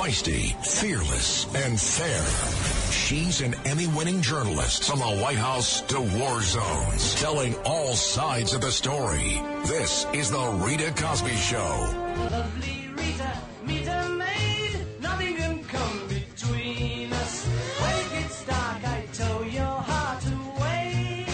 Feisty, 0.00 0.56
fearless, 0.64 1.44
and 1.54 1.78
fair. 1.78 2.90
She's 2.90 3.42
an 3.42 3.54
Emmy 3.66 3.86
winning 3.88 4.22
journalist 4.22 4.84
from 4.84 5.00
the 5.00 5.04
White 5.04 5.36
House 5.36 5.82
to 5.82 6.00
war 6.00 6.40
zones, 6.40 7.14
telling 7.16 7.54
all 7.66 7.92
sides 7.92 8.54
of 8.54 8.62
the 8.62 8.72
story. 8.72 9.42
This 9.66 10.06
is 10.14 10.30
The 10.30 10.58
Rita 10.64 10.94
Cosby 10.96 11.36
Show. 11.36 11.94
Lovely 12.30 12.88
Rita, 12.96 13.42
meet 13.66 13.86
a 13.86 14.08
maid. 14.08 14.86
Nothing 15.02 15.36
can 15.36 15.64
come 15.64 16.08
between 16.08 17.12
us. 17.12 17.44
When 17.44 17.94
it 17.94 18.22
gets 18.22 18.46
dark, 18.46 18.82
I 18.82 19.06
tow 19.12 19.42
your 19.42 19.64
heart 19.64 20.24
away. 20.24 21.26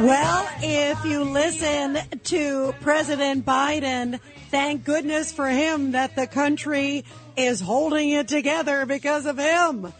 Well, 0.00 0.48
if 0.62 1.04
you 1.04 1.22
listen 1.22 2.00
to 2.24 2.74
President 2.80 3.46
Biden, 3.46 4.18
thank 4.50 4.84
goodness 4.84 5.30
for 5.30 5.46
him 5.46 5.92
that 5.92 6.16
the 6.16 6.26
country 6.26 7.04
is 7.36 7.60
holding 7.60 8.10
it 8.10 8.28
together 8.28 8.86
because 8.86 9.26
of 9.26 9.38
him. 9.38 9.92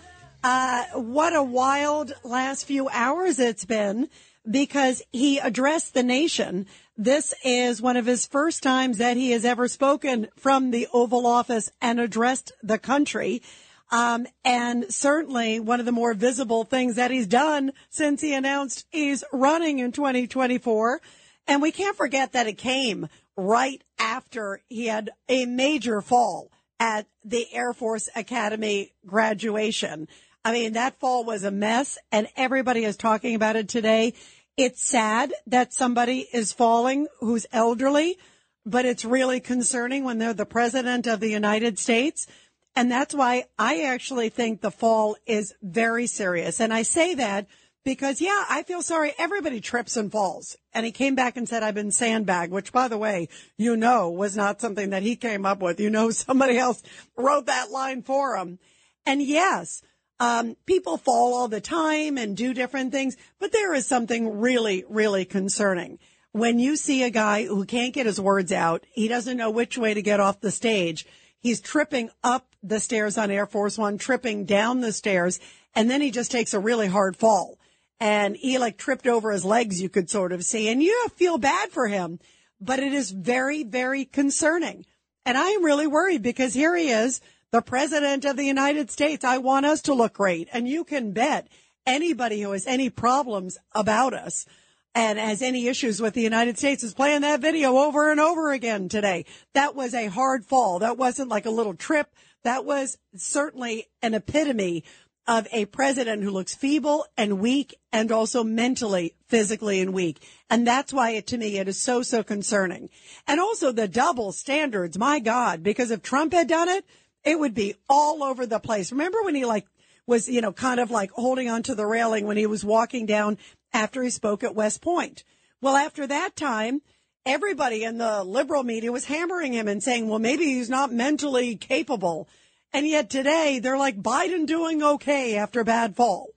Uh, 0.43 0.85
what 0.95 1.35
a 1.35 1.43
wild 1.43 2.13
last 2.25 2.65
few 2.65 2.89
hours 2.89 3.39
it's 3.39 3.65
been 3.65 4.09
because 4.51 5.03
he 5.13 5.39
addressed 5.39 5.93
the 5.93 6.03
nation. 6.03 6.67
This 6.97 7.35
is 7.45 7.83
one 7.83 7.97
of 7.97 8.07
his 8.07 8.27
first 8.27 8.63
times 8.63 8.99
that 8.99 9.17
he 9.17 9.33
has 9.33 9.45
ever 9.45 9.69
spoken 9.69 10.29
from 10.37 10.71
the 10.71 10.89
Oval 10.93 11.27
Office 11.27 11.71
and 11.83 12.01
addressed 12.01 12.53
the 12.63 12.79
country. 12.79 13.43
Um, 13.91 14.27
and 14.45 14.93
certainly 14.93 15.61
one 15.61 15.81
of 15.81 15.87
the 15.87 15.93
more 15.93 16.15
visible 16.15 16.65
things 16.65 16.97
that 16.97 17.11
he's 17.11 17.27
done 17.27 17.73
since 17.91 18.21
he 18.21 18.35
announced 18.35 18.87
he's 18.91 19.25
running 19.33 19.79
in 19.79 19.93
2024. 19.93 21.01
And 21.47 21.63
we 21.63 21.73
can't 21.73 21.97
forget 21.97 22.33
that 22.33 22.47
it 22.47 22.59
came 22.59 23.09
right 23.39 23.83
after 24.01 24.61
he 24.69 24.87
had 24.87 25.11
a 25.29 25.47
major 25.47 26.03
fall 26.03 26.51
at 26.81 27.07
the 27.25 27.47
Air 27.55 27.73
Force 27.73 28.09
Academy 28.17 28.93
graduation. 29.07 30.09
I 30.45 30.53
mean, 30.53 30.73
that 30.73 30.99
fall 30.99 31.25
was 31.25 31.45
a 31.45 31.51
mess 31.53 31.99
and 32.11 32.27
everybody 32.37 32.85
is 32.85 32.97
talking 32.97 33.37
about 33.37 33.57
it 33.57 33.69
today. 33.69 34.15
It's 34.57 34.83
sad 34.83 35.33
that 35.47 35.73
somebody 35.73 36.27
is 36.33 36.53
falling 36.53 37.07
who's 37.21 37.47
elderly, 37.53 38.19
but 38.67 38.85
it's 38.85 39.05
really 39.05 39.39
concerning 39.39 40.03
when 40.03 40.19
they're 40.19 40.35
the 40.35 40.45
president 40.45 41.07
of 41.07 41.21
the 41.21 41.31
United 41.31 41.79
States. 41.79 42.27
And 42.75 42.91
that's 42.91 43.15
why 43.15 43.45
I 43.57 43.83
actually 43.83 44.31
think 44.31 44.61
the 44.61 44.73
fall 44.73 45.17
is 45.27 45.55
very 45.63 46.09
serious. 46.09 46.61
And 46.61 46.75
I 46.75 46.83
say 46.83 47.15
that 47.15 47.47
because, 47.85 48.21
yeah, 48.21 48.45
I 48.49 48.63
feel 48.65 48.83
sorry. 48.83 49.15
Everybody 49.19 49.61
trips 49.61 49.97
and 49.97 50.13
falls. 50.13 50.57
And 50.75 50.85
he 50.85 50.93
came 50.93 51.15
back 51.15 51.37
and 51.37 51.49
said, 51.49 51.63
I've 51.63 51.75
been 51.75 51.91
sandbagged, 51.91 52.53
which 52.53 52.73
by 52.73 52.89
the 52.89 52.99
way, 52.99 53.29
you 53.57 53.77
know, 53.77 54.11
was 54.11 54.37
not 54.37 54.61
something 54.61 54.91
that 54.91 55.03
he 55.03 55.17
came 55.17 55.47
up 55.47 55.61
with. 55.61 55.81
You 55.81 55.91
know, 55.91 56.11
somebody 56.13 56.59
else 56.59 56.83
wrote 57.17 57.47
that 57.47 57.71
line 57.71 58.03
for 58.03 58.37
him. 58.37 58.59
And 59.07 59.23
yes, 59.23 59.83
um, 60.21 60.57
people 60.67 60.97
fall 60.97 61.35
all 61.35 61.49
the 61.49 61.61
time 61.61 62.19
and 62.19 62.37
do 62.37 62.53
different 62.53 62.93
things, 62.93 63.17
but 63.39 63.53
there 63.53 63.73
is 63.73 63.87
something 63.87 64.39
really, 64.41 64.85
really 64.89 65.25
concerning. 65.25 65.99
When 66.33 66.59
you 66.59 66.77
see 66.77 67.03
a 67.03 67.11
guy 67.11 67.47
who 67.47 67.65
can't 67.65 67.95
get 67.95 68.07
his 68.07 68.21
words 68.21 68.53
out, 68.53 68.85
he 68.91 69.09
doesn't 69.09 69.37
know 69.37 69.51
which 69.51 69.79
way 69.79 69.95
to 69.95 70.03
get 70.03 70.21
off 70.21 70.41
the 70.41 70.51
stage. 70.51 71.07
He's 71.41 71.61
tripping 71.61 72.11
up 72.23 72.55
the 72.63 72.81
stairs 72.81 73.17
on 73.17 73.31
Air 73.31 73.47
Force 73.47 73.79
One, 73.79 73.97
tripping 73.97 74.45
down 74.45 74.81
the 74.81 74.93
stairs, 74.93 75.39
and 75.75 75.89
then 75.89 76.01
he 76.01 76.11
just 76.11 76.33
takes 76.33 76.53
a 76.53 76.61
really 76.61 76.89
hard 76.89 77.17
fall. 77.17 77.58
And 78.01 78.37
he 78.37 78.59
like 78.59 78.79
tripped 78.79 79.07
over 79.07 79.33
his 79.33 79.45
legs, 79.45 79.83
you 79.83 79.89
could 79.89 80.09
sort 80.09 80.33
of 80.33 80.45
see, 80.45 80.69
and 80.69 80.83
you 80.83 81.09
feel 81.17 81.39
bad 81.39 81.71
for 81.71 81.89
him, 81.89 82.21
but 82.61 82.79
it 82.79 82.93
is 82.93 83.11
very, 83.11 83.65
very 83.65 84.05
concerning. 84.05 84.85
And 85.27 85.37
I 85.37 85.49
am 85.49 85.65
really 85.65 85.87
worried 85.87 86.23
because 86.23 86.55
here 86.55 86.77
he 86.77 86.91
is, 86.91 87.21
the 87.51 87.63
president 87.63 88.25
of 88.25 88.37
the 88.37 88.45
United 88.45 88.91
States. 88.91 89.25
I 89.25 89.39
want 89.39 89.67
us 89.67 89.83
to 89.83 89.95
look 89.95 90.15
great. 90.15 90.49
And 90.53 90.69
you 90.69 90.85
can 90.85 91.13
bet 91.13 91.49
anybody 91.87 92.41
who 92.41 92.53
has 92.53 92.67
any 92.67 92.91
problems 92.91 93.59
about 93.73 94.15
us 94.15 94.47
and 94.95 95.19
has 95.19 95.43
any 95.43 95.69
issues 95.69 96.01
with 96.01 96.15
the 96.15 96.23
United 96.23 96.59
States 96.59 96.83
is 96.83 96.95
playing 96.95 97.23
that 97.23 97.41
video 97.41 97.77
over 97.77 98.11
and 98.11 98.21
over 98.21 98.53
again 98.53 98.89
today. 98.89 99.25
That 99.55 99.75
was 99.75 99.95
a 99.95 100.07
hard 100.07 100.45
fall. 100.45 100.81
That 100.81 100.99
wasn't 100.99 101.29
like 101.29 101.47
a 101.47 101.51
little 101.51 101.75
trip. 101.75 102.13
That 102.45 102.65
was 102.65 102.99
certainly 103.17 103.87
an 104.03 104.15
epitome 104.15 104.85
of 105.29 105.47
a 105.53 105.67
president 105.67 106.23
who 106.23 106.31
looks 106.31 106.55
feeble 106.55 107.05
and 107.19 107.39
weak 107.39 107.79
and 107.93 108.11
also 108.11 108.43
mentally, 108.43 109.15
physically 109.29 109.79
and 109.79 109.93
weak. 109.93 110.23
And 110.49 110.67
that's 110.67 110.91
why 110.91 111.11
it, 111.11 111.27
to 111.29 111.37
me, 111.37 111.59
it 111.59 111.69
is 111.69 111.81
so, 111.81 112.01
so 112.03 112.23
concerning. 112.23 112.89
And 113.27 113.39
also 113.39 113.71
the 113.71 113.87
double 113.87 114.33
standards. 114.33 114.99
My 114.99 115.21
God, 115.21 115.63
because 115.63 115.91
if 115.91 116.01
Trump 116.01 116.33
had 116.33 116.49
done 116.49 116.71
it, 116.71 116.87
it 117.25 117.39
would 117.39 117.55
be 117.55 117.75
all 117.91 118.25
over 118.25 118.47
the 118.47 118.59
place. 118.59 118.91
Remember 118.91 119.23
when 119.23 119.35
he 119.35 119.45
like 119.45 119.67
was, 120.07 120.31
you 120.31 120.41
know, 120.41 120.53
kind 120.53 120.81
of 120.81 120.91
like 120.91 121.11
holding 121.11 121.51
onto 121.51 121.75
the 121.75 121.85
railing 121.85 122.27
when 122.27 122.39
he 122.39 122.47
was 122.47 122.65
walking 122.65 123.05
down 123.05 123.37
after 123.75 124.03
he 124.03 124.09
spoke 124.09 124.43
at 124.43 124.55
West 124.55 124.81
Point? 124.81 125.25
Well, 125.61 125.77
after 125.77 126.07
that 126.07 126.37
time, 126.37 126.81
everybody 127.27 127.85
in 127.85 127.99
the 127.99 128.25
liberal 128.25 128.65
media 128.65 128.91
was 128.91 129.05
hammering 129.05 129.53
him 129.53 129.69
and 129.69 129.83
saying, 129.83 130.09
well, 130.09 130.19
maybe 130.19 130.45
he's 130.45 130.71
not 130.71 130.91
mentally 130.91 131.55
capable. 131.57 132.29
And 132.73 132.87
yet 132.87 133.11
today 133.11 133.59
they're 133.59 133.79
like 133.79 134.03
Biden 134.03 134.47
doing 134.47 134.83
okay 134.83 135.37
after 135.37 135.61
a 135.61 135.65
bad 135.65 135.97
fall. 135.97 136.29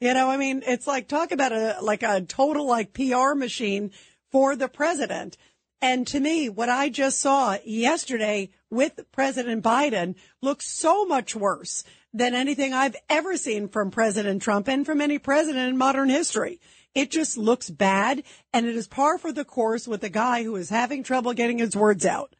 You 0.00 0.12
know, 0.14 0.28
I 0.28 0.36
mean, 0.36 0.62
it's 0.66 0.86
like 0.86 1.08
talk 1.08 1.32
about 1.32 1.52
a, 1.52 1.78
like 1.80 2.02
a 2.02 2.20
total 2.22 2.66
like 2.66 2.92
PR 2.92 3.34
machine 3.34 3.90
for 4.30 4.56
the 4.56 4.68
president. 4.68 5.36
And 5.80 6.06
to 6.08 6.20
me, 6.20 6.48
what 6.48 6.68
I 6.68 6.88
just 6.88 7.20
saw 7.20 7.56
yesterday 7.64 8.50
with 8.70 9.00
President 9.12 9.62
Biden 9.62 10.14
looks 10.40 10.70
so 10.70 11.04
much 11.04 11.36
worse 11.36 11.84
than 12.12 12.34
anything 12.34 12.72
I've 12.72 12.96
ever 13.08 13.36
seen 13.36 13.68
from 13.68 13.90
President 13.90 14.40
Trump 14.40 14.68
and 14.68 14.86
from 14.86 15.00
any 15.00 15.18
president 15.18 15.68
in 15.68 15.76
modern 15.76 16.08
history. 16.08 16.60
It 16.94 17.10
just 17.10 17.36
looks 17.36 17.68
bad 17.70 18.22
and 18.52 18.66
it 18.66 18.76
is 18.76 18.86
par 18.86 19.18
for 19.18 19.32
the 19.32 19.44
course 19.44 19.88
with 19.88 20.02
a 20.04 20.08
guy 20.08 20.44
who 20.44 20.56
is 20.56 20.70
having 20.70 21.02
trouble 21.02 21.32
getting 21.32 21.58
his 21.58 21.76
words 21.76 22.06
out. 22.06 22.34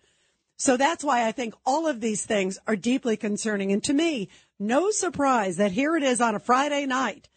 So 0.56 0.76
that's 0.76 1.04
why 1.04 1.26
I 1.26 1.32
think 1.32 1.54
all 1.66 1.86
of 1.86 2.00
these 2.00 2.24
things 2.24 2.58
are 2.66 2.76
deeply 2.76 3.16
concerning. 3.16 3.72
And 3.72 3.82
to 3.84 3.92
me, 3.92 4.28
no 4.58 4.90
surprise 4.90 5.56
that 5.56 5.72
here 5.72 5.96
it 5.96 6.02
is 6.02 6.20
on 6.20 6.34
a 6.34 6.40
Friday 6.40 6.86
night. 6.86 7.28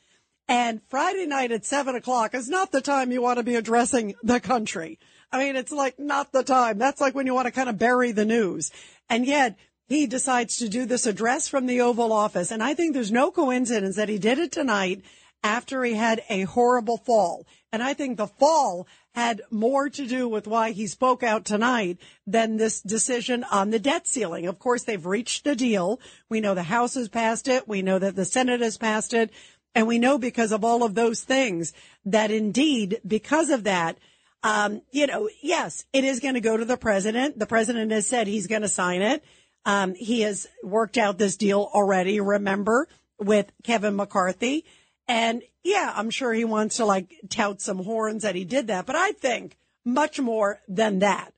And 0.47 0.81
Friday 0.87 1.25
night 1.25 1.51
at 1.51 1.65
seven 1.65 1.95
o'clock 1.95 2.33
is 2.33 2.47
not 2.47 2.71
the 2.71 2.81
time 2.81 3.11
you 3.11 3.21
want 3.21 3.37
to 3.37 3.43
be 3.43 3.55
addressing 3.55 4.15
the 4.23 4.39
country. 4.39 4.99
I 5.31 5.39
mean, 5.39 5.55
it's 5.55 5.73
like 5.73 5.99
not 5.99 6.31
the 6.31 6.43
time. 6.43 6.77
That's 6.77 7.01
like 7.01 7.15
when 7.15 7.25
you 7.25 7.33
want 7.33 7.47
to 7.47 7.51
kind 7.51 7.67
of 7.67 7.77
bury 7.77 8.11
the 8.11 8.23
news. 8.23 8.71
And 9.09 9.25
yet 9.25 9.57
he 9.89 10.07
decides 10.07 10.57
to 10.57 10.69
do 10.69 10.85
this 10.85 11.05
address 11.05 11.47
from 11.47 11.65
the 11.65 11.81
Oval 11.81 12.13
Office. 12.13 12.51
And 12.51 12.63
I 12.63 12.73
think 12.73 12.93
there's 12.93 13.11
no 13.11 13.31
coincidence 13.31 13.97
that 13.97 14.09
he 14.09 14.17
did 14.17 14.37
it 14.37 14.51
tonight 14.51 15.01
after 15.43 15.83
he 15.83 15.95
had 15.95 16.23
a 16.29 16.43
horrible 16.43 16.97
fall. 16.97 17.45
And 17.71 17.83
I 17.83 17.93
think 17.93 18.17
the 18.17 18.27
fall 18.27 18.87
had 19.17 19.41
more 19.49 19.89
to 19.89 20.05
do 20.05 20.29
with 20.29 20.45
why 20.45 20.69
he 20.69 20.85
spoke 20.85 21.23
out 21.23 21.43
tonight 21.43 21.97
than 22.27 22.57
this 22.57 22.81
decision 22.81 23.43
on 23.45 23.71
the 23.71 23.79
debt 23.79 24.05
ceiling. 24.05 24.45
Of 24.45 24.59
course, 24.59 24.83
they've 24.83 25.03
reached 25.03 25.47
a 25.47 25.55
deal. 25.55 25.99
We 26.29 26.39
know 26.39 26.53
the 26.53 26.61
House 26.61 26.93
has 26.93 27.09
passed 27.09 27.47
it. 27.47 27.67
We 27.67 27.81
know 27.81 27.97
that 27.97 28.15
the 28.15 28.25
Senate 28.25 28.61
has 28.61 28.77
passed 28.77 29.15
it. 29.15 29.31
And 29.73 29.87
we 29.87 29.97
know 29.97 30.19
because 30.19 30.51
of 30.51 30.63
all 30.63 30.83
of 30.83 30.93
those 30.93 31.21
things 31.21 31.73
that 32.05 32.29
indeed, 32.29 33.01
because 33.07 33.49
of 33.49 33.63
that, 33.63 33.97
um, 34.43 34.83
you 34.91 35.07
know, 35.07 35.31
yes, 35.41 35.87
it 35.93 36.03
is 36.03 36.19
going 36.19 36.35
to 36.35 36.39
go 36.39 36.55
to 36.55 36.65
the 36.65 36.77
president. 36.77 37.39
The 37.39 37.47
president 37.47 37.91
has 37.91 38.05
said 38.07 38.27
he's 38.27 38.45
going 38.45 38.61
to 38.61 38.67
sign 38.67 39.01
it. 39.01 39.23
Um, 39.65 39.95
he 39.95 40.21
has 40.21 40.45
worked 40.61 40.95
out 40.95 41.17
this 41.17 41.37
deal 41.37 41.71
already, 41.73 42.19
remember, 42.19 42.87
with 43.17 43.51
Kevin 43.63 43.95
McCarthy. 43.95 44.63
And 45.07 45.41
yeah, 45.63 45.93
I'm 45.95 46.09
sure 46.09 46.33
he 46.33 46.45
wants 46.45 46.77
to 46.77 46.85
like 46.85 47.13
tout 47.29 47.61
some 47.61 47.83
horns 47.83 48.23
that 48.23 48.35
he 48.35 48.45
did 48.45 48.67
that, 48.67 48.85
but 48.85 48.95
I 48.95 49.11
think 49.11 49.57
much 49.85 50.19
more 50.19 50.59
than 50.67 50.99
that. 50.99 51.33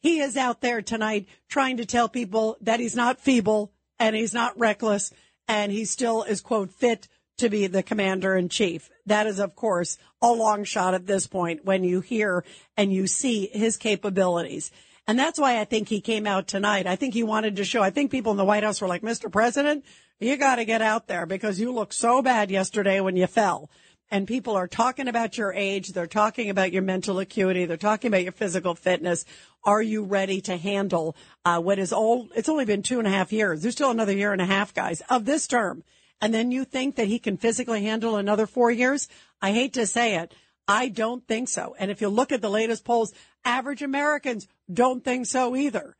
He 0.00 0.20
is 0.20 0.36
out 0.36 0.62
there 0.62 0.80
tonight 0.80 1.28
trying 1.48 1.76
to 1.76 1.84
tell 1.84 2.08
people 2.08 2.56
that 2.62 2.80
he's 2.80 2.96
not 2.96 3.20
feeble 3.20 3.72
and 3.98 4.16
he's 4.16 4.32
not 4.32 4.58
reckless 4.58 5.12
and 5.46 5.70
he 5.70 5.84
still 5.84 6.22
is 6.22 6.40
quote 6.40 6.70
fit 6.70 7.08
to 7.36 7.48
be 7.48 7.66
the 7.66 7.82
commander 7.82 8.36
in 8.36 8.48
chief. 8.48 8.90
That 9.06 9.26
is, 9.26 9.38
of 9.38 9.56
course, 9.56 9.98
a 10.22 10.30
long 10.30 10.64
shot 10.64 10.94
at 10.94 11.06
this 11.06 11.26
point 11.26 11.64
when 11.64 11.84
you 11.84 12.00
hear 12.00 12.44
and 12.76 12.92
you 12.92 13.06
see 13.06 13.48
his 13.52 13.76
capabilities. 13.76 14.70
And 15.06 15.18
that's 15.18 15.40
why 15.40 15.58
I 15.58 15.64
think 15.64 15.88
he 15.88 16.00
came 16.00 16.26
out 16.26 16.46
tonight. 16.46 16.86
I 16.86 16.96
think 16.96 17.14
he 17.14 17.22
wanted 17.22 17.56
to 17.56 17.64
show, 17.64 17.82
I 17.82 17.90
think 17.90 18.10
people 18.10 18.30
in 18.30 18.38
the 18.38 18.44
White 18.44 18.62
House 18.62 18.80
were 18.80 18.88
like, 18.88 19.02
Mr. 19.02 19.32
President, 19.32 19.84
you 20.20 20.36
got 20.36 20.56
to 20.56 20.64
get 20.64 20.82
out 20.82 21.08
there 21.08 21.26
because 21.26 21.58
you 21.58 21.72
look 21.72 21.92
so 21.92 22.22
bad 22.22 22.50
yesterday 22.50 23.00
when 23.00 23.16
you 23.16 23.26
fell. 23.26 23.70
And 24.12 24.26
people 24.26 24.56
are 24.56 24.68
talking 24.68 25.08
about 25.08 25.38
your 25.38 25.52
age. 25.52 25.88
They're 25.90 26.06
talking 26.06 26.50
about 26.50 26.72
your 26.72 26.82
mental 26.82 27.20
acuity. 27.20 27.64
They're 27.64 27.76
talking 27.76 28.08
about 28.08 28.24
your 28.24 28.32
physical 28.32 28.74
fitness. 28.74 29.24
Are 29.64 29.80
you 29.80 30.02
ready 30.02 30.40
to 30.42 30.56
handle 30.56 31.16
uh, 31.44 31.60
what 31.60 31.78
is 31.78 31.92
old? 31.92 32.32
It's 32.34 32.48
only 32.48 32.64
been 32.64 32.82
two 32.82 32.98
and 32.98 33.06
a 33.06 33.10
half 33.10 33.32
years. 33.32 33.62
There's 33.62 33.74
still 33.74 33.90
another 33.90 34.12
year 34.12 34.32
and 34.32 34.42
a 34.42 34.46
half, 34.46 34.74
guys, 34.74 35.00
of 35.08 35.24
this 35.24 35.46
term. 35.46 35.84
And 36.20 36.34
then 36.34 36.50
you 36.50 36.64
think 36.64 36.96
that 36.96 37.06
he 37.06 37.18
can 37.18 37.36
physically 37.36 37.82
handle 37.82 38.16
another 38.16 38.46
four 38.46 38.70
years? 38.70 39.08
I 39.40 39.52
hate 39.52 39.74
to 39.74 39.86
say 39.86 40.16
it. 40.16 40.34
I 40.66 40.88
don't 40.88 41.26
think 41.26 41.48
so. 41.48 41.74
And 41.78 41.90
if 41.90 42.00
you 42.00 42.08
look 42.08 42.30
at 42.30 42.42
the 42.42 42.50
latest 42.50 42.84
polls, 42.84 43.12
average 43.44 43.82
Americans 43.82 44.46
don't 44.72 45.02
think 45.02 45.26
so 45.26 45.56
either. 45.56 45.96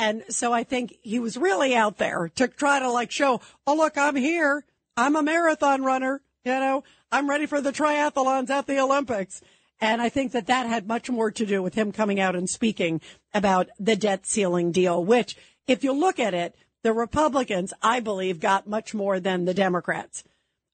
And 0.00 0.24
so 0.30 0.50
I 0.50 0.64
think 0.64 0.96
he 1.02 1.18
was 1.18 1.36
really 1.36 1.76
out 1.76 1.98
there 1.98 2.32
to 2.36 2.48
try 2.48 2.78
to 2.78 2.90
like 2.90 3.10
show, 3.10 3.42
oh, 3.66 3.76
look, 3.76 3.98
I'm 3.98 4.16
here. 4.16 4.64
I'm 4.96 5.14
a 5.14 5.22
marathon 5.22 5.84
runner. 5.84 6.22
You 6.42 6.52
know, 6.52 6.84
I'm 7.12 7.28
ready 7.28 7.44
for 7.44 7.60
the 7.60 7.70
triathlons 7.70 8.48
at 8.48 8.66
the 8.66 8.80
Olympics. 8.80 9.42
And 9.78 10.00
I 10.00 10.08
think 10.08 10.32
that 10.32 10.46
that 10.46 10.66
had 10.66 10.88
much 10.88 11.10
more 11.10 11.30
to 11.30 11.44
do 11.44 11.62
with 11.62 11.74
him 11.74 11.92
coming 11.92 12.18
out 12.18 12.34
and 12.34 12.48
speaking 12.48 13.02
about 13.34 13.68
the 13.78 13.94
debt 13.94 14.26
ceiling 14.26 14.72
deal, 14.72 15.04
which 15.04 15.36
if 15.66 15.84
you 15.84 15.92
look 15.92 16.18
at 16.18 16.32
it, 16.32 16.54
the 16.82 16.94
Republicans, 16.94 17.74
I 17.82 18.00
believe, 18.00 18.40
got 18.40 18.66
much 18.66 18.94
more 18.94 19.20
than 19.20 19.44
the 19.44 19.52
Democrats. 19.52 20.24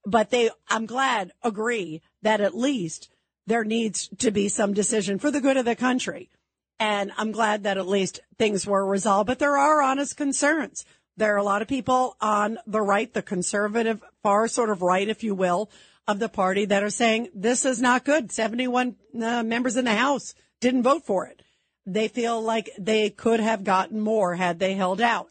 But 0.04 0.30
they, 0.30 0.50
I'm 0.68 0.86
glad, 0.86 1.32
agree 1.42 2.00
that 2.22 2.40
at 2.40 2.56
least 2.56 3.08
there 3.44 3.64
needs 3.64 4.08
to 4.18 4.30
be 4.30 4.48
some 4.48 4.72
decision 4.72 5.18
for 5.18 5.32
the 5.32 5.40
good 5.40 5.56
of 5.56 5.64
the 5.64 5.74
country. 5.74 6.30
And 6.78 7.12
I'm 7.16 7.32
glad 7.32 7.62
that 7.62 7.78
at 7.78 7.86
least 7.86 8.20
things 8.38 8.66
were 8.66 8.84
resolved, 8.84 9.26
but 9.26 9.38
there 9.38 9.56
are 9.56 9.80
honest 9.80 10.16
concerns. 10.16 10.84
There 11.16 11.34
are 11.34 11.38
a 11.38 11.42
lot 11.42 11.62
of 11.62 11.68
people 11.68 12.16
on 12.20 12.58
the 12.66 12.82
right, 12.82 13.12
the 13.12 13.22
conservative, 13.22 14.02
far 14.22 14.48
sort 14.48 14.68
of 14.68 14.82
right, 14.82 15.08
if 15.08 15.24
you 15.24 15.34
will, 15.34 15.70
of 16.06 16.18
the 16.18 16.28
party 16.28 16.66
that 16.66 16.82
are 16.82 16.90
saying 16.90 17.30
this 17.34 17.64
is 17.64 17.80
not 17.80 18.04
good. 18.04 18.30
71 18.30 18.96
uh, 19.20 19.42
members 19.42 19.76
in 19.76 19.86
the 19.86 19.94
House 19.94 20.34
didn't 20.60 20.82
vote 20.82 21.04
for 21.04 21.26
it. 21.26 21.42
They 21.86 22.08
feel 22.08 22.42
like 22.42 22.70
they 22.78 23.10
could 23.10 23.40
have 23.40 23.64
gotten 23.64 24.00
more 24.00 24.34
had 24.34 24.58
they 24.58 24.74
held 24.74 25.00
out. 25.00 25.30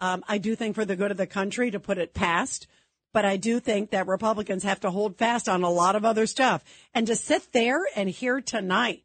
Um, 0.00 0.24
I 0.28 0.38
do 0.38 0.54
think 0.54 0.74
for 0.74 0.84
the 0.84 0.96
good 0.96 1.10
of 1.12 1.16
the 1.16 1.26
country 1.26 1.70
to 1.70 1.80
put 1.80 1.98
it 1.98 2.12
past, 2.12 2.66
but 3.12 3.24
I 3.24 3.36
do 3.36 3.60
think 3.60 3.90
that 3.90 4.08
Republicans 4.08 4.64
have 4.64 4.80
to 4.80 4.90
hold 4.90 5.16
fast 5.16 5.48
on 5.48 5.62
a 5.62 5.70
lot 5.70 5.96
of 5.96 6.04
other 6.04 6.26
stuff. 6.26 6.64
And 6.92 7.06
to 7.06 7.14
sit 7.14 7.52
there 7.52 7.86
and 7.94 8.10
hear 8.10 8.40
tonight 8.40 9.04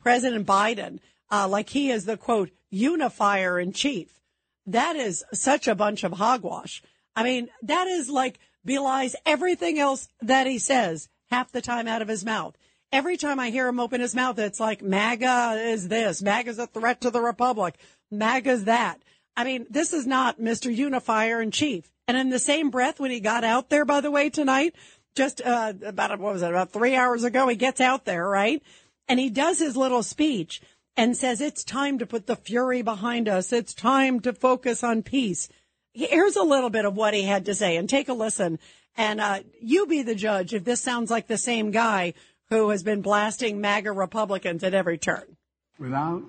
President 0.00 0.46
Biden 0.46 1.00
uh, 1.30 1.48
like 1.48 1.70
he 1.70 1.90
is 1.90 2.04
the 2.04 2.16
quote 2.16 2.50
unifier 2.70 3.58
in 3.58 3.72
chief. 3.72 4.20
That 4.66 4.96
is 4.96 5.24
such 5.32 5.68
a 5.68 5.74
bunch 5.74 6.04
of 6.04 6.12
hogwash. 6.12 6.82
I 7.14 7.22
mean, 7.22 7.48
that 7.62 7.86
is 7.86 8.08
like 8.08 8.38
belies 8.64 9.14
everything 9.26 9.78
else 9.78 10.08
that 10.22 10.46
he 10.46 10.58
says 10.58 11.08
half 11.30 11.52
the 11.52 11.62
time 11.62 11.86
out 11.86 12.02
of 12.02 12.08
his 12.08 12.24
mouth. 12.24 12.56
Every 12.92 13.16
time 13.16 13.40
I 13.40 13.50
hear 13.50 13.66
him 13.66 13.80
open 13.80 14.00
his 14.00 14.14
mouth, 14.14 14.38
it's 14.38 14.60
like 14.60 14.82
MAGA 14.82 15.60
is 15.60 15.88
this, 15.88 16.22
MAGA 16.22 16.50
is 16.50 16.58
a 16.58 16.66
threat 16.66 17.00
to 17.00 17.10
the 17.10 17.20
republic, 17.20 17.76
MAGA 18.10 18.50
is 18.50 18.64
that. 18.64 19.00
I 19.36 19.44
mean, 19.44 19.66
this 19.68 19.92
is 19.92 20.06
not 20.06 20.38
Mr. 20.38 20.74
Unifier 20.74 21.42
in 21.42 21.50
chief. 21.50 21.90
And 22.06 22.16
in 22.16 22.30
the 22.30 22.38
same 22.38 22.70
breath, 22.70 23.00
when 23.00 23.10
he 23.10 23.20
got 23.20 23.44
out 23.44 23.68
there, 23.68 23.84
by 23.84 24.00
the 24.00 24.10
way, 24.10 24.30
tonight, 24.30 24.74
just 25.16 25.40
uh, 25.40 25.72
about 25.84 26.18
what 26.20 26.34
was 26.34 26.42
it, 26.42 26.50
about 26.50 26.70
three 26.70 26.94
hours 26.94 27.24
ago, 27.24 27.48
he 27.48 27.56
gets 27.56 27.80
out 27.80 28.04
there, 28.04 28.28
right? 28.28 28.62
And 29.08 29.18
he 29.18 29.30
does 29.30 29.58
his 29.58 29.76
little 29.76 30.02
speech 30.02 30.60
and 30.96 31.16
says 31.16 31.40
it's 31.40 31.64
time 31.64 31.98
to 31.98 32.06
put 32.06 32.26
the 32.26 32.36
fury 32.36 32.82
behind 32.82 33.28
us. 33.28 33.52
It's 33.52 33.74
time 33.74 34.20
to 34.20 34.32
focus 34.32 34.84
on 34.84 35.02
peace. 35.02 35.48
Here's 35.92 36.36
a 36.36 36.42
little 36.42 36.70
bit 36.70 36.84
of 36.84 36.96
what 36.96 37.14
he 37.14 37.22
had 37.22 37.46
to 37.46 37.54
say 37.54 37.76
and 37.76 37.88
take 37.88 38.08
a 38.08 38.14
listen. 38.14 38.58
And 38.96 39.20
uh, 39.20 39.40
you 39.60 39.86
be 39.86 40.02
the 40.02 40.14
judge 40.14 40.54
if 40.54 40.64
this 40.64 40.80
sounds 40.80 41.10
like 41.10 41.26
the 41.26 41.38
same 41.38 41.70
guy 41.70 42.14
who 42.50 42.70
has 42.70 42.82
been 42.82 43.02
blasting 43.02 43.60
MAGA 43.60 43.92
Republicans 43.92 44.62
at 44.62 44.74
every 44.74 44.98
turn. 44.98 45.36
Without 45.78 46.22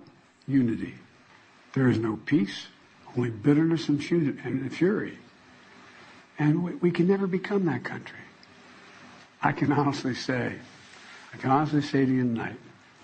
unity, 0.48 0.96
there 1.74 1.90
is 1.90 2.00
no 2.00 2.18
peace, 2.26 2.68
only 3.16 3.30
bitterness 3.30 3.90
and 3.90 4.04
fury. 4.74 5.20
And 6.40 6.64
we, 6.64 6.76
we 6.76 6.92
can 6.92 7.08
never 7.08 7.28
become 7.28 7.66
that 7.66 7.84
country. 7.84 8.20
I 9.42 9.52
can 9.52 9.72
honestly 9.72 10.16
say, 10.16 10.56
I 11.34 11.38
can 11.38 11.52
honestly 11.52 11.82
say 11.82 12.06
to 12.06 12.12
you 12.12 12.24
tonight, 12.24 12.56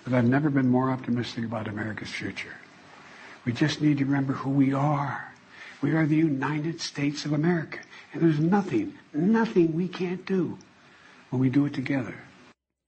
but 0.04 0.12
I've 0.12 0.24
never 0.24 0.50
been 0.50 0.68
more 0.68 0.90
optimistic 0.90 1.44
about 1.44 1.68
America's 1.68 2.10
future. 2.10 2.56
We 3.44 3.52
just 3.52 3.80
need 3.80 3.98
to 3.98 4.04
remember 4.04 4.34
who 4.34 4.50
we 4.50 4.72
are. 4.72 5.32
We 5.80 5.92
are 5.92 6.06
the 6.06 6.16
United 6.16 6.80
States 6.80 7.24
of 7.24 7.32
America. 7.32 7.78
And 8.12 8.22
there's 8.22 8.38
nothing, 8.38 8.98
nothing 9.12 9.74
we 9.74 9.88
can't 9.88 10.24
do 10.24 10.58
when 11.30 11.40
we 11.40 11.50
do 11.50 11.66
it 11.66 11.74
together. 11.74 12.14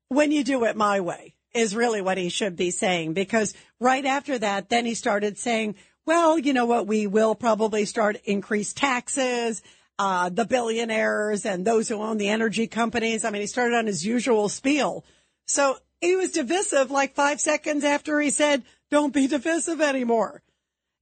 When 0.09 0.31
you 0.31 0.45
do 0.45 0.65
it 0.65 0.77
my 0.77 1.01
way 1.01 1.35
is 1.55 1.75
really 1.75 2.03
what 2.03 2.19
he 2.19 2.29
should 2.29 2.57
be 2.57 2.71
saying 2.71 3.15
because 3.15 3.55
right 3.81 4.05
after 4.05 4.39
that, 4.39 4.69
then 4.69 4.87
he 4.87 4.95
started 4.95 5.39
saying, 5.39 5.77
well, 6.07 6.39
you 6.39 6.53
know 6.53 6.67
what? 6.67 6.87
We 6.87 7.07
will 7.07 7.35
probably 7.35 7.85
start 7.85 8.17
increase 8.25 8.73
taxes. 8.73 9.63
Uh, 9.97 10.29
the 10.29 10.45
billionaires 10.45 11.47
and 11.47 11.65
those 11.65 11.89
who 11.89 12.03
own 12.03 12.19
the 12.19 12.29
energy 12.29 12.67
companies. 12.67 13.25
I 13.25 13.31
mean, 13.31 13.43
he 13.43 13.47
started 13.47 13.77
on 13.77 13.87
his 13.87 14.05
usual 14.05 14.49
spiel. 14.49 15.05
So 15.47 15.77
he 16.01 16.17
was 16.17 16.33
divisive 16.33 16.91
like 16.91 17.15
five 17.15 17.41
seconds 17.41 17.85
after 17.85 18.21
he 18.21 18.31
said, 18.31 18.63
don't 18.91 19.15
be 19.15 19.27
divisive 19.27 19.81
anymore. 19.81 20.43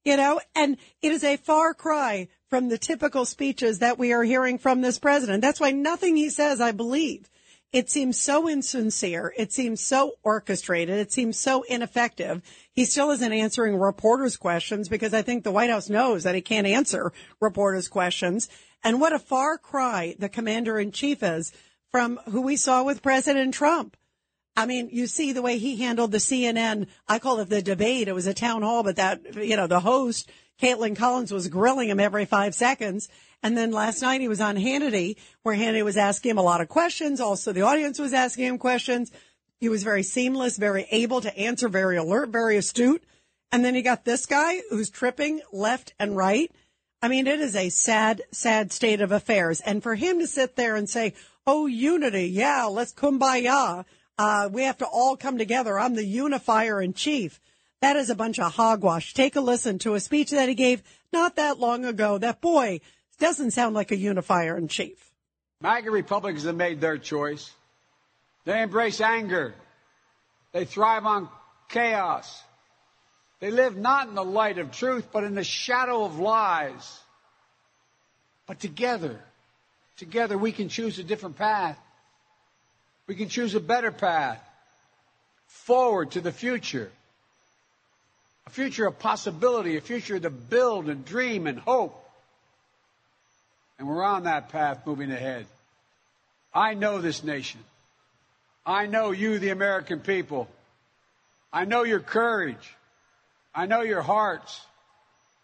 You 0.05 0.17
know, 0.17 0.41
and 0.55 0.79
it 1.01 1.13
is 1.13 1.23
a 1.23 1.37
far 1.37 1.75
cry 1.75 2.29
from 2.49 2.69
the 2.69 2.79
typical 2.79 3.25
speeches 3.25 3.79
that 3.79 3.99
we 3.99 4.13
are 4.13 4.25
hearing 4.25 4.59
from 4.59 4.81
this 4.81 4.99
president. 4.99 5.43
That's 5.43 5.61
why 5.61 5.71
nothing 5.71 6.17
he 6.17 6.29
says, 6.29 6.61
I 6.61 6.73
believe. 6.73 7.31
It 7.73 7.89
seems 7.89 8.21
so 8.21 8.49
insincere. 8.49 9.33
It 9.37 9.53
seems 9.53 9.81
so 9.81 10.13
orchestrated. 10.23 10.99
It 10.99 11.11
seems 11.11 11.39
so 11.39 11.63
ineffective. 11.63 12.43
He 12.73 12.85
still 12.85 13.11
isn't 13.13 13.33
answering 13.33 13.77
reporters' 13.77 14.37
questions 14.37 14.91
because 14.91 15.15
I 15.15 15.23
think 15.23 15.43
the 15.43 15.53
White 15.53 15.71
House 15.71 15.89
knows 15.89 16.25
that 16.25 16.35
he 16.35 16.43
can't 16.43 16.67
answer 16.67 17.13
reporters' 17.41 17.89
questions. 17.89 18.51
And 18.85 19.01
what 19.01 19.15
a 19.15 19.19
far 19.19 19.57
cry 19.57 20.17
the 20.19 20.29
commander 20.29 20.79
in 20.79 20.93
chief 20.93 21.23
is 21.23 21.53
from 21.91 22.19
who 22.31 22.43
we 22.43 22.57
saw 22.57 22.83
with 22.83 23.03
President 23.03 23.55
Trump. 23.55 23.97
I 24.57 24.67
mean, 24.67 24.91
you 24.93 25.07
see 25.07 25.33
the 25.33 25.43
way 25.43 25.59
he 25.59 25.77
handled 25.77 26.13
the 26.13 26.19
CNN. 26.19 26.87
I 27.09 27.19
call 27.19 27.41
it 27.41 27.49
the 27.49 27.63
debate. 27.63 28.09
It 28.09 28.15
was 28.15 28.27
a 28.27 28.35
town 28.35 28.63
hall, 28.63 28.83
but 28.83 28.97
that, 28.97 29.35
you 29.37 29.57
know, 29.57 29.67
the 29.67 29.81
host, 29.81 30.31
Kaitlan 30.61 30.97
Collins 30.97 31.33
was 31.33 31.49
grilling 31.49 31.89
him 31.89 32.01
every 32.01 32.27
five 32.27 32.55
seconds. 32.55 33.09
And 33.43 33.57
then 33.57 33.73
last 33.73 34.03
night 34.03 34.21
he 34.21 34.29
was 34.29 34.41
on 34.41 34.57
Hannity 34.57 35.17
where 35.43 35.57
Hannity 35.57 35.85
was 35.85 35.97
asking 35.97 36.33
him 36.33 36.39
a 36.39 36.43
lot 36.43 36.61
of 36.61 36.69
questions. 36.69 37.21
Also 37.21 37.53
the 37.53 37.63
audience 37.63 37.99
was 37.99 38.13
asking 38.13 38.45
him 38.45 38.59
questions. 38.59 39.11
He 39.59 39.69
was 39.69 39.83
very 39.83 40.03
seamless, 40.03 40.59
very 40.59 40.87
able 40.91 41.21
to 41.23 41.37
answer, 41.37 41.69
very 41.69 41.97
alert, 41.97 42.29
very 42.29 42.57
astute. 42.57 43.03
And 43.51 43.65
then 43.65 43.75
you 43.75 43.83
got 43.83 44.05
this 44.05 44.27
guy 44.27 44.61
who's 44.71 44.91
tripping 44.91 45.41
left 45.53 45.95
and 45.99 46.17
right. 46.17 46.51
I 47.01 47.09
mean, 47.09 47.27
it 47.27 47.41
is 47.41 47.57
a 47.57 47.69
sad, 47.69 48.23
sad 48.31 48.73
state 48.73 49.01
of 49.01 49.13
affairs. 49.13 49.61
And 49.61 49.83
for 49.83 49.95
him 49.95 50.21
to 50.21 50.27
sit 50.27 50.57
there 50.57 50.77
and 50.77 50.89
say, 50.89 51.15
Oh, 51.47 51.67
unity. 51.67 52.29
Yeah, 52.29 52.67
let's 52.67 52.93
kumbaya. 52.93 53.85
Uh, 54.19 54.49
we 54.53 54.63
have 54.63 54.79
to 54.79 54.87
all 54.87 55.17
come 55.17 55.39
together. 55.39 55.79
I'm 55.79 55.95
the 55.95 56.05
unifier 56.05 56.81
in 56.81 56.93
chief. 56.93 57.41
That 57.81 57.97
is 57.97 58.11
a 58.11 58.15
bunch 58.15 58.39
of 58.39 58.53
hogwash. 58.53 59.15
Take 59.15 59.37
a 59.37 59.41
listen 59.41 59.79
to 59.81 59.95
a 59.95 60.01
speech 60.01 60.31
that 60.31 60.49
he 60.49 60.55
gave 60.55 60.83
not 61.13 61.37
that 61.37 61.59
long 61.59 61.85
ago. 61.85 62.19
That 62.19 62.41
boy 62.41 62.81
doesn't 63.19 63.51
sound 63.53 63.75
like 63.75 63.91
a 63.91 63.97
unifier 63.97 64.57
in 64.57 64.69
chief. 64.69 65.11
MAGA 65.61 65.91
Republicans 65.91 66.45
have 66.45 66.57
made 66.57 66.81
their 66.81 66.99
choice. 66.99 67.51
They 68.45 68.63
embrace 68.63 69.01
anger. 69.01 69.55
They 70.53 70.65
thrive 70.65 71.07
on 71.07 71.29
chaos. 71.69 72.43
They 73.41 73.51
live 73.51 73.77
not 73.77 74.09
in 74.09 74.15
the 74.15 74.25
light 74.25 74.59
of 74.59 74.71
truth, 74.71 75.09
but 75.13 75.25
in 75.25 75.35
the 75.35 75.45
shadow 75.45 76.05
of 76.05 76.19
lies. 76.19 77.01
But 78.47 78.61
together, 78.61 79.19
together 79.97 80.37
we 80.37 80.53
can 80.53 80.69
choose 80.69 80.99
a 80.99 81.05
different 81.05 81.37
path. 81.37 81.79
We 83.07 83.15
can 83.15 83.29
choose 83.29 83.55
a 83.55 83.61
better 83.61 83.91
path 83.91 84.43
forward 85.47 86.13
to 86.13 86.21
the 86.21 86.33
future. 86.33 86.91
A 88.47 88.51
future 88.51 88.87
of 88.87 88.99
possibility, 88.99 89.77
a 89.77 89.81
future 89.81 90.19
to 90.19 90.31
build 90.31 90.89
and 90.89 91.05
dream 91.05 91.47
and 91.47 91.59
hope. 91.59 91.99
And 93.79 93.89
we're 93.89 94.03
on 94.03 94.25
that 94.25 94.51
path 94.51 94.87
moving 94.87 95.11
ahead. 95.11 95.47
I 96.55 96.75
know 96.75 97.01
this 97.01 97.25
nation. 97.25 97.61
I 98.65 98.87
know 98.87 99.11
you, 99.11 99.39
the 99.39 99.51
American 99.51 100.01
people. 100.01 100.49
I 101.53 101.65
know 101.65 101.83
your 101.83 102.01
courage. 102.01 102.75
I 103.55 103.67
know 103.67 103.83
your 103.83 104.03
hearts. 104.03 104.61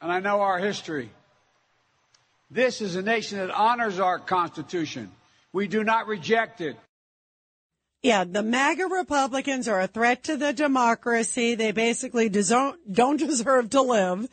And 0.01 0.13
I 0.13 0.21
know 0.21 0.41
our 0.41 0.59
history. 0.59 1.11
This 2.51 2.81
is 2.81 2.97
a 2.97 3.03
nation 3.03 3.39
that 3.39 3.51
honors 3.51 3.99
our 3.99 4.19
Constitution. 4.19 5.11
We 5.53 5.67
do 5.67 5.85
not 5.85 6.07
reject 6.07 6.61
it. 6.61 6.77
Yeah, 8.03 8.23
the 8.23 8.45
MAGA 8.45 8.87
Republicans 8.87 9.67
are 9.67 9.81
a 9.81 9.89
threat 9.89 10.25
to 10.25 10.37
the 10.37 10.53
democracy. 10.53 11.57
They 11.57 11.73
basically 11.73 12.29
don't, 12.29 12.93
don't 12.93 13.17
deserve 13.19 13.71
to 13.71 13.83
live. 13.83 14.29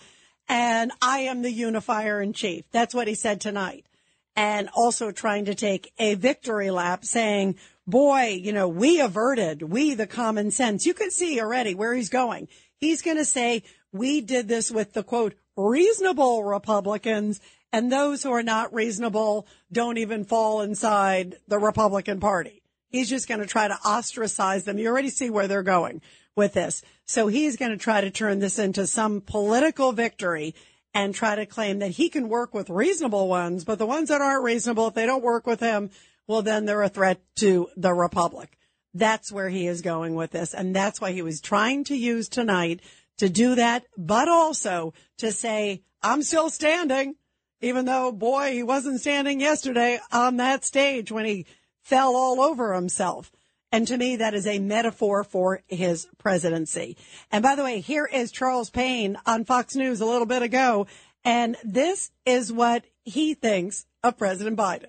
And 0.48 0.92
I 1.02 1.20
am 1.22 1.42
the 1.42 1.52
unifier 1.52 2.22
in 2.22 2.34
chief. 2.34 2.66
That's 2.72 2.94
what 2.94 3.08
he 3.08 3.16
said 3.16 3.42
tonight. 3.42 3.88
And 4.36 4.70
also 4.76 5.12
trying 5.12 5.46
to 5.46 5.56
take 5.56 5.92
a 5.98 6.14
victory 6.14 6.70
lap 6.70 7.06
saying, 7.06 7.56
boy, 7.88 8.40
you 8.40 8.54
know, 8.54 8.68
we 8.68 9.00
averted, 9.00 9.64
we 9.64 9.96
the 9.96 10.06
common 10.06 10.52
sense. 10.52 10.86
You 10.86 10.94
can 10.94 11.10
see 11.10 11.40
already 11.42 11.74
where 11.74 11.96
he's 11.96 12.10
going. 12.10 12.48
He's 12.78 13.02
going 13.02 13.18
to 13.18 13.26
say, 13.26 13.64
we 13.92 14.22
did 14.22 14.48
this 14.48 14.70
with 14.70 14.94
the 14.94 15.04
quote, 15.04 15.34
reasonable 15.56 16.44
Republicans 16.44 17.40
and 17.72 17.92
those 17.92 18.22
who 18.22 18.32
are 18.32 18.44
not 18.44 18.74
reasonable 18.74 19.48
don't 19.72 19.98
even 19.98 20.26
fall 20.26 20.62
inside 20.62 21.38
the 21.48 21.58
Republican 21.58 22.20
Party. 22.20 22.62
He's 22.96 23.10
just 23.10 23.28
going 23.28 23.42
to 23.42 23.46
try 23.46 23.68
to 23.68 23.78
ostracize 23.86 24.64
them. 24.64 24.78
You 24.78 24.88
already 24.88 25.10
see 25.10 25.30
where 25.30 25.50
they're 25.50 25.64
going 25.64 26.02
with 26.34 26.54
this. 26.54 26.82
So 27.06 27.28
he's 27.28 27.58
going 27.58 27.72
to 27.72 27.78
try 27.78 28.00
to 28.00 28.10
turn 28.10 28.40
this 28.40 28.58
into 28.58 28.88
some 28.88 29.20
political 29.20 29.92
victory 29.92 30.56
and 30.94 31.14
try 31.14 31.36
to 31.36 31.46
claim 31.46 31.80
that 31.80 31.92
he 31.92 32.08
can 32.08 32.30
work 32.30 32.54
with 32.54 32.70
reasonable 32.70 33.28
ones, 33.28 33.66
but 33.66 33.80
the 33.80 33.86
ones 33.86 34.08
that 34.08 34.22
aren't 34.22 34.46
reasonable, 34.46 34.88
if 34.88 34.94
they 34.94 35.06
don't 35.06 35.22
work 35.22 35.46
with 35.46 35.60
him, 35.60 35.90
well, 36.26 36.42
then 36.42 36.64
they're 36.64 36.84
a 36.84 36.88
threat 36.88 37.20
to 37.36 37.68
the 37.76 37.94
Republic. 37.94 38.58
That's 38.94 39.30
where 39.30 39.50
he 39.50 39.68
is 39.68 39.82
going 39.82 40.16
with 40.16 40.32
this. 40.32 40.54
And 40.54 40.74
that's 40.74 41.02
why 41.02 41.12
he 41.12 41.22
was 41.22 41.42
trying 41.42 41.84
to 41.86 41.98
use 41.98 42.30
tonight 42.30 42.80
to 43.18 43.28
do 43.28 43.56
that, 43.56 43.84
but 43.98 44.30
also 44.30 44.94
to 45.18 45.34
say, 45.34 45.84
I'm 46.02 46.24
still 46.24 46.50
standing, 46.50 47.16
even 47.60 47.84
though, 47.84 48.14
boy, 48.14 48.54
he 48.54 48.64
wasn't 48.64 49.02
standing 49.02 49.42
yesterday 49.42 50.00
on 50.14 50.38
that 50.38 50.64
stage 50.64 51.12
when 51.12 51.26
he 51.26 51.46
fell 51.86 52.16
all 52.16 52.42
over 52.42 52.74
himself. 52.74 53.32
And 53.72 53.88
to 53.88 53.98
me, 53.98 54.18
that 54.18 54.34
is 54.34 54.48
a 54.48 54.60
metaphor 54.60 55.24
for 55.24 55.62
his 55.68 56.08
presidency. 56.18 56.98
And 57.32 57.44
by 57.44 57.56
the 57.56 57.64
way, 57.64 57.80
here 57.80 58.06
is 58.06 58.32
Charles 58.32 58.70
Payne 58.70 59.18
on 59.26 59.46
Fox 59.46 59.76
News 59.76 60.02
a 60.02 60.06
little 60.06 60.26
bit 60.26 60.42
ago. 60.42 60.88
And 61.24 61.58
this 61.64 62.12
is 62.26 62.52
what 62.52 62.86
he 63.04 63.34
thinks 63.34 63.86
of 64.04 64.18
President 64.18 64.58
Biden. 64.58 64.88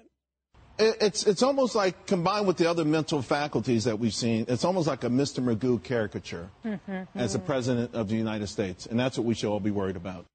It's 0.79 1.27
it's 1.27 1.43
almost 1.43 1.75
like 1.75 2.07
combined 2.07 2.47
with 2.47 2.59
the 2.59 2.69
other 2.69 2.85
mental 2.85 3.23
faculties 3.23 3.85
that 3.85 3.99
we've 3.99 4.15
seen. 4.15 4.45
It's 4.47 4.65
almost 4.65 4.87
like 4.87 5.05
a 5.05 5.09
Mr. 5.09 5.43
Magoo 5.43 5.83
caricature 5.83 6.51
mm-hmm. 6.63 7.05
as 7.15 7.33
the 7.33 7.39
president 7.39 7.95
of 7.95 8.11
the 8.11 8.15
United 8.15 8.49
States, 8.49 8.85
and 8.85 9.01
that's 9.01 9.17
what 9.17 9.25
we 9.25 9.33
should 9.33 9.49
all 9.49 9.59
be 9.59 9.71
worried 9.71 9.97
about. 9.97 10.27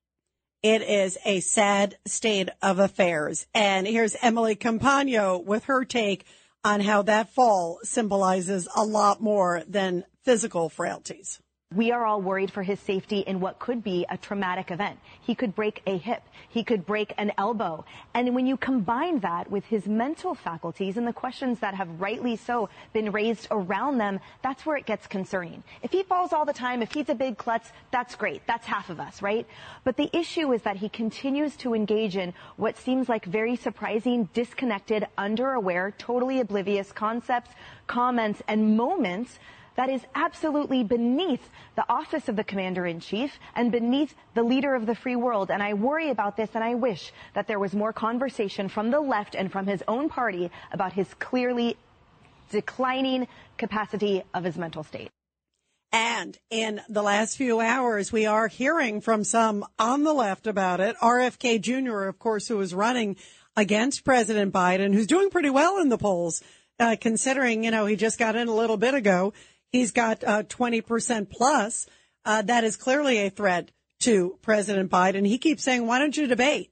It 0.63 0.81
is 0.81 1.19
a 1.25 1.41
sad 1.41 1.97
state 2.05 2.49
of 2.61 2.79
affairs. 2.79 3.45
And 3.53 3.85
here's 3.85 4.15
Emily 4.21 4.55
Compagno 4.55 5.43
with 5.43 5.65
her 5.65 5.85
take 5.85 6.25
on 6.63 6.81
how 6.81 7.01
that 7.03 7.33
fall 7.33 7.79
symbolizes 7.83 8.67
a 8.75 8.83
lot 8.83 9.21
more 9.21 9.63
than 9.67 10.03
physical 10.23 10.69
frailties. 10.69 11.39
We 11.73 11.93
are 11.93 12.05
all 12.05 12.21
worried 12.21 12.51
for 12.51 12.63
his 12.63 12.81
safety 12.81 13.19
in 13.19 13.39
what 13.39 13.59
could 13.59 13.81
be 13.81 14.05
a 14.09 14.17
traumatic 14.17 14.71
event. 14.71 14.99
He 15.21 15.35
could 15.35 15.55
break 15.55 15.81
a 15.87 15.97
hip. 15.97 16.21
He 16.49 16.65
could 16.65 16.85
break 16.85 17.13
an 17.17 17.31
elbow. 17.37 17.85
And 18.13 18.35
when 18.35 18.45
you 18.45 18.57
combine 18.57 19.19
that 19.19 19.49
with 19.49 19.63
his 19.63 19.87
mental 19.87 20.35
faculties 20.35 20.97
and 20.97 21.07
the 21.07 21.13
questions 21.13 21.59
that 21.59 21.73
have 21.73 22.01
rightly 22.01 22.35
so 22.35 22.67
been 22.91 23.13
raised 23.13 23.47
around 23.51 23.99
them, 23.99 24.19
that's 24.41 24.65
where 24.65 24.75
it 24.75 24.85
gets 24.85 25.07
concerning. 25.07 25.63
If 25.81 25.93
he 25.93 26.03
falls 26.03 26.33
all 26.33 26.43
the 26.43 26.51
time, 26.51 26.81
if 26.81 26.91
he's 26.91 27.07
a 27.07 27.15
big 27.15 27.37
klutz, 27.37 27.71
that's 27.89 28.15
great. 28.15 28.45
That's 28.47 28.65
half 28.65 28.89
of 28.89 28.99
us, 28.99 29.21
right? 29.21 29.47
But 29.85 29.95
the 29.95 30.09
issue 30.11 30.51
is 30.51 30.63
that 30.63 30.75
he 30.75 30.89
continues 30.89 31.55
to 31.57 31.73
engage 31.73 32.17
in 32.17 32.33
what 32.57 32.77
seems 32.77 33.07
like 33.07 33.23
very 33.23 33.55
surprising, 33.55 34.27
disconnected, 34.33 35.07
underaware, 35.17 35.97
totally 35.97 36.41
oblivious 36.41 36.91
concepts, 36.91 37.51
comments, 37.87 38.41
and 38.49 38.75
moments 38.75 39.39
that 39.75 39.89
is 39.89 40.01
absolutely 40.15 40.83
beneath 40.83 41.49
the 41.75 41.85
office 41.89 42.27
of 42.27 42.35
the 42.35 42.43
commander 42.43 42.85
in 42.85 42.99
chief 42.99 43.39
and 43.55 43.71
beneath 43.71 44.13
the 44.33 44.43
leader 44.43 44.75
of 44.75 44.85
the 44.85 44.95
free 44.95 45.15
world. 45.15 45.49
And 45.49 45.63
I 45.63 45.73
worry 45.73 46.09
about 46.09 46.37
this 46.37 46.49
and 46.53 46.63
I 46.63 46.75
wish 46.75 47.11
that 47.33 47.47
there 47.47 47.59
was 47.59 47.73
more 47.73 47.93
conversation 47.93 48.69
from 48.69 48.91
the 48.91 48.99
left 48.99 49.35
and 49.35 49.51
from 49.51 49.67
his 49.67 49.83
own 49.87 50.09
party 50.09 50.51
about 50.71 50.93
his 50.93 51.13
clearly 51.15 51.77
declining 52.51 53.27
capacity 53.57 54.23
of 54.33 54.43
his 54.43 54.57
mental 54.57 54.83
state. 54.83 55.09
And 55.93 56.37
in 56.49 56.81
the 56.87 57.01
last 57.01 57.35
few 57.35 57.59
hours, 57.59 58.11
we 58.11 58.25
are 58.25 58.47
hearing 58.47 59.01
from 59.01 59.23
some 59.25 59.65
on 59.77 60.03
the 60.03 60.13
left 60.13 60.47
about 60.47 60.79
it. 60.79 60.95
RFK 61.01 61.59
Jr., 61.59 62.03
of 62.03 62.17
course, 62.17 62.47
who 62.47 62.61
is 62.61 62.73
running 62.73 63.17
against 63.57 64.05
President 64.05 64.53
Biden, 64.53 64.93
who's 64.93 65.07
doing 65.07 65.29
pretty 65.29 65.49
well 65.49 65.79
in 65.79 65.89
the 65.89 65.97
polls, 65.97 66.41
uh, 66.79 66.95
considering, 66.99 67.65
you 67.65 67.71
know, 67.71 67.85
he 67.85 67.97
just 67.97 68.17
got 68.17 68.37
in 68.37 68.47
a 68.47 68.55
little 68.55 68.77
bit 68.77 68.93
ago. 68.93 69.33
He's 69.71 69.91
got 69.91 70.23
uh, 70.23 70.43
20% 70.43 71.29
plus. 71.29 71.87
Uh, 72.25 72.41
that 72.43 72.63
is 72.63 72.75
clearly 72.75 73.19
a 73.19 73.29
threat 73.29 73.71
to 74.01 74.37
President 74.41 74.91
Biden. 74.91 75.25
He 75.25 75.37
keeps 75.37 75.63
saying, 75.63 75.87
why 75.87 75.99
don't 75.99 76.15
you 76.15 76.27
debate? 76.27 76.71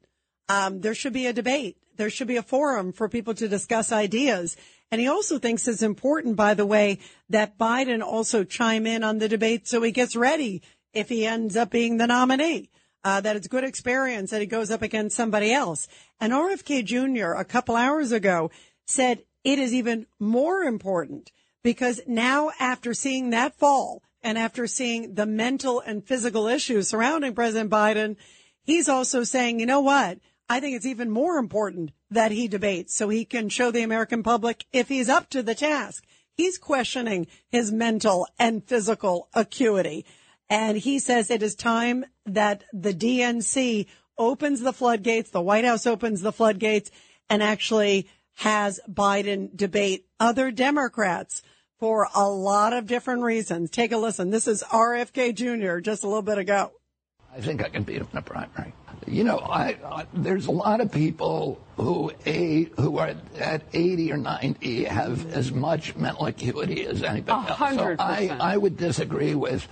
Um, 0.49 0.81
there 0.81 0.95
should 0.95 1.13
be 1.13 1.27
a 1.27 1.33
debate. 1.33 1.77
There 1.95 2.09
should 2.09 2.27
be 2.27 2.37
a 2.37 2.43
forum 2.43 2.91
for 2.91 3.07
people 3.07 3.33
to 3.35 3.47
discuss 3.47 3.91
ideas. 3.91 4.57
And 4.91 4.99
he 4.99 5.07
also 5.07 5.37
thinks 5.37 5.67
it's 5.67 5.83
important, 5.83 6.35
by 6.35 6.53
the 6.55 6.65
way, 6.65 6.99
that 7.29 7.57
Biden 7.57 8.01
also 8.01 8.43
chime 8.43 8.87
in 8.87 9.03
on 9.03 9.19
the 9.19 9.29
debate 9.29 9.67
so 9.67 9.81
he 9.81 9.91
gets 9.91 10.15
ready 10.15 10.61
if 10.93 11.09
he 11.09 11.25
ends 11.25 11.55
up 11.55 11.69
being 11.69 11.97
the 11.97 12.07
nominee. 12.07 12.69
Uh, 13.01 13.21
that 13.21 13.37
it's 13.37 13.47
good 13.47 13.63
experience 13.63 14.31
that 14.31 14.41
he 14.41 14.45
goes 14.45 14.69
up 14.69 14.81
against 14.81 15.15
somebody 15.15 15.53
else. 15.53 15.87
And 16.19 16.33
RFK 16.33 16.83
Jr. 16.83 17.31
a 17.31 17.45
couple 17.45 17.77
hours 17.77 18.11
ago 18.11 18.51
said 18.87 19.23
it 19.45 19.57
is 19.57 19.73
even 19.73 20.05
more 20.19 20.63
important 20.63 21.31
because 21.63 22.01
now 22.07 22.51
after 22.59 22.93
seeing 22.93 23.31
that 23.31 23.55
fall 23.55 24.01
and 24.21 24.37
after 24.37 24.67
seeing 24.67 25.13
the 25.13 25.25
mental 25.25 25.79
and 25.79 26.05
physical 26.05 26.47
issues 26.47 26.89
surrounding 26.89 27.33
President 27.33 27.69
Biden, 27.69 28.15
he's 28.63 28.89
also 28.89 29.23
saying, 29.23 29.59
you 29.59 29.65
know 29.65 29.81
what? 29.81 30.19
I 30.49 30.59
think 30.59 30.75
it's 30.75 30.85
even 30.85 31.11
more 31.11 31.37
important 31.37 31.91
that 32.09 32.31
he 32.31 32.47
debates 32.47 32.95
so 32.95 33.09
he 33.09 33.23
can 33.23 33.49
show 33.49 33.71
the 33.71 33.83
American 33.83 34.23
public 34.23 34.65
if 34.73 34.87
he's 34.87 35.09
up 35.09 35.29
to 35.29 35.43
the 35.43 35.55
task. 35.55 36.03
He's 36.33 36.57
questioning 36.57 37.27
his 37.49 37.71
mental 37.71 38.27
and 38.39 38.63
physical 38.63 39.27
acuity. 39.33 40.05
And 40.49 40.77
he 40.77 40.97
says 40.97 41.29
it 41.29 41.43
is 41.43 41.53
time 41.53 42.05
that 42.25 42.63
the 42.73 42.93
DNC 42.93 43.85
opens 44.17 44.61
the 44.61 44.73
floodgates, 44.73 45.29
the 45.29 45.41
White 45.41 45.65
House 45.65 45.85
opens 45.85 46.21
the 46.21 46.31
floodgates 46.31 46.89
and 47.29 47.43
actually 47.43 48.07
has 48.39 48.79
Biden 48.89 49.53
debate 49.53 50.05
other 50.17 50.49
Democrats 50.49 51.43
for 51.77 52.07
a 52.15 52.29
lot 52.29 52.71
of 52.71 52.87
different 52.87 53.23
reasons. 53.23 53.69
Take 53.69 53.91
a 53.91 53.97
listen. 53.97 54.29
This 54.29 54.47
is 54.47 54.63
RFK 54.63 55.35
Jr. 55.35 55.81
just 55.81 56.03
a 56.03 56.07
little 56.07 56.21
bit 56.21 56.37
ago. 56.37 56.71
I 57.35 57.41
think 57.41 57.61
I 57.61 57.67
can 57.67 57.83
beat 57.83 57.97
him 57.97 58.07
in 58.13 58.17
a 58.17 58.21
primary. 58.21 58.73
You 59.05 59.25
know, 59.25 59.39
I, 59.39 59.75
I, 59.85 60.05
there's 60.13 60.45
a 60.45 60.51
lot 60.51 60.79
of 60.79 60.89
people 60.89 61.59
who 61.75 62.13
a, 62.25 62.63
who 62.77 62.97
are 62.99 63.13
at 63.37 63.61
80 63.73 64.13
or 64.13 64.17
90 64.17 64.83
have 64.85 65.33
as 65.33 65.51
much 65.51 65.97
mental 65.97 66.25
acuity 66.25 66.85
as 66.85 67.03
anybody 67.03 67.49
else. 67.49 67.75
So 67.75 67.95
I, 67.99 68.37
I 68.39 68.55
would 68.55 68.77
disagree 68.77 69.35
with 69.35 69.67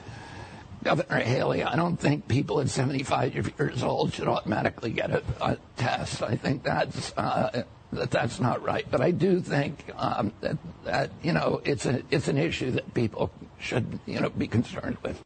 Governor 0.84 1.20
Haley. 1.20 1.64
I 1.64 1.78
don't 1.78 1.98
think 1.98 2.28
people 2.28 2.60
at 2.60 2.70
75 2.70 3.54
years 3.58 3.82
old 3.82 4.14
should 4.14 4.28
automatically 4.28 4.92
get 4.92 5.12
a, 5.12 5.24
a 5.40 5.58
test. 5.78 6.22
I 6.22 6.36
think 6.36 6.64
that's 6.64 7.14
uh, 7.18 7.64
that 7.98 8.12
that's 8.12 8.40
not 8.40 8.64
right. 8.64 8.86
But 8.90 9.02
I 9.02 9.12
do 9.12 9.40
think 9.40 9.92
um, 9.96 10.34
that 10.42 10.58
that 10.86 11.12
you 11.22 11.34
know 11.34 11.62
it's 11.66 11.86
a 11.86 12.02
it's 12.10 12.28
an 12.28 12.38
issue 12.38 12.72
that 12.72 12.94
people 12.94 13.32
should 13.60 14.00
you 14.06 14.20
know 14.20 14.30
be 14.30 14.48
concerned 14.48 14.98
with. 15.04 15.22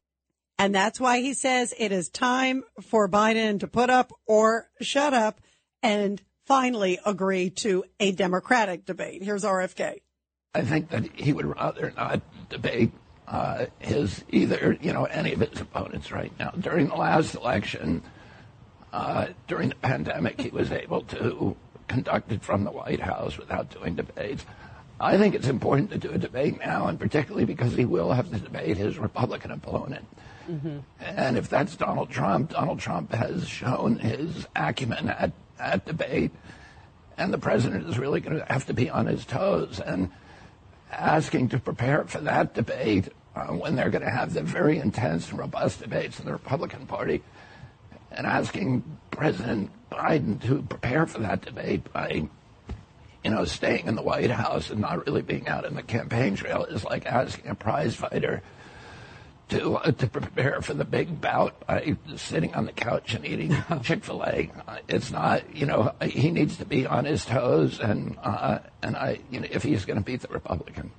And 0.58 0.76
that's 0.76 1.00
why 1.00 1.22
he 1.22 1.34
says 1.34 1.74
it 1.78 1.92
is 1.92 2.10
time 2.10 2.64
for 2.82 3.10
Biden 3.10 3.60
to 3.62 3.68
put 3.68 3.90
up 3.90 4.12
or 4.28 4.70
shut 4.80 5.14
up 5.14 5.42
and 5.82 6.22
finally 6.46 7.00
agree 7.06 7.50
to 7.50 7.84
a 8.00 8.12
Democratic 8.12 8.86
debate. 8.86 9.24
Here's 9.24 9.44
RFK. 9.44 10.02
I 10.54 10.62
think 10.62 10.90
that 10.90 11.16
he 11.16 11.34
would 11.34 11.46
rather 11.46 11.94
not 11.96 12.22
debate 12.50 12.92
uh, 13.28 13.68
his 13.80 14.24
either 14.30 14.78
you 14.82 14.94
know 14.94 15.06
any 15.06 15.34
of 15.34 15.40
his 15.40 15.62
opponents 15.62 16.12
right 16.12 16.34
now. 16.38 16.52
During 16.52 16.90
the 16.90 16.96
last 16.96 17.36
election, 17.36 18.04
uh, 18.92 19.28
during 19.48 19.70
the 19.70 19.76
pandemic, 19.76 20.40
he 20.42 20.50
was 20.50 20.72
able 20.72 21.02
to 21.04 21.56
conducted 21.92 22.42
from 22.42 22.64
the 22.64 22.72
White 22.72 23.02
House 23.02 23.38
without 23.38 23.70
doing 23.70 23.96
debates. 23.96 24.46
I 25.00 25.18
think 25.18 25.36
it's 25.36 25.48
important 25.48 25.92
to 25.92 25.98
do 25.98 26.12
a 26.12 26.18
debate 26.18 26.60
now, 26.60 26.88
and 26.88 26.98
particularly 26.98 27.46
because 27.46 27.76
he 27.76 27.86
will 27.86 28.14
have 28.14 28.32
to 28.32 28.40
debate 28.40 28.78
his 28.78 28.98
Republican 28.98 29.52
opponent. 29.52 30.08
Mm-hmm. 30.50 30.80
And 31.02 31.38
if 31.38 31.50
that's 31.50 31.76
Donald 31.76 32.10
Trump, 32.10 32.52
Donald 32.52 32.80
Trump 32.80 33.12
has 33.12 33.48
shown 33.48 34.00
his 34.00 34.48
acumen 34.56 35.10
at, 35.10 35.34
at 35.60 35.86
debate, 35.86 36.32
and 37.18 37.34
the 37.34 37.38
president 37.38 37.90
is 37.90 38.00
really 38.00 38.22
going 38.22 38.38
to 38.40 38.46
have 38.46 38.66
to 38.68 38.74
be 38.74 38.90
on 38.90 39.06
his 39.06 39.26
toes 39.26 39.82
and 39.82 40.10
asking 40.92 41.50
to 41.50 41.60
prepare 41.60 42.06
for 42.06 42.20
that 42.20 42.54
debate 42.54 43.10
uh, 43.36 43.48
when 43.48 43.76
they're 43.76 43.90
going 43.90 44.04
to 44.04 44.10
have 44.10 44.34
the 44.34 44.42
very 44.42 44.78
intense 44.78 45.30
and 45.30 45.40
robust 45.40 45.82
debates 45.82 46.20
in 46.20 46.26
the 46.26 46.32
Republican 46.32 46.86
Party 46.86 47.22
and 48.12 48.26
asking 48.26 48.84
President 49.10 49.72
Biden 49.92 50.42
to 50.48 50.62
prepare 50.64 51.06
for 51.06 51.20
that 51.20 51.42
debate 51.42 51.92
by, 51.92 52.28
you 53.24 53.30
know, 53.30 53.46
staying 53.46 53.88
in 53.88 53.96
the 53.96 54.02
White 54.02 54.32
House 54.32 54.70
and 54.70 54.80
not 54.80 55.06
really 55.06 55.22
being 55.22 55.48
out 55.48 55.66
in 55.66 55.76
the 55.76 55.84
campaign 55.84 56.36
trail 56.36 56.64
is 56.64 56.84
like 56.84 57.06
asking 57.06 57.48
a 57.48 57.56
prize 57.56 57.96
fighter 57.96 58.42
to 59.52 59.76
uh, 59.76 59.92
to 59.92 60.08
prepare 60.08 60.62
for 60.62 60.74
the 60.74 60.86
big 60.86 61.22
bout 61.22 61.68
by 61.68 61.96
sitting 62.16 62.54
on 62.56 62.66
the 62.66 62.72
couch 62.72 63.14
and 63.14 63.26
eating 63.26 63.56
Chick 63.84 64.04
Fil 64.04 64.24
A. 64.24 64.50
Uh, 64.68 64.78
it's 64.88 65.12
not, 65.12 65.56
you 65.56 65.66
know, 65.66 65.94
he 66.02 66.32
needs 66.32 66.58
to 66.58 66.66
be 66.66 66.86
on 66.86 67.06
his 67.06 67.26
toes, 67.26 67.80
and 67.80 68.18
uh, 68.24 68.60
and 68.82 68.96
I, 68.96 69.20
you 69.30 69.42
know, 69.42 69.48
if 69.52 69.64
he's 69.64 69.86
going 69.86 69.98
to 69.98 70.04
beat 70.04 70.22
the 70.22 70.30
Republican. 70.30 70.92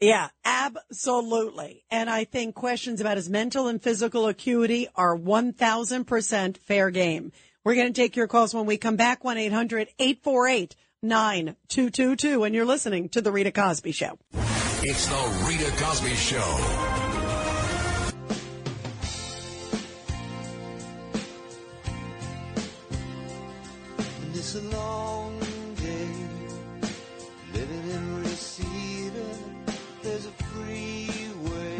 Yeah, 0.00 0.28
absolutely. 0.44 1.84
And 1.90 2.08
I 2.08 2.22
think 2.22 2.54
questions 2.54 3.00
about 3.00 3.16
his 3.16 3.28
mental 3.28 3.66
and 3.66 3.82
physical 3.82 4.28
acuity 4.28 4.86
are 4.94 5.16
1000% 5.18 6.56
fair 6.56 6.90
game. 6.90 7.32
We're 7.68 7.74
going 7.74 7.92
to 7.92 8.00
take 8.00 8.16
your 8.16 8.28
calls 8.28 8.54
when 8.54 8.64
we 8.64 8.78
come 8.78 8.96
back. 8.96 9.24
1 9.24 9.36
800 9.36 9.88
848 9.98 10.74
9222. 11.02 12.44
And 12.44 12.54
you're 12.54 12.64
listening 12.64 13.10
to 13.10 13.20
The 13.20 13.30
Rita 13.30 13.52
Cosby 13.52 13.92
Show. 13.92 14.18
It's 14.32 15.06
The 15.06 15.44
Rita 15.46 15.70
Cosby 15.76 16.14
Show. 16.14 16.98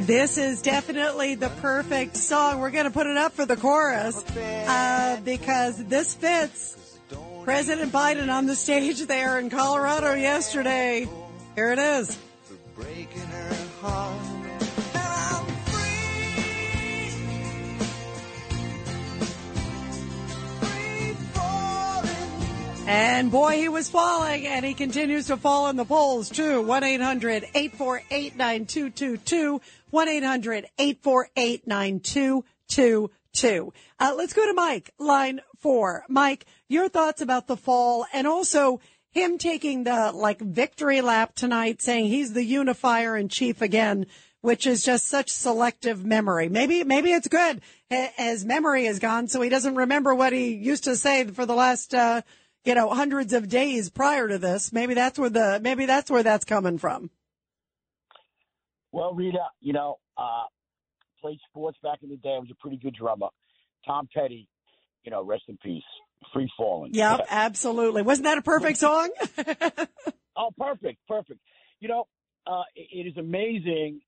This 0.08 0.38
is 0.38 0.62
definitely 0.62 1.34
the 1.34 1.50
perfect 1.60 2.16
song. 2.16 2.60
We're 2.60 2.70
going 2.70 2.86
to 2.86 2.90
put 2.90 3.06
it 3.06 3.18
up 3.18 3.32
for 3.32 3.44
the 3.44 3.58
chorus 3.58 4.24
uh, 4.38 5.20
because 5.22 5.84
this 5.84 6.14
fits 6.14 6.98
President 7.44 7.92
Biden 7.92 8.32
on 8.32 8.46
the 8.46 8.56
stage 8.56 9.02
there 9.02 9.38
in 9.38 9.50
Colorado 9.50 10.14
yesterday. 10.14 11.06
Here 11.56 11.72
it 11.72 11.78
is. 11.78 12.16
And 22.88 23.30
boy, 23.30 23.58
he 23.58 23.68
was 23.68 23.90
falling, 23.90 24.46
and 24.46 24.64
he 24.64 24.72
continues 24.72 25.26
to 25.26 25.36
fall 25.36 25.68
in 25.68 25.76
the 25.76 25.84
polls 25.84 26.30
too. 26.30 26.62
1 26.62 26.84
800 26.84 27.44
848 27.54 28.34
9222. 28.34 29.60
1 29.90 30.08
800 30.08 30.66
848 30.78 31.66
9222. 31.66 33.72
Uh, 34.00 34.14
Let's 34.16 34.32
go 34.32 34.46
to 34.46 34.54
Mike, 34.54 34.94
line 34.98 35.42
four. 35.58 36.06
Mike, 36.08 36.46
your 36.70 36.88
thoughts 36.88 37.20
about 37.20 37.46
the 37.46 37.58
fall 37.58 38.06
and 38.14 38.26
also 38.26 38.80
him 39.10 39.36
taking 39.36 39.84
the 39.84 40.10
like 40.12 40.40
victory 40.40 41.02
lap 41.02 41.34
tonight, 41.34 41.82
saying 41.82 42.06
he's 42.06 42.32
the 42.32 42.42
unifier 42.42 43.18
in 43.18 43.28
chief 43.28 43.60
again, 43.60 44.06
which 44.40 44.66
is 44.66 44.82
just 44.82 45.06
such 45.06 45.28
selective 45.28 46.06
memory. 46.06 46.48
Maybe, 46.48 46.84
maybe 46.84 47.12
it's 47.12 47.28
good 47.28 47.60
as 47.90 48.46
memory 48.46 48.86
is 48.86 48.98
gone, 48.98 49.28
so 49.28 49.42
he 49.42 49.50
doesn't 49.50 49.74
remember 49.74 50.14
what 50.14 50.32
he 50.32 50.54
used 50.54 50.84
to 50.84 50.96
say 50.96 51.26
for 51.26 51.44
the 51.44 51.54
last, 51.54 51.92
uh, 51.92 52.22
you 52.68 52.74
know, 52.74 52.90
hundreds 52.90 53.32
of 53.32 53.48
days 53.48 53.88
prior 53.88 54.28
to 54.28 54.36
this. 54.38 54.74
Maybe 54.74 54.92
that's 54.92 55.18
where 55.18 55.30
the, 55.30 55.58
maybe 55.62 55.86
that's 55.86 56.10
where 56.10 56.22
that's 56.22 56.44
coming 56.44 56.76
from. 56.76 57.10
Well, 58.92 59.14
Rita, 59.14 59.46
you 59.60 59.72
know, 59.72 59.98
uh, 60.18 60.44
played 61.20 61.38
sports 61.48 61.78
back 61.82 62.00
in 62.02 62.10
the 62.10 62.16
day. 62.16 62.34
I 62.34 62.38
was 62.38 62.50
a 62.50 62.54
pretty 62.60 62.76
good 62.76 62.94
drummer. 62.94 63.28
Tom 63.86 64.06
Petty, 64.14 64.48
you 65.02 65.10
know, 65.10 65.24
rest 65.24 65.44
in 65.48 65.56
peace. 65.64 65.82
Free 66.34 66.50
falling. 66.58 66.92
Yep, 66.92 67.26
absolutely. 67.30 68.02
Wasn't 68.02 68.24
that 68.24 68.38
a 68.38 68.42
perfect 68.42 68.78
song? 68.78 69.10
Oh, 70.40 70.50
perfect, 70.56 71.00
perfect. 71.08 71.40
You 71.80 71.88
know, 71.88 72.04
uh, 72.46 72.62
it, 72.76 73.06
it 73.06 73.08
is 73.08 73.16
amazing. 73.16 74.00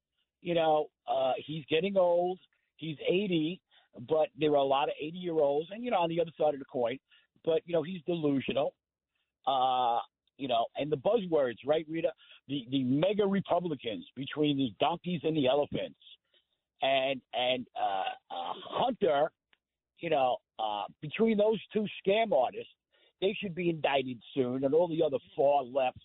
You 0.42 0.54
know, 0.54 0.86
uh, 1.08 1.32
he's 1.44 1.64
getting 1.68 1.96
old. 1.96 2.38
He's 2.76 2.96
80, 3.04 3.60
but 4.08 4.28
there 4.38 4.52
are 4.52 4.54
a 4.54 4.62
lot 4.62 4.84
of 4.84 4.94
80 5.02 5.18
year 5.18 5.34
olds, 5.34 5.70
and 5.72 5.82
you 5.84 5.90
know, 5.90 5.96
on 5.96 6.08
the 6.08 6.20
other 6.20 6.30
side 6.38 6.54
of 6.54 6.60
the 6.60 6.66
coin. 6.66 7.00
But 7.44 7.62
you 7.66 7.72
know, 7.72 7.82
he's 7.82 8.02
delusional. 8.06 8.74
Uh, 9.46 10.00
you 10.36 10.48
know, 10.48 10.66
and 10.76 10.90
the 10.90 10.96
buzzwords, 10.96 11.58
right, 11.66 11.86
Rita? 11.88 12.12
The 12.48 12.66
the 12.70 12.82
mega 12.84 13.26
Republicans 13.26 14.06
between 14.16 14.56
the 14.56 14.72
donkeys 14.80 15.20
and 15.22 15.36
the 15.36 15.46
elephants, 15.46 15.98
and 16.82 17.20
and 17.34 17.66
uh, 17.78 18.34
uh, 18.34 18.52
Hunter. 18.68 19.30
You 19.98 20.08
know, 20.08 20.38
uh, 20.58 20.84
between 21.02 21.36
those 21.36 21.58
two 21.74 21.86
scam 22.00 22.32
artists, 22.32 22.72
they 23.20 23.36
should 23.38 23.54
be 23.54 23.68
indicted 23.68 24.18
soon, 24.34 24.64
and 24.64 24.72
all 24.72 24.88
the 24.88 25.02
other 25.02 25.18
far 25.36 25.62
left 25.62 25.98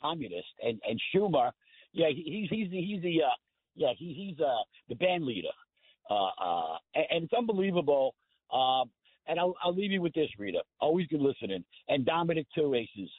communists 0.00 0.52
and 0.62 0.80
and 0.88 1.00
Schumer. 1.14 1.50
Yeah, 1.92 2.08
he, 2.08 2.48
he's 2.48 2.50
he's 2.50 2.70
the, 2.70 2.80
he's 2.80 3.02
the 3.02 3.22
uh, 3.22 3.34
yeah 3.74 3.92
he, 3.98 4.12
he's 4.14 4.40
uh, 4.40 4.62
the 4.88 4.94
band 4.94 5.24
leader, 5.24 5.48
uh, 6.08 6.28
uh, 6.38 6.76
and, 6.94 7.04
and 7.10 7.24
it's 7.24 7.32
unbelievable. 7.32 8.14
Um, 8.52 8.90
and 9.26 9.38
I'll 9.38 9.54
I'll 9.62 9.74
leave 9.74 9.92
you 9.92 10.02
with 10.02 10.14
this, 10.14 10.28
Rita. 10.38 10.62
Always 10.80 11.06
good 11.06 11.20
listening. 11.20 11.64
And 11.88 12.04
Dominic 12.04 12.46
Two 12.54 12.74
Aces, 12.74 13.10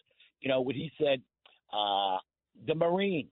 you 0.42 0.50
know 0.50 0.62
what 0.62 0.76
he 0.76 0.92
said. 0.98 1.22
Uh, 1.72 2.18
the 2.68 2.76
Marine 2.76 3.30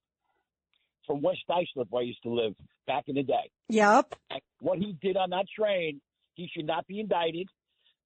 from 1.06 1.22
West 1.22 1.42
Islip, 1.50 1.88
where 1.90 2.02
I 2.02 2.06
used 2.06 2.24
to 2.24 2.30
live 2.30 2.54
back 2.88 3.06
in 3.08 3.16
the 3.16 3.24
day. 3.24 3.50
yep. 3.70 4.16
And 4.30 4.42
what 4.60 4.80
he 4.80 4.96
did 5.02 5.18
on 5.18 5.30
that 5.32 5.46
train, 5.58 6.02
he 6.36 6.50
should 6.56 6.66
not 6.66 6.88
be 6.88 7.00
indicted. 7.00 7.48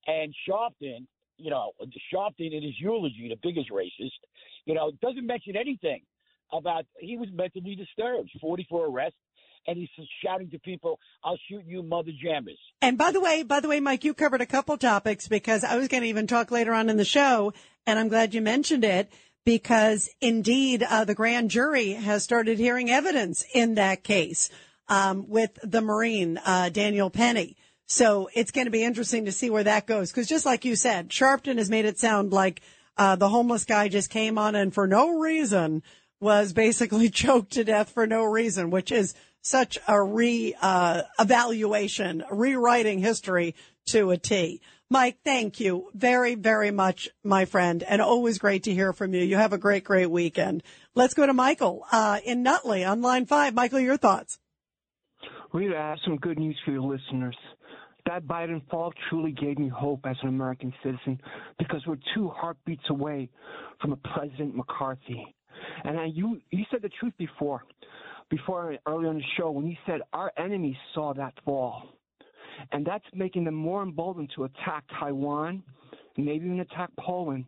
And 0.07 0.33
Sharpton, 0.47 1.07
you 1.37 1.49
know, 1.49 1.71
Sharpton 2.13 2.53
in 2.53 2.63
his 2.63 2.79
eulogy, 2.79 3.27
the 3.29 3.39
biggest 3.41 3.71
racist, 3.71 4.11
you 4.65 4.73
know, 4.73 4.91
doesn't 5.01 5.25
mention 5.25 5.55
anything 5.55 6.01
about 6.51 6.85
he 6.99 7.17
was 7.17 7.29
mentally 7.33 7.75
disturbed, 7.75 8.29
44 8.39 8.87
arrests, 8.87 9.17
and 9.67 9.77
he's 9.77 9.89
shouting 10.23 10.49
to 10.51 10.59
people, 10.59 10.99
"I'll 11.23 11.39
shoot 11.49 11.63
you, 11.65 11.83
mother 11.83 12.11
jammers." 12.21 12.59
And 12.81 12.97
by 12.97 13.11
the 13.11 13.21
way, 13.21 13.43
by 13.43 13.59
the 13.59 13.67
way, 13.67 13.79
Mike, 13.79 14.03
you 14.03 14.13
covered 14.13 14.41
a 14.41 14.45
couple 14.45 14.77
topics 14.77 15.27
because 15.27 15.63
I 15.63 15.77
was 15.77 15.87
going 15.87 16.03
to 16.03 16.09
even 16.09 16.27
talk 16.27 16.51
later 16.51 16.73
on 16.73 16.89
in 16.89 16.97
the 16.97 17.05
show, 17.05 17.53
and 17.85 17.99
I'm 17.99 18.09
glad 18.09 18.33
you 18.33 18.41
mentioned 18.41 18.83
it 18.83 19.11
because 19.45 20.09
indeed 20.21 20.83
uh, 20.83 21.05
the 21.05 21.15
grand 21.15 21.51
jury 21.51 21.91
has 21.91 22.23
started 22.23 22.57
hearing 22.57 22.89
evidence 22.89 23.45
in 23.53 23.75
that 23.75 24.03
case 24.03 24.49
um, 24.89 25.29
with 25.29 25.57
the 25.63 25.81
Marine 25.81 26.39
uh, 26.45 26.69
Daniel 26.69 27.09
Penny. 27.09 27.55
So 27.87 28.29
it's 28.33 28.51
going 28.51 28.65
to 28.65 28.71
be 28.71 28.83
interesting 28.83 29.25
to 29.25 29.31
see 29.31 29.51
where 29.51 29.63
that 29.63 29.85
goes 29.85 30.11
because 30.11 30.27
just 30.27 30.45
like 30.45 30.65
you 30.65 30.75
said, 30.75 31.09
Sharpton 31.09 31.57
has 31.57 31.69
made 31.69 31.85
it 31.85 31.99
sound 31.99 32.33
like 32.33 32.61
uh, 32.97 33.15
the 33.15 33.29
homeless 33.29 33.65
guy 33.65 33.87
just 33.87 34.09
came 34.09 34.37
on 34.37 34.55
and 34.55 34.73
for 34.73 34.87
no 34.87 35.19
reason 35.19 35.83
was 36.19 36.53
basically 36.53 37.09
choked 37.11 37.53
to 37.53 37.63
death 37.63 37.89
for 37.89 38.07
no 38.07 38.23
reason, 38.23 38.69
which 38.69 38.91
is 38.91 39.13
such 39.41 39.77
a 39.87 40.01
re 40.01 40.55
uh, 40.61 41.03
evaluation, 41.19 42.23
rewriting 42.31 42.99
history 42.99 43.55
to 43.87 44.11
a 44.11 44.17
T. 44.17 44.61
Mike, 44.89 45.17
thank 45.23 45.59
you 45.59 45.89
very, 45.95 46.35
very 46.35 46.69
much, 46.69 47.09
my 47.23 47.45
friend, 47.45 47.81
and 47.83 48.01
always 48.01 48.37
great 48.37 48.63
to 48.63 48.73
hear 48.73 48.93
from 48.93 49.13
you. 49.13 49.23
You 49.23 49.35
have 49.37 49.53
a 49.53 49.57
great, 49.57 49.83
great 49.83 50.11
weekend. 50.11 50.61
Let's 50.93 51.15
go 51.15 51.25
to 51.25 51.33
Michael 51.33 51.85
uh, 51.91 52.19
in 52.23 52.43
Nutley 52.43 52.83
on 52.83 53.01
line 53.01 53.25
five. 53.25 53.55
Michael, 53.55 53.79
your 53.79 53.97
thoughts? 53.97 54.37
Rita, 55.53 55.75
I 55.75 55.89
have 55.89 55.99
some 56.05 56.17
good 56.17 56.37
news 56.37 56.57
for 56.63 56.71
your 56.71 56.81
listeners. 56.81 57.35
That 58.05 58.25
Biden 58.25 58.61
fall 58.69 58.93
truly 59.09 59.31
gave 59.31 59.57
me 59.57 59.69
hope 59.69 60.01
as 60.05 60.15
an 60.21 60.29
American 60.29 60.71
citizen 60.83 61.19
because 61.57 61.81
we're 61.87 61.97
two 62.13 62.29
heartbeats 62.29 62.83
away 62.89 63.29
from 63.81 63.93
a 63.93 63.97
President 63.97 64.55
McCarthy. 64.55 65.34
And 65.83 65.99
I, 65.99 66.05
you, 66.05 66.39
you 66.51 66.65
said 66.71 66.81
the 66.81 66.89
truth 66.99 67.13
before, 67.17 67.63
before 68.29 68.75
earlier 68.87 69.09
on 69.09 69.17
the 69.17 69.23
show 69.37 69.51
when 69.51 69.67
you 69.67 69.75
said 69.85 70.01
our 70.13 70.31
enemies 70.37 70.75
saw 70.93 71.13
that 71.13 71.33
fall, 71.43 71.89
and 72.71 72.85
that's 72.85 73.05
making 73.13 73.43
them 73.43 73.55
more 73.55 73.83
emboldened 73.83 74.31
to 74.35 74.45
attack 74.45 74.83
Taiwan, 74.99 75.63
maybe 76.17 76.45
even 76.45 76.59
attack 76.61 76.89
Poland. 76.99 77.45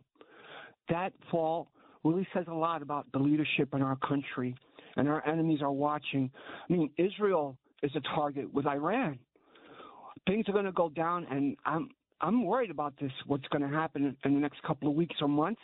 That 0.88 1.12
fall 1.30 1.68
really 2.04 2.26
says 2.32 2.44
a 2.48 2.54
lot 2.54 2.82
about 2.82 3.06
the 3.12 3.18
leadership 3.18 3.70
in 3.74 3.82
our 3.82 3.96
country, 3.96 4.54
and 4.96 5.08
our 5.08 5.26
enemies 5.26 5.60
are 5.62 5.72
watching. 5.72 6.30
I 6.68 6.72
mean, 6.72 6.90
Israel 6.96 7.56
is 7.82 7.90
a 7.94 8.00
target 8.14 8.52
with 8.52 8.66
Iran. 8.66 9.18
Things 10.26 10.48
are 10.48 10.52
going 10.52 10.64
to 10.64 10.72
go 10.72 10.88
down, 10.88 11.26
and 11.30 11.56
I'm 11.64 11.88
I'm 12.20 12.44
worried 12.44 12.70
about 12.70 12.94
this. 13.00 13.12
What's 13.26 13.46
going 13.48 13.62
to 13.62 13.68
happen 13.68 14.16
in 14.24 14.34
the 14.34 14.40
next 14.40 14.62
couple 14.62 14.88
of 14.88 14.94
weeks 14.94 15.16
or 15.20 15.28
months? 15.28 15.60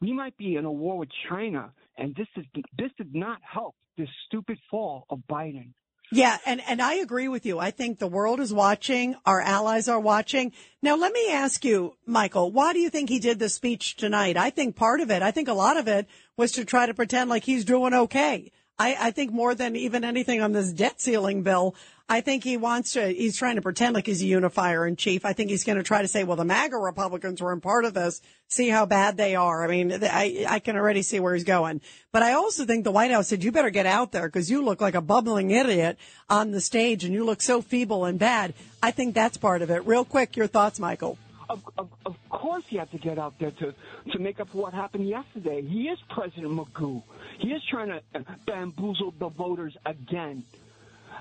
We 0.00 0.12
might 0.12 0.36
be 0.36 0.56
in 0.56 0.64
a 0.64 0.72
war 0.72 0.98
with 0.98 1.10
China, 1.28 1.72
and 1.98 2.14
this 2.14 2.28
is 2.36 2.44
this 2.78 2.90
did 2.96 3.14
not 3.14 3.38
help 3.42 3.74
this 3.98 4.08
stupid 4.26 4.58
fall 4.70 5.04
of 5.10 5.20
Biden. 5.30 5.72
Yeah, 6.12 6.38
and, 6.44 6.60
and 6.68 6.82
I 6.82 6.94
agree 6.94 7.28
with 7.28 7.46
you. 7.46 7.60
I 7.60 7.70
think 7.70 7.98
the 7.98 8.08
world 8.08 8.40
is 8.40 8.52
watching. 8.52 9.14
Our 9.24 9.40
allies 9.40 9.88
are 9.88 10.00
watching. 10.00 10.52
Now, 10.82 10.96
let 10.96 11.12
me 11.12 11.30
ask 11.30 11.64
you, 11.64 11.94
Michael, 12.04 12.50
why 12.50 12.72
do 12.72 12.80
you 12.80 12.90
think 12.90 13.08
he 13.08 13.20
did 13.20 13.38
the 13.38 13.48
speech 13.48 13.94
tonight? 13.94 14.36
I 14.36 14.50
think 14.50 14.74
part 14.74 15.00
of 15.00 15.12
it, 15.12 15.22
I 15.22 15.30
think 15.30 15.46
a 15.46 15.52
lot 15.52 15.76
of 15.76 15.86
it 15.86 16.08
was 16.36 16.50
to 16.52 16.64
try 16.64 16.86
to 16.86 16.94
pretend 16.94 17.30
like 17.30 17.44
he's 17.44 17.64
doing 17.64 17.94
okay. 17.94 18.50
I, 18.80 18.96
I 18.98 19.10
think 19.10 19.30
more 19.30 19.54
than 19.54 19.76
even 19.76 20.04
anything 20.04 20.40
on 20.40 20.52
this 20.52 20.72
debt 20.72 21.02
ceiling 21.02 21.42
bill, 21.42 21.74
I 22.08 22.22
think 22.22 22.42
he 22.42 22.56
wants 22.56 22.94
to, 22.94 23.08
he's 23.08 23.36
trying 23.36 23.56
to 23.56 23.62
pretend 23.62 23.94
like 23.94 24.06
he's 24.06 24.22
a 24.22 24.26
unifier 24.26 24.86
in 24.86 24.96
chief. 24.96 25.26
I 25.26 25.34
think 25.34 25.50
he's 25.50 25.64
going 25.64 25.76
to 25.76 25.84
try 25.84 26.00
to 26.00 26.08
say, 26.08 26.24
well, 26.24 26.38
the 26.38 26.46
MAGA 26.46 26.78
Republicans 26.78 27.42
were 27.42 27.52
in 27.52 27.60
part 27.60 27.84
of 27.84 27.92
this. 27.92 28.22
See 28.48 28.70
how 28.70 28.86
bad 28.86 29.18
they 29.18 29.36
are. 29.36 29.62
I 29.62 29.68
mean, 29.68 29.92
I, 30.02 30.46
I 30.48 30.58
can 30.60 30.76
already 30.76 31.02
see 31.02 31.20
where 31.20 31.34
he's 31.34 31.44
going. 31.44 31.82
But 32.10 32.22
I 32.22 32.32
also 32.32 32.64
think 32.64 32.84
the 32.84 32.90
White 32.90 33.10
House 33.10 33.28
said, 33.28 33.44
you 33.44 33.52
better 33.52 33.68
get 33.68 33.84
out 33.84 34.12
there 34.12 34.26
because 34.26 34.50
you 34.50 34.64
look 34.64 34.80
like 34.80 34.94
a 34.94 35.02
bubbling 35.02 35.50
idiot 35.50 35.98
on 36.30 36.50
the 36.50 36.60
stage 36.62 37.04
and 37.04 37.12
you 37.12 37.22
look 37.22 37.42
so 37.42 37.60
feeble 37.60 38.06
and 38.06 38.18
bad. 38.18 38.54
I 38.82 38.92
think 38.92 39.14
that's 39.14 39.36
part 39.36 39.60
of 39.60 39.70
it. 39.70 39.86
Real 39.86 40.06
quick, 40.06 40.36
your 40.36 40.46
thoughts, 40.46 40.80
Michael. 40.80 41.18
Of, 41.50 41.68
of, 41.76 41.88
of 42.06 42.16
course, 42.28 42.62
he 42.68 42.76
had 42.76 42.92
to 42.92 42.98
get 42.98 43.18
out 43.18 43.36
there 43.40 43.50
to, 43.50 43.74
to 44.12 44.18
make 44.20 44.38
up 44.38 44.50
for 44.50 44.58
what 44.58 44.72
happened 44.72 45.08
yesterday. 45.08 45.62
He 45.62 45.88
is 45.88 45.98
President 46.08 46.52
Magoo. 46.52 47.02
He 47.40 47.48
is 47.48 47.60
trying 47.68 47.88
to 47.88 48.00
bamboozle 48.46 49.14
the 49.18 49.28
voters 49.28 49.76
again. 49.84 50.44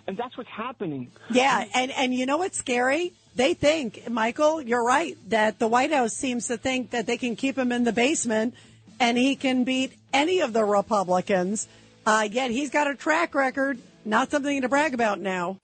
And 0.05 0.15
that's 0.15 0.37
what's 0.37 0.49
happening. 0.49 1.11
Yeah, 1.31 1.65
and 1.73 1.91
and 1.91 2.13
you 2.13 2.27
know 2.27 2.37
what's 2.37 2.57
scary? 2.57 3.13
They 3.35 3.55
think, 3.55 4.07
Michael, 4.07 4.61
you're 4.61 4.83
right, 4.83 5.17
that 5.29 5.57
the 5.57 5.67
White 5.67 5.91
House 5.91 6.13
seems 6.13 6.47
to 6.47 6.57
think 6.57 6.91
that 6.91 7.07
they 7.07 7.17
can 7.17 7.35
keep 7.35 7.57
him 7.57 7.71
in 7.71 7.83
the 7.83 7.93
basement 7.93 8.53
and 8.99 9.17
he 9.17 9.35
can 9.35 9.63
beat 9.63 9.93
any 10.13 10.41
of 10.41 10.53
the 10.53 10.63
Republicans. 10.63 11.67
Uh, 12.05 12.27
yet 12.29 12.51
he's 12.51 12.69
got 12.69 12.87
a 12.87 12.95
track 12.95 13.33
record, 13.33 13.79
not 14.05 14.29
something 14.29 14.61
to 14.61 14.69
brag 14.69 14.93
about 14.93 15.19
now. 15.19 15.57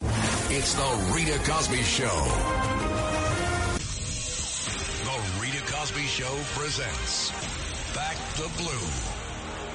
It's 0.50 0.74
the 0.74 1.14
Rita 1.14 1.38
Cosby 1.50 1.82
Show. 1.84 2.65
Show 6.16 6.40
presents 6.58 7.32
Back 7.94 8.16
the 8.38 8.50
Blue. 8.58 8.88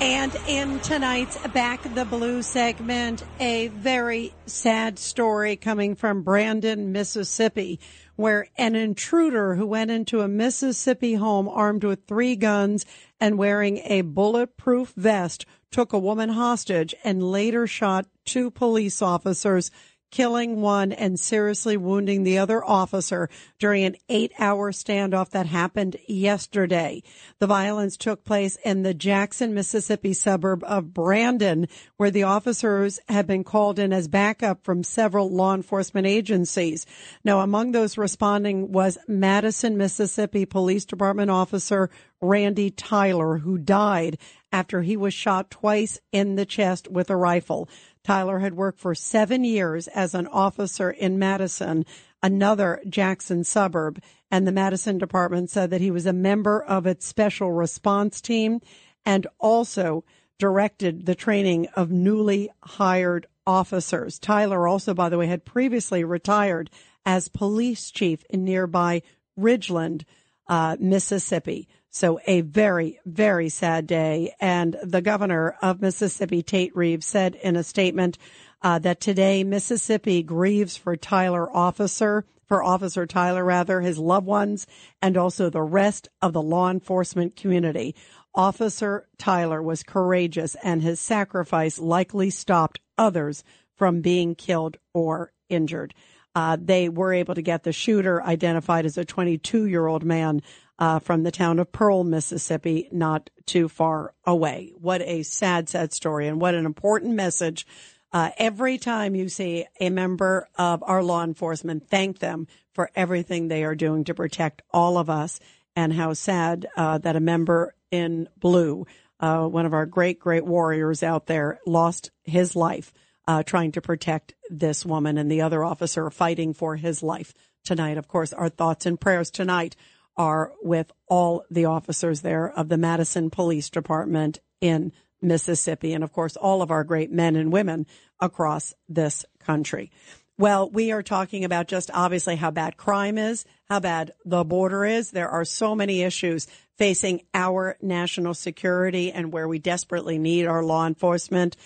And 0.01 0.35
in 0.49 0.81
tonight's 0.81 1.37
Back 1.49 1.83
the 1.95 2.07
Blue 2.07 2.41
segment, 2.41 3.23
a 3.39 3.69
very 3.69 4.33
sad 4.47 4.99
story 4.99 5.57
coming 5.57 5.95
from 5.95 6.23
Brandon, 6.23 6.93
Mississippi, 6.93 7.79
where 8.17 8.49
an 8.57 8.75
intruder 8.75 9.55
who 9.57 9.67
went 9.67 9.91
into 9.91 10.23
a 10.23 10.29
Mississippi 10.29 11.13
home 11.13 11.47
armed 11.47 11.85
with 11.85 12.07
three 12.07 12.37
guns 12.37 12.87
and 13.21 13.37
wearing 13.37 13.83
a 13.85 14.01
bulletproof 14.01 14.95
vest 14.97 15.45
took 15.71 15.93
a 15.93 15.99
woman 15.99 16.31
hostage 16.31 16.95
and 17.05 17.23
later 17.23 17.67
shot 17.67 18.07
two 18.25 18.51
police 18.51 19.03
officers 19.03 19.71
killing 20.11 20.61
one 20.61 20.93
and 20.93 21.19
seriously 21.19 21.77
wounding 21.77 22.23
the 22.23 22.39
other 22.39 22.65
officer 22.65 23.29
during 23.59 23.85
an 23.85 23.97
eight 24.09 24.33
hour 24.39 24.73
standoff 24.73 25.31
that 25.31 25.47
happened 25.47 25.97
yesterday. 26.07 27.03
The 27.39 27.47
violence 27.47 27.97
took 27.97 28.25
place 28.25 28.57
in 28.65 28.83
the 28.83 28.95
Jackson, 28.95 29.55
Mississippi 29.55 30.13
suburb 30.13 30.65
of 30.65 30.93
Brandon, 30.93 31.69
where 31.97 32.11
the 32.11 32.25
officers 32.25 33.01
had 33.09 33.27
been 33.27 33.45
called 33.45 33.79
in 33.79 33.93
as 33.93 34.09
backup 34.09 34.65
from 34.65 34.83
several 34.83 35.31
law 35.31 35.55
enforcement 35.55 36.07
agencies. 36.07 36.87
Now, 37.25 37.41
among 37.41 37.73
those 37.73 37.99
responding 37.99 38.73
was 38.73 38.99
Madison, 39.07 39.77
Mississippi 39.77 40.45
Police 40.45 40.85
Department 40.85 41.31
officer 41.31 41.91
Randy 42.21 42.71
Tyler, 42.71 43.39
who 43.39 43.57
died 43.57 44.19
after 44.53 44.83
he 44.83 44.97
was 44.97 45.15
shot 45.15 45.51
twice 45.51 45.99
in 46.13 46.35
the 46.35 46.45
chest 46.45 46.89
with 46.89 47.09
a 47.09 47.17
rifle. 47.17 47.69
Tyler 48.05 48.39
had 48.39 48.55
worked 48.55 48.81
for 48.81 48.95
seven 48.95 49.45
years 49.45 49.89
as 49.89 50.15
an 50.15 50.27
officer 50.27 50.91
in 50.91 51.19
Madison, 51.19 51.85
another 52.23 52.81
Jackson 52.89 53.45
suburb, 53.45 54.01
and 54.31 54.47
the 54.47 54.53
Madison 54.53 54.99
department 54.99 55.51
said 55.51 55.71
that 55.71 55.81
he 55.81 55.91
was 55.91 56.07
a 56.07 56.13
member 56.13 56.63
of 56.63 56.87
its 56.87 57.07
special 57.07 57.53
response 57.53 58.21
team 58.21 58.61
and 59.05 59.27
also 59.39 60.05
directed 60.39 61.07
the 61.07 61.15
training 61.15 61.67
of 61.77 61.91
newly 61.91 62.51
hired 62.63 63.27
officers. 63.47 64.19
Tyler 64.19 64.67
also, 64.67 64.95
by 64.95 65.09
the 65.09 65.19
way, 65.19 65.27
had 65.27 65.45
previously 65.45 66.05
retired 66.05 66.71
as 67.05 67.29
police 67.29 67.91
chief 67.91 68.25
in 68.31 68.45
nearby 68.45 69.03
Ridgeland, 69.39 70.05
uh, 70.47 70.77
Mississippi. 70.79 71.69
So 71.91 72.21
a 72.27 72.43
very, 72.43 73.01
very 73.05 73.49
sad 73.49 73.87
day. 73.87 74.35
And 74.41 74.77
the 74.83 75.03
governor 75.03 75.57
of 75.61 75.83
Mississippi, 75.83 76.43
Tate 76.43 76.75
Reeves, 76.77 77.07
said 77.07 77.35
in 77.35 77.57
a 77.57 77.65
statement 77.65 78.17
uh, 78.63 78.79
that 78.79 79.01
today 79.01 79.43
Mississippi 79.43 80.23
grieves 80.23 80.77
for 80.77 80.97
Tyler 80.97 81.51
officer, 81.55 82.25
for 82.47 82.63
Officer 82.63 83.07
Tyler 83.07 83.45
rather, 83.45 83.81
his 83.81 83.99
loved 83.99 84.27
ones, 84.27 84.67
and 85.03 85.17
also 85.17 85.51
the 85.51 85.63
rest 85.63 86.09
of 86.23 86.33
the 86.33 86.43
law 86.43 86.71
enforcement 86.71 87.35
community. 87.37 87.95
Officer 88.35 89.09
Tyler 89.19 89.61
was 89.61 89.83
courageous 89.83 90.55
and 90.63 90.83
his 90.83 91.01
sacrifice 91.01 91.79
likely 91.81 92.31
stopped 92.31 92.79
others 92.97 93.43
from 93.77 94.01
being 94.01 94.35
killed 94.37 94.77
or 94.95 95.33
injured. 95.49 95.95
Uh, 96.35 96.57
they 96.61 96.89
were 96.89 97.13
able 97.13 97.35
to 97.35 97.43
get 97.43 97.65
the 97.65 97.73
shooter 97.73 98.23
identified 98.23 98.87
as 98.87 98.97
a 98.97 99.05
22 99.05 99.67
year 99.67 99.87
old 99.87 100.05
man 100.05 100.41
uh, 100.81 100.99
from 100.99 101.23
the 101.23 101.31
town 101.31 101.59
of 101.59 101.71
Pearl, 101.71 102.03
Mississippi, 102.03 102.89
not 102.91 103.29
too 103.45 103.69
far 103.69 104.15
away. 104.25 104.73
What 104.81 105.03
a 105.03 105.23
sad, 105.23 105.69
sad 105.69 105.93
story, 105.93 106.27
and 106.27 106.41
what 106.41 106.55
an 106.55 106.65
important 106.65 107.15
message. 107.15 107.67
Uh, 108.13 108.31
every 108.39 108.79
time 108.79 109.15
you 109.15 109.29
see 109.29 109.67
a 109.79 109.91
member 109.91 110.49
of 110.57 110.83
our 110.83 111.03
law 111.03 111.23
enforcement, 111.23 111.89
thank 111.89 112.19
them 112.19 112.49
for 112.73 112.91
everything 112.97 113.47
they 113.47 113.63
are 113.63 113.75
doing 113.75 114.05
to 114.05 114.15
protect 114.15 114.63
all 114.73 114.97
of 114.97 115.11
us, 115.11 115.39
and 115.77 115.93
how 115.93 116.15
sad 116.15 116.67
uh, 116.77 116.99
that 116.99 117.15
a 117.15 117.21
member 117.21 117.75
in 117.91 118.29
blue, 118.39 118.87
uh, 119.21 119.47
one 119.47 119.67
of 119.67 119.75
our 119.75 119.87
great, 119.87 120.19
great 120.19 120.45
warriors 120.45 121.03
out 121.03 121.27
there, 121.27 121.61
lost 121.67 122.11
his 122.25 122.57
life 122.57 122.93
uh, 123.29 123.43
trying 123.43 123.71
to 123.73 123.81
protect 123.81 124.35
this 124.49 124.85
woman 124.85 125.19
and 125.19 125.31
the 125.31 125.43
other 125.43 125.63
officer 125.63 126.11
fighting 126.11 126.55
for 126.55 126.77
his 126.77 127.03
life 127.03 127.33
tonight. 127.65 127.99
Of 127.99 128.09
course, 128.09 128.33
our 128.33 128.49
thoughts 128.49 128.87
and 128.87 129.01
prayers 129.01 129.31
tonight 129.31 129.77
are 130.21 130.53
with 130.61 130.93
all 131.09 131.47
the 131.51 131.65
officers 131.65 132.21
there 132.21 132.53
of 132.53 132.69
the 132.69 132.77
Madison 132.77 133.31
Police 133.31 133.71
Department 133.71 134.39
in 134.61 134.93
Mississippi, 135.23 135.95
and 135.95 136.05
of 136.05 136.13
course, 136.13 136.37
all 136.37 136.61
of 136.61 136.71
our 136.71 136.85
great 136.85 137.11
men 137.11 137.37
and 137.37 137.51
women 137.51 137.87
across 138.21 138.75
this 138.87 139.25
country. 139.39 139.91
Well, 140.37 140.69
we 140.69 140.93
are 140.93 141.03
talking 141.03 141.43
about 141.47 141.69
just 141.69 141.91
obviously 141.95 142.37
how 142.37 142.51
bad 142.51 142.77
crime 142.77 143.17
is, 143.17 143.47
how 143.71 143.81
bad 143.81 144.13
the 144.27 144.45
border 144.45 144.85
is. 144.85 145.11
There 145.11 145.31
are 145.31 145.47
so 145.47 145.75
many 145.75 146.03
issues 146.03 146.47
facing 146.77 147.23
our 147.33 147.79
national 147.81 148.35
security 148.35 149.13
and 149.13 149.33
where 149.33 149.49
we 149.49 149.59
desperately 149.59 150.19
need 150.19 150.45
our 150.45 150.63
law 150.63 150.87
enforcement. 150.87 151.57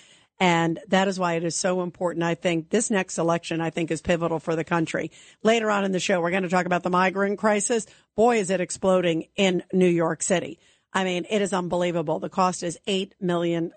And 0.41 0.81
that 0.89 1.07
is 1.07 1.19
why 1.19 1.35
it 1.35 1.45
is 1.45 1.57
so 1.57 1.83
important. 1.83 2.25
I 2.25 2.35
think 2.35 2.71
this 2.71 2.91
next 2.91 3.19
election, 3.19 3.61
I 3.61 3.71
think, 3.71 3.91
is 3.91 4.03
pivotal 4.03 4.41
for 4.41 4.57
the 4.57 4.65
country. 4.65 5.13
Later 5.43 5.71
on 5.71 5.85
in 5.85 5.93
the 5.93 6.01
show, 6.01 6.21
we're 6.21 6.31
going 6.31 6.43
to 6.43 6.49
talk 6.49 6.67
about 6.67 6.83
the 6.83 6.91
migrant 6.91 7.39
crisis. 7.39 7.87
Boy, 8.17 8.39
is 8.39 8.51
it 8.51 8.61
exploding 8.61 9.29
in 9.37 9.63
New 9.73 9.89
York 9.89 10.23
City. 10.23 10.59
I 10.93 11.05
mean, 11.05 11.27
it 11.29 11.43
is 11.43 11.53
unbelievable. 11.53 12.21
The 12.21 12.29
cost 12.29 12.63
is 12.63 12.79
$8 12.87 13.13
million 13.21 13.73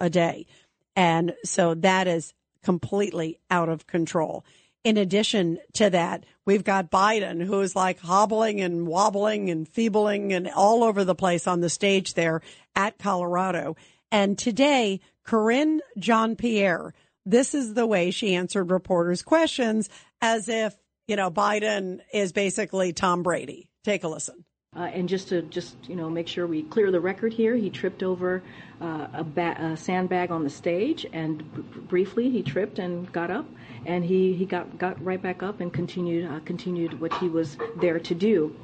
a 0.00 0.10
day. 0.10 0.46
And 0.94 1.34
so 1.44 1.74
that 1.74 2.06
is 2.06 2.32
completely 2.62 3.38
out 3.50 3.68
of 3.68 3.86
control. 3.86 4.44
In 4.84 4.96
addition 4.96 5.58
to 5.74 5.90
that, 5.90 6.24
we've 6.44 6.62
got 6.62 6.92
Biden 6.92 7.44
who's 7.44 7.74
like 7.74 7.98
hobbling 7.98 8.60
and 8.60 8.86
wobbling 8.86 9.50
and 9.50 9.68
feebling 9.68 10.32
and 10.32 10.48
all 10.48 10.84
over 10.84 11.04
the 11.04 11.14
place 11.14 11.48
on 11.48 11.60
the 11.60 11.68
stage 11.68 12.14
there 12.14 12.40
at 12.76 12.96
Colorado. 12.98 13.76
And 14.12 14.38
today, 14.38 15.00
Karine 15.26 15.80
Jean 15.98 16.36
Pierre, 16.36 16.94
this 17.24 17.54
is 17.54 17.74
the 17.74 17.86
way 17.86 18.10
she 18.10 18.34
answered 18.34 18.70
reporters' 18.70 19.22
questions 19.22 19.88
as 20.20 20.48
if, 20.48 20.76
you 21.08 21.16
know, 21.16 21.30
Biden 21.30 22.00
is 22.12 22.32
basically 22.32 22.92
Tom 22.92 23.22
Brady. 23.22 23.68
Take 23.84 24.04
a 24.04 24.08
listen. 24.08 24.44
Uh, 24.76 24.90
and 24.92 25.08
just 25.08 25.28
to 25.28 25.40
just 25.42 25.74
you 25.88 25.96
know 25.96 26.10
make 26.10 26.28
sure 26.28 26.46
we 26.46 26.62
clear 26.64 26.90
the 26.90 27.00
record 27.00 27.32
here, 27.32 27.56
he 27.56 27.70
tripped 27.70 28.02
over 28.02 28.42
uh, 28.82 29.06
a, 29.14 29.24
ba- 29.24 29.56
a, 29.58 29.76
sandbag 29.76 30.30
on 30.30 30.44
the 30.44 30.50
stage, 30.50 31.06
and 31.14 31.38
b- 31.54 31.62
briefly 31.88 32.28
he 32.28 32.42
tripped 32.42 32.78
and 32.78 33.10
got 33.10 33.30
up, 33.30 33.46
and 33.86 34.04
he, 34.04 34.34
he 34.34 34.44
got 34.44 34.76
got 34.76 35.02
right 35.02 35.22
back 35.22 35.42
up 35.42 35.60
and 35.60 35.72
continued 35.72 36.30
uh, 36.30 36.40
continued 36.40 37.00
what 37.00 37.14
he 37.18 37.28
was 37.28 37.56
there 37.80 37.98
to 37.98 38.14
do 38.14 38.54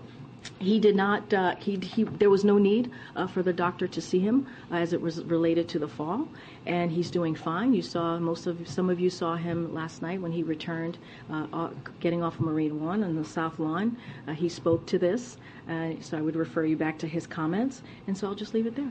he 0.59 0.79
did 0.79 0.97
not 0.97 1.33
uh, 1.33 1.57
he, 1.57 1.77
he 1.77 2.05
there 2.05 2.31
was 2.31 2.45
no 2.45 2.59
need 2.59 2.91
uh, 3.17 3.27
for 3.27 3.43
the 3.43 3.53
doctor 3.53 3.87
to 3.89 4.01
see 4.01 4.19
him 4.19 4.47
uh, 4.71 4.77
as 4.77 4.93
it 4.93 5.01
was 5.01 5.23
related 5.25 5.69
to 5.71 5.79
the 5.79 5.89
fall. 5.89 6.29
And 6.67 6.93
he's 6.93 7.11
doing 7.11 7.35
fine. 7.35 7.75
You 7.75 7.83
saw 7.83 8.19
most 8.19 8.47
of 8.47 8.69
some 8.69 8.89
of 8.89 9.01
you 9.01 9.11
saw 9.11 9.37
him 9.37 9.75
last 9.75 10.03
night 10.03 10.21
when 10.21 10.33
he 10.33 10.43
returned 10.43 10.99
uh, 11.31 11.71
getting 12.01 12.23
off 12.23 12.35
of 12.35 12.43
marine 12.43 12.85
one 12.85 13.03
on 13.03 13.17
the 13.17 13.25
south 13.25 13.59
lawn. 13.59 13.97
Uh, 14.27 14.33
he 14.33 14.49
spoke 14.49 14.87
to 14.87 14.99
this 14.99 15.37
uh, 15.69 15.91
so 16.01 16.17
i 16.17 16.21
would 16.21 16.37
refer 16.37 16.65
you 16.65 16.77
back 16.77 16.99
to 16.99 17.07
his 17.07 17.27
comments. 17.27 17.83
And 18.07 18.17
so 18.17 18.29
i'll 18.29 18.35
just 18.35 18.55
leave 18.55 18.67
it 18.67 18.77
there. 18.77 18.91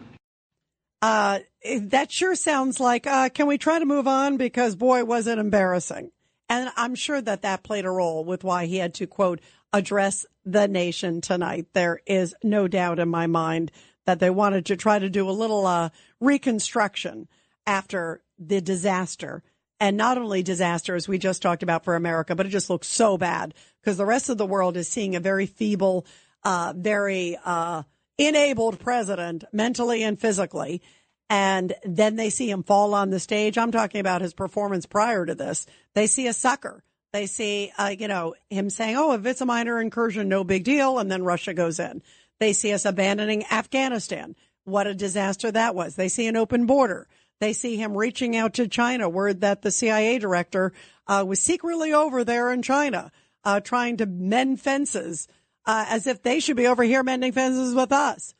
Uh, 1.01 1.39
that 1.79 2.11
sure 2.11 2.35
sounds 2.35 2.79
like 2.79 3.03
can 3.33 3.47
we 3.47 3.57
try 3.57 3.79
to 3.79 3.85
move 3.85 4.07
on? 4.07 4.37
Because 4.37 4.75
boy 4.75 5.03
was 5.03 5.27
it 5.27 5.37
embarrassing. 5.37 6.11
And 6.49 6.71
i'm 6.75 6.95
sure 6.95 7.21
that 7.21 7.41
that 7.43 7.63
played 7.63 7.85
a 7.85 7.91
role 7.91 8.25
with 8.25 8.43
why 8.43 8.65
he 8.65 8.77
had 8.77 8.93
to 8.95 9.07
quote 9.07 9.39
address 9.73 10.25
the 10.45 10.67
nation 10.67 11.21
tonight. 11.21 11.67
There 11.73 12.01
is 12.05 12.35
no 12.43 12.67
doubt 12.67 12.99
in 12.99 13.09
my 13.09 13.27
mind 13.27 13.71
that 14.05 14.19
they 14.19 14.29
wanted 14.29 14.65
to 14.65 14.75
try 14.75 14.99
to 14.99 15.09
do 15.09 15.29
a 15.29 15.31
little 15.31 15.65
uh, 15.65 15.89
reconstruction 16.19 17.27
after 17.65 18.21
the 18.39 18.61
disaster. 18.61 19.43
And 19.79 19.97
not 19.97 20.17
only 20.17 20.43
disaster, 20.43 20.95
as 20.95 21.07
we 21.07 21.17
just 21.17 21.41
talked 21.41 21.63
about 21.63 21.83
for 21.83 21.95
America, 21.95 22.35
but 22.35 22.45
it 22.45 22.49
just 22.49 22.69
looks 22.69 22.87
so 22.87 23.17
bad 23.17 23.53
because 23.81 23.97
the 23.97 24.05
rest 24.05 24.29
of 24.29 24.37
the 24.37 24.45
world 24.45 24.77
is 24.77 24.87
seeing 24.87 25.15
a 25.15 25.19
very 25.19 25.45
feeble, 25.45 26.05
uh, 26.43 26.73
very 26.75 27.37
uh, 27.43 27.83
enabled 28.17 28.79
president 28.79 29.43
mentally 29.51 30.03
and 30.03 30.19
physically. 30.19 30.81
And 31.29 31.73
then 31.83 32.15
they 32.15 32.29
see 32.29 32.49
him 32.49 32.63
fall 32.63 32.93
on 32.93 33.09
the 33.09 33.19
stage. 33.19 33.57
I'm 33.57 33.71
talking 33.71 34.01
about 34.01 34.21
his 34.21 34.33
performance 34.33 34.85
prior 34.85 35.25
to 35.25 35.33
this. 35.33 35.65
They 35.93 36.07
see 36.07 36.27
a 36.27 36.33
sucker 36.33 36.83
they 37.13 37.25
see, 37.25 37.71
uh, 37.77 37.93
you 37.97 38.07
know, 38.07 38.35
him 38.49 38.69
saying, 38.69 38.95
"Oh, 38.95 39.13
if 39.13 39.25
it's 39.25 39.41
a 39.41 39.45
minor 39.45 39.79
incursion, 39.81 40.29
no 40.29 40.43
big 40.43 40.63
deal," 40.63 40.97
and 40.97 41.11
then 41.11 41.23
Russia 41.23 41.53
goes 41.53 41.79
in. 41.79 42.01
They 42.39 42.53
see 42.53 42.73
us 42.73 42.85
abandoning 42.85 43.45
Afghanistan. 43.51 44.35
What 44.63 44.87
a 44.87 44.95
disaster 44.95 45.51
that 45.51 45.75
was. 45.75 45.95
They 45.95 46.07
see 46.07 46.27
an 46.27 46.37
open 46.37 46.65
border. 46.65 47.07
They 47.39 47.53
see 47.53 47.75
him 47.75 47.97
reaching 47.97 48.35
out 48.35 48.53
to 48.55 48.67
China. 48.67 49.09
Word 49.09 49.41
that 49.41 49.61
the 49.61 49.71
CIA 49.71 50.19
director 50.19 50.73
uh, 51.07 51.25
was 51.27 51.41
secretly 51.41 51.91
over 51.91 52.23
there 52.23 52.51
in 52.51 52.61
China, 52.61 53.11
uh, 53.43 53.59
trying 53.59 53.97
to 53.97 54.05
mend 54.05 54.61
fences, 54.61 55.27
uh, 55.65 55.85
as 55.89 56.07
if 56.07 56.21
they 56.21 56.39
should 56.39 56.57
be 56.57 56.67
over 56.67 56.83
here 56.83 57.03
mending 57.03 57.31
fences 57.31 57.73
with 57.73 57.91
us. 57.91 58.33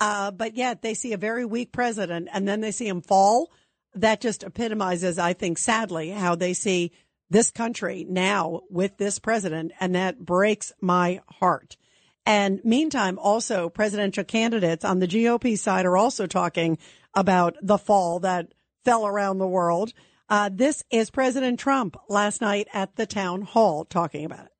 Uh, 0.00 0.30
but 0.30 0.56
yet 0.56 0.82
they 0.82 0.94
see 0.94 1.12
a 1.12 1.18
very 1.18 1.44
weak 1.44 1.72
president, 1.72 2.28
and 2.32 2.48
then 2.48 2.60
they 2.60 2.70
see 2.70 2.88
him 2.88 3.02
fall. 3.02 3.50
That 3.94 4.20
just 4.20 4.42
epitomizes, 4.42 5.18
I 5.18 5.32
think, 5.32 5.58
sadly, 5.58 6.10
how 6.10 6.34
they 6.34 6.54
see 6.54 6.92
this 7.30 7.50
country 7.50 8.06
now 8.08 8.62
with 8.70 8.96
this 8.96 9.18
president, 9.18 9.72
and 9.80 9.94
that 9.94 10.18
breaks 10.18 10.72
my 10.80 11.20
heart. 11.28 11.76
And 12.24 12.62
meantime, 12.64 13.18
also 13.18 13.68
presidential 13.68 14.24
candidates 14.24 14.84
on 14.84 14.98
the 14.98 15.08
GOP 15.08 15.58
side 15.58 15.86
are 15.86 15.96
also 15.96 16.26
talking 16.26 16.78
about 17.14 17.56
the 17.62 17.78
fall 17.78 18.20
that 18.20 18.52
fell 18.84 19.06
around 19.06 19.38
the 19.38 19.46
world. 19.46 19.92
Uh, 20.28 20.50
this 20.52 20.84
is 20.90 21.10
President 21.10 21.58
Trump 21.58 21.96
last 22.08 22.42
night 22.42 22.68
at 22.74 22.96
the 22.96 23.06
town 23.06 23.42
hall 23.42 23.84
talking 23.86 24.26
about 24.26 24.44
it. 24.44 24.52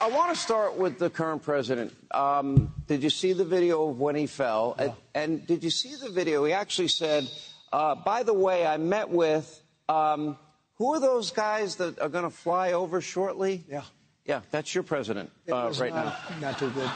I 0.00 0.08
want 0.08 0.32
to 0.34 0.40
start 0.40 0.76
with 0.76 0.98
the 0.98 1.08
current 1.08 1.42
president. 1.42 1.96
Um, 2.10 2.72
did 2.86 3.02
you 3.02 3.10
see 3.10 3.32
the 3.32 3.44
video 3.44 3.88
of 3.88 3.98
when 3.98 4.14
he 4.14 4.26
fell? 4.26 4.76
And, 4.78 4.92
and 5.14 5.46
did 5.46 5.64
you 5.64 5.70
see 5.70 5.94
the 5.96 6.10
video? 6.10 6.44
He 6.44 6.52
actually 6.52 6.88
said, 6.88 7.28
uh, 7.72 7.94
by 7.94 8.22
the 8.22 8.34
way, 8.34 8.66
I 8.66 8.76
met 8.76 9.08
with, 9.08 9.62
um, 9.88 10.36
who 10.76 10.94
are 10.94 11.00
those 11.00 11.30
guys 11.30 11.76
that 11.76 11.98
are 12.00 12.08
going 12.08 12.24
to 12.24 12.30
fly 12.30 12.72
over 12.72 13.00
shortly? 13.00 13.64
Yeah. 13.68 13.82
Yeah, 14.24 14.40
that's 14.50 14.74
your 14.74 14.82
president 14.82 15.30
uh, 15.50 15.72
right 15.78 15.94
not, 15.94 16.16
now. 16.40 16.48
Not 16.48 16.58
too 16.58 16.70
good. 16.70 16.90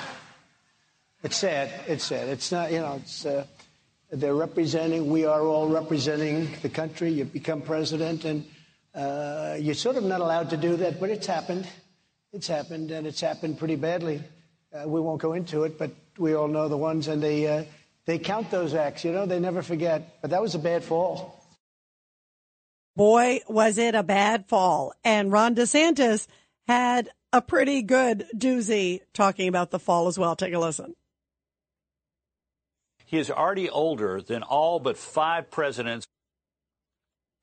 It's 1.22 1.36
sad. 1.36 1.70
It's 1.86 2.04
sad. 2.04 2.28
It's 2.28 2.50
not, 2.50 2.72
you 2.72 2.80
know, 2.80 2.98
it's, 3.00 3.24
uh, 3.24 3.46
they're 4.10 4.34
representing, 4.34 5.08
we 5.08 5.26
are 5.26 5.42
all 5.42 5.68
representing 5.68 6.50
the 6.62 6.68
country. 6.68 7.10
You 7.10 7.24
become 7.24 7.62
president, 7.62 8.24
and 8.24 8.44
uh, 8.94 9.56
you're 9.60 9.74
sort 9.74 9.96
of 9.96 10.02
not 10.02 10.20
allowed 10.20 10.50
to 10.50 10.56
do 10.56 10.76
that, 10.78 10.98
but 10.98 11.10
it's 11.10 11.26
happened. 11.26 11.68
It's 12.32 12.48
happened, 12.48 12.90
and 12.90 13.06
it's 13.06 13.20
happened 13.20 13.58
pretty 13.58 13.76
badly. 13.76 14.22
Uh, 14.74 14.88
we 14.88 15.00
won't 15.00 15.20
go 15.20 15.34
into 15.34 15.62
it, 15.64 15.78
but 15.78 15.92
we 16.18 16.34
all 16.34 16.48
know 16.48 16.68
the 16.68 16.76
ones, 16.76 17.06
and 17.06 17.22
they, 17.22 17.46
uh, 17.46 17.64
they 18.06 18.18
count 18.18 18.50
those 18.50 18.74
acts, 18.74 19.04
you 19.04 19.12
know, 19.12 19.26
they 19.26 19.38
never 19.38 19.62
forget. 19.62 20.20
But 20.20 20.30
that 20.30 20.42
was 20.42 20.56
a 20.56 20.58
bad 20.58 20.82
fall. 20.82 21.39
Boy, 22.96 23.40
was 23.48 23.78
it 23.78 23.94
a 23.94 24.02
bad 24.02 24.46
fall. 24.48 24.92
And 25.04 25.32
Ron 25.32 25.54
DeSantis 25.54 26.26
had 26.66 27.10
a 27.32 27.40
pretty 27.40 27.82
good 27.82 28.26
doozy 28.36 29.00
talking 29.14 29.48
about 29.48 29.70
the 29.70 29.78
fall 29.78 30.08
as 30.08 30.18
well. 30.18 30.36
Take 30.36 30.52
a 30.52 30.58
listen. 30.58 30.94
He 33.06 33.18
is 33.18 33.30
already 33.30 33.68
older 33.68 34.20
than 34.20 34.42
all 34.42 34.78
but 34.78 34.96
five 34.96 35.50
presidents. 35.50 36.06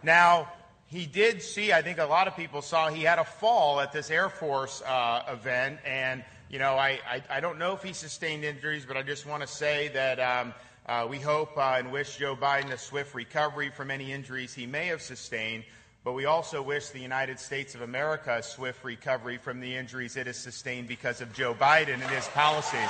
Now, 0.03 0.51
he 0.86 1.05
did 1.05 1.41
see, 1.41 1.73
I 1.73 1.81
think 1.81 1.97
a 1.97 2.05
lot 2.05 2.27
of 2.27 2.36
people 2.36 2.62
saw, 2.62 2.89
he 2.89 3.03
had 3.03 3.19
a 3.19 3.25
fall 3.25 3.81
at 3.81 3.91
this 3.91 4.10
Air 4.10 4.29
Force 4.29 4.81
uh, 4.83 5.23
event. 5.29 5.79
And, 5.86 6.23
you 6.49 6.60
know, 6.60 6.75
I, 6.75 6.99
I, 7.10 7.23
I 7.29 7.39
don't 7.41 7.60
know 7.60 7.73
if 7.73 7.83
he 7.83 7.91
sustained 7.91 8.45
injuries, 8.45 8.86
but 8.86 8.95
I 8.95 9.01
just 9.03 9.25
want 9.25 9.41
to 9.41 9.47
say 9.47 9.89
that 9.89 10.19
um, 10.19 10.53
uh, 10.88 11.06
we 11.10 11.19
hope 11.19 11.58
uh, 11.58 11.76
and 11.78 11.91
wish 11.91 12.17
Joe 12.17 12.36
Biden 12.36 12.71
a 12.71 12.78
swift 12.78 13.13
recovery 13.13 13.69
from 13.69 13.91
any 13.91 14.13
injuries 14.13 14.54
he 14.54 14.65
may 14.65 14.88
have 14.88 15.02
sustained. 15.02 15.65
But 16.04 16.13
we 16.13 16.23
also 16.23 16.62
wish 16.62 16.89
the 16.89 17.00
United 17.00 17.39
States 17.39 17.76
of 17.76 17.82
America 17.82 18.38
a 18.39 18.43
swift 18.43 18.86
recovery 18.86 19.38
from 19.38 19.60
the 19.60 19.76
injuries 19.76 20.15
it 20.15 20.28
has 20.28 20.38
sustained 20.38 20.88
because 20.88 21.19
of 21.19 21.34
Joe 21.34 21.54
Biden 21.54 21.95
and 21.95 22.04
his 22.04 22.28
policies. 22.30 22.89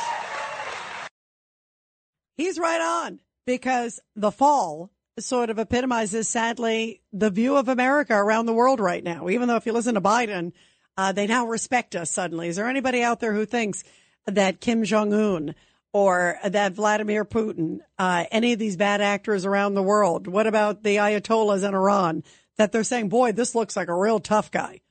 He's 2.36 2.60
right 2.60 3.04
on 3.06 3.20
because 3.48 4.00
the 4.16 4.32
fall 4.32 4.92
sort 5.18 5.50
of 5.50 5.58
epitomizes, 5.58 6.30
sadly, 6.30 7.02
the 7.12 7.32
view 7.32 7.56
of 7.56 7.68
America 7.68 8.14
around 8.14 8.46
the 8.46 8.54
world 8.54 8.80
right 8.80 9.04
now. 9.04 9.30
Even 9.30 9.48
though 9.48 9.56
if 9.56 9.66
you 9.66 9.74
listen 9.74 9.96
to 9.96 10.02
Biden, 10.02 10.52
uh, 10.96 11.12
they 11.12 11.26
now 11.26 11.48
respect 11.48 11.96
us 11.96 12.12
suddenly. 12.12 12.50
Is 12.50 12.58
there 12.58 12.68
anybody 12.68 13.02
out 13.02 13.20
there 13.20 13.34
who 13.34 13.48
thinks 13.48 13.84
that 14.28 14.62
Kim 14.62 14.84
Jong 14.84 15.12
Un 15.12 15.56
or 15.94 16.38
that 16.44 16.74
Vladimir 16.74 17.26
Putin, 17.26 17.80
uh, 17.98 18.26
any 18.32 18.54
of 18.54 18.60
these 18.60 18.78
bad 18.78 19.02
actors 19.02 19.46
around 19.46 19.74
the 19.74 19.84
world? 19.84 20.28
What 20.28 20.48
about 20.48 20.84
the 20.84 20.98
Ayatollahs 20.98 21.68
in 21.68 21.74
Iran 21.74 22.24
that 22.58 22.72
they're 22.72 22.84
saying, 22.84 23.10
boy, 23.10 23.32
this 23.32 23.56
looks 23.56 23.76
like 23.76 23.88
a 23.88 23.96
real 23.96 24.20
tough 24.20 24.52
guy. 24.52 24.82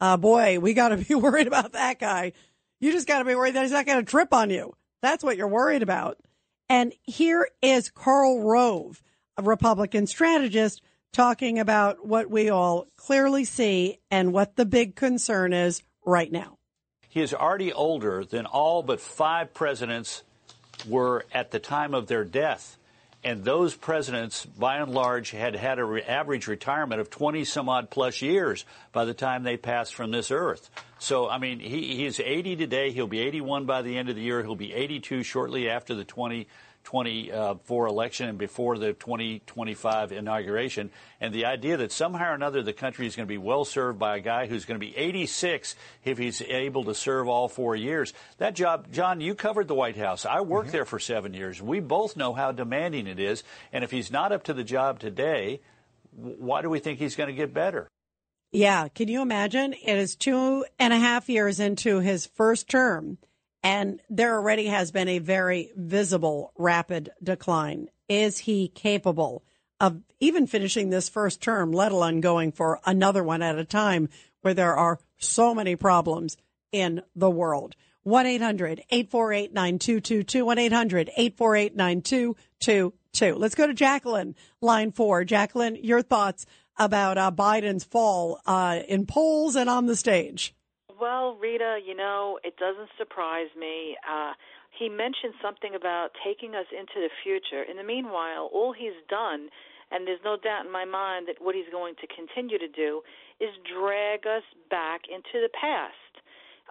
Uh, 0.00 0.16
boy, 0.16 0.58
we 0.60 0.74
got 0.74 0.88
to 0.88 0.96
be 1.08 1.14
worried 1.14 1.46
about 1.46 1.72
that 1.72 1.98
guy. 1.98 2.32
You 2.80 2.92
just 2.92 3.08
got 3.08 3.20
to 3.20 3.24
be 3.24 3.34
worried 3.34 3.54
that 3.54 3.62
he's 3.62 3.72
not 3.72 3.86
going 3.86 4.04
to 4.04 4.10
trip 4.10 4.32
on 4.32 4.50
you. 4.50 4.74
That's 5.02 5.24
what 5.24 5.36
you're 5.36 5.48
worried 5.48 5.82
about. 5.82 6.18
And 6.68 6.94
here 7.02 7.48
is 7.60 7.90
Karl 7.90 8.40
Rove, 8.40 9.02
a 9.36 9.42
Republican 9.42 10.06
strategist, 10.06 10.80
talking 11.12 11.58
about 11.58 12.06
what 12.06 12.30
we 12.30 12.50
all 12.50 12.86
clearly 12.96 13.44
see 13.44 13.98
and 14.10 14.32
what 14.32 14.56
the 14.56 14.64
big 14.64 14.96
concern 14.96 15.52
is 15.52 15.82
right 16.04 16.30
now. 16.30 16.58
He 17.08 17.20
is 17.20 17.32
already 17.32 17.72
older 17.72 18.24
than 18.24 18.46
all 18.46 18.82
but 18.82 19.00
five 19.00 19.54
presidents 19.54 20.24
were 20.88 21.24
at 21.32 21.50
the 21.50 21.58
time 21.58 21.94
of 21.94 22.06
their 22.06 22.24
death. 22.24 22.78
And 23.22 23.42
those 23.42 23.74
presidents, 23.74 24.44
by 24.44 24.76
and 24.78 24.92
large, 24.92 25.30
had 25.30 25.56
had 25.56 25.78
an 25.78 25.86
re- 25.86 26.02
average 26.02 26.46
retirement 26.46 27.00
of 27.00 27.08
20 27.08 27.44
some 27.46 27.70
odd 27.70 27.88
plus 27.88 28.20
years 28.20 28.66
by 28.92 29.06
the 29.06 29.14
time 29.14 29.42
they 29.42 29.56
passed 29.56 29.94
from 29.94 30.10
this 30.10 30.30
earth. 30.30 30.68
So, 30.98 31.28
I 31.28 31.38
mean, 31.38 31.58
he, 31.58 31.96
he's 31.96 32.20
80 32.20 32.56
today. 32.56 32.90
He'll 32.90 33.06
be 33.06 33.20
81 33.20 33.64
by 33.64 33.80
the 33.80 33.96
end 33.96 34.10
of 34.10 34.16
the 34.16 34.22
year. 34.22 34.42
He'll 34.42 34.56
be 34.56 34.74
82 34.74 35.22
shortly 35.22 35.70
after 35.70 35.94
the 35.94 36.04
2024 36.84 37.86
election 37.86 38.28
and 38.28 38.38
before 38.38 38.78
the 38.78 38.92
2025 38.92 40.12
inauguration. 40.12 40.90
And 41.20 41.34
the 41.34 41.46
idea 41.46 41.76
that 41.78 41.92
somehow 41.92 42.30
or 42.30 42.34
another 42.34 42.62
the 42.62 42.72
country 42.72 43.06
is 43.06 43.16
going 43.16 43.26
to 43.26 43.32
be 43.32 43.38
well 43.38 43.64
served 43.64 43.98
by 43.98 44.16
a 44.16 44.20
guy 44.20 44.46
who's 44.46 44.64
going 44.64 44.78
to 44.78 44.86
be 44.86 44.96
86 44.96 45.74
if 46.04 46.18
he's 46.18 46.42
able 46.42 46.84
to 46.84 46.94
serve 46.94 47.28
all 47.28 47.48
four 47.48 47.74
years. 47.74 48.12
That 48.38 48.54
job, 48.54 48.92
John, 48.92 49.20
you 49.20 49.34
covered 49.34 49.68
the 49.68 49.74
White 49.74 49.96
House. 49.96 50.24
I 50.24 50.40
worked 50.40 50.68
mm-hmm. 50.68 50.76
there 50.76 50.84
for 50.84 50.98
seven 50.98 51.34
years. 51.34 51.60
We 51.60 51.80
both 51.80 52.16
know 52.16 52.32
how 52.32 52.52
demanding 52.52 53.06
it 53.06 53.18
is. 53.18 53.42
And 53.72 53.82
if 53.82 53.90
he's 53.90 54.10
not 54.10 54.32
up 54.32 54.44
to 54.44 54.54
the 54.54 54.64
job 54.64 54.98
today, 54.98 55.60
why 56.12 56.62
do 56.62 56.70
we 56.70 56.78
think 56.78 56.98
he's 56.98 57.16
going 57.16 57.28
to 57.28 57.34
get 57.34 57.52
better? 57.52 57.88
Yeah. 58.52 58.88
Can 58.88 59.08
you 59.08 59.20
imagine? 59.20 59.72
It 59.72 59.96
is 59.98 60.14
two 60.14 60.64
and 60.78 60.92
a 60.92 60.98
half 60.98 61.28
years 61.28 61.58
into 61.58 61.98
his 61.98 62.26
first 62.26 62.68
term, 62.68 63.18
and 63.64 64.00
there 64.10 64.34
already 64.34 64.66
has 64.66 64.92
been 64.92 65.08
a 65.08 65.18
very 65.18 65.72
visible, 65.74 66.52
rapid 66.56 67.10
decline. 67.22 67.88
Is 68.10 68.38
he 68.40 68.68
capable 68.68 69.42
of 69.80 70.02
even 70.20 70.46
finishing 70.46 70.90
this 70.90 71.08
first 71.08 71.40
term, 71.40 71.72
let 71.72 71.90
alone 71.90 72.20
going 72.20 72.52
for 72.52 72.78
another 72.84 73.24
one 73.24 73.40
at 73.40 73.58
a 73.58 73.64
time 73.64 74.10
where 74.42 74.52
there 74.52 74.76
are 74.76 75.00
so 75.16 75.54
many 75.54 75.76
problems 75.76 76.36
in 76.72 77.02
the 77.16 77.30
world? 77.30 77.74
1 78.02 78.26
800 78.26 78.84
848 78.90 79.54
9222. 79.54 80.44
1 80.44 80.58
800 80.58 81.08
848 81.16 81.74
9222. 81.74 83.34
Let's 83.34 83.54
go 83.54 83.66
to 83.66 83.72
Jacqueline, 83.72 84.34
line 84.60 84.92
four. 84.92 85.24
Jacqueline, 85.24 85.76
your 85.76 86.02
thoughts 86.02 86.44
about 86.76 87.16
uh, 87.16 87.30
Biden's 87.30 87.84
fall 87.84 88.42
uh, 88.44 88.80
in 88.86 89.06
polls 89.06 89.56
and 89.56 89.70
on 89.70 89.86
the 89.86 89.96
stage. 89.96 90.54
Well, 91.04 91.36
Rita, 91.36 91.80
you 91.84 91.94
know, 91.94 92.38
it 92.44 92.56
doesn't 92.56 92.88
surprise 92.96 93.52
me. 93.60 93.94
Uh, 94.08 94.32
he 94.72 94.88
mentioned 94.88 95.34
something 95.42 95.74
about 95.76 96.16
taking 96.24 96.54
us 96.54 96.64
into 96.72 96.96
the 96.96 97.10
future. 97.22 97.60
In 97.62 97.76
the 97.76 97.84
meanwhile, 97.84 98.48
all 98.54 98.72
he's 98.72 98.96
done, 99.10 99.50
and 99.92 100.08
there's 100.08 100.24
no 100.24 100.38
doubt 100.38 100.64
in 100.64 100.72
my 100.72 100.86
mind 100.86 101.28
that 101.28 101.36
what 101.44 101.54
he's 101.54 101.68
going 101.70 101.92
to 102.00 102.06
continue 102.08 102.56
to 102.56 102.68
do, 102.68 103.02
is 103.38 103.50
drag 103.68 104.26
us 104.26 104.48
back 104.70 105.02
into 105.12 105.44
the 105.44 105.52
past. 105.52 105.92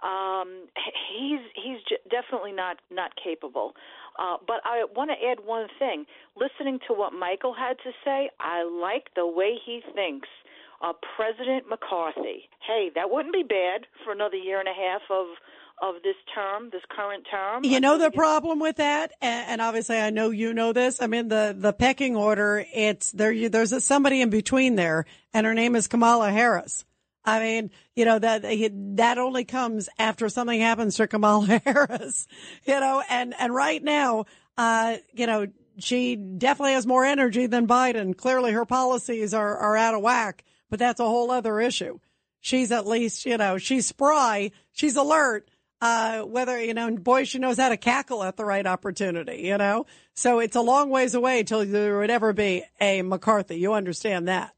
Um, 0.02 0.66
he's 1.14 1.38
he's 1.54 1.78
definitely 2.10 2.50
not 2.50 2.78
not 2.90 3.12
capable. 3.14 3.74
Uh, 4.18 4.38
but 4.44 4.58
I 4.64 4.82
want 4.96 5.12
to 5.14 5.18
add 5.30 5.46
one 5.46 5.68
thing. 5.78 6.06
Listening 6.34 6.80
to 6.88 6.92
what 6.92 7.12
Michael 7.12 7.54
had 7.54 7.78
to 7.86 7.92
say, 8.04 8.30
I 8.40 8.64
like 8.64 9.14
the 9.14 9.28
way 9.28 9.54
he 9.64 9.80
thinks. 9.94 10.28
Uh, 10.84 10.92
President 11.16 11.64
McCarthy. 11.70 12.50
Hey, 12.66 12.90
that 12.94 13.10
wouldn't 13.10 13.32
be 13.32 13.42
bad 13.42 13.86
for 14.04 14.12
another 14.12 14.36
year 14.36 14.58
and 14.60 14.68
a 14.68 14.74
half 14.74 15.00
of 15.10 15.26
of 15.82 16.02
this 16.02 16.14
term, 16.34 16.68
this 16.70 16.82
current 16.94 17.26
term. 17.30 17.64
You 17.64 17.80
know 17.80 17.98
the 17.98 18.10
problem 18.10 18.60
with 18.60 18.76
that, 18.76 19.12
and, 19.20 19.48
and 19.48 19.60
obviously 19.60 19.98
I 19.98 20.10
know 20.10 20.30
you 20.30 20.52
know 20.52 20.74
this. 20.74 21.00
I 21.00 21.06
mean 21.06 21.28
the 21.28 21.54
the 21.56 21.72
pecking 21.72 22.16
order. 22.16 22.66
It's 22.72 23.12
there. 23.12 23.32
You, 23.32 23.48
there's 23.48 23.72
a, 23.72 23.80
somebody 23.80 24.20
in 24.20 24.28
between 24.28 24.76
there, 24.76 25.06
and 25.32 25.46
her 25.46 25.54
name 25.54 25.74
is 25.74 25.88
Kamala 25.88 26.30
Harris. 26.30 26.84
I 27.24 27.40
mean, 27.40 27.70
you 27.96 28.04
know 28.04 28.18
that 28.18 28.42
that 28.96 29.16
only 29.16 29.46
comes 29.46 29.88
after 29.98 30.28
something 30.28 30.60
happens 30.60 30.96
to 30.96 31.06
Kamala 31.06 31.62
Harris. 31.64 32.26
You 32.66 32.78
know, 32.78 33.02
and 33.08 33.34
and 33.38 33.54
right 33.54 33.82
now, 33.82 34.26
uh, 34.58 34.98
you 35.14 35.26
know, 35.26 35.46
she 35.78 36.14
definitely 36.14 36.74
has 36.74 36.86
more 36.86 37.06
energy 37.06 37.46
than 37.46 37.66
Biden. 37.66 38.14
Clearly, 38.14 38.52
her 38.52 38.66
policies 38.66 39.32
are 39.32 39.56
are 39.56 39.76
out 39.78 39.94
of 39.94 40.02
whack, 40.02 40.44
but 40.70 40.78
that's 40.78 41.00
a 41.00 41.04
whole 41.04 41.30
other 41.30 41.60
issue. 41.60 41.98
She's 42.40 42.70
at 42.72 42.86
least, 42.86 43.24
you 43.26 43.38
know, 43.38 43.58
she's 43.58 43.86
spry, 43.86 44.50
she's 44.72 44.96
alert. 44.96 45.48
Uh, 45.80 46.22
whether, 46.22 46.58
you 46.62 46.72
know, 46.72 46.90
boy, 46.96 47.24
she 47.24 47.38
knows 47.38 47.58
how 47.58 47.68
to 47.68 47.76
cackle 47.76 48.22
at 48.22 48.38
the 48.38 48.44
right 48.44 48.66
opportunity, 48.66 49.42
you 49.42 49.58
know? 49.58 49.84
So 50.14 50.38
it's 50.38 50.56
a 50.56 50.62
long 50.62 50.88
ways 50.88 51.14
away 51.14 51.42
till 51.42 51.66
there 51.66 51.98
would 51.98 52.10
ever 52.10 52.32
be 52.32 52.64
a 52.80 53.02
McCarthy. 53.02 53.56
You 53.56 53.74
understand 53.74 54.28
that. 54.28 54.54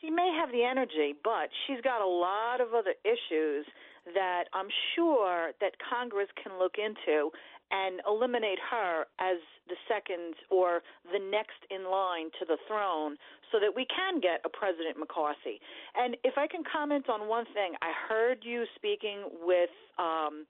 She 0.00 0.08
may 0.08 0.30
have 0.38 0.52
the 0.52 0.62
energy, 0.62 1.16
but 1.24 1.50
she's 1.66 1.80
got 1.82 2.00
a 2.00 2.06
lot 2.06 2.60
of 2.60 2.74
other 2.74 2.94
issues 3.04 3.66
that 4.14 4.44
I'm 4.52 4.68
sure 4.94 5.52
that 5.60 5.72
Congress 5.90 6.28
can 6.42 6.58
look 6.58 6.76
into 6.78 7.30
and 7.70 8.00
eliminate 8.06 8.58
her 8.70 9.06
as 9.18 9.38
the 9.68 9.76
second 9.86 10.34
or 10.50 10.82
the 11.12 11.18
next 11.18 11.62
in 11.70 11.90
line 11.90 12.30
to 12.38 12.44
the 12.46 12.56
throne 12.66 13.16
so 13.52 13.58
that 13.60 13.74
we 13.74 13.86
can 13.86 14.20
get 14.20 14.40
a 14.44 14.48
President 14.48 14.98
McCarthy. 14.98 15.60
And 15.94 16.16
if 16.24 16.34
I 16.36 16.46
can 16.46 16.62
comment 16.64 17.08
on 17.08 17.28
one 17.28 17.44
thing, 17.54 17.74
I 17.82 17.92
heard 18.08 18.38
you 18.42 18.64
speaking 18.74 19.24
with 19.42 19.70
um, 19.98 20.46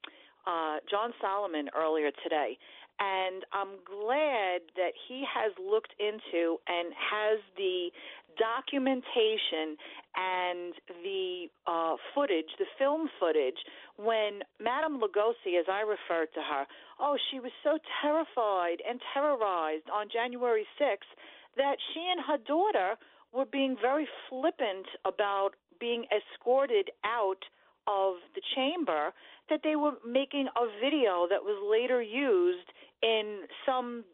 uh, 0.47 0.81
John 0.91 1.13
Solomon 1.21 1.69
earlier 1.77 2.11
today, 2.23 2.57
and 3.01 3.45
I'm 3.53 3.81
glad 3.85 4.61
that 4.77 4.93
he 5.09 5.25
has 5.25 5.53
looked 5.57 5.95
into 5.99 6.61
and 6.69 6.93
has 6.93 7.41
the 7.57 7.89
documentation 8.39 9.77
and 10.17 10.75
the 11.03 11.47
uh, 11.67 11.97
footage, 12.15 12.51
the 12.59 12.67
film 12.79 13.09
footage, 13.19 13.59
when 13.97 14.41
Madame 14.61 15.01
Lugosi, 15.01 15.59
as 15.59 15.67
I 15.71 15.81
refer 15.81 16.27
to 16.27 16.41
her, 16.41 16.67
oh, 16.99 17.17
she 17.31 17.41
was 17.41 17.53
so 17.63 17.79
terrified 18.03 18.83
and 18.89 19.01
terrorized 19.15 19.89
on 19.93 20.09
January 20.13 20.67
6th 20.81 21.11
that 21.57 21.77
she 21.93 22.01
and 22.11 22.21
her 22.27 22.39
daughter 22.47 22.97
were 23.33 23.45
being 23.45 23.77
very 23.81 24.09
flippant 24.29 24.87
about 25.05 25.51
being 25.81 26.05
escorted 26.11 26.91
out 27.05 27.43
of 27.87 28.15
the 28.35 28.43
chamber, 28.55 29.13
that 29.49 29.61
they 29.65 29.77
were 29.77 29.95
making 30.07 30.47
a 30.57 30.67
video 30.81 31.27
that 31.29 31.43
was 31.43 31.59
later 31.71 32.03
used 32.03 32.69
in 33.03 33.43
some 33.67 34.05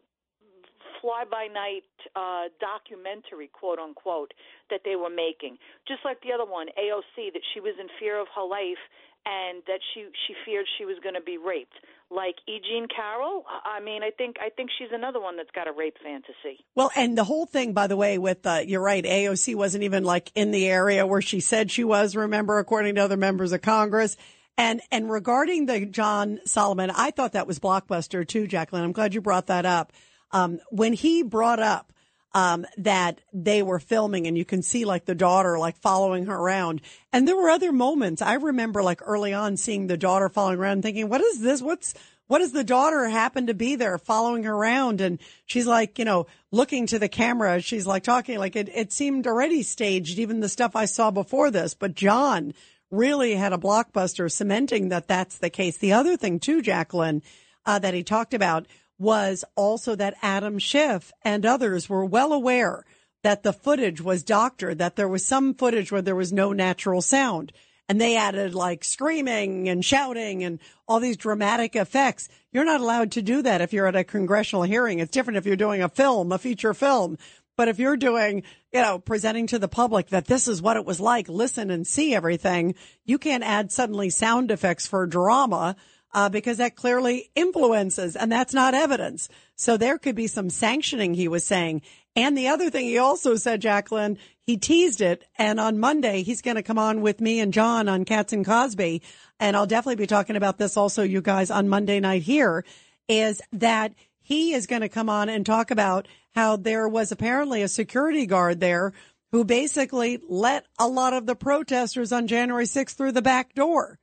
fly 1.01 1.23
by 1.29 1.47
night 1.47 1.87
uh, 2.15 2.49
documentary, 2.59 3.49
quote 3.51 3.79
unquote, 3.79 4.33
that 4.69 4.81
they 4.85 4.95
were 4.95 5.09
making. 5.09 5.57
Just 5.87 6.01
like 6.05 6.21
the 6.21 6.31
other 6.33 6.49
one, 6.49 6.67
AOC, 6.77 7.33
that 7.33 7.45
she 7.53 7.59
was 7.59 7.75
in 7.79 7.87
fear 7.99 8.19
of 8.19 8.27
her 8.35 8.45
life 8.45 8.81
and 9.27 9.61
that 9.67 9.79
she 9.93 10.05
she 10.25 10.33
feared 10.45 10.65
she 10.77 10.85
was 10.85 10.97
going 11.03 11.15
to 11.15 11.21
be 11.21 11.37
raped. 11.37 11.73
Like 12.09 12.35
E. 12.47 12.59
Jean 12.63 12.87
Carroll, 12.87 13.43
I 13.65 13.81
mean, 13.81 14.01
I 14.01 14.11
think 14.11 14.37
I 14.39 14.49
think 14.49 14.69
she's 14.77 14.89
another 14.93 15.19
one 15.19 15.35
that's 15.35 15.51
got 15.51 15.67
a 15.67 15.73
rape 15.73 15.97
fantasy. 16.01 16.63
Well, 16.75 16.91
and 16.95 17.17
the 17.17 17.25
whole 17.25 17.45
thing, 17.45 17.73
by 17.73 17.87
the 17.87 17.97
way, 17.97 18.17
with 18.17 18.45
uh, 18.45 18.61
you're 18.65 18.81
right, 18.81 19.03
AOC 19.03 19.55
wasn't 19.55 19.83
even 19.83 20.03
like 20.03 20.31
in 20.33 20.51
the 20.51 20.67
area 20.67 21.05
where 21.05 21.21
she 21.21 21.41
said 21.41 21.69
she 21.69 21.83
was. 21.83 22.15
Remember, 22.15 22.59
according 22.59 22.95
to 22.95 23.01
other 23.01 23.17
members 23.17 23.51
of 23.51 23.61
Congress. 23.61 24.15
And 24.57 24.81
and 24.91 25.11
regarding 25.11 25.65
the 25.67 25.85
John 25.85 26.39
Solomon, 26.45 26.89
I 26.89 27.11
thought 27.11 27.33
that 27.33 27.45
was 27.45 27.59
blockbuster 27.59 28.27
too, 28.27 28.47
Jacqueline. 28.47 28.83
I'm 28.83 28.91
glad 28.91 29.13
you 29.13 29.21
brought 29.21 29.47
that 29.47 29.65
up. 29.65 29.91
Um, 30.31 30.59
when 30.69 30.93
he 30.93 31.23
brought 31.23 31.59
up 31.59 31.91
um, 32.33 32.65
that 32.77 33.21
they 33.33 33.63
were 33.63 33.79
filming 33.79 34.27
and 34.27 34.37
you 34.37 34.45
can 34.45 34.61
see 34.61 34.85
like 34.85 35.05
the 35.05 35.15
daughter 35.15 35.57
like 35.57 35.77
following 35.77 36.27
her 36.27 36.35
around. 36.35 36.81
And 37.11 37.27
there 37.27 37.35
were 37.35 37.49
other 37.49 37.71
moments. 37.71 38.21
I 38.21 38.35
remember 38.35 38.83
like 38.83 39.01
early 39.03 39.33
on 39.33 39.57
seeing 39.57 39.87
the 39.87 39.97
daughter 39.97 40.29
following 40.29 40.59
around 40.59 40.83
thinking, 40.83 41.09
what 41.09 41.21
is 41.21 41.39
this? 41.41 41.61
What's, 41.63 41.95
what 42.27 42.39
does 42.39 42.51
the 42.51 42.63
daughter 42.63 43.07
happen 43.07 43.47
to 43.47 43.53
be 43.53 43.75
there 43.75 43.97
following 43.97 44.43
her 44.43 44.53
around? 44.53 45.01
And 45.01 45.19
she's 45.45 45.65
like, 45.65 45.97
you 45.97 46.05
know, 46.05 46.27
looking 46.51 46.85
to 46.87 46.99
the 46.99 47.09
camera. 47.09 47.61
She's 47.61 47.87
like 47.87 48.03
talking 48.03 48.37
like 48.37 48.55
it, 48.55 48.69
it 48.71 48.91
seemed 48.91 49.25
already 49.25 49.63
staged, 49.63 50.19
even 50.19 50.41
the 50.41 50.49
stuff 50.49 50.75
I 50.75 50.85
saw 50.85 51.09
before 51.09 51.49
this. 51.49 51.73
But 51.73 51.95
John 51.95 52.53
really 52.91 53.35
had 53.35 53.53
a 53.53 53.57
blockbuster 53.57 54.31
cementing 54.31 54.89
that 54.89 55.07
that's 55.07 55.39
the 55.39 55.49
case. 55.49 55.77
The 55.77 55.93
other 55.93 56.17
thing 56.17 56.39
too, 56.39 56.61
Jacqueline, 56.61 57.23
uh, 57.65 57.79
that 57.79 57.93
he 57.93 58.03
talked 58.03 58.33
about 58.33 58.67
was 58.99 59.45
also 59.55 59.95
that 59.95 60.15
Adam 60.21 60.59
Schiff 60.59 61.11
and 61.23 61.45
others 61.45 61.89
were 61.89 62.05
well 62.05 62.33
aware 62.33 62.85
that 63.23 63.43
the 63.43 63.53
footage 63.53 64.01
was 64.01 64.23
doctored, 64.23 64.77
that 64.77 64.95
there 64.95 65.07
was 65.07 65.25
some 65.25 65.53
footage 65.53 65.91
where 65.91 66.01
there 66.01 66.15
was 66.15 66.33
no 66.33 66.53
natural 66.53 67.01
sound. 67.01 67.51
And 67.89 68.01
they 68.01 68.17
added 68.17 68.53
like 68.53 68.83
screaming 68.83 69.69
and 69.69 69.83
shouting 69.83 70.43
and 70.43 70.59
all 70.87 70.99
these 70.99 71.17
dramatic 71.17 71.75
effects. 71.75 72.27
You're 72.51 72.65
not 72.65 72.81
allowed 72.81 73.13
to 73.13 73.21
do 73.21 73.41
that 73.43 73.61
if 73.61 73.71
you're 73.71 73.87
at 73.87 73.95
a 73.95 74.03
congressional 74.03 74.63
hearing. 74.63 74.99
It's 74.99 75.11
different 75.11 75.37
if 75.37 75.45
you're 75.45 75.55
doing 75.55 75.81
a 75.81 75.89
film, 75.89 76.31
a 76.31 76.37
feature 76.37 76.73
film. 76.73 77.17
But 77.55 77.69
if 77.69 77.79
you're 77.79 77.97
doing, 77.97 78.43
you 78.71 78.81
know, 78.81 78.99
presenting 78.99 79.47
to 79.47 79.59
the 79.59 79.67
public 79.67 80.09
that 80.09 80.27
this 80.27 80.47
is 80.47 80.61
what 80.61 80.77
it 80.77 80.85
was 80.85 80.99
like, 80.99 81.27
listen 81.27 81.71
and 81.71 81.87
see 81.87 82.13
everything, 82.13 82.75
you 83.03 83.17
can't 83.17 83.43
add 83.43 83.71
suddenly 83.71 84.09
sound 84.09 84.51
effects 84.51 84.85
for 84.85 85.07
drama 85.07 85.75
uh, 86.17 86.29
because 86.29 86.57
that 86.57 86.75
clearly 86.75 87.29
influences 87.35 88.15
and 88.15 88.31
that's 88.31 88.51
not 88.51 88.73
evidence. 88.73 89.29
So 89.55 89.77
there 89.77 89.99
could 89.99 90.15
be 90.15 90.25
some 90.25 90.49
sanctioning, 90.49 91.13
he 91.13 91.27
was 91.27 91.45
saying. 91.45 91.83
And 92.15 92.35
the 92.35 92.47
other 92.47 92.71
thing 92.71 92.85
he 92.85 92.97
also 92.97 93.35
said, 93.35 93.61
Jacqueline, 93.61 94.17
he 94.41 94.57
teased 94.57 94.99
it. 94.99 95.25
And 95.37 95.59
on 95.59 95.77
Monday, 95.77 96.23
he's 96.23 96.41
going 96.41 96.55
to 96.55 96.63
come 96.63 96.79
on 96.79 97.01
with 97.01 97.21
me 97.21 97.39
and 97.39 97.53
John 97.53 97.87
on 97.87 98.03
Cats 98.03 98.33
and 98.33 98.43
Cosby. 98.43 99.03
And 99.39 99.55
I'll 99.55 99.67
definitely 99.67 99.97
be 99.97 100.07
talking 100.07 100.35
about 100.35 100.57
this 100.57 100.75
also, 100.75 101.03
you 101.03 101.21
guys, 101.21 101.51
on 101.51 101.69
Monday 101.69 101.99
night 101.99 102.23
here 102.23 102.65
is 103.07 103.39
that 103.51 103.93
he 104.19 104.55
is 104.55 104.65
going 104.65 104.81
to 104.81 104.89
come 104.89 105.11
on 105.11 105.29
and 105.29 105.45
talk 105.45 105.69
about 105.69 106.07
how 106.33 106.55
there 106.55 106.89
was 106.89 107.11
apparently 107.11 107.61
a 107.61 107.67
security 107.67 108.25
guard 108.25 108.59
there 108.59 108.91
who 109.31 109.45
basically 109.45 110.19
let 110.27 110.65
a 110.79 110.87
lot 110.87 111.13
of 111.13 111.27
the 111.27 111.35
protesters 111.35 112.11
on 112.11 112.25
January 112.25 112.65
6th 112.65 112.95
through 112.95 113.11
the 113.11 113.21
back 113.21 113.53
door 113.53 113.99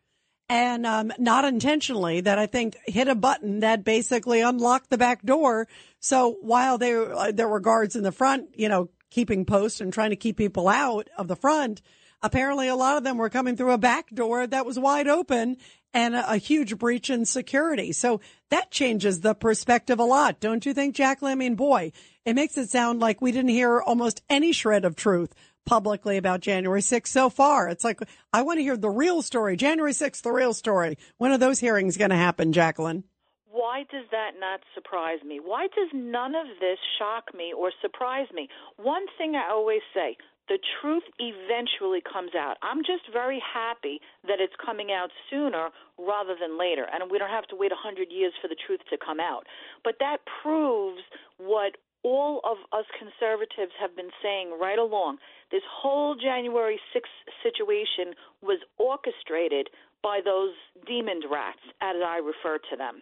and 0.49 0.87
um, 0.87 1.13
not 1.19 1.45
intentionally 1.45 2.21
that 2.21 2.39
I 2.39 2.47
think 2.47 2.77
hit 2.87 3.09
a 3.09 3.15
button 3.15 3.61
that 3.61 3.85
basically 3.85 4.41
unlocked 4.41 4.91
the 4.91 4.99
back 4.99 5.23
door. 5.23 5.67
So 6.01 6.37
while 6.41 6.79
there 6.79 7.15
uh, 7.15 7.33
there 7.33 7.49
were 7.49 7.61
guards 7.61 7.97
in 7.97 8.03
the 8.03 8.13
front, 8.13 8.51
you 8.55 8.69
know, 8.69 8.91
keeping 9.11 9.45
post 9.45 9.81
and 9.81 9.93
trying 9.93 10.11
to 10.11 10.17
keep 10.17 10.37
people 10.37 10.69
out 10.69 11.09
of 11.17 11.29
the 11.29 11.37
front, 11.37 11.81
apparently 12.23 12.69
a 12.69 12.77
lot 12.77 12.97
of 12.97 13.05
them 13.05 13.17
were 13.17 13.31
coming 13.31 13.57
through 13.57 13.73
a 13.73 13.79
back 13.79 14.11
door 14.11 14.47
that 14.47 14.67
was 14.67 14.79
wide 14.79 15.09
open 15.09 15.57
and 15.95 16.15
a, 16.15 16.33
a 16.33 16.37
huge 16.37 16.77
breach 16.77 17.09
in 17.09 17.25
security. 17.25 17.93
So 17.93 18.21
that 18.51 18.71
changes 18.71 19.21
the 19.21 19.35
perspective 19.35 19.99
a 19.99 20.05
lot, 20.05 20.41
don't 20.41 20.67
you 20.67 20.75
think, 20.75 20.95
Jacqueline? 20.95 21.33
I 21.33 21.37
mean, 21.37 21.55
boy, 21.55 21.93
it 22.27 22.35
makes 22.35 22.59
it 22.59 22.69
sound 22.69 23.01
like 23.01 23.23
we 23.23 23.33
didn't 23.33 23.51
hear 23.51 23.81
almost 23.81 24.23
any 24.29 24.53
shred 24.53 24.85
of 24.85 24.97
truth 24.97 25.33
publicly 25.65 26.17
about 26.17 26.41
January 26.41 26.81
6th 26.81 27.09
so 27.09 27.31
far. 27.31 27.69
It's 27.69 27.85
like, 27.85 28.01
I 28.33 28.43
want 28.43 28.59
to 28.59 28.63
hear 28.63 28.77
the 28.77 28.91
real 28.91 29.23
story. 29.23 29.57
January 29.57 29.93
6th, 29.93 30.23
the 30.23 30.33
real 30.33 30.55
story. 30.55 30.99
When 31.19 31.33
are 31.33 31.39
those 31.39 31.59
hearings 31.59 31.97
going 31.97 32.11
to 32.11 32.17
happen, 32.17 32.53
Jacqueline? 32.53 33.05
Why 33.51 33.85
does 33.91 34.07
that 34.11 34.33
not 34.41 34.61
surprise 34.75 35.21
me? 35.25 35.41
Why 35.43 35.69
does 35.69 35.89
none 35.93 36.35
of 36.35 36.47
this 36.61 36.79
shock 36.99 37.35
me 37.35 37.53
or 37.57 37.71
surprise 37.81 38.27
me? 38.35 38.49
One 38.77 39.07
thing 39.17 39.37
I 39.37 39.51
always 39.51 39.83
say 39.95 40.17
the 40.49 40.59
truth 40.81 41.05
eventually 41.19 42.03
comes 42.03 42.35
out. 42.35 42.57
I'm 42.63 42.85
just 42.85 43.09
very 43.13 43.41
happy 43.41 44.01
that 44.27 44.41
it's 44.41 44.53
coming 44.65 44.93
out 44.93 45.11
sooner 45.31 45.71
rather 45.99 46.35
than 46.39 46.59
later. 46.59 46.87
And 46.93 47.11
we 47.11 47.19
don't 47.19 47.31
have 47.31 47.47
to 47.49 47.57
wait 47.57 47.71
100 47.71 48.13
years 48.13 48.33
for 48.43 48.49
the 48.49 48.57
truth 48.67 48.81
to 48.91 48.99
come 48.99 49.21
out. 49.21 49.47
But 49.83 49.97
that 50.01 50.19
proves 50.43 51.01
what 51.39 51.77
all 52.05 52.41
of 52.45 52.59
us 52.73 52.85
conservatives 52.99 53.73
have 53.81 53.97
been 53.97 54.11
saying 54.23 54.53
right 54.61 54.79
along. 54.79 55.19
This 55.51 55.63
whole 55.67 56.15
January 56.15 56.79
6th 56.95 57.33
situation 57.43 58.15
was 58.43 58.61
orchestrated 58.79 59.69
by 60.03 60.21
those 60.23 60.53
demon 60.87 61.23
rats, 61.33 61.65
as 61.81 61.97
I 62.05 62.19
refer 62.19 62.59
to 62.71 62.77
them. 62.77 63.01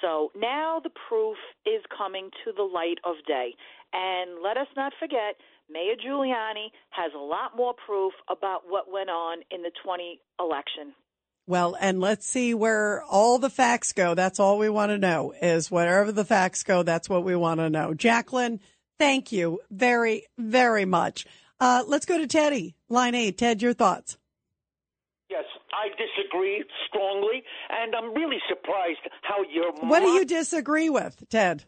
So 0.00 0.30
now 0.34 0.80
the 0.82 0.90
proof 1.08 1.36
is 1.66 1.82
coming 1.96 2.30
to 2.44 2.52
the 2.56 2.62
light 2.62 2.98
of 3.04 3.16
day. 3.26 3.54
And 3.92 4.42
let 4.42 4.56
us 4.56 4.68
not 4.76 4.92
forget, 4.98 5.36
Mayor 5.70 5.94
Giuliani 5.96 6.68
has 6.90 7.12
a 7.14 7.18
lot 7.18 7.56
more 7.56 7.74
proof 7.86 8.12
about 8.30 8.62
what 8.66 8.90
went 8.90 9.10
on 9.10 9.38
in 9.50 9.62
the 9.62 9.70
20 9.84 10.20
election. 10.40 10.94
Well, 11.48 11.78
and 11.80 11.98
let's 11.98 12.26
see 12.26 12.52
where 12.52 13.02
all 13.04 13.38
the 13.38 13.48
facts 13.48 13.92
go. 13.92 14.14
That's 14.14 14.38
all 14.38 14.58
we 14.58 14.68
want 14.68 14.90
to 14.90 14.98
know 14.98 15.32
is 15.40 15.70
wherever 15.70 16.12
the 16.12 16.26
facts 16.26 16.62
go, 16.62 16.82
that's 16.82 17.08
what 17.08 17.24
we 17.24 17.34
want 17.34 17.60
to 17.60 17.70
know. 17.70 17.94
Jacqueline, 17.94 18.60
thank 18.98 19.32
you 19.32 19.60
very, 19.70 20.26
very 20.36 20.84
much. 20.84 21.24
Uh, 21.58 21.84
let's 21.86 22.04
go 22.04 22.18
to 22.18 22.26
Teddy, 22.26 22.76
line 22.90 23.14
eight. 23.14 23.38
Ted, 23.38 23.62
your 23.62 23.72
thoughts. 23.72 24.18
Yes, 25.30 25.44
I 25.72 25.88
disagree 25.96 26.62
strongly, 26.86 27.42
and 27.70 27.94
I'm 27.94 28.12
really 28.12 28.40
surprised 28.46 29.00
how 29.22 29.36
you're. 29.50 29.72
What 29.72 30.00
do 30.00 30.10
you 30.10 30.26
disagree 30.26 30.90
with, 30.90 31.24
Ted? 31.30 31.64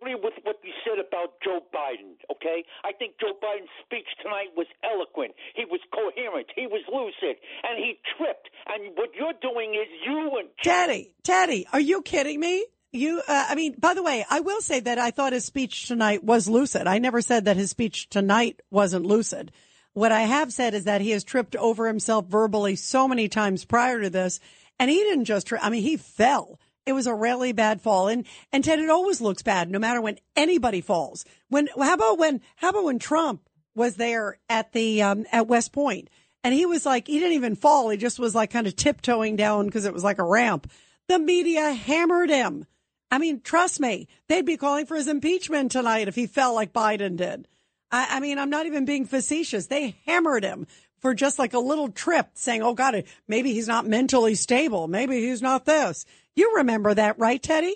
Agree 0.00 0.14
with 0.14 0.34
what 0.44 0.56
you 0.64 0.72
said 0.84 0.98
about 0.98 1.34
Joe 1.44 1.60
Biden, 1.74 2.16
okay? 2.30 2.64
I 2.84 2.92
think 2.92 3.14
Joe 3.20 3.32
Biden's 3.42 3.68
speech 3.84 4.06
tonight 4.22 4.48
was 4.56 4.66
eloquent. 4.82 5.34
He 5.54 5.64
was 5.64 5.80
coherent. 5.92 6.46
He 6.56 6.66
was 6.66 6.82
lucid. 6.92 7.36
And 7.62 7.78
he 7.78 7.98
tripped. 8.16 8.50
And 8.66 8.96
what 8.96 9.10
you're 9.14 9.34
doing 9.40 9.74
is 9.74 9.88
you 10.06 10.38
and. 10.38 10.48
Teddy, 10.62 11.12
Teddy, 11.22 11.66
are 11.72 11.80
you 11.80 12.02
kidding 12.02 12.40
me? 12.40 12.66
You, 12.92 13.22
uh, 13.26 13.46
I 13.48 13.54
mean, 13.54 13.74
by 13.78 13.94
the 13.94 14.02
way, 14.02 14.24
I 14.28 14.40
will 14.40 14.60
say 14.60 14.80
that 14.80 14.98
I 14.98 15.10
thought 15.10 15.32
his 15.32 15.44
speech 15.44 15.86
tonight 15.86 16.24
was 16.24 16.48
lucid. 16.48 16.86
I 16.86 16.98
never 16.98 17.20
said 17.20 17.44
that 17.44 17.56
his 17.56 17.70
speech 17.70 18.08
tonight 18.08 18.60
wasn't 18.70 19.06
lucid. 19.06 19.52
What 19.92 20.12
I 20.12 20.22
have 20.22 20.52
said 20.52 20.74
is 20.74 20.84
that 20.84 21.00
he 21.00 21.10
has 21.10 21.24
tripped 21.24 21.56
over 21.56 21.86
himself 21.86 22.26
verbally 22.26 22.76
so 22.76 23.06
many 23.06 23.28
times 23.28 23.64
prior 23.64 24.00
to 24.00 24.10
this. 24.10 24.40
And 24.78 24.90
he 24.90 24.96
didn't 24.96 25.26
just 25.26 25.48
trip. 25.48 25.60
I 25.62 25.68
mean, 25.68 25.82
he 25.82 25.96
fell. 25.96 26.58
It 26.86 26.92
was 26.92 27.06
a 27.06 27.14
really 27.14 27.52
bad 27.52 27.80
fall. 27.80 28.08
And, 28.08 28.26
and 28.52 28.64
Ted, 28.64 28.78
it 28.78 28.90
always 28.90 29.20
looks 29.20 29.42
bad 29.42 29.70
no 29.70 29.78
matter 29.78 30.00
when 30.00 30.18
anybody 30.34 30.80
falls. 30.80 31.24
When, 31.48 31.68
how 31.78 31.94
about 31.94 32.18
when, 32.18 32.40
how 32.56 32.70
about 32.70 32.84
when 32.84 32.98
Trump 32.98 33.48
was 33.74 33.96
there 33.96 34.38
at 34.48 34.72
the, 34.72 35.02
um, 35.02 35.26
at 35.30 35.46
West 35.46 35.72
Point 35.72 36.08
and 36.42 36.54
he 36.54 36.66
was 36.66 36.86
like, 36.86 37.06
he 37.06 37.18
didn't 37.18 37.34
even 37.34 37.54
fall. 37.54 37.90
He 37.90 37.96
just 37.96 38.18
was 38.18 38.34
like 38.34 38.50
kind 38.50 38.66
of 38.66 38.76
tiptoeing 38.76 39.36
down 39.36 39.66
because 39.66 39.84
it 39.84 39.92
was 39.92 40.04
like 40.04 40.18
a 40.18 40.24
ramp. 40.24 40.70
The 41.08 41.18
media 41.18 41.72
hammered 41.72 42.30
him. 42.30 42.66
I 43.10 43.18
mean, 43.18 43.40
trust 43.40 43.80
me, 43.80 44.08
they'd 44.28 44.46
be 44.46 44.56
calling 44.56 44.86
for 44.86 44.96
his 44.96 45.08
impeachment 45.08 45.72
tonight 45.72 46.08
if 46.08 46.14
he 46.14 46.26
fell 46.26 46.54
like 46.54 46.72
Biden 46.72 47.16
did. 47.16 47.48
I, 47.90 48.06
I 48.16 48.20
mean, 48.20 48.38
I'm 48.38 48.50
not 48.50 48.66
even 48.66 48.84
being 48.84 49.04
facetious. 49.04 49.66
They 49.66 49.96
hammered 50.06 50.44
him 50.44 50.66
for 51.00 51.14
just 51.14 51.38
like 51.38 51.52
a 51.52 51.58
little 51.58 51.88
trip 51.88 52.28
saying, 52.34 52.62
oh 52.62 52.74
God, 52.74 53.02
maybe 53.26 53.52
he's 53.52 53.68
not 53.68 53.86
mentally 53.86 54.34
stable. 54.34 54.86
Maybe 54.86 55.20
he's 55.20 55.42
not 55.42 55.64
this. 55.64 56.06
You 56.36 56.54
remember 56.56 56.94
that, 56.94 57.18
right, 57.18 57.42
Teddy? 57.42 57.74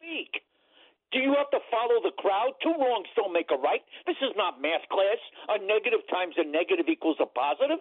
Speak. 0.00 0.42
Do 1.12 1.18
you 1.20 1.34
have 1.36 1.50
to 1.50 1.58
follow 1.70 2.00
the 2.02 2.12
crowd? 2.18 2.52
Two 2.62 2.74
wrongs 2.78 3.06
don't 3.16 3.32
make 3.32 3.50
a 3.50 3.56
right. 3.56 3.80
This 4.06 4.16
is 4.20 4.34
not 4.36 4.60
math 4.60 4.88
class. 4.90 5.18
A 5.48 5.58
negative 5.58 6.00
times 6.10 6.34
a 6.36 6.44
negative 6.44 6.86
equals 6.88 7.16
a 7.20 7.26
positive. 7.26 7.78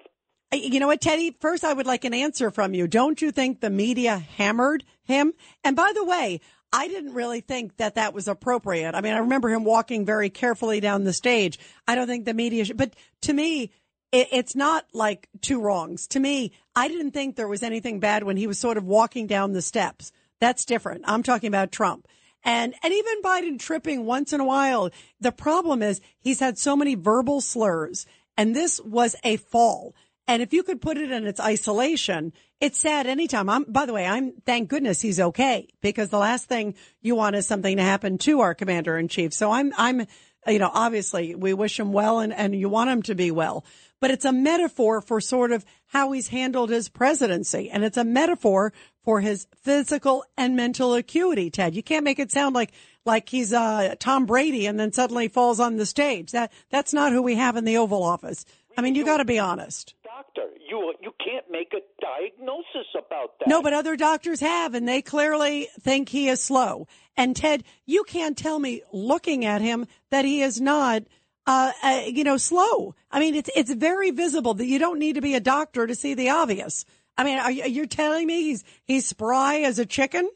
You 0.53 0.79
know 0.79 0.87
what, 0.87 1.01
Teddy? 1.01 1.35
First, 1.41 1.63
I 1.63 1.73
would 1.73 1.87
like 1.87 2.05
an 2.05 2.13
answer 2.13 2.51
from 2.51 2.73
you. 2.73 2.87
Don't 2.87 3.21
you 3.21 3.31
think 3.31 3.59
the 3.59 3.69
media 3.69 4.17
hammered 4.17 4.83
him? 5.03 5.33
And 5.63 5.75
by 5.75 5.91
the 5.93 6.05
way, 6.05 6.39
I 6.71 6.87
didn't 6.87 7.13
really 7.13 7.41
think 7.41 7.77
that 7.77 7.95
that 7.95 8.13
was 8.13 8.27
appropriate. 8.27 8.95
I 8.95 9.01
mean, 9.01 9.13
I 9.13 9.19
remember 9.19 9.49
him 9.49 9.63
walking 9.63 10.05
very 10.05 10.29
carefully 10.29 10.79
down 10.79 11.03
the 11.03 11.13
stage. 11.13 11.59
I 11.87 11.95
don't 11.95 12.07
think 12.07 12.25
the 12.25 12.33
media 12.33 12.65
should, 12.65 12.77
but 12.77 12.93
to 13.21 13.33
me, 13.33 13.71
it, 14.11 14.27
it's 14.31 14.55
not 14.55 14.85
like 14.93 15.29
two 15.41 15.61
wrongs. 15.61 16.07
To 16.07 16.19
me, 16.19 16.51
I 16.75 16.87
didn't 16.87 17.11
think 17.11 17.35
there 17.35 17.47
was 17.47 17.63
anything 17.63 17.99
bad 17.99 18.23
when 18.23 18.37
he 18.37 18.47
was 18.47 18.59
sort 18.59 18.77
of 18.77 18.85
walking 18.85 19.27
down 19.27 19.53
the 19.53 19.61
steps. 19.61 20.11
That's 20.39 20.65
different. 20.65 21.03
I'm 21.05 21.23
talking 21.23 21.47
about 21.47 21.71
Trump. 21.71 22.07
And, 22.43 22.75
and 22.83 22.93
even 22.93 23.21
Biden 23.23 23.59
tripping 23.59 24.05
once 24.05 24.31
in 24.31 24.39
a 24.39 24.45
while. 24.45 24.91
The 25.19 25.31
problem 25.31 25.81
is 25.81 25.99
he's 26.19 26.39
had 26.39 26.57
so 26.57 26.75
many 26.75 26.93
verbal 26.93 27.41
slurs 27.41 28.05
and 28.37 28.55
this 28.55 28.79
was 28.81 29.15
a 29.23 29.37
fall. 29.37 29.95
And 30.27 30.41
if 30.41 30.53
you 30.53 30.63
could 30.63 30.81
put 30.81 30.97
it 30.97 31.11
in 31.11 31.27
its 31.27 31.39
isolation, 31.39 32.33
it's 32.59 32.79
sad 32.79 33.05
anytime. 33.05 33.49
I'm, 33.49 33.63
by 33.65 33.85
the 33.85 33.93
way, 33.93 34.05
I'm, 34.05 34.33
thank 34.45 34.69
goodness 34.69 35.01
he's 35.01 35.19
okay 35.19 35.67
because 35.81 36.09
the 36.09 36.17
last 36.17 36.47
thing 36.47 36.75
you 37.01 37.15
want 37.15 37.35
is 37.35 37.47
something 37.47 37.77
to 37.77 37.83
happen 37.83 38.17
to 38.19 38.41
our 38.41 38.55
commander 38.55 38.97
in 38.97 39.07
chief. 39.07 39.33
So 39.33 39.51
I'm, 39.51 39.71
I'm, 39.77 40.07
you 40.47 40.59
know, 40.59 40.71
obviously 40.73 41.35
we 41.35 41.53
wish 41.53 41.79
him 41.79 41.91
well 41.91 42.19
and, 42.19 42.33
and 42.33 42.55
you 42.55 42.69
want 42.69 42.89
him 42.89 43.01
to 43.03 43.15
be 43.15 43.31
well, 43.31 43.65
but 43.99 44.11
it's 44.11 44.25
a 44.25 44.31
metaphor 44.31 45.01
for 45.01 45.19
sort 45.21 45.51
of 45.51 45.65
how 45.87 46.11
he's 46.11 46.27
handled 46.27 46.69
his 46.69 46.89
presidency. 46.89 47.69
And 47.69 47.83
it's 47.83 47.97
a 47.97 48.03
metaphor 48.03 48.73
for 49.03 49.21
his 49.21 49.47
physical 49.63 50.23
and 50.37 50.55
mental 50.55 50.93
acuity, 50.93 51.49
Ted. 51.49 51.75
You 51.75 51.83
can't 51.83 52.03
make 52.03 52.19
it 52.19 52.31
sound 52.31 52.55
like, 52.55 52.71
like 53.05 53.29
he's, 53.29 53.53
uh, 53.53 53.95
Tom 53.99 54.25
Brady 54.25 54.65
and 54.67 54.79
then 54.79 54.91
suddenly 54.91 55.27
falls 55.27 55.59
on 55.59 55.77
the 55.77 55.85
stage. 55.85 56.31
That, 56.31 56.51
that's 56.69 56.93
not 56.93 57.11
who 57.11 57.21
we 57.21 57.35
have 57.35 57.55
in 57.55 57.65
the 57.65 57.77
Oval 57.77 58.03
Office. 58.03 58.45
I 58.77 58.81
mean, 58.81 58.95
you 58.95 59.05
got 59.05 59.17
to 59.17 59.25
be 59.25 59.39
honest. 59.39 59.95
Doctor, 60.03 60.49
you 60.69 60.93
you 61.01 61.13
can't 61.23 61.45
make 61.49 61.73
a 61.73 61.81
diagnosis 62.01 62.87
about 62.93 63.39
that. 63.39 63.47
No, 63.47 63.61
but 63.61 63.73
other 63.73 63.95
doctors 63.95 64.39
have, 64.41 64.73
and 64.73 64.87
they 64.87 65.01
clearly 65.01 65.69
think 65.79 66.09
he 66.09 66.27
is 66.29 66.41
slow. 66.41 66.87
And 67.17 67.35
Ted, 67.35 67.63
you 67.85 68.03
can't 68.03 68.37
tell 68.37 68.59
me 68.59 68.81
looking 68.91 69.45
at 69.45 69.61
him 69.61 69.87
that 70.11 70.25
he 70.25 70.41
is 70.41 70.59
not, 70.59 71.03
uh, 71.47 71.71
uh, 71.81 72.01
you 72.07 72.23
know, 72.23 72.37
slow. 72.37 72.95
I 73.11 73.19
mean, 73.19 73.35
it's 73.35 73.49
it's 73.55 73.73
very 73.73 74.11
visible 74.11 74.53
that 74.55 74.65
you 74.65 74.79
don't 74.79 74.99
need 74.99 75.13
to 75.13 75.21
be 75.21 75.35
a 75.35 75.39
doctor 75.39 75.87
to 75.87 75.95
see 75.95 76.13
the 76.13 76.29
obvious. 76.29 76.85
I 77.17 77.23
mean, 77.23 77.39
are 77.39 77.51
you 77.51 77.65
you're 77.65 77.85
telling 77.85 78.27
me 78.27 78.43
he's 78.43 78.63
he's 78.83 79.07
spry 79.07 79.59
as 79.59 79.79
a 79.79 79.85
chicken? 79.85 80.29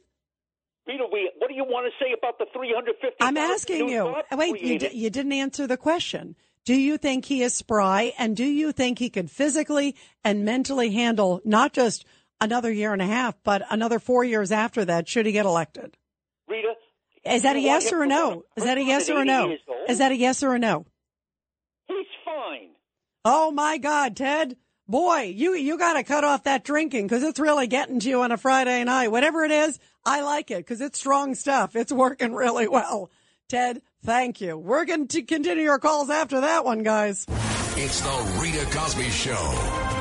Rita, 0.88 1.06
we, 1.12 1.30
what 1.38 1.50
do 1.50 1.54
you 1.54 1.66
want 1.66 1.86
to 1.86 2.04
say 2.04 2.16
about 2.18 2.40
the 2.40 2.46
350? 2.52 3.18
I'm 3.22 3.38
asking 3.38 3.90
you. 3.90 4.16
Wait, 4.32 4.60
you, 4.60 4.80
d- 4.80 4.90
you 4.92 5.12
didn't 5.12 5.34
answer 5.34 5.68
the 5.68 5.78
question. 5.78 6.36
Do 6.66 6.74
you 6.74 6.98
think 6.98 7.26
he 7.26 7.44
is 7.44 7.54
spry 7.54 8.14
and 8.18 8.36
do 8.36 8.44
you 8.46 8.72
think 8.72 8.98
he 8.98 9.12
could 9.12 9.30
physically 9.30 9.96
and 10.24 10.44
mentally 10.44 10.90
handle 10.90 11.42
not 11.46 11.74
just 11.74 12.06
another 12.42 12.72
year 12.72 12.92
and 12.92 13.02
a 13.02 13.06
half, 13.08 13.36
but 13.44 13.62
another 13.70 14.00
four 14.00 14.24
years 14.24 14.52
after 14.52 14.84
that 14.86 15.08
should 15.08 15.28
he 15.28 15.32
get 15.32 15.46
elected? 15.46 15.96
Rita, 16.50 16.74
Is 17.26 17.44
that 17.44 17.56
a 17.56 17.60
you 17.60 17.68
know 17.68 17.74
what? 17.74 17.84
yes 17.84 17.94
or 17.94 18.04
a 18.04 18.08
no? 18.08 18.44
Is 18.56 18.64
that 18.64 18.78
a 18.78 18.84
yes 18.84 19.10
or 19.10 19.22
a 19.22 19.26
no? 19.26 19.56
Is 19.88 19.98
that 20.00 20.12
a 20.12 20.16
yes 20.16 20.44
or 20.44 20.54
a 20.54 20.60
no? 20.60 20.86
he's 21.88 22.06
fine. 22.26 22.70
Oh 23.26 23.52
my 23.52 23.78
God, 23.78 24.16
Ted. 24.16 24.58
Boy, 24.88 25.34
you, 25.36 25.54
you 25.54 25.78
got 25.78 25.94
to 25.94 26.04
cut 26.04 26.24
off 26.24 26.46
that 26.46 26.64
drinking 26.64 27.06
because 27.06 27.22
it's 27.22 27.40
really 27.40 27.68
getting 27.68 28.00
to 28.00 28.10
you 28.10 28.22
on 28.24 28.32
a 28.32 28.38
Friday 28.38 28.84
night. 28.84 29.10
Whatever 29.12 29.44
it 29.44 29.52
is, 29.52 29.78
I 30.04 30.22
like 30.22 30.50
it 30.50 30.58
because 30.60 30.82
it's 30.82 30.98
strong 30.98 31.36
stuff. 31.36 31.76
It's 31.76 31.92
working 31.92 32.34
really 32.34 32.68
well. 32.68 33.12
Ted, 33.50 33.84
thank 34.04 34.42
you. 34.42 34.58
We're 34.58 34.86
going 34.86 35.08
to 35.10 35.22
continue 35.22 35.64
your 35.64 35.78
calls 35.80 36.10
after 36.10 36.42
that 36.42 36.66
one, 36.66 36.82
guys. 36.82 37.26
It's 37.76 38.02
the 38.02 38.40
Rita 38.42 38.66
Cosby 38.76 39.10
Show. 39.10 39.99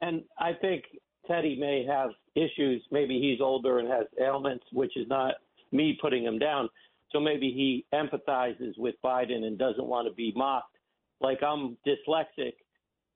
And 0.00 0.22
I 0.38 0.52
think 0.54 0.84
Teddy 1.26 1.58
may 1.60 1.84
have 1.86 2.10
issues. 2.34 2.82
Maybe 2.90 3.20
he's 3.20 3.40
older 3.40 3.80
and 3.80 3.88
has 3.88 4.06
ailments, 4.18 4.64
which 4.72 4.96
is 4.96 5.06
not 5.08 5.34
me 5.72 5.98
putting 6.00 6.24
him 6.24 6.38
down. 6.38 6.70
So 7.12 7.20
maybe 7.20 7.50
he 7.50 7.84
empathizes 7.94 8.78
with 8.78 8.94
Biden 9.04 9.44
and 9.44 9.58
doesn't 9.58 9.84
want 9.84 10.08
to 10.08 10.14
be 10.14 10.32
mocked. 10.34 10.76
Like 11.20 11.42
I'm 11.42 11.76
dyslexic, 11.86 12.54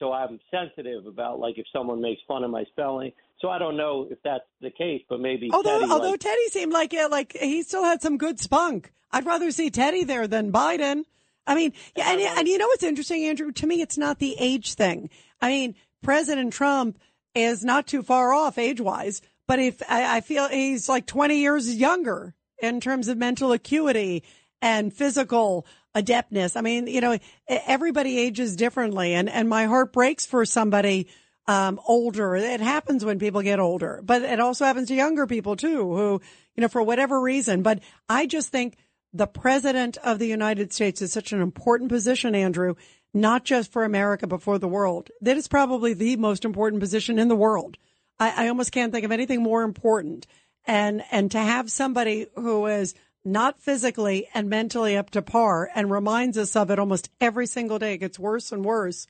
so 0.02 0.12
I'm 0.12 0.40
sensitive 0.50 1.06
about 1.06 1.38
like 1.38 1.58
if 1.58 1.66
someone 1.72 2.00
makes 2.00 2.20
fun 2.26 2.42
of 2.42 2.50
my 2.50 2.64
spelling. 2.64 3.12
So 3.40 3.50
I 3.50 3.58
don't 3.58 3.76
know 3.76 4.08
if 4.10 4.18
that's 4.24 4.44
the 4.60 4.70
case, 4.70 5.00
but 5.08 5.20
maybe 5.20 5.48
Although, 5.52 5.78
Teddy, 5.78 5.92
although 5.92 6.10
like, 6.10 6.20
Teddy 6.20 6.48
seemed 6.48 6.72
like 6.72 6.92
yeah, 6.92 7.06
like 7.06 7.36
he 7.38 7.62
still 7.62 7.84
had 7.84 8.02
some 8.02 8.18
good 8.18 8.40
spunk. 8.40 8.92
I'd 9.12 9.24
rather 9.24 9.52
see 9.52 9.70
Teddy 9.70 10.02
there 10.02 10.26
than 10.26 10.50
Biden. 10.50 11.04
I 11.46 11.54
mean, 11.54 11.72
yeah, 11.96 12.10
and, 12.10 12.20
uh-huh. 12.20 12.34
and 12.38 12.48
you 12.48 12.58
know 12.58 12.66
what's 12.66 12.82
interesting, 12.82 13.24
Andrew? 13.24 13.52
To 13.52 13.66
me, 13.66 13.80
it's 13.80 13.96
not 13.96 14.18
the 14.18 14.34
age 14.40 14.74
thing. 14.74 15.08
I 15.40 15.48
mean, 15.48 15.76
President 16.02 16.52
Trump 16.52 16.98
is 17.34 17.64
not 17.64 17.86
too 17.86 18.02
far 18.02 18.32
off 18.32 18.58
age 18.58 18.80
wise, 18.80 19.22
but 19.46 19.60
if 19.60 19.82
I, 19.88 20.16
I 20.16 20.20
feel 20.20 20.48
he's 20.48 20.88
like 20.88 21.06
20 21.06 21.38
years 21.38 21.72
younger 21.74 22.34
in 22.58 22.80
terms 22.80 23.06
of 23.06 23.18
mental 23.18 23.52
acuity 23.52 24.24
and 24.60 24.92
physical 24.92 25.66
adeptness. 25.94 26.56
I 26.56 26.60
mean, 26.60 26.86
you 26.86 27.00
know, 27.00 27.18
everybody 27.48 28.18
ages 28.18 28.56
differently 28.56 29.14
and, 29.14 29.28
and 29.28 29.48
my 29.48 29.66
heart 29.66 29.92
breaks 29.92 30.24
for 30.26 30.44
somebody 30.44 31.08
um, 31.46 31.80
older. 31.86 32.36
It 32.36 32.60
happens 32.60 33.04
when 33.04 33.18
people 33.18 33.42
get 33.42 33.60
older, 33.60 34.00
but 34.02 34.22
it 34.22 34.40
also 34.40 34.64
happens 34.64 34.88
to 34.88 34.94
younger 34.94 35.26
people 35.26 35.56
too, 35.56 35.94
who, 35.94 36.20
you 36.56 36.60
know, 36.60 36.68
for 36.68 36.82
whatever 36.82 37.20
reason. 37.20 37.62
But 37.62 37.80
I 38.08 38.26
just 38.26 38.50
think 38.50 38.76
the 39.12 39.26
president 39.26 39.98
of 39.98 40.18
the 40.18 40.26
United 40.26 40.72
States 40.72 41.02
is 41.02 41.12
such 41.12 41.32
an 41.32 41.42
important 41.42 41.90
position, 41.90 42.34
Andrew, 42.34 42.74
not 43.12 43.44
just 43.44 43.72
for 43.72 43.84
America, 43.84 44.26
but 44.26 44.42
for 44.42 44.58
the 44.58 44.68
world. 44.68 45.10
That 45.20 45.36
is 45.36 45.48
probably 45.48 45.94
the 45.94 46.16
most 46.16 46.44
important 46.44 46.80
position 46.80 47.18
in 47.18 47.28
the 47.28 47.36
world. 47.36 47.76
I, 48.18 48.44
I 48.44 48.48
almost 48.48 48.72
can't 48.72 48.92
think 48.92 49.04
of 49.04 49.12
anything 49.12 49.42
more 49.42 49.62
important. 49.62 50.26
And, 50.64 51.02
and 51.10 51.30
to 51.32 51.38
have 51.38 51.70
somebody 51.70 52.28
who 52.36 52.66
is 52.66 52.94
not 53.24 53.60
physically 53.60 54.28
and 54.34 54.48
mentally 54.48 54.96
up 54.96 55.10
to 55.10 55.22
par 55.22 55.70
and 55.74 55.90
reminds 55.90 56.36
us 56.38 56.56
of 56.56 56.70
it 56.70 56.78
almost 56.78 57.10
every 57.20 57.46
single 57.46 57.78
day. 57.78 57.94
It 57.94 57.98
gets 57.98 58.18
worse 58.18 58.52
and 58.52 58.64
worse. 58.64 59.06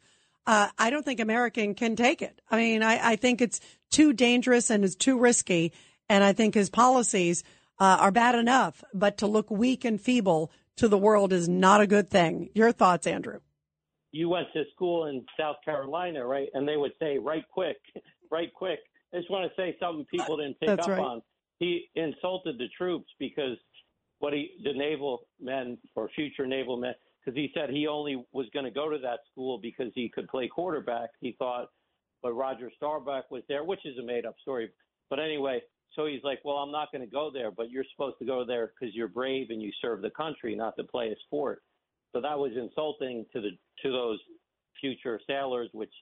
Uh, 0.47 0.69
I 0.79 0.91
don't 0.91 1.05
think 1.05 1.21
American 1.21 1.75
can 1.75 1.97
take 1.97 2.21
it. 2.21 2.41
I 2.51 2.57
mean, 2.57 2.83
I, 2.83 3.13
I 3.13 3.17
think 3.17 3.41
it's 3.41 3.61
too 3.91 4.13
dangerous 4.13 4.71
and 4.71 4.85
it's 4.85 4.97
too 4.97 5.19
risky. 5.19 5.73
And 6.09 6.25
I 6.25 6.33
think 6.33 6.55
his 6.55 6.69
policies 6.69 7.45
uh, 7.79 7.99
are 8.01 8.11
bad 8.11 8.35
enough, 8.35 8.83
but 8.93 9.19
to 9.19 9.27
look 9.27 9.51
weak 9.51 9.85
and 9.85 10.01
feeble 10.01 10.51
to 10.77 10.89
the 10.89 10.99
world 10.99 11.33
is 11.33 11.49
not 11.49 11.81
a 11.81 11.87
good 11.87 12.11
thing. 12.11 12.51
Your 12.55 12.73
thoughts, 12.73 13.07
Andrew? 13.07 13.41
you 14.13 14.29
went 14.29 14.47
to 14.53 14.65
school 14.75 15.07
in 15.07 15.25
South 15.41 15.57
Carolina, 15.65 16.25
right? 16.25 16.49
And 16.55 16.69
they 16.69 16.77
would 16.77 16.93
say, 17.01 17.19
"Right 17.19 17.45
quick, 17.49 17.79
right 18.31 18.53
quick." 18.53 18.81
I 19.13 19.19
just 19.19 19.31
want 19.31 19.51
to 19.51 19.57
say 19.61 19.77
something 19.81 20.07
people 20.07 20.37
didn't 20.37 20.61
pick 20.61 20.69
That's 20.69 20.87
up 20.87 20.91
right. 20.91 21.01
on. 21.01 21.23
He 21.59 21.91
insulted 21.95 22.59
the 22.59 22.69
troops 22.77 23.11
because 23.19 23.57
what 24.23 24.33
he, 24.33 24.53
the 24.63 24.73
naval 24.73 25.27
men 25.41 25.77
or 25.97 26.09
future 26.15 26.47
naval 26.47 26.77
men, 26.77 26.95
because 27.19 27.37
he 27.37 27.51
said 27.53 27.71
he 27.71 27.89
only 27.89 28.25
was 28.31 28.47
going 28.53 28.65
to 28.65 28.71
go 28.71 28.89
to 28.89 28.99
that 28.99 29.19
school 29.33 29.59
because 29.61 29.91
he 29.97 30.09
could 30.09 30.29
play 30.29 30.47
quarterback. 30.47 31.11
He 31.21 31.35
thought, 31.41 31.71
but 32.23 32.33
Roger 32.33 32.71
Staubach 32.77 33.33
was 33.33 33.43
there, 33.49 33.65
which 33.65 33.85
is 33.85 33.99
a 33.99 34.03
made 34.03 34.25
up 34.25 34.37
story. 34.41 34.71
But 35.11 35.19
anyway, 35.19 35.61
so 35.97 36.07
he's 36.07 36.23
like, 36.23 36.39
well, 36.45 36.59
I'm 36.59 36.71
not 36.71 36.93
going 36.93 37.03
to 37.03 37.11
go 37.11 37.33
there, 37.35 37.51
but 37.51 37.69
you're 37.69 37.85
supposed 37.91 38.17
to 38.21 38.25
go 38.25 38.45
there 38.47 38.73
because 38.79 38.95
you're 38.95 39.09
brave 39.09 39.51
and 39.51 39.61
you 39.61 39.73
serve 39.83 40.03
the 40.03 40.11
country, 40.11 40.55
not 40.55 40.77
to 40.77 40.85
play 40.85 41.09
a 41.09 41.17
sport. 41.27 41.63
So 42.13 42.21
that 42.21 42.39
was 42.39 42.53
insulting 42.57 43.27
to 43.33 43.41
the 43.41 43.51
to 43.83 43.91
those 43.91 44.21
future 44.81 45.19
sailors, 45.27 45.69
which 45.73 45.93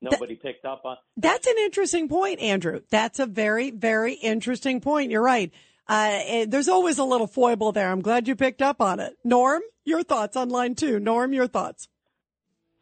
nobody 0.00 0.36
picked 0.36 0.64
up 0.64 0.82
on. 0.84 0.98
That's 1.16 1.48
an 1.48 1.56
interesting 1.58 2.08
point, 2.08 2.38
Andrew. 2.38 2.82
That's 2.90 3.18
a 3.18 3.26
very, 3.26 3.72
very 3.72 4.14
interesting 4.14 4.80
point. 4.80 5.10
You're 5.10 5.22
right. 5.22 5.52
Uh, 5.88 6.20
eh, 6.24 6.46
there's 6.48 6.68
always 6.68 6.98
a 6.98 7.04
little 7.04 7.26
foible 7.26 7.72
there. 7.72 7.90
I'm 7.90 8.00
glad 8.00 8.26
you 8.26 8.34
picked 8.34 8.62
up 8.62 8.80
on 8.80 9.00
it. 9.00 9.16
Norm, 9.24 9.62
your 9.84 10.02
thoughts 10.02 10.36
on 10.36 10.48
line 10.48 10.74
two. 10.74 10.98
Norm, 10.98 11.32
your 11.32 11.46
thoughts. 11.46 11.88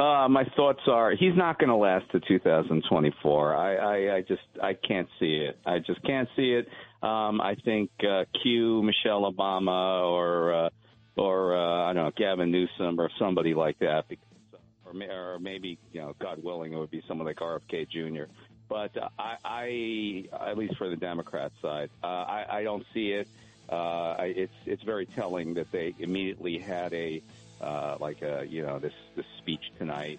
Uh, 0.00 0.28
my 0.28 0.44
thoughts 0.56 0.80
are 0.88 1.12
he's 1.12 1.36
not 1.36 1.58
going 1.58 1.68
to 1.68 1.76
last 1.76 2.10
to 2.10 2.20
2024. 2.20 3.56
I, 3.56 3.76
I, 3.76 4.16
I 4.16 4.20
just 4.22 4.42
I 4.60 4.74
can't 4.74 5.08
see 5.20 5.36
it. 5.36 5.58
I 5.64 5.78
just 5.78 6.02
can't 6.02 6.28
see 6.34 6.52
it. 6.52 6.66
Um, 7.06 7.40
I 7.40 7.54
think 7.64 7.90
uh, 8.02 8.24
Q 8.42 8.82
Michelle 8.82 9.30
Obama 9.30 10.02
or 10.02 10.66
uh, 10.66 10.68
or 11.16 11.56
uh, 11.56 11.90
I 11.90 11.92
don't 11.92 12.04
know 12.04 12.10
Gavin 12.16 12.50
Newsom 12.50 12.98
or 12.98 13.08
somebody 13.20 13.54
like 13.54 13.78
that, 13.78 14.08
because, 14.08 14.24
or, 14.84 15.34
or 15.34 15.38
maybe 15.38 15.78
you 15.92 16.00
know 16.00 16.14
God 16.20 16.42
willing 16.42 16.72
it 16.72 16.76
would 16.76 16.90
be 16.90 17.02
someone 17.06 17.26
like 17.26 17.36
RFK 17.36 17.88
Jr. 17.88 18.24
But 18.74 18.96
uh, 18.96 19.08
I, 19.16 19.36
I 19.44 20.48
at 20.48 20.58
least 20.58 20.76
for 20.78 20.88
the 20.88 20.96
Democrat 20.96 21.52
side, 21.62 21.90
uh, 22.02 22.06
I, 22.08 22.46
I 22.50 22.62
don't 22.64 22.84
see 22.92 23.12
it. 23.12 23.28
Uh, 23.70 24.16
I, 24.18 24.34
it's 24.36 24.52
it's 24.66 24.82
very 24.82 25.06
telling 25.06 25.54
that 25.54 25.70
they 25.70 25.94
immediately 26.00 26.58
had 26.58 26.92
a 26.92 27.22
uh, 27.60 27.98
like 28.00 28.20
a 28.22 28.44
you 28.48 28.62
know 28.62 28.80
this 28.80 28.92
this 29.14 29.26
speech 29.38 29.62
tonight. 29.78 30.18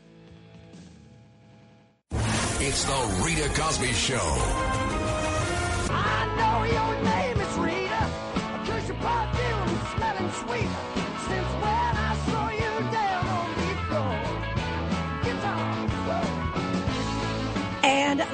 It's 2.12 2.86
the 2.86 3.24
Rita 3.26 3.50
Cosby 3.60 3.92
Show. 3.92 4.16
I 5.92 6.24
know 6.38 6.64
your 6.72 7.04
name 7.04 7.45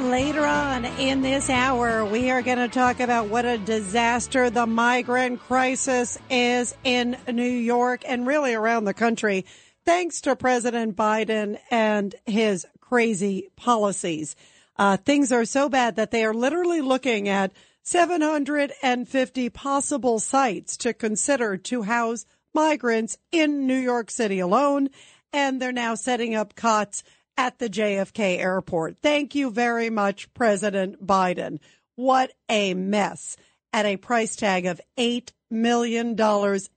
later 0.01 0.45
on 0.45 0.85
in 0.85 1.21
this 1.21 1.49
hour, 1.49 2.03
we 2.03 2.31
are 2.31 2.41
going 2.41 2.57
to 2.57 2.67
talk 2.67 2.99
about 2.99 3.27
what 3.27 3.45
a 3.45 3.57
disaster 3.59 4.49
the 4.49 4.65
migrant 4.65 5.39
crisis 5.39 6.17
is 6.29 6.75
in 6.83 7.17
New 7.31 7.43
York 7.43 8.01
and 8.07 8.25
really 8.25 8.53
around 8.53 8.85
the 8.85 8.93
country, 8.93 9.45
thanks 9.85 10.21
to 10.21 10.35
President 10.35 10.95
Biden 10.95 11.59
and 11.69 12.15
his 12.25 12.65
crazy 12.79 13.49
policies. 13.55 14.35
Uh, 14.75 14.97
things 14.97 15.31
are 15.31 15.45
so 15.45 15.69
bad 15.69 15.97
that 15.97 16.09
they 16.09 16.25
are 16.25 16.33
literally 16.33 16.81
looking 16.81 17.29
at 17.29 17.51
750 17.83 19.49
possible 19.49 20.19
sites 20.19 20.77
to 20.77 20.93
consider 20.93 21.57
to 21.57 21.83
house 21.83 22.25
migrants 22.53 23.17
in 23.31 23.67
New 23.67 23.79
York 23.79 24.09
City 24.09 24.39
alone. 24.39 24.89
And 25.31 25.61
they're 25.61 25.71
now 25.71 25.95
setting 25.95 26.33
up 26.33 26.55
cots 26.55 27.03
at 27.37 27.59
the 27.59 27.69
JFK 27.69 28.39
airport. 28.39 28.97
Thank 29.01 29.35
you 29.35 29.51
very 29.51 29.89
much, 29.89 30.33
President 30.33 31.05
Biden. 31.05 31.59
What 31.95 32.31
a 32.49 32.73
mess 32.73 33.37
at 33.73 33.85
a 33.85 33.97
price 33.97 34.35
tag 34.35 34.65
of 34.65 34.81
$8 34.97 35.31
million 35.49 36.19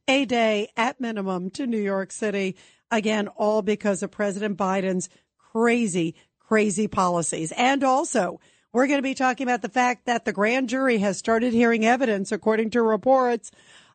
a 0.08 0.24
day 0.24 0.68
at 0.76 1.00
minimum 1.00 1.50
to 1.50 1.66
New 1.66 1.80
York 1.80 2.12
City. 2.12 2.56
Again, 2.90 3.28
all 3.28 3.62
because 3.62 4.02
of 4.02 4.10
President 4.10 4.56
Biden's 4.56 5.08
crazy, 5.38 6.14
crazy 6.38 6.88
policies. 6.88 7.52
And 7.56 7.82
also, 7.82 8.40
we're 8.72 8.86
going 8.86 8.98
to 8.98 9.02
be 9.02 9.14
talking 9.14 9.46
about 9.46 9.62
the 9.62 9.68
fact 9.68 10.06
that 10.06 10.24
the 10.24 10.32
grand 10.32 10.68
jury 10.68 10.98
has 10.98 11.16
started 11.16 11.52
hearing 11.52 11.84
evidence, 11.84 12.32
according 12.32 12.70
to 12.70 12.82
reports, 12.82 13.50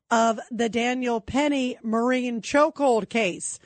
of 0.09 0.39
the 0.49 0.69
Daniel 0.69 1.21
Penny 1.21 1.77
Marine 1.83 2.41
chokehold 2.41 3.09
case. 3.09 3.59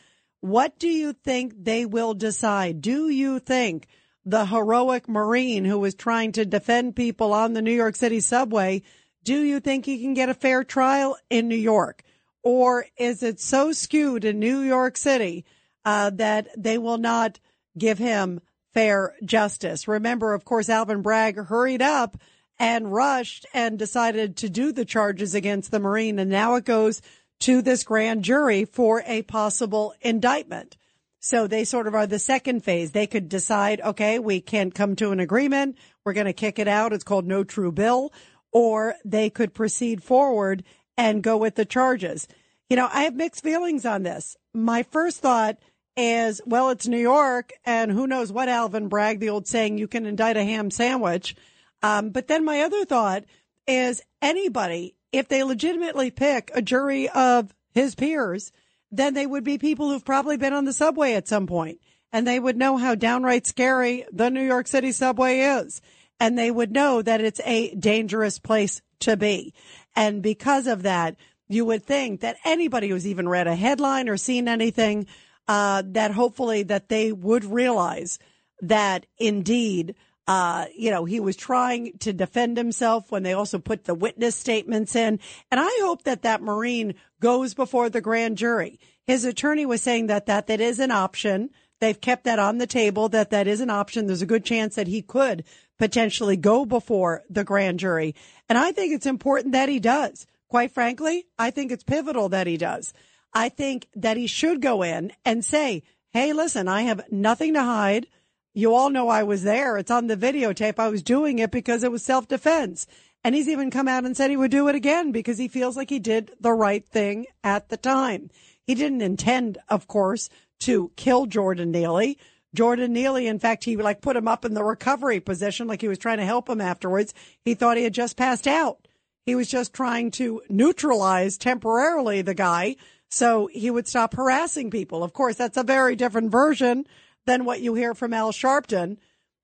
What 0.43 0.77
do 0.77 0.89
you 0.89 1.13
think 1.13 1.53
they 1.63 1.85
will 1.85 2.13
decide? 2.13 2.81
Do 2.81 3.07
you 3.07 3.39
think 3.39 3.87
the 4.25 4.45
heroic 4.45 5.07
Marine 5.07 5.63
who 5.63 5.79
was 5.79 5.95
trying 5.95 6.33
to 6.33 6.43
defend 6.43 6.97
people 6.97 7.31
on 7.31 7.53
the 7.53 7.61
New 7.61 7.71
York 7.71 7.95
City 7.95 8.19
subway, 8.19 8.81
do 9.23 9.41
you 9.41 9.61
think 9.61 9.85
he 9.85 10.01
can 10.01 10.13
get 10.13 10.27
a 10.27 10.33
fair 10.33 10.65
trial 10.65 11.15
in 11.29 11.47
New 11.47 11.55
York? 11.55 12.03
Or 12.43 12.85
is 12.97 13.23
it 13.23 13.39
so 13.39 13.71
skewed 13.71 14.25
in 14.25 14.37
New 14.37 14.59
York 14.59 14.97
City 14.97 15.45
uh, 15.85 16.09
that 16.09 16.49
they 16.57 16.77
will 16.77 16.97
not 16.97 17.39
give 17.77 17.97
him 17.97 18.41
fair 18.73 19.15
justice? 19.23 19.87
Remember, 19.87 20.33
of 20.33 20.43
course, 20.43 20.67
Alvin 20.67 21.01
Bragg 21.01 21.37
hurried 21.37 21.81
up 21.81 22.17
and 22.59 22.91
rushed 22.91 23.45
and 23.53 23.79
decided 23.79 24.35
to 24.35 24.49
do 24.49 24.73
the 24.73 24.83
charges 24.83 25.35
against 25.35 25.71
the 25.71 25.79
Marine. 25.79 26.19
And 26.19 26.29
now 26.29 26.55
it 26.55 26.65
goes 26.65 27.01
to 27.43 27.61
this 27.61 27.83
grand 27.83 28.23
jury 28.23 28.63
for 28.63 29.03
a 29.05 29.21
possible 29.23 29.93
indictment. 29.99 30.77
So 31.19 31.45
they 31.45 31.65
sort 31.65 31.87
of 31.87 31.95
are 31.95 32.07
the 32.07 32.17
second 32.17 32.63
phase. 32.63 32.91
They 32.91 33.05
could 33.05 33.27
decide, 33.27 33.81
okay, 33.81 34.17
we 34.17 34.39
can't 34.39 34.73
come 34.73 34.95
to 34.95 35.11
an 35.11 35.19
agreement. 35.19 35.77
We're 36.05 36.13
going 36.13 36.25
to 36.25 36.33
kick 36.33 36.57
it 36.57 36.69
out. 36.69 36.93
It's 36.93 37.03
called 37.03 37.27
no 37.27 37.43
true 37.43 37.73
bill. 37.73 38.13
Or 38.53 38.95
they 39.03 39.29
could 39.29 39.53
proceed 39.53 40.03
forward 40.03 40.63
and 40.97 41.21
go 41.21 41.35
with 41.35 41.55
the 41.55 41.65
charges. 41.65 42.29
You 42.69 42.77
know, 42.77 42.87
I 42.89 43.03
have 43.03 43.15
mixed 43.15 43.43
feelings 43.43 43.85
on 43.85 44.03
this. 44.03 44.37
My 44.53 44.83
first 44.83 45.19
thought 45.19 45.57
is, 45.97 46.39
well, 46.45 46.69
it's 46.69 46.87
New 46.87 46.97
York 46.97 47.51
and 47.65 47.91
who 47.91 48.07
knows 48.07 48.31
what 48.31 48.47
Alvin 48.47 48.87
Bragg, 48.87 49.19
the 49.19 49.29
old 49.29 49.47
saying, 49.47 49.77
you 49.77 49.89
can 49.89 50.05
indict 50.05 50.37
a 50.37 50.45
ham 50.45 50.71
sandwich. 50.71 51.35
Um, 51.81 52.11
but 52.11 52.29
then 52.29 52.45
my 52.45 52.61
other 52.61 52.85
thought 52.85 53.25
is 53.67 54.01
anybody, 54.21 54.95
if 55.13 55.29
they 55.29 55.43
legitimately 55.43 56.11
pick 56.11 56.51
a 56.53 56.61
jury 56.61 57.07
of 57.07 57.55
his 57.71 57.95
peers, 57.95 58.51
then 58.91 59.13
they 59.13 59.25
would 59.25 59.43
be 59.43 59.57
people 59.57 59.89
who've 59.89 60.03
probably 60.03 60.35
been 60.35 60.53
on 60.53 60.65
the 60.65 60.73
subway 60.73 61.13
at 61.13 61.27
some 61.27 61.47
point 61.47 61.79
and 62.13 62.27
they 62.27 62.39
would 62.39 62.55
know 62.55 62.77
how 62.77 62.95
downright 62.95 63.47
scary 63.47 64.05
the 64.11 64.29
New 64.29 64.45
York 64.45 64.67
City 64.67 64.91
subway 64.91 65.39
is. 65.39 65.81
And 66.19 66.37
they 66.37 66.51
would 66.51 66.71
know 66.71 67.01
that 67.01 67.21
it's 67.21 67.41
a 67.43 67.73
dangerous 67.73 68.37
place 68.37 68.81
to 68.99 69.17
be. 69.17 69.53
And 69.95 70.21
because 70.21 70.67
of 70.67 70.83
that, 70.83 71.15
you 71.49 71.65
would 71.65 71.83
think 71.83 72.21
that 72.21 72.37
anybody 72.45 72.89
who's 72.89 73.07
even 73.07 73.27
read 73.27 73.47
a 73.47 73.55
headline 73.55 74.07
or 74.07 74.17
seen 74.17 74.47
anything, 74.47 75.07
uh, 75.47 75.83
that 75.87 76.11
hopefully 76.11 76.63
that 76.63 76.87
they 76.87 77.11
would 77.11 77.43
realize 77.43 78.19
that 78.61 79.07
indeed, 79.17 79.95
uh, 80.27 80.65
you 80.75 80.89
know, 80.89 81.05
he 81.05 81.19
was 81.19 81.35
trying 81.35 81.97
to 81.99 82.13
defend 82.13 82.57
himself 82.57 83.11
when 83.11 83.23
they 83.23 83.33
also 83.33 83.59
put 83.59 83.83
the 83.83 83.93
witness 83.93 84.35
statements 84.35 84.95
in. 84.95 85.19
And 85.51 85.59
I 85.59 85.79
hope 85.81 86.03
that 86.03 86.21
that 86.21 86.41
Marine 86.41 86.95
goes 87.19 87.53
before 87.53 87.89
the 87.89 88.01
grand 88.01 88.37
jury. 88.37 88.79
His 89.05 89.25
attorney 89.25 89.65
was 89.65 89.81
saying 89.81 90.07
that 90.07 90.27
that, 90.27 90.47
that 90.47 90.61
is 90.61 90.79
an 90.79 90.91
option. 90.91 91.49
They've 91.81 91.99
kept 91.99 92.23
that 92.23 92.39
on 92.39 92.57
the 92.57 92.67
table, 92.67 93.09
that 93.09 93.31
that 93.31 93.47
is 93.47 93.59
an 93.59 93.69
option. 93.69 94.07
There's 94.07 94.21
a 94.21 94.27
good 94.27 94.45
chance 94.45 94.75
that 94.75 94.87
he 94.87 95.01
could 95.01 95.43
potentially 95.77 96.37
go 96.37 96.65
before 96.65 97.23
the 97.29 97.43
grand 97.43 97.79
jury. 97.79 98.15
And 98.47 98.57
I 98.57 98.71
think 98.71 98.93
it's 98.93 99.05
important 99.05 99.51
that 99.51 99.67
he 99.67 99.79
does. 99.79 100.25
Quite 100.47 100.71
frankly, 100.71 101.25
I 101.37 101.51
think 101.51 101.71
it's 101.71 101.83
pivotal 101.83 102.29
that 102.29 102.47
he 102.47 102.55
does. 102.55 102.93
I 103.33 103.49
think 103.49 103.87
that 103.95 104.15
he 104.15 104.27
should 104.27 104.61
go 104.61 104.83
in 104.83 105.11
and 105.25 105.43
say, 105.43 105.83
Hey, 106.11 106.31
listen, 106.31 106.67
I 106.67 106.83
have 106.83 107.11
nothing 107.11 107.55
to 107.55 107.63
hide. 107.63 108.07
You 108.53 108.75
all 108.75 108.89
know 108.89 109.07
I 109.09 109.23
was 109.23 109.43
there. 109.43 109.77
It's 109.77 109.89
on 109.89 110.07
the 110.07 110.17
videotape. 110.17 110.77
I 110.77 110.89
was 110.89 111.01
doing 111.01 111.39
it 111.39 111.51
because 111.51 111.83
it 111.83 111.91
was 111.91 112.03
self 112.03 112.27
defense. 112.27 112.85
And 113.23 113.33
he's 113.33 113.47
even 113.47 113.71
come 113.71 113.87
out 113.87 114.05
and 114.05 114.15
said 114.15 114.29
he 114.29 114.37
would 114.37 114.51
do 114.51 114.67
it 114.67 114.75
again 114.75 115.11
because 115.11 115.37
he 115.37 115.47
feels 115.47 115.77
like 115.77 115.89
he 115.89 115.99
did 115.99 116.31
the 116.39 116.51
right 116.51 116.85
thing 116.85 117.25
at 117.43 117.69
the 117.69 117.77
time. 117.77 118.29
He 118.67 118.75
didn't 118.75 119.01
intend, 119.01 119.57
of 119.69 119.87
course, 119.87 120.29
to 120.61 120.91
kill 120.97 121.25
Jordan 121.25 121.71
Neely. 121.71 122.17
Jordan 122.53 122.93
Neely, 122.93 123.27
in 123.27 123.39
fact, 123.39 123.63
he 123.63 123.77
like 123.77 124.01
put 124.01 124.17
him 124.17 124.27
up 124.27 124.45
in 124.45 124.53
the 124.53 124.63
recovery 124.63 125.19
position, 125.19 125.67
like 125.67 125.81
he 125.81 125.87
was 125.87 125.97
trying 125.97 126.17
to 126.17 126.25
help 126.25 126.49
him 126.49 126.61
afterwards. 126.61 127.13
He 127.43 127.55
thought 127.55 127.77
he 127.77 127.83
had 127.83 127.93
just 127.93 128.17
passed 128.17 128.45
out. 128.45 128.87
He 129.25 129.35
was 129.35 129.47
just 129.47 129.73
trying 129.73 130.11
to 130.11 130.41
neutralize 130.49 131.37
temporarily 131.37 132.21
the 132.21 132.33
guy 132.33 132.75
so 133.09 133.47
he 133.51 133.71
would 133.71 133.87
stop 133.87 134.15
harassing 134.15 134.69
people. 134.69 135.03
Of 135.03 135.13
course, 135.13 135.35
that's 135.35 135.57
a 135.57 135.63
very 135.63 135.95
different 135.95 136.29
version 136.29 136.85
than 137.25 137.45
what 137.45 137.61
you 137.61 137.73
hear 137.73 137.93
from 137.93 138.13
Al 138.13 138.31
Sharpton. 138.31 138.97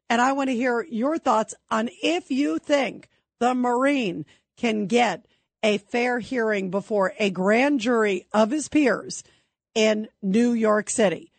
And 0.10 0.22
I 0.22 0.34
want 0.34 0.50
to 0.50 0.56
hear 0.56 0.86
your 0.90 1.18
thoughts 1.18 1.54
on 1.70 1.90
if 2.02 2.32
you 2.32 2.60
think 2.60 3.10
the 3.40 3.54
Marine 3.54 4.26
can 4.58 4.88
get 4.88 5.26
a 5.62 5.78
fair 5.78 6.20
hearing 6.20 6.70
before 6.70 7.14
a 7.20 7.30
grand 7.30 7.80
jury 7.80 8.26
of 8.34 8.52
his 8.52 8.70
peers 8.70 9.24
in 9.76 10.08
New 10.22 10.54
York 10.54 10.90
City. 10.90 11.32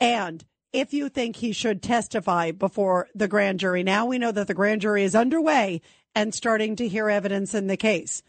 And 0.00 0.44
if 0.72 0.92
you 0.92 1.08
think 1.08 1.36
he 1.36 1.52
should 1.52 1.82
testify 1.82 2.50
before 2.50 3.08
the 3.14 3.28
grand 3.28 3.60
jury. 3.60 3.82
Now 3.82 4.06
we 4.06 4.18
know 4.18 4.32
that 4.32 4.46
the 4.46 4.54
grand 4.54 4.80
jury 4.80 5.04
is 5.04 5.14
underway 5.14 5.80
and 6.14 6.34
starting 6.34 6.76
to 6.76 6.88
hear 6.88 7.08
evidence 7.08 7.54
in 7.54 7.66
the 7.66 7.76
case. 7.76 8.22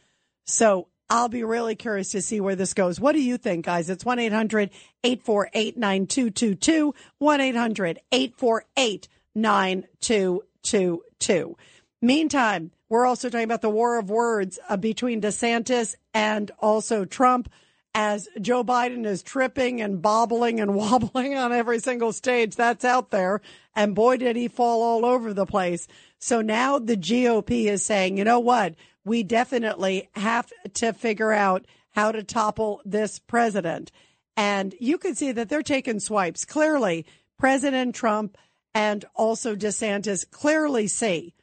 So 0.46 0.88
I'll 1.10 1.30
be 1.30 1.44
really 1.44 1.76
curious 1.76 2.12
to 2.12 2.22
see 2.22 2.40
where 2.40 2.56
this 2.56 2.76
goes. 2.76 3.00
What 3.00 3.14
do 3.14 3.22
you 3.22 3.38
think, 3.38 3.66
guys? 3.66 3.90
It's 3.90 4.06
1 4.06 4.20
800 4.20 4.70
848 5.04 5.78
9222. 5.78 6.94
1 7.18 7.42
800 7.42 8.00
848 8.12 9.08
9222. 9.36 11.58
Meantime, 12.02 12.72
we're 12.90 13.06
also 13.06 13.30
talking 13.30 13.44
about 13.44 13.62
the 13.62 13.70
war 13.70 13.98
of 13.98 14.10
words 14.10 14.60
uh, 14.70 14.78
between 14.78 15.22
DeSantis 15.22 15.96
and 16.14 16.52
also 16.60 17.06
Trump 17.06 17.50
as 17.96 18.28
Joe 18.40 18.64
Biden 18.64 19.06
is 19.06 19.24
tripping 19.24 19.82
and 19.82 20.02
bobbling 20.02 20.60
and 20.60 20.76
wobbling 20.76 21.36
on 21.36 21.52
every 21.52 21.80
single 21.80 22.14
stage 22.14 22.56
that's 22.56 22.86
out 22.86 23.10
there. 23.10 23.42
And 23.76 23.96
boy, 23.96 24.18
did 24.18 24.36
he 24.36 24.48
fall 24.48 24.84
all 24.84 25.06
over 25.06 25.34
the 25.34 25.46
place. 25.46 25.88
So 26.20 26.42
now 26.42 26.80
the 26.80 26.98
GOP 26.98 27.66
is 27.66 27.84
saying, 27.84 28.18
you 28.18 28.24
know 28.24 28.40
what? 28.40 28.76
We 29.06 29.24
definitely 29.24 30.10
have 30.14 30.52
to 30.76 30.94
figure 30.94 31.32
out 31.32 31.66
how 31.92 32.12
to 32.12 32.24
topple 32.24 32.82
this 32.86 33.20
president. 33.20 33.92
And 34.38 34.76
you 34.80 34.98
can 34.98 35.16
see 35.16 35.32
that 35.32 35.50
they're 35.50 35.64
taking 35.64 36.00
swipes. 36.00 36.46
Clearly, 36.46 37.06
President 37.38 37.96
Trump 37.96 38.38
and 38.74 39.04
also 39.16 39.56
DeSantis 39.56 40.30
clearly 40.30 40.88
see 40.88 41.34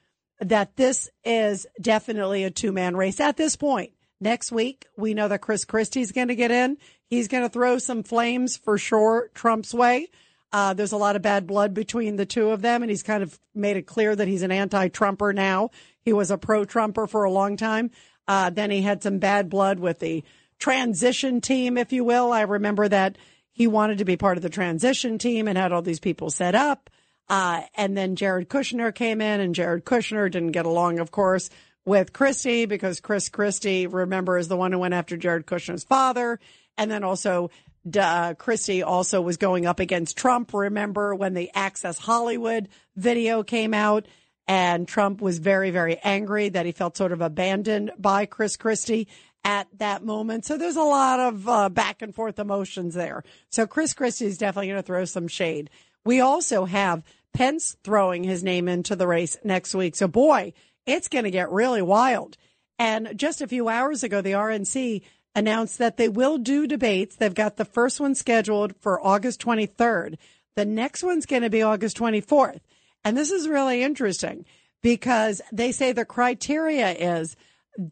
that 0.40 0.76
this 0.76 1.08
is 1.24 1.66
definitely 1.80 2.44
a 2.44 2.50
two 2.50 2.72
man 2.72 2.96
race 2.96 3.20
at 3.20 3.36
this 3.36 3.56
point. 3.56 3.92
Next 4.20 4.50
week, 4.50 4.86
we 4.96 5.14
know 5.14 5.28
that 5.28 5.40
Chris 5.42 5.64
Christie's 5.64 6.12
going 6.12 6.28
to 6.28 6.34
get 6.34 6.50
in. 6.50 6.78
He's 7.08 7.28
going 7.28 7.42
to 7.42 7.50
throw 7.50 7.78
some 7.78 8.02
flames 8.02 8.56
for 8.56 8.78
sure 8.78 9.30
Trump's 9.34 9.74
way. 9.74 10.08
Uh, 10.56 10.72
there's 10.72 10.92
a 10.92 10.96
lot 10.96 11.16
of 11.16 11.20
bad 11.20 11.46
blood 11.46 11.74
between 11.74 12.16
the 12.16 12.24
two 12.24 12.48
of 12.48 12.62
them, 12.62 12.82
and 12.82 12.88
he's 12.88 13.02
kind 13.02 13.22
of 13.22 13.38
made 13.54 13.76
it 13.76 13.82
clear 13.82 14.16
that 14.16 14.26
he's 14.26 14.40
an 14.40 14.50
anti-Trumper 14.50 15.34
now. 15.34 15.68
He 16.00 16.14
was 16.14 16.30
a 16.30 16.38
pro-Trumper 16.38 17.06
for 17.06 17.24
a 17.24 17.30
long 17.30 17.58
time. 17.58 17.90
Uh, 18.26 18.48
then 18.48 18.70
he 18.70 18.80
had 18.80 19.02
some 19.02 19.18
bad 19.18 19.50
blood 19.50 19.78
with 19.78 19.98
the 19.98 20.24
transition 20.58 21.42
team, 21.42 21.76
if 21.76 21.92
you 21.92 22.04
will. 22.04 22.32
I 22.32 22.40
remember 22.40 22.88
that 22.88 23.18
he 23.52 23.66
wanted 23.66 23.98
to 23.98 24.06
be 24.06 24.16
part 24.16 24.38
of 24.38 24.42
the 24.42 24.48
transition 24.48 25.18
team 25.18 25.46
and 25.46 25.58
had 25.58 25.72
all 25.72 25.82
these 25.82 26.00
people 26.00 26.30
set 26.30 26.54
up. 26.54 26.88
Uh, 27.28 27.60
and 27.74 27.94
then 27.94 28.16
Jared 28.16 28.48
Kushner 28.48 28.94
came 28.94 29.20
in, 29.20 29.40
and 29.40 29.54
Jared 29.54 29.84
Kushner 29.84 30.30
didn't 30.30 30.52
get 30.52 30.64
along, 30.64 31.00
of 31.00 31.10
course, 31.10 31.50
with 31.84 32.14
Christie 32.14 32.64
because 32.64 33.00
Chris 33.00 33.28
Christie, 33.28 33.86
remember, 33.86 34.38
is 34.38 34.48
the 34.48 34.56
one 34.56 34.72
who 34.72 34.78
went 34.78 34.94
after 34.94 35.18
Jared 35.18 35.44
Kushner's 35.44 35.84
father. 35.84 36.40
And 36.78 36.90
then 36.90 37.04
also, 37.04 37.50
uh, 37.94 38.34
Christie 38.34 38.82
also 38.82 39.20
was 39.20 39.36
going 39.36 39.66
up 39.66 39.80
against 39.80 40.16
Trump. 40.16 40.52
Remember 40.52 41.14
when 41.14 41.34
the 41.34 41.50
Access 41.54 41.98
Hollywood 41.98 42.68
video 42.96 43.42
came 43.42 43.74
out 43.74 44.06
and 44.48 44.86
Trump 44.86 45.20
was 45.20 45.38
very, 45.38 45.70
very 45.70 45.98
angry 46.02 46.48
that 46.48 46.66
he 46.66 46.72
felt 46.72 46.96
sort 46.96 47.12
of 47.12 47.20
abandoned 47.20 47.90
by 47.98 48.26
Chris 48.26 48.56
Christie 48.56 49.08
at 49.44 49.68
that 49.78 50.04
moment. 50.04 50.44
So 50.44 50.58
there's 50.58 50.76
a 50.76 50.82
lot 50.82 51.20
of 51.20 51.48
uh, 51.48 51.68
back 51.68 52.02
and 52.02 52.14
forth 52.14 52.38
emotions 52.38 52.94
there. 52.94 53.22
So 53.50 53.66
Chris 53.66 53.92
Christie 53.92 54.26
is 54.26 54.38
definitely 54.38 54.68
going 54.68 54.82
to 54.82 54.86
throw 54.86 55.04
some 55.04 55.28
shade. 55.28 55.70
We 56.04 56.20
also 56.20 56.64
have 56.64 57.04
Pence 57.32 57.76
throwing 57.84 58.24
his 58.24 58.42
name 58.42 58.68
into 58.68 58.96
the 58.96 59.06
race 59.06 59.36
next 59.44 59.74
week. 59.74 59.94
So 59.94 60.08
boy, 60.08 60.52
it's 60.86 61.08
going 61.08 61.24
to 61.24 61.30
get 61.30 61.50
really 61.50 61.82
wild. 61.82 62.36
And 62.78 63.12
just 63.16 63.40
a 63.40 63.48
few 63.48 63.68
hours 63.68 64.02
ago, 64.02 64.20
the 64.20 64.32
RNC 64.32 65.02
announced 65.36 65.78
that 65.78 65.98
they 65.98 66.08
will 66.08 66.38
do 66.38 66.66
debates. 66.66 67.14
They've 67.14 67.32
got 67.32 67.56
the 67.56 67.64
first 67.64 68.00
one 68.00 68.16
scheduled 68.16 68.74
for 68.80 69.04
August 69.06 69.40
23rd. 69.42 70.16
The 70.56 70.64
next 70.64 71.04
one's 71.04 71.26
going 71.26 71.42
to 71.42 71.50
be 71.50 71.62
August 71.62 71.98
24th. 71.98 72.60
And 73.04 73.16
this 73.16 73.30
is 73.30 73.46
really 73.46 73.82
interesting 73.82 74.46
because 74.82 75.42
they 75.52 75.70
say 75.70 75.92
the 75.92 76.06
criteria 76.06 76.90
is 76.90 77.36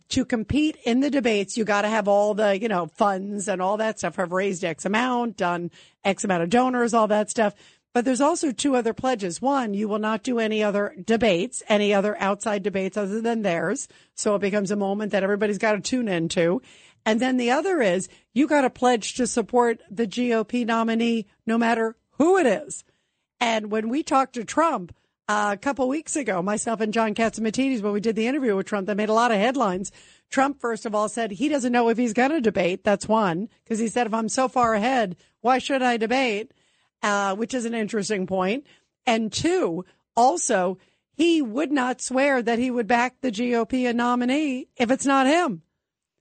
to 0.08 0.24
compete 0.24 0.76
in 0.84 1.00
the 1.00 1.10
debates, 1.10 1.58
you 1.58 1.64
got 1.64 1.82
to 1.82 1.88
have 1.88 2.08
all 2.08 2.32
the, 2.32 2.58
you 2.58 2.68
know, 2.68 2.86
funds 2.86 3.48
and 3.48 3.60
all 3.60 3.76
that 3.76 3.98
stuff, 3.98 4.16
have 4.16 4.32
raised 4.32 4.64
X 4.64 4.86
amount, 4.86 5.36
done 5.36 5.70
X 6.02 6.24
amount 6.24 6.42
of 6.42 6.48
donors, 6.48 6.94
all 6.94 7.08
that 7.08 7.28
stuff. 7.28 7.54
But 7.92 8.04
there's 8.04 8.20
also 8.20 8.50
two 8.50 8.74
other 8.74 8.92
pledges. 8.92 9.40
One, 9.40 9.72
you 9.72 9.86
will 9.86 10.00
not 10.00 10.24
do 10.24 10.40
any 10.40 10.64
other 10.64 10.96
debates, 11.04 11.62
any 11.68 11.94
other 11.94 12.16
outside 12.18 12.64
debates 12.64 12.96
other 12.96 13.20
than 13.20 13.42
theirs. 13.42 13.86
So 14.16 14.34
it 14.34 14.40
becomes 14.40 14.72
a 14.72 14.76
moment 14.76 15.12
that 15.12 15.22
everybody's 15.22 15.58
got 15.58 15.72
to 15.72 15.80
tune 15.80 16.08
into. 16.08 16.60
And 17.06 17.20
then 17.20 17.36
the 17.36 17.50
other 17.50 17.80
is 17.80 18.08
you 18.32 18.46
got 18.46 18.62
to 18.62 18.70
pledge 18.70 19.14
to 19.14 19.26
support 19.26 19.80
the 19.90 20.06
GOP 20.06 20.64
nominee 20.66 21.26
no 21.46 21.58
matter 21.58 21.96
who 22.12 22.38
it 22.38 22.46
is. 22.46 22.84
And 23.40 23.70
when 23.70 23.88
we 23.88 24.02
talked 24.02 24.34
to 24.34 24.44
Trump 24.44 24.94
uh, 25.28 25.50
a 25.54 25.56
couple 25.58 25.88
weeks 25.88 26.16
ago, 26.16 26.40
myself 26.42 26.80
and 26.80 26.92
John 26.92 27.14
Catsimatidis, 27.14 27.82
when 27.82 27.92
we 27.92 28.00
did 28.00 28.16
the 28.16 28.26
interview 28.26 28.56
with 28.56 28.66
Trump, 28.66 28.86
that 28.86 28.96
made 28.96 29.08
a 29.08 29.14
lot 29.14 29.32
of 29.32 29.38
headlines. 29.38 29.92
Trump, 30.30 30.60
first 30.60 30.86
of 30.86 30.94
all, 30.94 31.08
said 31.08 31.32
he 31.32 31.48
doesn't 31.48 31.72
know 31.72 31.88
if 31.88 31.98
he's 31.98 32.12
going 32.12 32.30
to 32.30 32.40
debate. 32.40 32.84
That's 32.84 33.08
one, 33.08 33.48
because 33.62 33.78
he 33.78 33.88
said, 33.88 34.06
if 34.06 34.14
I'm 34.14 34.28
so 34.28 34.48
far 34.48 34.74
ahead, 34.74 35.16
why 35.40 35.58
should 35.58 35.82
I 35.82 35.96
debate? 35.96 36.52
uh, 37.04 37.36
which 37.36 37.54
is 37.54 37.66
an 37.66 37.74
interesting 37.74 38.26
point. 38.26 38.66
And 39.06 39.30
two, 39.30 39.84
also, 40.16 40.78
he 41.12 41.42
would 41.42 41.70
not 41.70 42.00
swear 42.00 42.42
that 42.42 42.58
he 42.58 42.70
would 42.70 42.86
back 42.86 43.20
the 43.20 43.30
GOP 43.30 43.94
nominee 43.94 44.68
if 44.76 44.90
it's 44.90 45.04
not 45.04 45.26
him. 45.26 45.62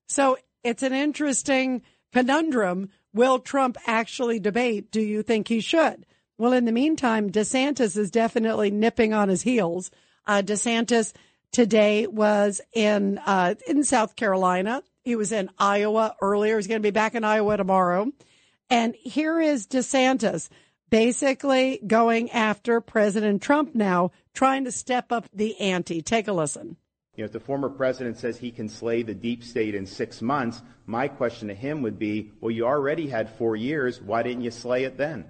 So 0.08 0.38
it's 0.64 0.84
an 0.84 0.94
interesting 0.94 1.82
conundrum. 2.12 2.90
Will 3.14 3.40
Trump 3.40 3.78
actually 3.86 4.40
debate? 4.40 4.92
Do 4.92 5.02
you 5.02 5.24
think 5.24 5.48
he 5.48 5.60
should? 5.60 6.06
Well, 6.38 6.54
in 6.54 6.66
the 6.66 6.72
meantime, 6.72 7.32
DeSantis 7.32 7.96
is 7.98 8.10
definitely 8.10 8.72
nipping 8.72 9.14
on 9.14 9.30
his 9.30 9.44
heels. 9.44 9.92
Uh, 10.26 10.42
DeSantis 10.42 11.14
today 11.52 12.08
was 12.08 12.60
in 12.74 13.20
uh, 13.20 13.56
in 13.68 13.84
South 13.84 14.16
Carolina. 14.16 14.84
He 15.04 15.16
was 15.16 15.32
in 15.32 15.50
Iowa 15.60 16.16
earlier. 16.22 16.58
He's 16.58 16.68
going 16.68 16.82
to 16.82 16.88
be 16.88 16.92
back 16.92 17.14
in 17.14 17.24
Iowa 17.24 17.58
tomorrow. 17.58 18.12
And 18.70 18.96
here 18.96 19.40
is 19.40 19.68
DeSantis 19.68 20.50
basically 20.90 21.80
going 21.86 22.32
after 22.32 22.80
President 22.80 23.42
Trump 23.42 23.76
now, 23.76 24.12
trying 24.34 24.64
to 24.66 24.72
step 24.72 25.12
up 25.12 25.28
the 25.34 25.60
ante. 25.60 26.02
Take 26.02 26.28
a 26.28 26.34
listen. 26.34 26.78
You 27.16 27.24
know, 27.24 27.26
if 27.26 27.32
the 27.32 27.40
former 27.40 27.70
president 27.70 28.18
says 28.18 28.38
he 28.38 28.52
can 28.52 28.68
slay 28.68 29.04
the 29.04 29.14
deep 29.14 29.44
state 29.44 29.76
in 29.76 29.86
six 29.86 30.22
months, 30.22 30.62
my 30.88 31.08
question 31.08 31.48
to 31.50 31.54
him 31.54 31.84
would 31.84 32.00
be, 32.00 32.32
well, 32.42 32.50
you 32.50 32.66
already 32.66 33.08
had 33.08 33.30
four 33.30 33.56
years. 33.56 34.02
Why 34.02 34.24
didn't 34.24 34.44
you 34.44 34.52
slay 34.52 34.84
it 34.84 34.98
then? 34.98 35.26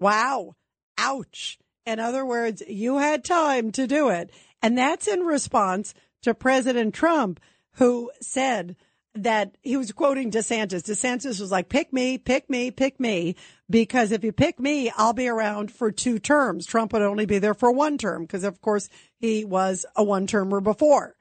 Wow. 0.00 0.54
Ouch. 0.98 1.58
In 1.86 2.00
other 2.00 2.26
words, 2.26 2.62
you 2.66 2.98
had 2.98 3.24
time 3.24 3.70
to 3.72 3.86
do 3.86 4.08
it. 4.08 4.30
And 4.60 4.76
that's 4.76 5.06
in 5.06 5.20
response 5.20 5.94
to 6.22 6.34
President 6.34 6.94
Trump, 6.94 7.38
who 7.74 8.10
said 8.20 8.76
that 9.14 9.56
he 9.62 9.76
was 9.76 9.92
quoting 9.92 10.30
DeSantis. 10.30 10.82
DeSantis 10.82 11.40
was 11.40 11.50
like, 11.50 11.68
pick 11.68 11.92
me, 11.92 12.16
pick 12.18 12.48
me, 12.48 12.70
pick 12.70 12.98
me, 12.98 13.36
because 13.68 14.10
if 14.10 14.24
you 14.24 14.32
pick 14.32 14.58
me, 14.58 14.90
I'll 14.96 15.12
be 15.12 15.28
around 15.28 15.70
for 15.70 15.92
two 15.92 16.18
terms. 16.18 16.66
Trump 16.66 16.92
would 16.92 17.02
only 17.02 17.26
be 17.26 17.38
there 17.38 17.54
for 17.54 17.70
one 17.70 17.98
term 17.98 18.22
because 18.22 18.44
of 18.44 18.60
course 18.60 18.88
he 19.18 19.44
was 19.44 19.84
a 19.96 20.02
one 20.02 20.26
termer 20.26 20.60
before. 20.60 21.14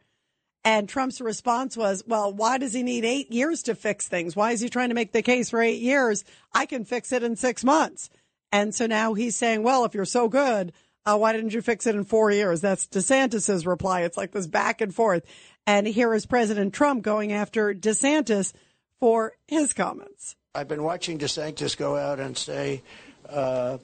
And 0.64 0.88
Trump's 0.88 1.20
response 1.20 1.76
was, 1.76 2.04
well, 2.06 2.32
why 2.32 2.60
does 2.60 2.74
he 2.74 2.84
need 2.84 3.04
eight 3.04 3.32
years 3.32 3.64
to 3.64 3.76
fix 3.76 4.08
things? 4.08 4.36
Why 4.36 4.52
is 4.52 4.62
he 4.62 4.70
trying 4.70 4.89
to 4.89 4.96
make 4.96 5.12
the 5.12 5.24
case 5.24 5.50
for 5.50 5.62
eight 5.62 5.82
years? 5.82 6.24
I 6.54 6.68
can 6.68 6.86
fix 6.86 7.12
it 7.12 7.24
in 7.24 7.36
six 7.36 7.64
months. 7.64 8.10
And 8.52 8.76
so 8.76 8.86
now 8.86 9.14
he's 9.16 9.36
saying, 9.36 9.64
well, 9.64 9.86
if 9.86 9.96
you're 9.96 10.06
so 10.06 10.30
good, 10.30 10.72
uh, 11.06 11.18
why 11.18 11.34
didn't 11.34 11.54
you 11.54 11.62
fix 11.62 11.88
it 11.88 11.96
in 11.96 12.04
four 12.04 12.30
years? 12.32 12.62
That's 12.62 12.88
DeSantis's 12.88 13.66
reply. 13.66 14.02
It's 14.02 14.18
like 14.18 14.34
this 14.34 14.46
back 14.46 14.82
and 14.82 14.94
forth. 14.94 15.24
And 15.68 15.88
here 15.88 16.14
is 16.14 16.26
President 16.26 16.74
Trump 16.74 17.03
going 17.03 17.32
after 17.32 17.74
DeSantis 17.74 18.53
for 18.99 19.34
his 19.47 19.74
comments. 19.74 20.36
I've 20.53 20.68
been 20.68 20.84
watching 20.84 21.18
DeSantis 21.18 21.78
go 21.78 21.95
out 21.95 22.20
and 22.20 22.38
say, 22.38 22.84
uh, 23.30 23.78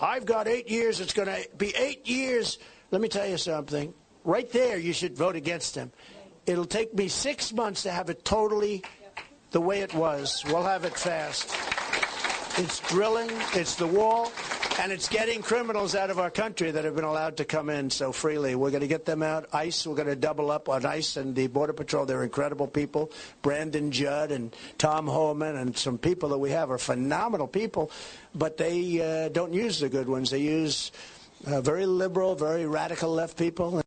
I've 0.00 0.24
got 0.24 0.48
eight 0.48 0.70
years. 0.70 1.00
It's 1.00 1.12
going 1.12 1.28
to 1.28 1.48
be 1.56 1.74
eight 1.76 2.08
years. 2.08 2.58
Let 2.90 3.00
me 3.00 3.08
tell 3.08 3.26
you 3.26 3.36
something. 3.36 3.92
Right 4.24 4.50
there, 4.52 4.78
you 4.78 4.92
should 4.92 5.16
vote 5.16 5.36
against 5.36 5.74
him. 5.74 5.92
It'll 6.46 6.64
take 6.64 6.94
me 6.94 7.08
six 7.08 7.52
months 7.52 7.82
to 7.82 7.90
have 7.90 8.08
it 8.08 8.24
totally 8.24 8.82
the 9.50 9.60
way 9.60 9.80
it 9.80 9.94
was. 9.94 10.44
We'll 10.46 10.62
have 10.62 10.84
it 10.84 10.96
fast. 10.96 11.54
It's 12.58 12.80
drilling, 12.88 13.30
it's 13.54 13.76
the 13.76 13.86
wall, 13.86 14.32
and 14.78 14.92
it's 14.92 15.08
getting 15.08 15.42
criminals 15.42 15.96
out 15.96 16.08
of 16.08 16.20
our 16.20 16.30
country 16.30 16.70
that 16.70 16.84
have 16.84 16.94
been 16.94 17.04
allowed 17.04 17.38
to 17.38 17.44
come 17.44 17.68
in 17.68 17.90
so 17.90 18.12
freely. 18.12 18.54
We're 18.54 18.70
going 18.70 18.82
to 18.82 18.86
get 18.86 19.04
them 19.04 19.24
out. 19.24 19.48
ICE, 19.52 19.86
we're 19.86 19.96
going 19.96 20.08
to 20.08 20.16
double 20.16 20.52
up 20.52 20.68
on 20.68 20.86
ICE 20.86 21.16
and 21.16 21.34
the 21.34 21.48
Border 21.48 21.72
Patrol. 21.72 22.06
They're 22.06 22.22
incredible 22.22 22.68
people. 22.68 23.10
Brandon 23.42 23.90
Judd 23.90 24.30
and 24.30 24.54
Tom 24.78 25.08
Homan 25.08 25.56
and 25.56 25.76
some 25.76 25.98
people 25.98 26.28
that 26.28 26.38
we 26.38 26.50
have 26.50 26.70
are 26.70 26.78
phenomenal 26.78 27.48
people, 27.48 27.90
but 28.34 28.56
they 28.56 29.02
uh, 29.02 29.28
don't 29.30 29.52
use 29.52 29.80
the 29.80 29.88
good 29.88 30.08
ones. 30.08 30.30
They 30.30 30.38
use 30.38 30.92
uh, 31.46 31.60
very 31.60 31.86
liberal, 31.86 32.36
very 32.36 32.66
radical 32.66 33.12
left 33.12 33.36
people. 33.36 33.82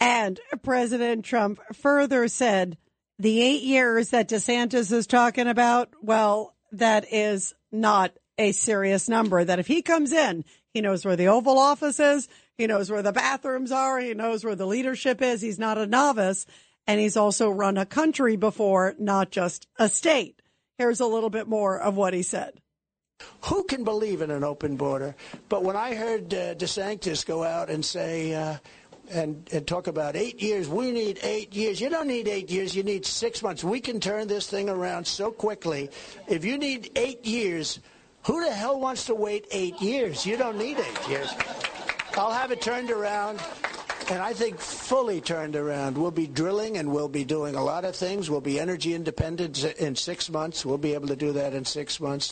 And 0.00 0.40
President 0.62 1.24
Trump 1.24 1.60
further 1.72 2.26
said 2.26 2.78
the 3.18 3.40
eight 3.40 3.62
years 3.62 4.10
that 4.10 4.28
DeSantis 4.28 4.90
is 4.90 5.06
talking 5.06 5.46
about, 5.46 5.90
well, 6.02 6.54
that 6.72 7.06
is 7.12 7.54
not 7.70 8.12
a 8.38 8.52
serious 8.52 9.08
number. 9.08 9.44
That 9.44 9.58
if 9.58 9.66
he 9.66 9.82
comes 9.82 10.12
in, 10.12 10.44
he 10.72 10.80
knows 10.80 11.04
where 11.04 11.16
the 11.16 11.28
Oval 11.28 11.58
Office 11.58 11.98
is, 12.00 12.28
he 12.56 12.66
knows 12.66 12.90
where 12.90 13.02
the 13.02 13.12
bathrooms 13.12 13.72
are, 13.72 13.98
he 13.98 14.14
knows 14.14 14.44
where 14.44 14.54
the 14.54 14.66
leadership 14.66 15.20
is. 15.20 15.40
He's 15.42 15.58
not 15.58 15.76
a 15.78 15.86
novice. 15.86 16.46
and 16.88 16.98
he's 16.98 17.18
also 17.18 17.50
run 17.50 17.76
a 17.76 17.84
country 17.84 18.34
before, 18.36 18.94
not 18.98 19.30
just 19.30 19.68
a 19.78 19.88
state. 19.90 20.40
Here's 20.78 21.00
a 21.00 21.06
little 21.06 21.28
bit 21.30 21.46
more 21.46 21.78
of 21.78 21.96
what 21.96 22.14
he 22.14 22.22
said. 22.22 22.54
Who 23.42 23.64
can 23.64 23.84
believe 23.84 24.22
in 24.22 24.30
an 24.30 24.42
open 24.42 24.76
border? 24.76 25.14
But 25.48 25.64
when 25.64 25.76
I 25.76 25.94
heard 25.94 26.32
uh, 26.32 26.54
DeSantis 26.54 27.26
go 27.26 27.44
out 27.44 27.68
and 27.68 27.84
say, 27.84 28.34
uh, 28.34 28.56
and, 29.10 29.46
and 29.52 29.66
talk 29.66 29.86
about 29.86 30.16
eight 30.16 30.40
years, 30.40 30.68
we 30.68 30.92
need 30.92 31.18
eight 31.22 31.54
years. 31.54 31.80
You 31.80 31.90
don't 31.90 32.06
need 32.06 32.26
eight 32.28 32.50
years, 32.50 32.74
you 32.74 32.82
need 32.82 33.04
six 33.04 33.42
months. 33.42 33.62
We 33.62 33.80
can 33.80 34.00
turn 34.00 34.28
this 34.28 34.48
thing 34.48 34.70
around 34.70 35.06
so 35.06 35.30
quickly. 35.30 35.90
If 36.26 36.44
you 36.44 36.56
need 36.58 36.90
eight 36.96 37.26
years, 37.26 37.80
who 38.28 38.44
the 38.44 38.52
hell 38.52 38.78
wants 38.78 39.06
to 39.06 39.14
wait 39.14 39.46
eight 39.50 39.80
years? 39.80 40.26
You 40.26 40.36
don't 40.36 40.58
need 40.58 40.78
eight 40.78 41.08
years. 41.08 41.34
I'll 42.14 42.30
have 42.30 42.50
it 42.50 42.60
turned 42.60 42.90
around. 42.90 43.40
And 44.10 44.20
I 44.20 44.34
think 44.34 44.58
fully 44.58 45.22
turned 45.22 45.56
around. 45.56 45.96
We'll 45.96 46.10
be 46.10 46.26
drilling 46.26 46.76
and 46.76 46.92
we'll 46.92 47.08
be 47.08 47.24
doing 47.24 47.54
a 47.54 47.64
lot 47.64 47.86
of 47.86 47.96
things. 47.96 48.28
We'll 48.28 48.42
be 48.42 48.60
energy 48.60 48.92
independent 48.92 49.64
in 49.64 49.96
six 49.96 50.28
months. 50.28 50.66
We'll 50.66 50.76
be 50.76 50.92
able 50.92 51.08
to 51.08 51.16
do 51.16 51.32
that 51.32 51.54
in 51.54 51.64
six 51.64 52.00
months. 52.00 52.30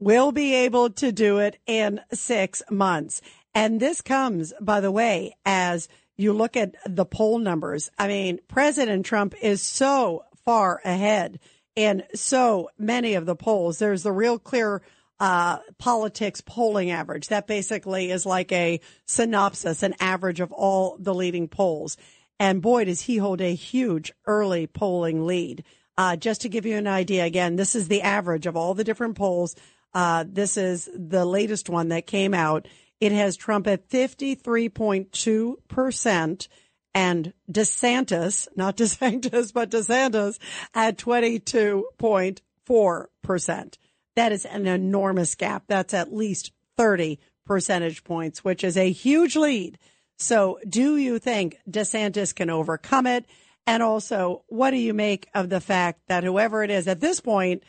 We'll 0.00 0.32
be 0.32 0.54
able 0.54 0.88
to 0.88 1.12
do 1.12 1.38
it 1.40 1.58
in 1.66 2.00
six 2.14 2.62
months. 2.70 3.20
And 3.54 3.80
this 3.80 4.00
comes, 4.00 4.54
by 4.62 4.80
the 4.80 4.90
way, 4.90 5.36
as 5.44 5.88
you 6.16 6.32
look 6.32 6.56
at 6.56 6.74
the 6.86 7.04
poll 7.04 7.38
numbers. 7.38 7.90
I 7.98 8.08
mean, 8.08 8.38
President 8.48 9.04
Trump 9.04 9.34
is 9.42 9.60
so 9.60 10.24
far 10.46 10.80
ahead 10.86 11.38
in 11.76 12.02
so 12.14 12.70
many 12.78 13.14
of 13.14 13.26
the 13.26 13.36
polls. 13.36 13.78
There's 13.78 14.02
the 14.02 14.12
real 14.12 14.38
clear 14.38 14.82
uh, 15.20 15.58
politics 15.78 16.40
polling 16.40 16.90
average. 16.90 17.28
That 17.28 17.46
basically 17.46 18.10
is 18.10 18.26
like 18.26 18.50
a 18.52 18.80
synopsis, 19.04 19.82
an 19.82 19.94
average 20.00 20.40
of 20.40 20.52
all 20.52 20.96
the 20.98 21.14
leading 21.14 21.48
polls. 21.48 21.96
And 22.38 22.60
boy, 22.60 22.84
does 22.84 23.00
he 23.02 23.16
hold 23.18 23.40
a 23.40 23.54
huge 23.54 24.12
early 24.26 24.66
polling 24.66 25.26
lead. 25.26 25.64
Uh, 25.98 26.16
just 26.16 26.42
to 26.42 26.50
give 26.50 26.66
you 26.66 26.76
an 26.76 26.86
idea, 26.86 27.24
again, 27.24 27.56
this 27.56 27.74
is 27.74 27.88
the 27.88 28.02
average 28.02 28.44
of 28.46 28.54
all 28.56 28.74
the 28.74 28.84
different 28.84 29.16
polls. 29.16 29.56
Uh, 29.94 30.26
this 30.28 30.58
is 30.58 30.90
the 30.94 31.24
latest 31.24 31.70
one 31.70 31.88
that 31.88 32.06
came 32.06 32.34
out. 32.34 32.68
It 33.00 33.12
has 33.12 33.34
Trump 33.36 33.66
at 33.66 33.88
53.2% 33.88 36.48
and 36.96 37.32
DeSantis, 37.52 38.48
not 38.56 38.76
DeSantis, 38.78 39.52
but 39.52 39.70
DeSantis 39.70 40.38
at 40.74 40.96
22.4%. 40.96 43.74
That 44.16 44.32
is 44.32 44.46
an 44.46 44.66
enormous 44.66 45.34
gap. 45.34 45.64
That's 45.68 45.92
at 45.92 46.14
least 46.14 46.52
30 46.78 47.20
percentage 47.44 48.02
points, 48.02 48.42
which 48.42 48.64
is 48.64 48.78
a 48.78 48.90
huge 48.90 49.36
lead. 49.36 49.78
So 50.16 50.58
do 50.66 50.96
you 50.96 51.18
think 51.18 51.58
DeSantis 51.70 52.34
can 52.34 52.48
overcome 52.48 53.06
it? 53.06 53.26
And 53.66 53.82
also, 53.82 54.44
what 54.46 54.70
do 54.70 54.78
you 54.78 54.94
make 54.94 55.28
of 55.34 55.50
the 55.50 55.60
fact 55.60 56.00
that 56.08 56.24
whoever 56.24 56.64
it 56.64 56.70
is 56.70 56.88
at 56.88 57.00
this 57.00 57.20
point, 57.20 57.62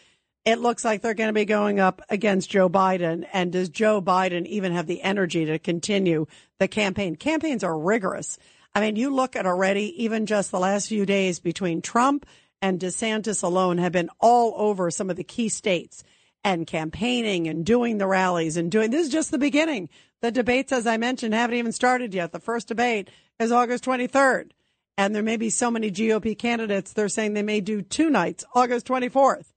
it 0.45 0.59
looks 0.59 0.85
like 0.85 1.01
they're 1.01 1.13
going 1.13 1.27
to 1.27 1.33
be 1.33 1.43
going 1.43 1.81
up 1.81 2.01
against 2.09 2.49
Joe 2.49 2.69
Biden. 2.69 3.27
And 3.33 3.51
does 3.51 3.67
Joe 3.67 4.01
Biden 4.01 4.45
even 4.45 4.71
have 4.71 4.87
the 4.87 5.01
energy 5.01 5.43
to 5.43 5.59
continue 5.59 6.27
the 6.59 6.69
campaign? 6.69 7.17
Campaigns 7.17 7.65
are 7.65 7.77
rigorous. 7.77 8.37
I 8.77 8.79
mean, 8.79 8.95
you 8.95 9.09
look 9.09 9.35
at 9.35 9.47
already, 9.47 10.03
even 10.03 10.27
just 10.27 10.51
the 10.51 10.59
last 10.59 10.87
few 10.87 11.03
days 11.03 11.39
between 11.39 11.81
Trump 11.81 12.27
and 12.61 12.79
DeSantis 12.79 13.41
alone 13.41 13.79
have 13.79 13.91
been 13.91 14.11
all 14.19 14.53
over 14.55 14.91
some 14.91 15.09
of 15.09 15.15
the 15.15 15.23
key 15.23 15.49
states 15.49 16.03
and 16.43 16.67
campaigning 16.67 17.47
and 17.47 17.65
doing 17.65 17.97
the 17.97 18.05
rallies 18.05 18.55
and 18.55 18.69
doing 18.69 18.91
this 18.91 19.07
is 19.07 19.11
just 19.11 19.31
the 19.31 19.39
beginning. 19.39 19.89
The 20.21 20.29
debates, 20.29 20.71
as 20.71 20.85
I 20.85 20.97
mentioned, 20.97 21.33
haven't 21.33 21.57
even 21.57 21.71
started 21.71 22.13
yet. 22.13 22.31
The 22.31 22.39
first 22.39 22.67
debate 22.67 23.09
is 23.39 23.51
August 23.51 23.83
23rd. 23.83 24.51
And 24.95 25.15
there 25.15 25.23
may 25.23 25.37
be 25.37 25.49
so 25.49 25.71
many 25.71 25.89
GOP 25.89 26.37
candidates, 26.37 26.93
they're 26.93 27.09
saying 27.09 27.33
they 27.33 27.41
may 27.41 27.61
do 27.61 27.81
two 27.81 28.11
nights, 28.11 28.45
August 28.53 28.85
24th. 28.85 29.53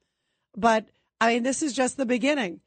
But 0.56 0.86
I 1.20 1.34
mean, 1.34 1.42
this 1.42 1.60
is 1.60 1.74
just 1.74 1.98
the 1.98 2.06
beginning. 2.06 2.60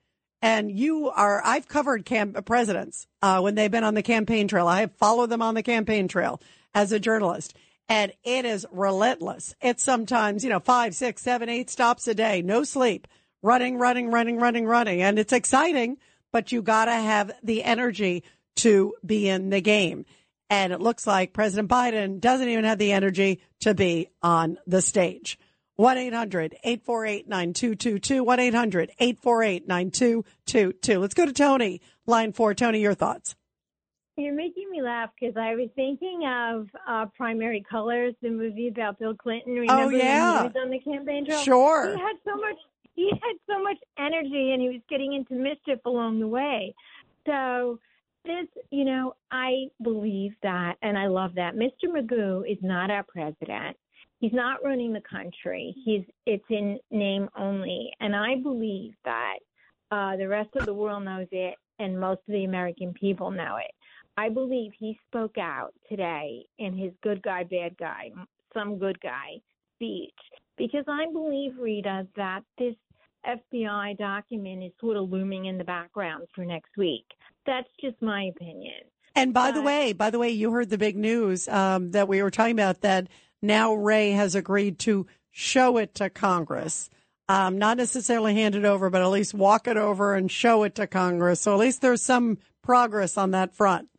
And 0.44 0.70
you 0.70 1.10
are, 1.10 1.42
I've 1.42 1.70
covered 1.70 2.04
camp 2.04 2.46
presidents 2.46 3.08
uh, 3.22 3.40
when 3.40 3.56
they've 3.56 3.72
been 3.72 3.86
on 3.86 3.94
the 3.94 4.04
campaign 4.04 4.50
trail. 4.50 4.68
I 4.68 4.82
have 4.82 4.92
followed 4.98 5.30
them 5.30 5.42
on 5.42 5.56
the 5.56 5.64
campaign 5.64 6.10
trail 6.10 6.42
as 6.76 6.92
a 6.92 7.00
journalist. 7.00 7.56
And 7.88 8.12
it 8.26 8.44
is 8.44 8.66
relentless. 8.70 9.56
It's 9.62 9.82
sometimes, 9.82 10.44
you 10.44 10.50
know, 10.50 10.60
five, 10.60 10.96
six, 10.96 11.22
seven, 11.22 11.48
eight 11.48 11.70
stops 11.70 12.10
a 12.10 12.14
day, 12.14 12.42
no 12.42 12.66
sleep, 12.66 13.08
running, 13.42 13.78
running, 13.78 14.12
running, 14.12 14.38
running, 14.38 14.66
running. 14.66 15.02
And 15.02 15.18
it's 15.18 15.32
exciting, 15.32 15.98
but 16.34 16.52
you 16.52 16.62
got 16.62 16.86
to 16.86 16.92
have 16.92 17.32
the 17.42 17.64
energy 17.64 18.26
to 18.58 18.96
be 19.06 19.30
in 19.30 19.50
the 19.50 19.62
game. 19.62 20.06
And 20.50 20.74
it 20.74 20.82
looks 20.82 21.08
like 21.08 21.32
President 21.32 21.70
Biden 21.70 22.20
doesn't 22.20 22.50
even 22.50 22.66
have 22.66 22.80
the 22.80 22.92
energy 22.92 23.40
to 23.62 23.74
be 23.74 24.10
on 24.22 24.58
the 24.68 24.82
stage. 24.82 25.40
1 25.76 25.98
800 25.98 26.56
848 26.64 27.28
9222. 27.28 28.24
1 28.24 28.40
800 28.40 28.92
848 29.00 29.68
9222. 29.68 31.00
Let's 31.00 31.14
go 31.14 31.26
to 31.26 31.34
Tony, 31.34 31.82
line 32.06 32.32
four. 32.34 32.54
Tony, 32.54 32.80
your 32.80 32.94
thoughts. 32.94 33.36
You're 34.16 34.36
making 34.36 34.70
me 34.70 34.84
laugh 34.84 35.10
because 35.20 35.36
I 35.36 35.56
was 35.56 35.70
thinking 35.76 36.22
of 36.28 36.68
uh, 36.88 37.08
Primary 37.18 37.66
Colors, 37.68 38.14
the 38.22 38.30
movie 38.30 38.68
about 38.68 39.00
Bill 39.00 39.16
Clinton. 39.16 39.54
Remember 39.56 39.86
Oh, 39.86 39.90
yeah. 39.90 40.34
when 40.44 40.52
he 40.52 40.58
was 40.60 40.64
on 40.64 40.70
the 40.70 40.80
campaign 40.80 41.26
trail? 41.26 41.40
Sure. 41.42 41.96
He 41.96 42.00
had 42.00 42.16
so 42.24 42.36
much. 42.36 42.58
He 42.96 43.10
had 43.10 43.36
so 43.50 43.64
much 43.64 43.78
energy, 43.98 44.52
and 44.54 44.62
he 44.62 44.70
was 44.70 44.82
getting 44.88 45.14
into 45.14 45.34
mischief 45.34 45.80
along 45.86 46.20
the 46.20 46.28
way. 46.28 46.76
So 47.26 47.80
this, 48.24 48.46
you 48.70 48.86
know, 48.86 49.16
I 49.32 49.70
believe 49.82 50.34
that, 50.44 50.76
and 50.84 50.96
I 50.96 51.08
love 51.08 51.34
that. 51.34 51.56
Mr. 51.56 51.86
Magoo 51.90 52.44
is 52.48 52.60
not 52.62 52.92
our 52.92 53.02
president. 53.02 53.76
He's 54.24 54.32
not 54.32 54.64
running 54.64 54.94
the 54.94 55.02
country. 55.02 55.76
He's 55.84 56.06
it's 56.26 56.46
in 56.50 56.80
name 56.92 57.28
only, 57.38 57.92
and 58.00 58.16
I 58.16 58.36
believe 58.42 58.94
that 59.04 59.40
uh, 59.92 60.16
the 60.16 60.30
rest 60.30 60.48
of 60.56 60.66
the 60.66 60.74
world 60.74 61.04
knows 61.04 61.28
it, 61.34 61.56
and 61.78 62.00
most 62.00 62.22
of 62.30 62.32
the 62.32 62.46
American 62.46 62.94
people 62.94 63.32
know 63.32 63.58
it. 63.58 63.72
I 64.16 64.30
believe 64.30 64.72
he 64.80 64.98
spoke 65.10 65.38
out 65.38 65.74
today 65.90 66.46
in 66.58 66.74
his 66.78 66.94
good 67.04 67.22
guy, 67.22 67.44
bad 67.44 67.76
guy, 67.78 68.12
some 68.54 68.80
good 68.80 68.98
guy 69.02 69.42
speech 69.76 70.14
because 70.58 70.86
I 70.88 71.12
believe, 71.12 71.58
Rita, 71.60 72.08
that 72.16 72.44
this 72.58 72.76
FBI 73.28 73.98
document 73.98 74.64
is 74.64 74.72
sort 74.80 74.96
of 74.96 75.10
looming 75.10 75.48
in 75.48 75.58
the 75.58 75.66
background 75.66 76.28
for 76.34 76.46
next 76.46 76.78
week. 76.78 77.04
That's 77.46 77.68
just 77.82 78.02
my 78.02 78.32
opinion. 78.34 78.84
And 79.16 79.34
by 79.34 79.52
the 79.52 79.62
way, 79.62 79.92
by 79.92 80.12
the 80.12 80.18
way, 80.18 80.30
you 80.30 80.52
heard 80.52 80.70
the 80.70 80.78
big 80.78 80.96
news 80.96 81.50
um, 81.50 81.92
that 81.92 82.08
we 82.08 82.24
were 82.24 82.32
talking 82.32 82.54
about 82.54 82.80
that 82.82 83.10
now 83.44 83.76
Wray 83.76 84.12
has 84.12 84.34
agreed 84.34 84.80
to 84.80 85.06
show 85.30 85.78
it 85.78 85.94
to 85.96 86.10
Congress. 86.10 86.90
Um, 87.30 87.58
not 87.58 87.78
necessarily 87.78 88.34
hand 88.34 88.56
it 88.56 88.66
over, 88.66 88.90
but 88.90 89.02
at 89.02 89.08
least 89.08 89.34
walk 89.34 89.68
it 89.68 89.78
over 89.78 90.16
and 90.16 90.32
show 90.32 90.64
it 90.64 90.76
to 90.76 90.88
Congress. 90.88 91.42
So 91.42 91.54
at 91.54 91.60
least 91.60 91.82
there's 91.82 92.02
some 92.02 92.38
progress 92.64 93.18
on 93.18 93.32
that 93.32 93.54
front. 93.54 93.90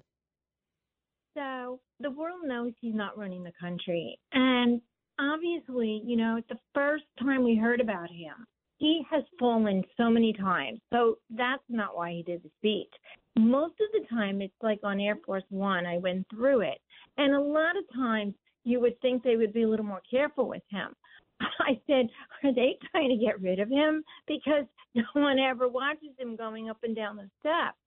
So 1.36 1.80
the 2.00 2.10
world 2.10 2.40
knows 2.44 2.72
he's 2.80 2.94
not 2.94 3.18
running 3.18 3.44
the 3.44 3.52
country. 3.60 4.18
And 4.32 4.80
obviously, 5.18 6.02
you 6.04 6.16
know, 6.16 6.40
the 6.48 6.58
first 6.74 7.04
time 7.20 7.44
we 7.44 7.56
heard 7.56 7.80
about 7.80 8.10
him. 8.10 8.46
He 8.78 9.02
has 9.10 9.22
fallen 9.38 9.84
so 9.96 10.10
many 10.10 10.32
times. 10.32 10.80
So 10.92 11.18
that's 11.30 11.62
not 11.68 11.96
why 11.96 12.10
he 12.12 12.22
did 12.22 12.42
the 12.42 12.50
speech. 12.58 12.92
Most 13.36 13.74
of 13.80 13.88
the 13.92 14.06
time, 14.08 14.42
it's 14.42 14.52
like 14.62 14.80
on 14.82 15.00
Air 15.00 15.16
Force 15.24 15.44
One, 15.48 15.86
I 15.86 15.98
went 15.98 16.26
through 16.28 16.60
it. 16.62 16.78
And 17.16 17.34
a 17.34 17.40
lot 17.40 17.76
of 17.76 17.84
times, 17.94 18.34
you 18.64 18.80
would 18.80 19.00
think 19.00 19.22
they 19.22 19.36
would 19.36 19.52
be 19.52 19.62
a 19.62 19.68
little 19.68 19.84
more 19.84 20.02
careful 20.10 20.48
with 20.48 20.62
him. 20.70 20.94
I 21.60 21.80
said, 21.86 22.08
Are 22.42 22.54
they 22.54 22.78
trying 22.90 23.10
to 23.10 23.24
get 23.24 23.40
rid 23.40 23.60
of 23.60 23.68
him? 23.68 24.02
Because 24.26 24.64
no 24.94 25.04
one 25.14 25.38
ever 25.38 25.68
watches 25.68 26.10
him 26.18 26.36
going 26.36 26.70
up 26.70 26.78
and 26.82 26.96
down 26.96 27.16
the 27.16 27.28
steps. 27.40 27.78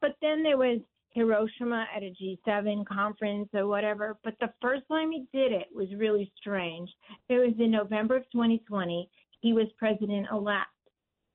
But 0.00 0.16
then 0.22 0.42
there 0.42 0.56
was 0.56 0.80
Hiroshima 1.10 1.86
at 1.94 2.02
a 2.02 2.14
G7 2.22 2.86
conference 2.86 3.48
or 3.52 3.66
whatever. 3.66 4.16
But 4.22 4.34
the 4.40 4.52
first 4.62 4.82
time 4.88 5.10
he 5.10 5.26
did 5.32 5.52
it 5.52 5.66
was 5.74 5.88
really 5.96 6.32
strange. 6.40 6.88
It 7.28 7.34
was 7.34 7.54
in 7.58 7.70
November 7.70 8.16
of 8.16 8.24
2020. 8.32 9.08
He 9.40 9.52
was 9.52 9.66
president 9.76 10.26
elect. 10.30 10.68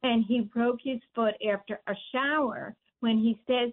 And 0.04 0.24
he 0.28 0.41
broke 0.41 0.80
his 0.84 1.00
foot 1.14 1.34
after 1.52 1.82
a 1.88 1.93
shower 2.12 2.76
when 3.00 3.18
he 3.18 3.39
says 3.48 3.72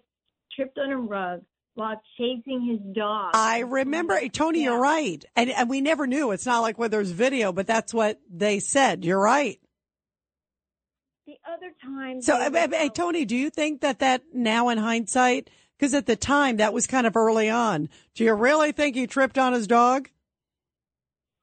tripped 0.55 0.79
on 0.79 0.91
a 0.91 0.97
rug 0.97 1.43
while 1.75 2.01
chasing 2.18 2.66
his 2.66 2.95
dog. 2.95 3.33
I 3.35 3.61
remember, 3.61 4.20
Tony, 4.29 4.64
you're 4.64 4.81
right. 4.81 5.25
And, 5.37 5.51
and 5.51 5.70
we 5.70 5.81
never 5.81 6.07
knew. 6.07 6.31
It's 6.33 6.47
not 6.47 6.61
like 6.61 6.79
where 6.79 6.89
there's 6.89 7.11
video, 7.11 7.53
but 7.53 7.66
that's 7.66 7.95
what 7.95 8.20
they 8.31 8.61
said. 8.61 9.05
You're 9.05 9.20
right. 9.20 9.59
The 11.27 11.37
other 11.51 11.73
time. 11.83 12.20
So, 12.20 12.35
uh, 12.35 12.51
uh, 12.53 12.68
hey, 12.70 12.89
Tony, 12.89 13.25
do 13.25 13.37
you 13.37 13.51
think 13.51 13.81
that 13.83 14.01
that 14.01 14.23
now 14.33 14.68
in 14.68 14.79
hindsight, 14.79 15.51
because 15.79 15.95
at 15.95 16.07
the 16.07 16.16
time 16.16 16.57
that 16.57 16.73
was 16.73 16.87
kind 16.87 17.07
of 17.07 17.16
early 17.16 17.49
on, 17.49 17.89
do 18.14 18.25
you 18.25 18.35
really 18.35 18.73
think 18.73 18.97
he 18.97 19.07
tripped 19.07 19.39
on 19.39 19.53
his 19.53 19.66
dog? 19.66 20.09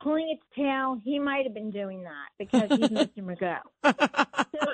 pulling 0.02 0.30
its 0.30 0.44
tail, 0.56 1.00
he 1.04 1.20
might 1.20 1.46
have 1.46 1.54
been 1.54 1.72
doing 1.72 2.04
that 2.04 2.30
because 2.38 2.70
he's 2.70 2.90
Mr. 2.90 3.20
Magoo. 3.20 3.60
so 3.84 4.68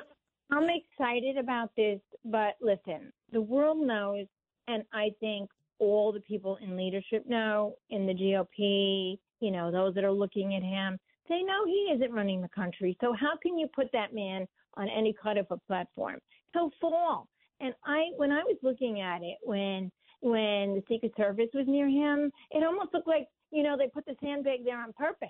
I'm 0.52 0.68
excited 0.70 1.38
about 1.38 1.72
this, 1.76 2.00
but 2.24 2.56
listen, 2.62 3.12
the 3.32 3.42
world 3.42 3.80
knows, 3.80 4.28
and 4.68 4.84
I 4.94 5.12
think 5.20 5.50
all 5.80 6.12
the 6.12 6.22
people 6.22 6.58
in 6.62 6.78
leadership 6.78 7.26
know 7.28 7.76
in 7.90 8.06
the 8.06 8.14
GOP. 8.14 9.20
You 9.42 9.52
know, 9.52 9.72
those 9.72 9.94
that 9.96 10.04
are 10.04 10.12
looking 10.12 10.56
at 10.56 10.64
him, 10.64 10.98
they 11.28 11.42
know 11.42 11.66
he 11.66 11.92
isn't 11.96 12.14
running 12.14 12.42
the 12.42 12.50
country. 12.50 12.98
So 13.02 13.14
how 13.14 13.34
can 13.42 13.58
you 13.58 13.68
put 13.76 13.92
that 13.92 14.14
man 14.14 14.48
on 14.76 14.88
any 14.90 15.14
kind 15.22 15.38
of 15.38 15.48
a 15.52 15.58
platform? 15.68 16.20
He'll 16.54 16.72
fall. 16.80 17.28
And 17.60 17.74
I, 17.86 18.06
when 18.18 18.32
I 18.32 18.44
was 18.44 18.58
looking 18.64 19.02
at 19.02 19.22
it, 19.22 19.38
when 19.44 19.92
when 20.22 20.74
the 20.74 20.84
Secret 20.90 21.14
Service 21.18 21.50
was 21.54 21.66
near 21.68 21.88
him, 21.88 22.32
it 22.52 22.64
almost 22.64 22.94
looked 22.94 23.08
like 23.08 23.28
you 23.52 23.64
know 23.64 23.78
they 23.78 23.88
put 23.88 24.06
the 24.06 24.16
sandbag 24.22 24.64
there 24.64 24.82
on 24.82 24.94
purpose. 24.94 25.30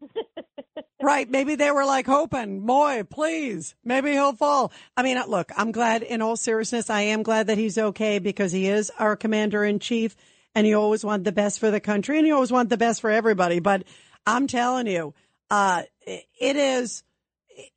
Right. 1.02 1.30
Maybe 1.30 1.54
they 1.54 1.70
were 1.70 1.86
like 1.86 2.06
hoping, 2.06 2.66
boy, 2.66 3.04
please, 3.08 3.74
maybe 3.82 4.10
he'll 4.10 4.34
fall. 4.34 4.70
I 4.96 5.02
mean, 5.02 5.18
look, 5.28 5.50
I'm 5.56 5.72
glad 5.72 6.02
in 6.02 6.20
all 6.20 6.36
seriousness, 6.36 6.90
I 6.90 7.02
am 7.02 7.22
glad 7.22 7.46
that 7.46 7.56
he's 7.56 7.78
okay 7.78 8.18
because 8.18 8.52
he 8.52 8.68
is 8.68 8.92
our 8.98 9.16
commander 9.16 9.64
in 9.64 9.78
chief 9.78 10.14
and 10.54 10.66
he 10.66 10.74
always 10.74 11.02
want 11.02 11.24
the 11.24 11.32
best 11.32 11.58
for 11.58 11.70
the 11.70 11.80
country 11.80 12.18
and 12.18 12.26
he 12.26 12.32
always 12.32 12.52
want 12.52 12.68
the 12.68 12.76
best 12.76 13.00
for 13.00 13.10
everybody. 13.10 13.60
But 13.60 13.84
I'm 14.26 14.46
telling 14.46 14.86
you, 14.86 15.14
uh, 15.50 15.84
it 16.06 16.56
is, 16.56 17.02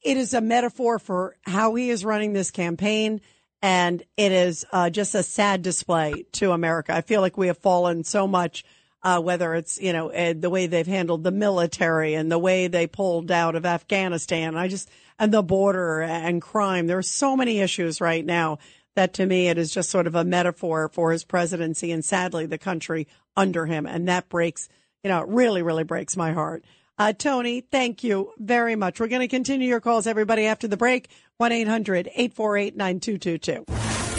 it 0.01 0.17
is 0.17 0.33
a 0.33 0.41
metaphor 0.41 0.99
for 0.99 1.37
how 1.43 1.75
he 1.75 1.91
is 1.91 2.03
running 2.03 2.33
this 2.33 2.51
campaign. 2.51 3.21
And 3.61 4.03
it 4.17 4.33
is 4.33 4.65
uh, 4.73 4.89
just 4.89 5.15
a 5.15 5.23
sad 5.23 5.61
display 5.61 6.25
to 6.33 6.51
America. 6.51 6.93
I 6.93 6.99
feel 6.99 7.21
like 7.21 7.37
we 7.37 7.47
have 7.47 7.59
fallen 7.59 8.03
so 8.03 8.27
much 8.27 8.65
uh, 9.03 9.19
whether 9.19 9.53
it's 9.53 9.79
you 9.81 9.93
know 9.93 10.11
uh, 10.11 10.33
the 10.37 10.49
way 10.49 10.67
they've 10.67 10.87
handled 10.87 11.23
the 11.23 11.31
military 11.31 12.13
and 12.13 12.31
the 12.31 12.39
way 12.39 12.67
they 12.67 12.87
pulled 12.87 13.31
out 13.31 13.55
of 13.55 13.65
Afghanistan. 13.65 14.55
I 14.55 14.67
just 14.67 14.89
and 15.19 15.33
the 15.33 15.43
border 15.43 16.01
and 16.01 16.41
crime. 16.41 16.87
There 16.87 16.97
are 16.97 17.03
so 17.03 17.35
many 17.35 17.59
issues 17.59 18.01
right 18.01 18.25
now 18.25 18.59
that 18.95 19.13
to 19.15 19.25
me 19.25 19.47
it 19.47 19.57
is 19.57 19.73
just 19.73 19.89
sort 19.89 20.07
of 20.07 20.15
a 20.15 20.23
metaphor 20.23 20.89
for 20.89 21.11
his 21.11 21.23
presidency 21.23 21.91
and 21.91 22.03
sadly 22.03 22.45
the 22.45 22.57
country 22.57 23.07
under 23.35 23.65
him, 23.65 23.85
and 23.85 24.07
that 24.07 24.29
breaks 24.29 24.69
you 25.03 25.09
know 25.09 25.21
it 25.21 25.27
really 25.27 25.61
really 25.61 25.83
breaks 25.83 26.15
my 26.15 26.31
heart. 26.31 26.63
Uh, 26.97 27.11
Tony, 27.11 27.61
thank 27.61 28.03
you 28.03 28.31
very 28.37 28.75
much. 28.75 28.99
We're 28.99 29.07
going 29.07 29.21
to 29.21 29.27
continue 29.27 29.67
your 29.67 29.79
calls, 29.79 30.05
everybody, 30.05 30.45
after 30.45 30.67
the 30.67 30.77
break. 30.77 31.09
1 31.37 31.51
800 31.51 32.07
848 32.13 32.77
9222. 32.77 33.65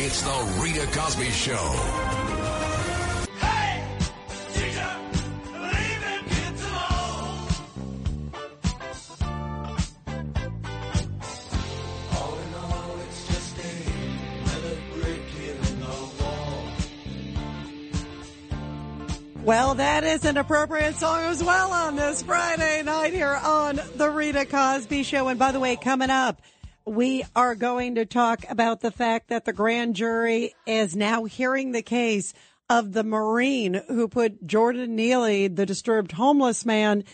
It's 0.03 0.23
the 0.23 0.61
Rita 0.61 0.87
Cosby 0.99 1.31
Show. 1.31 2.14
Well, 19.45 19.75
that 19.75 20.05
is 20.05 20.25
an 20.25 20.39
appropriate 20.39 20.95
song 20.95 21.21
as 21.21 21.45
well 21.45 21.71
on 21.71 21.97
this 21.97 22.23
Friday 22.23 22.83
night 22.83 23.13
here 23.13 23.39
on 23.45 23.79
the 23.95 24.09
Rita 24.09 24.47
Cosby 24.47 25.03
Show. 25.03 25.29
And 25.29 25.39
by 25.39 25.53
the 25.53 25.61
way, 25.61 25.77
coming 25.77 26.09
up, 26.09 26.41
we 26.87 27.25
are 27.37 27.55
going 27.55 27.97
to 27.97 28.07
talk 28.07 28.47
about 28.49 28.81
the 28.81 28.91
fact 28.91 29.29
that 29.29 29.45
the 29.45 29.53
grand 29.53 29.97
jury 29.97 30.55
is 30.67 30.97
now 30.97 31.25
hearing 31.25 31.73
the 31.73 31.83
case 31.83 32.33
of 32.71 32.95
the 32.95 33.05
Marine 33.05 33.83
who 33.89 34.09
put 34.09 34.47
Jordan 34.47 34.97
Neely, 34.97 35.49
the 35.49 35.67
disturbed 35.67 36.13
homeless 36.13 36.65
man, 36.65 37.05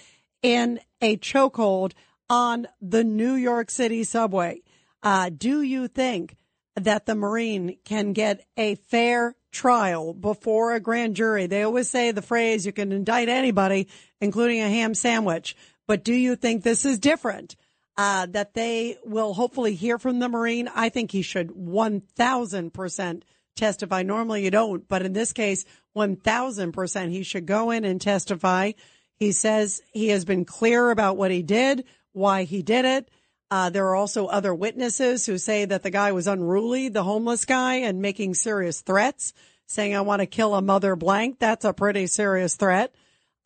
in 0.41 0.79
a 1.01 1.17
chokehold 1.17 1.95
on 2.29 2.69
the 2.81 3.03
New 3.03 3.35
York 3.35 3.73
City 3.73 4.05
subway. 4.05 4.63
Uh, 5.03 5.31
do 5.37 5.63
you 5.63 5.89
think 5.89 6.37
that 6.77 7.07
the 7.07 7.17
Marine 7.17 7.77
can 7.85 8.13
get 8.13 8.47
a 8.57 8.77
fair 8.77 9.35
trial 9.51 10.15
before 10.15 10.75
a 10.75 10.81
grand 10.81 11.17
jury. 11.17 11.47
They 11.47 11.63
always 11.63 11.91
say 11.91 12.11
the 12.11 12.23
phrase, 12.23 12.67
you 12.67 12.73
can 12.73 12.93
indict 12.93 13.29
anybody, 13.29 13.89
including 14.21 14.61
a 14.61 14.69
ham 14.69 14.95
sandwich. 14.95 15.57
But 15.87 16.05
do 16.05 16.15
you 16.15 16.37
think 16.37 16.63
this 16.63 16.85
is 16.85 16.99
different? 16.99 17.57
Uh, 17.97 18.27
that 18.27 18.55
they 18.55 18.97
will 19.05 19.35
hopefully 19.35 19.75
hear 19.75 19.99
from 19.99 20.21
the 20.21 20.29
Marine. 20.29 20.71
I 20.75 20.89
think 20.89 21.11
he 21.11 21.23
should 21.23 21.49
1000% 21.49 23.23
testify. 23.57 24.03
Normally 24.03 24.45
you 24.45 24.51
don't, 24.51 24.89
but 24.89 25.03
in 25.03 25.13
this 25.13 25.33
case, 25.33 25.65
1000% 25.97 27.11
he 27.11 27.23
should 27.23 27.47
go 27.47 27.71
in 27.71 27.85
and 27.85 28.01
testify. 28.01 28.73
He 29.17 29.33
says 29.33 29.83
he 29.93 30.09
has 30.09 30.25
been 30.25 30.47
clear 30.47 30.91
about 30.91 31.19
what 31.19 31.31
he 31.31 31.43
did, 31.43 31.85
why 32.13 32.45
he 32.45 32.63
did 32.63 32.85
it. 32.85 33.11
Uh, 33.51 33.69
there 33.71 33.87
are 33.89 33.97
also 33.97 34.27
other 34.27 34.55
witnesses 34.55 35.27
who 35.27 35.37
say 35.37 35.65
that 35.65 35.83
the 35.83 35.91
guy 35.91 36.13
was 36.13 36.27
unruly, 36.27 36.89
the 36.89 37.03
homeless 37.03 37.45
guy, 37.45 37.77
and 37.77 38.01
making 38.01 38.35
serious 38.35 38.81
threats, 38.81 39.33
saying, 39.67 39.95
I 39.95 40.03
want 40.03 40.21
to 40.21 40.27
kill 40.27 40.55
a 40.55 40.63
mother 40.63 40.95
blank. 40.95 41.39
That's 41.39 41.65
a 41.65 41.73
pretty 41.73 42.07
serious 42.07 42.55
threat. 42.55 42.95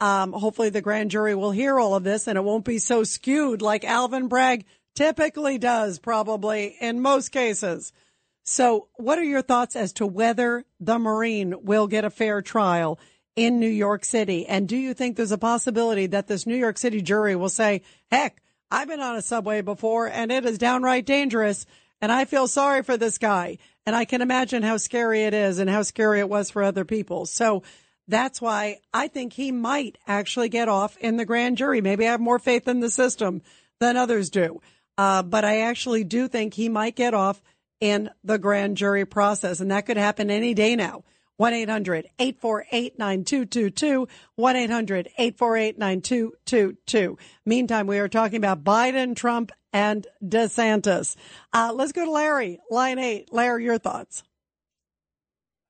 Um, 0.01 0.33
hopefully 0.33 0.71
the 0.71 0.83
grand 0.83 1.11
jury 1.11 1.35
will 1.35 1.53
hear 1.53 1.79
all 1.79 1.95
of 1.95 2.05
this 2.05 2.27
and 2.27 2.37
it 2.37 2.45
won't 2.45 2.65
be 2.65 2.79
so 2.79 3.05
skewed 3.05 3.63
like 3.63 3.85
Alvin 3.85 4.29
Bragg 4.29 4.67
typically 4.95 5.57
does, 5.57 5.99
probably 5.99 6.77
in 6.81 7.01
most 7.01 7.31
cases. 7.31 7.93
So 8.45 8.89
what 8.97 9.19
are 9.19 9.25
your 9.25 9.43
thoughts 9.43 9.77
as 9.77 9.93
to 9.95 10.07
whether 10.07 10.65
the 10.79 10.99
Marine 10.99 11.55
will 11.65 11.87
get 11.87 12.05
a 12.05 12.11
fair 12.11 12.43
trial 12.43 12.99
in 13.37 13.59
New 13.59 13.69
York 13.69 14.05
City? 14.05 14.47
And 14.47 14.69
do 14.69 14.77
you 14.77 14.93
think 14.93 15.17
there's 15.17 15.33
a 15.33 15.39
possibility 15.39 16.07
that 16.09 16.27
this 16.27 16.47
New 16.47 16.57
York 16.57 16.77
City 16.77 17.01
jury 17.01 17.37
will 17.37 17.49
say, 17.49 17.83
heck, 18.11 18.43
I've 18.75 18.89
been 18.89 18.99
on 18.99 19.14
a 19.14 19.22
subway 19.22 19.61
before 19.61 20.09
and 20.09 20.33
it 20.33 20.45
is 20.45 20.59
downright 20.59 21.07
dangerous. 21.07 21.64
And 22.01 22.11
I 22.11 22.25
feel 22.25 22.49
sorry 22.49 22.83
for 22.83 22.97
this 22.97 23.18
guy. 23.18 23.59
And 23.87 23.95
I 23.95 24.05
can 24.05 24.20
imagine 24.20 24.64
how 24.64 24.79
scary 24.79 25.22
it 25.22 25.33
is 25.33 25.61
and 25.61 25.70
how 25.70 25.83
scary 25.83 26.18
it 26.18 26.29
was 26.29 26.51
for 26.51 26.61
other 26.61 26.85
people. 26.85 27.25
So 27.25 27.62
that's 28.09 28.41
why 28.41 28.81
I 28.93 29.07
think 29.07 29.33
he 29.33 29.53
might 29.53 29.97
actually 30.09 30.49
get 30.49 30.68
off 30.68 30.97
in 30.97 31.16
the 31.16 31.25
grand 31.25 31.57
jury. 31.57 31.83
Maybe 31.83 32.05
I 32.05 32.11
have 32.11 32.20
more 32.20 32.41
faith 32.41 32.66
in 32.66 32.81
the 32.81 32.91
system 32.91 33.43
than 33.79 33.97
others 33.97 34.29
do. 34.29 34.61
Uh, 34.99 35.22
but 35.22 35.45
I 35.45 35.61
actually 35.61 36.03
do 36.03 36.27
think 36.27 36.55
he 36.55 36.68
might 36.68 36.97
get 36.97 37.14
off 37.14 37.41
in 37.79 38.11
the 38.25 38.39
grand 38.39 38.77
jury 38.77 39.05
process. 39.05 39.61
And 39.61 39.70
that 39.70 39.87
could 39.87 39.99
happen 39.99 40.33
any 40.33 40.53
day 40.53 40.75
now. 40.75 41.05
1-800-848-9222, 41.41 44.09
1-800-848-9222. 44.39 47.18
Meantime, 47.45 47.87
we 47.87 47.99
are 47.99 48.09
talking 48.09 48.37
about 48.37 48.64
Biden, 48.64 49.14
Trump, 49.16 49.53
and 49.72 50.07
DeSantis. 50.24 51.16
Uh, 51.53 51.72
let's 51.74 51.93
go 51.93 52.05
to 52.05 52.11
Larry, 52.11 52.61
line 52.70 52.99
eight. 52.99 53.32
Larry, 53.32 53.64
your 53.64 53.78
thoughts. 53.78 54.22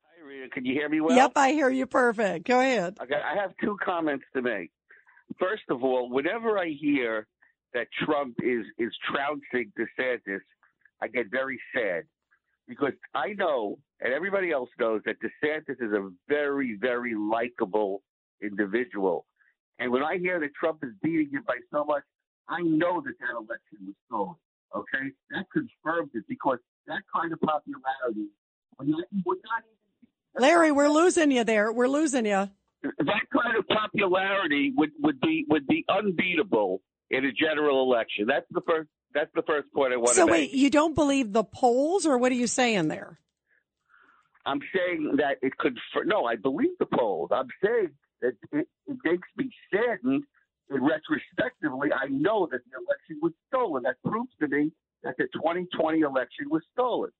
Hi, 0.02 0.26
Rita. 0.26 0.48
Can 0.50 0.64
you 0.66 0.74
hear 0.74 0.88
me 0.88 1.00
well? 1.00 1.16
Yep, 1.16 1.32
I 1.36 1.52
hear 1.52 1.70
you 1.70 1.86
perfect. 1.86 2.46
Go 2.46 2.58
ahead. 2.60 2.98
Okay, 3.02 3.14
I 3.14 3.34
have 3.40 3.52
two 3.62 3.76
comments 3.82 4.24
to 4.34 4.42
make. 4.42 4.70
First 5.38 5.62
of 5.70 5.82
all, 5.82 6.10
whenever 6.10 6.58
I 6.58 6.68
hear 6.68 7.26
that 7.72 7.86
Trump 8.04 8.36
is 8.42 8.66
is 8.78 8.92
trouncing 9.10 9.72
DeSantis, 9.78 10.40
I 11.00 11.08
get 11.08 11.30
very 11.30 11.58
sad 11.74 12.04
because 12.68 12.92
I 13.14 13.32
know, 13.34 13.78
and 14.00 14.12
everybody 14.12 14.50
else 14.50 14.70
knows, 14.78 15.02
that 15.04 15.16
DeSantis 15.20 15.80
is 15.80 15.92
a 15.92 16.10
very, 16.28 16.76
very 16.80 17.14
likable 17.14 18.02
individual. 18.42 19.26
And 19.78 19.90
when 19.90 20.02
I 20.02 20.18
hear 20.18 20.40
that 20.40 20.54
Trump 20.58 20.78
is 20.82 20.90
beating 21.02 21.30
him 21.32 21.42
by 21.46 21.56
so 21.72 21.84
much, 21.84 22.02
I 22.48 22.60
know 22.62 23.00
that 23.00 23.14
that 23.20 23.32
election 23.32 23.86
was 23.86 23.94
stolen. 24.06 24.34
Okay, 24.76 25.12
that 25.30 25.46
confirms 25.52 26.10
it 26.14 26.24
because 26.28 26.58
that 26.86 27.02
kind 27.14 27.32
of 27.32 27.40
popularity, 27.40 28.28
when 28.76 28.90
not, 28.90 29.04
when 29.22 29.38
not 29.44 29.62
Larry, 30.36 30.72
we're 30.72 30.88
losing 30.88 31.30
you 31.30 31.44
there. 31.44 31.72
We're 31.72 31.88
losing 31.88 32.26
you. 32.26 32.50
that 32.82 33.22
kind 33.32 33.56
of 33.56 33.68
popularity 33.68 34.72
would, 34.76 34.90
would 35.00 35.20
be 35.20 35.46
would 35.48 35.66
be 35.68 35.84
unbeatable 35.88 36.82
in 37.10 37.24
a 37.24 37.32
general 37.32 37.82
election. 37.82 38.26
That's 38.26 38.46
the 38.50 38.62
first. 38.68 38.88
That's 39.14 39.30
the 39.34 39.42
first 39.42 39.72
point 39.72 39.92
I 39.92 39.96
want 39.96 40.10
So 40.16 40.26
to 40.26 40.32
wait, 40.32 40.40
make. 40.40 40.50
So 40.50 40.54
wait, 40.54 40.60
you 40.60 40.70
don't 40.70 40.94
believe 40.94 41.32
the 41.32 41.44
polls 41.44 42.04
or 42.04 42.18
what 42.18 42.32
are 42.32 42.36
you 42.36 42.46
saying 42.48 42.88
there? 42.88 43.20
I'm 44.46 44.60
saying 44.74 45.16
that 45.16 45.38
it 45.40 45.56
could. 45.56 45.78
No, 46.04 46.24
I 46.24 46.36
believe 46.36 46.76
the 46.78 46.86
polls. 46.86 47.30
I'm 47.32 47.48
saying 47.64 47.90
that 48.20 48.34
it, 48.52 48.68
it 48.86 48.96
makes 49.04 49.28
me 49.36 49.50
saddened. 49.72 50.24
And 50.70 50.80
retrospectively, 50.82 51.90
I 51.92 52.08
know 52.08 52.48
that 52.50 52.60
the 52.64 52.70
election 52.78 53.18
was 53.22 53.32
stolen. 53.48 53.82
That 53.82 53.96
proves 54.04 54.30
to 54.40 54.48
me 54.48 54.72
that 55.02 55.14
the 55.18 55.24
2020 55.34 56.00
election 56.00 56.46
was 56.50 56.62
stolen. 56.72 57.10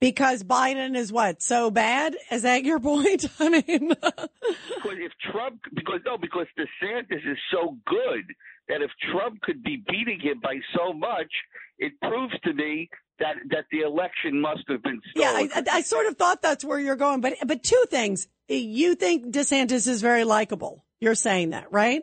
Because 0.00 0.44
Biden 0.44 0.96
is 0.96 1.12
what? 1.12 1.42
So 1.42 1.70
bad? 1.70 2.16
Is 2.30 2.42
that 2.42 2.64
your 2.64 2.78
point? 2.80 3.26
I 3.38 3.48
mean, 3.48 3.62
Because 3.88 4.98
if 4.98 5.12
Trump, 5.32 5.60
because 5.74 6.00
no, 6.04 6.18
because 6.18 6.46
DeSantis 6.58 7.30
is 7.30 7.38
so 7.52 7.76
good 7.86 8.24
that 8.68 8.82
if 8.82 8.90
Trump 9.10 9.40
could 9.42 9.62
be 9.62 9.82
beating 9.88 10.20
him 10.20 10.40
by 10.42 10.56
so 10.76 10.92
much, 10.92 11.30
it 11.78 11.92
proves 12.00 12.34
to 12.44 12.52
me 12.52 12.88
that 13.18 13.36
that 13.50 13.64
the 13.72 13.80
election 13.80 14.40
must 14.40 14.62
have 14.68 14.82
been 14.82 15.00
yeah, 15.14 15.30
stolen. 15.30 15.50
I, 15.54 15.58
I, 15.58 15.76
I 15.78 15.80
sort 15.82 16.06
of 16.06 16.16
thought 16.16 16.42
that's 16.42 16.64
where 16.64 16.78
you're 16.78 16.96
going, 16.96 17.20
but, 17.20 17.34
but 17.46 17.62
two 17.62 17.84
things. 17.90 18.28
You 18.48 18.94
think 18.94 19.26
DeSantis 19.34 19.86
is 19.86 20.00
very 20.00 20.24
likable. 20.24 20.84
You're 21.00 21.14
saying 21.14 21.50
that, 21.50 21.70
right? 21.72 22.02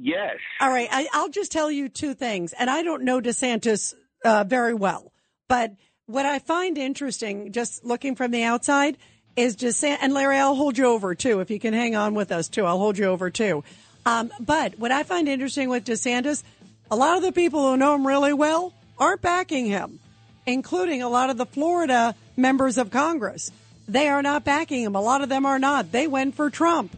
yes. 0.00 0.36
All 0.60 0.68
right. 0.68 0.88
I, 0.90 1.08
I'll 1.12 1.28
just 1.28 1.52
tell 1.52 1.70
you 1.70 1.88
two 1.88 2.14
things. 2.14 2.52
And 2.52 2.70
I 2.70 2.82
don't 2.82 3.02
know 3.02 3.20
DeSantis 3.20 3.94
uh, 4.24 4.44
very 4.44 4.74
well, 4.74 5.12
but 5.48 5.74
what 6.06 6.24
I 6.24 6.38
find 6.38 6.78
interesting, 6.78 7.52
just 7.52 7.84
looking 7.84 8.14
from 8.14 8.30
the 8.30 8.42
outside, 8.44 8.96
is 9.36 9.56
DeSantis, 9.56 9.98
and 10.00 10.14
Larry, 10.14 10.38
I'll 10.38 10.54
hold 10.54 10.78
you 10.78 10.86
over 10.86 11.14
too. 11.14 11.40
If 11.40 11.50
you 11.50 11.60
can 11.60 11.74
hang 11.74 11.94
on 11.94 12.14
with 12.14 12.32
us 12.32 12.48
too, 12.48 12.64
I'll 12.64 12.78
hold 12.78 12.98
you 12.98 13.06
over 13.06 13.30
too. 13.30 13.62
Um, 14.08 14.32
but 14.40 14.78
what 14.78 14.90
I 14.90 15.02
find 15.02 15.28
interesting 15.28 15.68
with 15.68 15.84
DeSantis, 15.84 16.42
a 16.90 16.96
lot 16.96 17.18
of 17.18 17.22
the 17.22 17.30
people 17.30 17.60
who 17.60 17.76
know 17.76 17.94
him 17.94 18.06
really 18.06 18.32
well 18.32 18.72
aren't 18.98 19.20
backing 19.20 19.66
him, 19.66 20.00
including 20.46 21.02
a 21.02 21.10
lot 21.10 21.28
of 21.28 21.36
the 21.36 21.44
Florida 21.44 22.14
members 22.34 22.78
of 22.78 22.90
Congress. 22.90 23.50
They 23.86 24.08
are 24.08 24.22
not 24.22 24.44
backing 24.44 24.82
him. 24.82 24.96
A 24.96 25.00
lot 25.02 25.20
of 25.20 25.28
them 25.28 25.44
are 25.44 25.58
not. 25.58 25.92
They 25.92 26.06
went 26.06 26.34
for 26.36 26.48
Trump. 26.48 26.96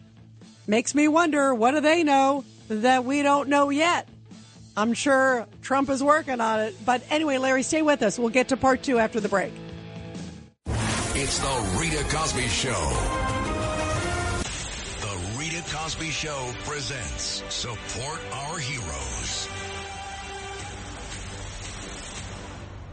Makes 0.67 0.95
me 0.95 1.09
wonder 1.09 1.53
what 1.53 1.71
do 1.71 1.81
they 1.81 2.03
know 2.03 2.45
that 2.69 3.03
we 3.03 3.23
don't 3.23 3.49
know 3.49 3.69
yet? 3.69 4.07
I'm 4.77 4.93
sure 4.93 5.47
Trump 5.61 5.89
is 5.89 6.01
working 6.01 6.39
on 6.39 6.61
it. 6.61 6.75
But 6.85 7.03
anyway, 7.09 7.39
Larry, 7.39 7.63
stay 7.63 7.81
with 7.81 8.03
us. 8.03 8.17
We'll 8.17 8.29
get 8.29 8.47
to 8.49 8.57
part 8.57 8.83
two 8.83 8.99
after 8.99 9.19
the 9.19 9.27
break. 9.27 9.51
It's 11.13 11.39
the 11.39 11.77
Rita 11.77 12.05
Cosby 12.05 12.47
Show. 12.47 13.40
Cosby 15.81 16.11
Show 16.11 16.53
presents 16.63 17.43
Support 17.49 18.19
Our 18.31 18.59
Heroes. 18.59 19.49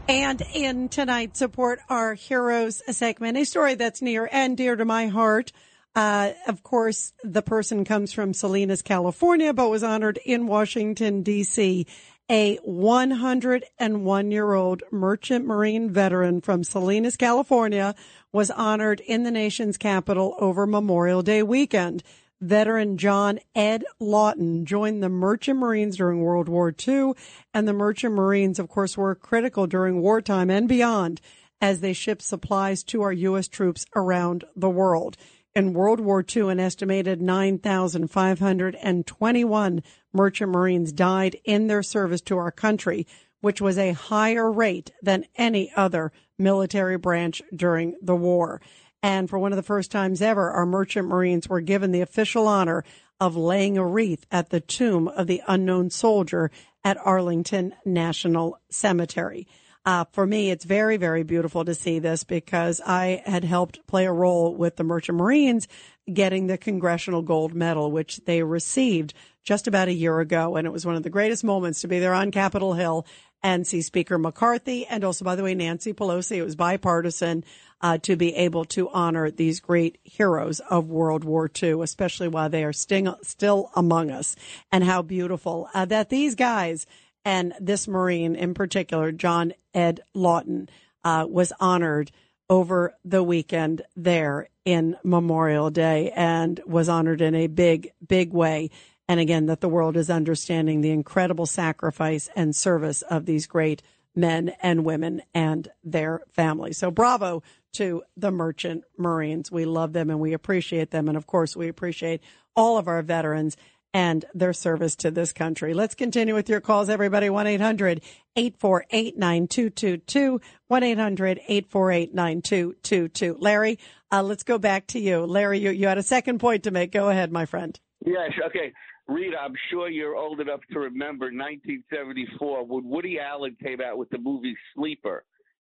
And 0.07 0.41
in 0.55 0.89
tonight's 0.89 1.37
Support 1.37 1.81
Our 1.87 2.15
Heroes 2.15 2.81
segment, 2.89 3.37
a 3.37 3.43
story 3.43 3.75
that's 3.75 4.01
near 4.01 4.27
and 4.31 4.57
dear 4.57 4.75
to 4.75 4.85
my 4.85 5.05
heart. 5.05 5.51
Uh, 5.95 6.31
of 6.47 6.63
course, 6.63 7.13
the 7.23 7.43
person 7.43 7.85
comes 7.85 8.11
from 8.11 8.33
Salinas, 8.33 8.81
California, 8.81 9.53
but 9.53 9.69
was 9.69 9.83
honored 9.83 10.17
in 10.25 10.47
Washington, 10.47 11.21
D.C. 11.21 11.85
A 12.31 12.55
101 12.63 14.31
year 14.31 14.53
old 14.53 14.81
merchant 14.91 15.45
marine 15.45 15.91
veteran 15.91 16.41
from 16.41 16.63
Salinas, 16.63 17.17
California 17.17 17.93
was 18.31 18.49
honored 18.49 18.99
in 18.99 19.21
the 19.21 19.31
nation's 19.31 19.77
capital 19.77 20.35
over 20.39 20.65
Memorial 20.65 21.21
Day 21.21 21.43
weekend. 21.43 22.01
Veteran 22.41 22.97
John 22.97 23.39
Ed 23.53 23.83
Lawton 23.99 24.65
joined 24.65 25.03
the 25.03 25.09
Merchant 25.09 25.59
Marines 25.59 25.97
during 25.97 26.21
World 26.21 26.47
War 26.47 26.73
II, 26.87 27.11
and 27.53 27.67
the 27.67 27.73
Merchant 27.73 28.15
Marines, 28.15 28.59
of 28.59 28.69
course, 28.69 28.97
were 28.97 29.13
critical 29.13 29.67
during 29.67 30.01
wartime 30.01 30.49
and 30.49 30.69
beyond 30.69 31.19
as 31.59 31.81
they 31.81 31.91
shipped 31.91 32.21
supplies 32.21 32.81
to 32.85 33.01
our 33.01 33.11
U.S. 33.11 33.49
troops 33.49 33.85
around 33.93 34.45
the 34.55 34.69
world. 34.69 35.17
In 35.53 35.73
World 35.73 35.99
War 35.99 36.23
II, 36.23 36.49
an 36.49 36.61
estimated 36.61 37.21
9,521 37.21 39.83
merchant 40.13 40.51
marines 40.51 40.93
died 40.93 41.35
in 41.43 41.67
their 41.67 41.83
service 41.83 42.21
to 42.21 42.37
our 42.37 42.51
country, 42.51 43.05
which 43.41 43.59
was 43.59 43.77
a 43.77 43.91
higher 43.91 44.49
rate 44.49 44.93
than 45.01 45.25
any 45.35 45.73
other 45.75 46.13
military 46.37 46.97
branch 46.97 47.41
during 47.53 47.95
the 48.01 48.15
war. 48.15 48.61
And 49.01 49.29
for 49.29 49.39
one 49.39 49.53
of 49.53 49.57
the 49.57 49.63
first 49.63 49.91
times 49.91 50.21
ever, 50.21 50.51
our 50.51 50.65
merchant 50.65 51.07
marines 51.07 51.47
were 51.47 51.61
given 51.61 51.91
the 51.91 52.01
official 52.01 52.47
honor 52.47 52.83
of 53.19 53.35
laying 53.35 53.77
a 53.77 53.85
wreath 53.85 54.25
at 54.31 54.49
the 54.49 54.59
tomb 54.59 55.07
of 55.07 55.27
the 55.27 55.41
unknown 55.47 55.89
soldier 55.89 56.51
at 56.83 56.97
Arlington 56.97 57.75
National 57.85 58.59
Cemetery. 58.69 59.47
Uh, 59.85 60.05
for 60.11 60.25
me, 60.25 60.51
it's 60.51 60.65
very, 60.65 60.97
very 60.97 61.23
beautiful 61.23 61.63
to 61.65 61.73
see 61.73 61.99
this 61.99 62.23
because 62.23 62.81
I 62.85 63.23
had 63.25 63.43
helped 63.43 63.87
play 63.87 64.05
a 64.05 64.11
role 64.11 64.55
with 64.55 64.75
the 64.75 64.83
Merchant 64.83 65.17
Marines 65.17 65.67
getting 66.11 66.47
the 66.47 66.57
Congressional 66.57 67.21
Gold 67.21 67.53
Medal, 67.53 67.91
which 67.91 68.17
they 68.25 68.43
received 68.43 69.13
just 69.43 69.67
about 69.67 69.87
a 69.87 69.93
year 69.93 70.19
ago. 70.19 70.55
And 70.55 70.67
it 70.67 70.71
was 70.71 70.85
one 70.85 70.95
of 70.95 71.03
the 71.03 71.09
greatest 71.09 71.43
moments 71.43 71.81
to 71.81 71.87
be 71.87 71.99
there 71.99 72.13
on 72.13 72.31
Capitol 72.31 72.73
Hill 72.73 73.05
and 73.41 73.65
see 73.65 73.81
Speaker 73.81 74.17
McCarthy 74.17 74.85
and 74.85 75.03
also, 75.03 75.23
by 75.23 75.35
the 75.35 75.43
way, 75.43 75.55
Nancy 75.55 75.93
Pelosi. 75.93 76.37
It 76.37 76.43
was 76.43 76.55
bipartisan 76.55 77.45
uh, 77.81 77.97
to 77.99 78.15
be 78.15 78.35
able 78.35 78.65
to 78.65 78.89
honor 78.89 79.31
these 79.31 79.59
great 79.59 79.97
heroes 80.03 80.59
of 80.69 80.89
World 80.89 81.23
War 81.23 81.49
II, 81.61 81.81
especially 81.81 82.27
while 82.27 82.49
they 82.49 82.63
are 82.63 82.73
sting- 82.73 83.13
still 83.21 83.71
among 83.75 84.11
us. 84.11 84.35
And 84.71 84.83
how 84.83 85.01
beautiful 85.01 85.69
uh, 85.73 85.85
that 85.85 86.09
these 86.09 86.35
guys 86.35 86.85
and 87.25 87.53
this 87.59 87.87
Marine 87.87 88.35
in 88.35 88.53
particular, 88.53 89.11
John 89.11 89.53
Ed 89.73 90.01
Lawton, 90.13 90.69
uh, 91.03 91.25
was 91.29 91.53
honored 91.59 92.11
over 92.49 92.95
the 93.05 93.23
weekend 93.23 93.83
there 93.95 94.49
in 94.65 94.97
Memorial 95.03 95.69
Day 95.69 96.11
and 96.15 96.59
was 96.65 96.89
honored 96.89 97.21
in 97.21 97.35
a 97.35 97.47
big, 97.47 97.91
big 98.05 98.33
way. 98.33 98.69
And 99.07 99.19
again, 99.19 99.45
that 99.47 99.61
the 99.61 99.69
world 99.69 99.97
is 99.97 100.09
understanding 100.09 100.81
the 100.81 100.91
incredible 100.91 101.45
sacrifice 101.45 102.29
and 102.35 102.55
service 102.55 103.01
of 103.03 103.25
these 103.25 103.47
great 103.47 103.81
men 104.15 104.53
and 104.61 104.85
women 104.85 105.21
and 105.33 105.69
their 105.83 106.21
families. 106.31 106.77
So 106.77 106.91
bravo 106.91 107.41
to 107.73 108.03
the 108.17 108.31
Merchant 108.31 108.83
Marines. 108.97 109.51
We 109.51 109.65
love 109.65 109.93
them 109.93 110.09
and 110.09 110.19
we 110.19 110.33
appreciate 110.33 110.91
them. 110.91 111.07
And 111.07 111.17
of 111.17 111.27
course, 111.27 111.55
we 111.55 111.67
appreciate 111.67 112.21
all 112.55 112.77
of 112.77 112.87
our 112.87 113.01
veterans 113.01 113.57
and 113.93 114.25
their 114.33 114.53
service 114.53 114.95
to 114.97 115.11
this 115.11 115.33
country. 115.33 115.73
Let's 115.73 115.95
continue 115.95 116.35
with 116.35 116.49
your 116.49 116.61
calls, 116.61 116.89
everybody. 116.89 117.29
1 117.29 117.47
800 117.47 118.01
848 118.35 119.17
9222. 119.17 120.41
1 120.67 120.83
800 120.83 121.39
848 121.47 122.13
9222. 122.13 123.37
Larry, 123.39 123.79
uh, 124.11 124.23
let's 124.23 124.43
go 124.43 124.57
back 124.57 124.87
to 124.87 124.99
you. 124.99 125.25
Larry, 125.25 125.59
you, 125.59 125.71
you 125.71 125.87
had 125.87 125.97
a 125.97 126.03
second 126.03 126.39
point 126.39 126.63
to 126.63 126.71
make. 126.71 126.91
Go 126.91 127.09
ahead, 127.09 127.31
my 127.31 127.45
friend. 127.45 127.79
Yes, 128.05 128.31
okay. 128.47 128.71
Rita, 129.07 129.37
I'm 129.37 129.55
sure 129.71 129.89
you're 129.89 130.15
old 130.15 130.39
enough 130.39 130.59
to 130.71 130.79
remember 130.79 131.25
1974 131.25 132.65
when 132.65 132.87
Woody 132.87 133.19
Allen 133.19 133.57
came 133.61 133.81
out 133.81 133.97
with 133.97 134.09
the 134.11 134.19
movie 134.19 134.55
Sleeper. 134.75 135.23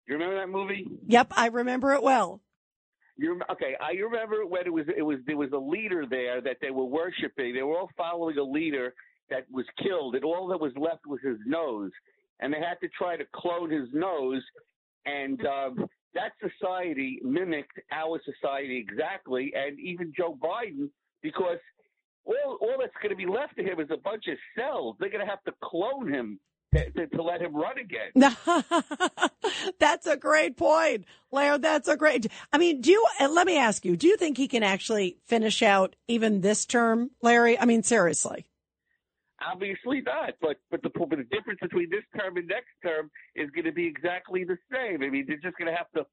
You 0.07 0.15
remember 0.15 0.35
that 0.39 0.49
movie? 0.49 0.87
Yep, 1.07 1.33
I 1.35 1.47
remember 1.47 1.93
it 1.93 2.03
well. 2.03 2.41
You 3.15 3.39
okay? 3.51 3.75
I 3.79 3.91
remember 3.91 4.45
when 4.45 4.65
it 4.65 4.73
was 4.73 4.85
it 4.97 5.03
was 5.03 5.19
there 5.27 5.37
was 5.37 5.51
a 5.53 5.57
leader 5.57 6.05
there 6.09 6.41
that 6.41 6.57
they 6.61 6.71
were 6.71 6.85
worshiping. 6.85 7.53
They 7.53 7.61
were 7.61 7.77
all 7.77 7.89
following 7.95 8.37
a 8.37 8.43
leader 8.43 8.93
that 9.29 9.45
was 9.51 9.65
killed, 9.81 10.15
and 10.15 10.23
all 10.23 10.47
that 10.47 10.59
was 10.59 10.73
left 10.75 11.05
was 11.05 11.19
his 11.23 11.37
nose. 11.45 11.91
And 12.39 12.51
they 12.51 12.57
had 12.57 12.79
to 12.81 12.89
try 12.89 13.15
to 13.15 13.23
clone 13.33 13.69
his 13.69 13.87
nose, 13.93 14.41
and 15.05 15.39
um, 15.45 15.85
that 16.15 16.31
society 16.41 17.19
mimicked 17.23 17.79
our 17.91 18.19
society 18.25 18.77
exactly, 18.77 19.53
and 19.55 19.79
even 19.79 20.11
Joe 20.17 20.37
Biden, 20.41 20.89
because 21.21 21.59
all 22.25 22.57
all 22.61 22.75
that's 22.79 22.93
going 23.01 23.11
to 23.11 23.15
be 23.15 23.27
left 23.27 23.55
to 23.57 23.63
him 23.63 23.79
is 23.79 23.89
a 23.91 23.97
bunch 23.97 24.25
of 24.27 24.37
cells. 24.57 24.95
They're 24.99 25.09
going 25.09 25.25
to 25.25 25.29
have 25.29 25.43
to 25.43 25.53
clone 25.63 26.11
him 26.11 26.39
to, 26.73 27.07
to, 27.07 27.23
let 27.23 27.41
him 27.41 27.55
run 27.55 27.77
again. 27.77 28.11
that's 29.79 30.07
a 30.07 30.17
great 30.17 30.57
point, 30.57 31.05
Larry. 31.31 31.57
That's 31.59 31.87
a 31.87 31.97
great. 31.97 32.27
I 32.51 32.57
mean, 32.57 32.81
do 32.81 32.91
you? 32.91 33.05
Let 33.19 33.47
me 33.47 33.57
ask 33.57 33.85
you: 33.85 33.95
Do 33.95 34.07
you 34.07 34.17
think 34.17 34.37
he 34.37 34.47
can 34.47 34.63
actually 34.63 35.17
finish 35.25 35.61
out 35.61 35.95
even 36.07 36.41
this 36.41 36.65
term, 36.65 37.11
Larry? 37.21 37.59
I 37.59 37.65
mean, 37.65 37.83
seriously. 37.83 38.45
Obviously 39.45 40.01
not, 40.01 40.33
but 40.41 40.57
but 40.71 40.81
the 40.83 40.89
but 40.89 41.09
the 41.09 41.25
difference 41.31 41.59
between 41.61 41.89
this 41.89 42.03
term 42.17 42.37
and 42.37 42.47
next 42.47 42.71
term 42.81 43.11
is 43.35 43.49
going 43.51 43.65
to 43.65 43.71
be 43.71 43.85
exactly 43.85 44.43
the 44.43 44.57
same. 44.71 45.03
I 45.03 45.09
mean, 45.09 45.25
they're 45.27 45.37
just 45.37 45.57
going 45.57 45.71
to 45.71 45.75
have 45.77 45.91
to 45.95 46.05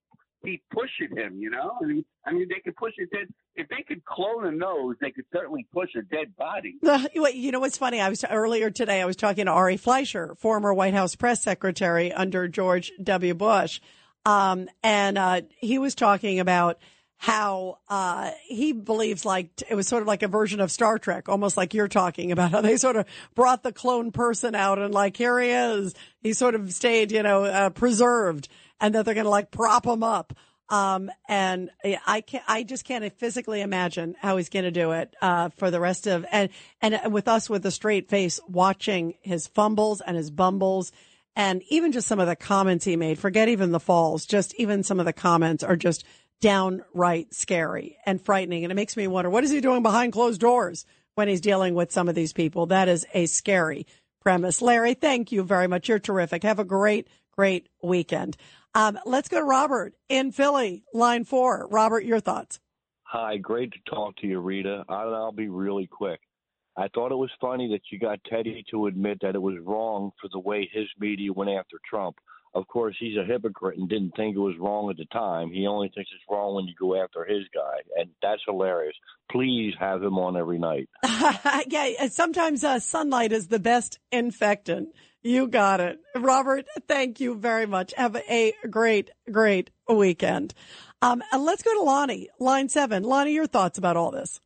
keep 0.45 0.63
pushing 0.71 1.17
him. 1.17 1.39
You 1.39 1.51
know, 1.51 1.73
I 1.81 1.85
mean, 1.87 2.05
I 2.27 2.33
mean, 2.33 2.49
they 2.49 2.61
could 2.61 2.77
push 2.77 2.95
a 3.01 3.07
dead. 3.07 3.33
If 3.57 3.69
they 3.69 3.83
could 3.87 4.05
clone 4.05 4.47
a 4.47 4.53
nose, 4.53 4.97
they 5.01 5.11
could 5.11 5.27
certainly 5.33 5.67
push 5.73 5.91
a 5.97 6.03
dead 6.03 6.37
body. 6.37 6.77
You 7.35 7.53
know 7.53 7.61
what's 7.61 7.79
funny? 7.79 8.01
I 8.01 8.09
was 8.09 8.25
earlier 8.25 8.71
today. 8.71 9.01
I 9.01 9.05
was 9.05 9.17
talking 9.17 9.47
to 9.47 9.53
Ari 9.53 9.77
Fleischer, 9.77 10.35
former 10.37 10.73
White 10.75 10.95
House 10.95 11.15
press 11.15 11.43
secretary 11.43 12.13
under 12.13 12.49
George 12.49 12.93
W. 13.03 13.35
Bush, 13.35 13.81
um, 14.27 14.69
and 14.83 15.17
uh, 15.19 15.43
he 15.59 15.79
was 15.79 15.95
talking 15.95 16.41
about 16.41 16.79
how 17.23 17.77
uh, 17.91 18.31
he 18.47 18.73
believes 18.73 19.27
like 19.27 19.51
it 19.69 19.75
was 19.75 19.87
sort 19.87 20.01
of 20.01 20.09
like 20.09 20.23
a 20.23 20.29
version 20.29 20.59
of 20.59 20.71
Star 20.71 20.99
Trek, 20.99 21.29
almost 21.29 21.55
like 21.55 21.75
you're 21.75 21.87
talking 21.87 22.33
about 22.33 22.51
how 22.51 22.63
they 22.63 22.79
sort 22.79 22.97
of 22.97 23.05
brought 23.35 23.63
the 23.63 23.73
clone 23.73 24.11
person 24.11 24.55
out 24.55 24.79
and 24.79 24.95
like 24.95 25.19
here 25.19 25.39
he 25.39 25.51
is, 25.51 25.95
he 26.23 26.33
sort 26.33 26.55
of 26.55 26.73
stayed, 26.73 27.13
you 27.13 27.23
know, 27.23 27.45
uh, 27.45 27.69
preserved, 27.69 28.49
and 28.81 28.95
that 28.95 29.05
they're 29.05 29.15
going 29.15 29.25
to 29.25 29.31
like 29.31 29.51
prop 29.51 29.87
him 29.87 30.03
up. 30.03 30.33
Um, 30.69 31.11
and 31.29 31.71
I 32.07 32.21
can't, 32.21 32.45
I 32.47 32.63
just 32.63 32.85
can't 32.85 33.13
physically 33.19 33.61
imagine 33.61 34.15
how 34.21 34.37
he's 34.37 34.49
going 34.49 34.65
to 34.65 34.71
do 34.71 34.93
it, 34.93 35.17
uh, 35.21 35.49
for 35.57 35.71
the 35.71 35.81
rest 35.81 36.07
of, 36.07 36.25
and, 36.31 36.49
and 36.81 37.13
with 37.13 37.27
us 37.27 37.51
with 37.51 37.67
a 37.67 37.73
straight 37.73 38.09
face 38.09 38.39
watching 38.47 39.15
his 39.21 39.49
fumbles 39.49 40.01
and 40.01 40.17
his 40.17 40.31
bumbles 40.31 40.93
and 41.35 41.63
even 41.71 41.91
just 41.91 42.07
some 42.07 42.21
of 42.21 42.29
the 42.29 42.37
comments 42.37 42.85
he 42.85 42.95
made, 42.95 43.19
forget 43.19 43.49
even 43.49 43.73
the 43.73 43.81
falls, 43.81 44.27
just 44.27 44.55
even 44.57 44.85
some 44.85 45.01
of 45.01 45.07
the 45.07 45.13
comments 45.13 45.65
are 45.65 45.77
just 45.77 46.05
downright 46.41 47.35
scary 47.35 47.97
and 48.07 48.21
frightening. 48.21 48.65
And 48.65 48.71
it 48.71 48.77
makes 48.77 48.97
me 48.97 49.09
wonder, 49.09 49.29
what 49.29 49.45
is 49.45 49.51
he 49.51 49.61
doing 49.61 49.83
behind 49.83 50.13
closed 50.13 50.41
doors 50.41 50.87
when 51.17 51.29
he's 51.29 51.41
dealing 51.41 51.75
with 51.75 51.93
some 51.93 52.09
of 52.09 52.15
these 52.15 52.33
people? 52.33 52.67
That 52.67 52.89
is 52.89 53.07
a 53.13 53.27
scary 53.27 53.87
premise. 54.21 54.63
Larry, 54.63 54.95
thank 54.95 55.33
you 55.33 55.43
very 55.43 55.67
much. 55.67 55.89
You're 55.89 55.99
terrific. 55.99 56.43
Have 56.45 56.59
a 56.59 56.65
great, 56.65 57.09
great 57.33 57.69
weekend. 57.83 58.37
Um, 58.75 58.99
let's 59.05 59.29
go 59.29 59.39
to 59.41 59.45
Robert 59.45 59.95
in 60.09 60.33
Philly, 60.33 60.85
line 60.95 61.25
four. 61.25 61.67
Robert, 61.71 62.05
your 62.05 62.21
thoughts. 62.21 62.61
Hi, 63.05 63.37
great 63.39 63.73
to 63.73 63.79
talk 63.91 64.17
to 64.19 64.27
you, 64.27 64.39
Rita. 64.39 64.85
I- 64.89 65.03
I'll 65.03 65.33
be 65.33 65.49
really 65.49 65.87
quick. 65.89 66.21
I 66.77 66.87
thought 66.89 67.11
it 67.11 67.17
was 67.17 67.31
funny 67.41 67.69
that 67.73 67.83
you 67.91 67.99
got 67.99 68.23
Teddy 68.25 68.65
to 68.71 68.87
admit 68.87 69.19
that 69.21 69.35
it 69.35 69.43
was 69.43 69.59
wrong 69.59 70.13
for 70.21 70.29
the 70.29 70.39
way 70.39 70.69
his 70.73 70.87
media 70.99 71.33
went 71.33 71.51
after 71.51 71.79
Trump. 71.85 72.17
Of 72.55 72.67
course, 72.69 72.97
he's 72.99 73.17
a 73.17 73.25
hypocrite 73.25 73.79
and 73.79 73.89
didn't 73.89 74.17
think 74.17 74.35
it 74.35 74.41
was 74.41 74.57
wrong 74.59 74.91
at 74.91 74.97
the 74.97 75.05
time. 75.07 75.51
He 75.53 75.67
only 75.67 75.89
thinks 75.89 76.11
it's 76.13 76.25
wrong 76.29 76.55
when 76.55 76.67
you 76.67 76.75
go 76.75 77.01
after 77.01 77.25
his 77.25 77.45
guy, 77.55 77.79
and 77.97 78.11
that's 78.23 78.43
hilarious. 78.47 78.97
Please 79.31 79.75
have 79.79 80.03
him 80.03 80.19
on 80.19 80.37
every 80.37 80.59
night. 80.59 80.89
yeah, 81.69 82.09
sometimes 82.09 82.65
uh, 82.65 82.81
sunlight 82.81 83.33
is 83.33 83.49
the 83.49 83.61
best 83.61 83.99
infectant. 84.11 84.89
You 85.23 85.49
got 85.49 85.81
it. 85.81 85.99
Robert, 86.17 86.67
thank 86.89 87.21
you 87.21 87.35
very 87.35 87.67
much. 87.67 87.93
Have 87.97 88.17
a 88.17 88.55
great, 88.71 89.11
great 89.31 89.71
weekend. 89.89 90.55
Um, 91.03 91.23
and 91.33 91.45
let's 91.45 91.63
go 91.63 91.75
to 91.75 91.83
Lonnie, 91.83 92.29
line 92.39 92.69
seven. 92.69 93.03
Lonnie, 93.03 93.33
your 93.33 93.47
thoughts 93.47 93.79
about 93.79 93.97
all 93.97 94.11
this? 94.11 94.41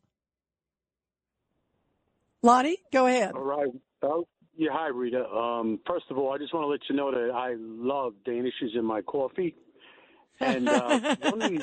Lonnie, 2.41 2.77
go 2.91 3.07
ahead. 3.07 3.33
All 3.33 3.41
right. 3.41 3.71
Oh, 4.01 4.27
yeah, 4.55 4.69
hi, 4.71 4.87
Rita. 4.87 5.27
Um, 5.27 5.79
first 5.87 6.05
of 6.09 6.17
all, 6.17 6.33
I 6.33 6.37
just 6.37 6.53
want 6.53 6.63
to 6.65 6.67
let 6.67 6.81
you 6.89 6.95
know 6.95 7.11
that 7.11 7.33
I 7.33 7.55
love 7.57 8.13
Danishes 8.25 8.75
in 8.75 8.85
my 8.85 9.01
coffee. 9.01 9.55
And 10.39 10.67
uh, 10.69 11.15
one 11.21 11.61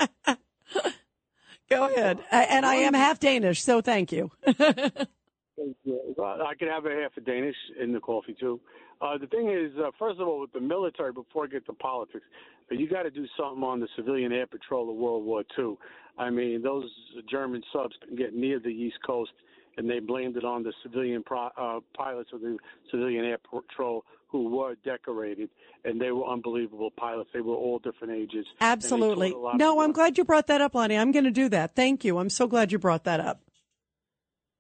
Go 1.70 1.86
ahead. 1.86 2.18
And 2.30 2.66
I 2.66 2.76
am 2.76 2.94
half 2.94 3.20
Danish, 3.20 3.62
so 3.62 3.80
thank 3.80 4.12
you. 4.12 4.30
Well, 5.56 6.38
I 6.46 6.54
could 6.54 6.68
have 6.68 6.86
a 6.86 6.90
half 7.02 7.16
a 7.16 7.20
Danish 7.20 7.56
in 7.80 7.92
the 7.92 8.00
coffee 8.00 8.34
too. 8.38 8.60
Uh, 9.00 9.18
the 9.18 9.26
thing 9.26 9.50
is, 9.50 9.72
uh, 9.78 9.90
first 9.98 10.20
of 10.20 10.28
all, 10.28 10.40
with 10.40 10.52
the 10.52 10.60
military, 10.60 11.12
before 11.12 11.44
I 11.44 11.48
get 11.48 11.66
to 11.66 11.72
politics, 11.72 12.24
you 12.70 12.88
got 12.88 13.02
to 13.02 13.10
do 13.10 13.26
something 13.36 13.62
on 13.62 13.80
the 13.80 13.88
civilian 13.96 14.32
air 14.32 14.46
patrol 14.46 14.88
of 14.90 14.96
World 14.96 15.24
War 15.24 15.42
II. 15.58 15.76
I 16.18 16.30
mean, 16.30 16.62
those 16.62 16.88
German 17.30 17.62
subs 17.72 17.94
couldn't 18.00 18.16
get 18.16 18.34
near 18.34 18.58
the 18.60 18.68
East 18.68 18.98
Coast, 19.04 19.32
and 19.76 19.90
they 19.90 19.98
blamed 19.98 20.36
it 20.36 20.44
on 20.44 20.62
the 20.62 20.72
civilian 20.82 21.22
pro- 21.22 21.50
uh, 21.56 21.80
pilots 21.96 22.30
of 22.32 22.40
the 22.40 22.56
civilian 22.90 23.24
air 23.24 23.38
patrol 23.38 24.04
who 24.28 24.48
were 24.48 24.76
decorated, 24.84 25.50
and 25.84 26.00
they 26.00 26.10
were 26.10 26.26
unbelievable 26.26 26.90
pilots. 26.90 27.28
They 27.34 27.40
were 27.40 27.54
all 27.54 27.78
different 27.78 28.14
ages. 28.14 28.46
Absolutely. 28.60 29.30
taught 29.30 29.38
a 29.38 29.40
lot 29.40 29.58
No, 29.58 29.80
I'm 29.80 29.92
glad 29.92 30.16
you 30.16 30.24
brought 30.24 30.46
that 30.46 30.60
up, 30.60 30.74
Lonnie. 30.74 30.96
I'm 30.96 31.12
going 31.12 31.24
to 31.24 31.30
do 31.30 31.48
that. 31.50 31.74
Thank 31.74 32.04
you. 32.04 32.18
I'm 32.18 32.30
so 32.30 32.46
glad 32.46 32.72
you 32.72 32.78
brought 32.78 33.04
that 33.04 33.20
up. 33.20 33.40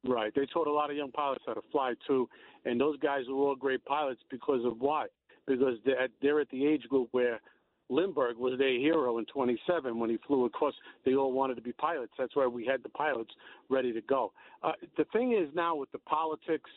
Right. 0.04 0.32
They 0.34 0.46
taught 0.46 0.66
a 0.66 0.72
lot 0.72 0.90
of 0.90 0.96
young 0.96 1.12
pilots 1.12 1.44
how 1.46 1.54
to 1.54 1.60
fly 1.70 1.94
too, 2.06 2.28
and 2.64 2.80
those 2.80 2.98
guys 2.98 3.24
were 3.28 3.36
all 3.36 3.54
great 3.54 3.84
pilots 3.84 4.20
because 4.30 4.64
of 4.64 4.80
why? 4.80 5.06
Because 5.46 5.76
they're 5.84 6.00
at, 6.00 6.10
they're 6.20 6.40
at 6.40 6.50
the 6.50 6.66
age 6.66 6.82
group 6.88 7.08
where 7.12 7.40
Lindbergh 7.88 8.36
was 8.36 8.58
their 8.58 8.78
hero 8.78 9.18
in 9.18 9.26
27 9.26 9.98
when 9.98 10.10
he 10.10 10.18
flew 10.26 10.44
across. 10.46 10.74
They 11.04 11.14
all 11.14 11.32
wanted 11.32 11.54
to 11.56 11.62
be 11.62 11.72
pilots. 11.72 12.12
That's 12.18 12.34
why 12.34 12.46
we 12.46 12.66
had 12.66 12.82
the 12.82 12.88
pilots 12.88 13.30
ready 13.68 13.92
to 13.92 14.00
go. 14.00 14.32
Uh, 14.62 14.72
the 14.96 15.04
thing 15.12 15.32
is 15.32 15.48
now 15.54 15.76
with 15.76 15.92
the 15.92 15.98
politics 15.98 16.70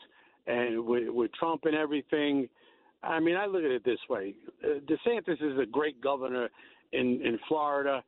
and 0.45 0.85
with, 0.85 1.09
with 1.09 1.33
Trump 1.33 1.61
and 1.65 1.75
everything. 1.75 2.47
I 3.01 3.19
mean, 3.19 3.37
I 3.37 3.45
look 3.45 3.63
at 3.63 3.71
it 3.71 3.83
this 3.83 3.99
way: 4.09 4.35
uh, 4.63 4.79
DeSantis 4.87 5.41
is 5.41 5.57
a 5.59 5.65
great 5.65 5.99
governor 6.01 6.49
in 6.91 7.21
in 7.23 7.39
Florida, 7.47 8.03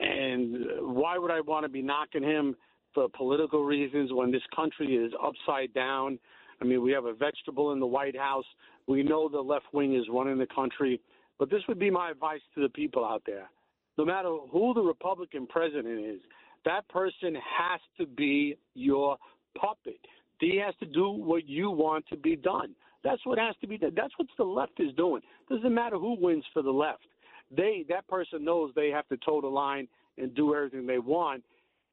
and 0.00 0.66
why 0.80 1.18
would 1.18 1.30
I 1.30 1.40
want 1.40 1.64
to 1.64 1.68
be 1.68 1.82
knocking 1.82 2.22
him 2.22 2.56
for 2.94 3.08
political 3.08 3.64
reasons 3.64 4.12
when 4.12 4.30
this 4.30 4.42
country 4.54 4.96
is 4.96 5.12
upside 5.22 5.72
down? 5.74 6.18
I 6.60 6.64
mean, 6.64 6.82
we 6.82 6.92
have 6.92 7.06
a 7.06 7.14
vegetable 7.14 7.72
in 7.72 7.80
the 7.80 7.86
White 7.86 8.16
House. 8.16 8.44
We 8.86 9.02
know 9.02 9.28
the 9.28 9.40
left 9.40 9.66
wing 9.72 9.94
is 9.96 10.04
running 10.10 10.38
the 10.38 10.46
country. 10.46 11.00
But 11.38 11.50
this 11.50 11.62
would 11.68 11.78
be 11.78 11.90
my 11.90 12.10
advice 12.10 12.40
to 12.54 12.62
the 12.62 12.68
people 12.68 13.04
out 13.04 13.22
there. 13.26 13.48
No 13.96 14.04
matter 14.04 14.28
who 14.50 14.74
the 14.74 14.82
Republican 14.82 15.46
president 15.46 16.04
is, 16.04 16.20
that 16.64 16.86
person 16.88 17.34
has 17.34 17.80
to 17.98 18.06
be 18.06 18.56
your 18.74 19.16
puppet. 19.58 19.98
He 20.38 20.60
has 20.64 20.74
to 20.80 20.86
do 20.86 21.10
what 21.10 21.46
you 21.48 21.70
want 21.70 22.06
to 22.08 22.16
be 22.16 22.36
done. 22.36 22.74
That's 23.02 23.24
what 23.24 23.38
has 23.38 23.54
to 23.60 23.66
be 23.66 23.78
done. 23.78 23.92
That's 23.96 24.12
what 24.18 24.28
the 24.36 24.44
left 24.44 24.78
is 24.78 24.94
doing. 24.96 25.22
Doesn't 25.48 25.74
matter 25.74 25.96
who 25.96 26.16
wins 26.20 26.44
for 26.52 26.62
the 26.62 26.70
left. 26.70 27.06
They 27.54 27.84
that 27.88 28.06
person 28.08 28.44
knows 28.44 28.72
they 28.74 28.90
have 28.90 29.08
to 29.08 29.16
toe 29.18 29.40
the 29.40 29.48
line 29.48 29.88
and 30.18 30.34
do 30.34 30.54
everything 30.54 30.86
they 30.86 30.98
want. 30.98 31.42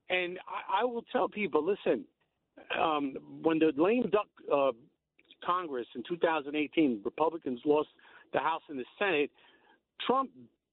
And 0.10 0.40
I, 0.48 0.82
I 0.82 0.86
will 0.86 1.04
tell 1.12 1.28
people, 1.28 1.66
listen, 1.66 2.06
um, 2.80 3.16
when 3.42 3.60
the 3.60 3.72
lame 3.78 4.10
duck 4.10 4.28
uh, 4.54 4.72
Congress 5.46 5.88
in 5.96 6.04
2018, 6.08 7.02
Republicans 7.04 7.60
lost 7.66 7.90
the 8.34 8.40
House 8.40 8.62
and 8.70 8.80
the 8.80 8.86
Senate. 8.98 9.32
Trump 10.06 10.30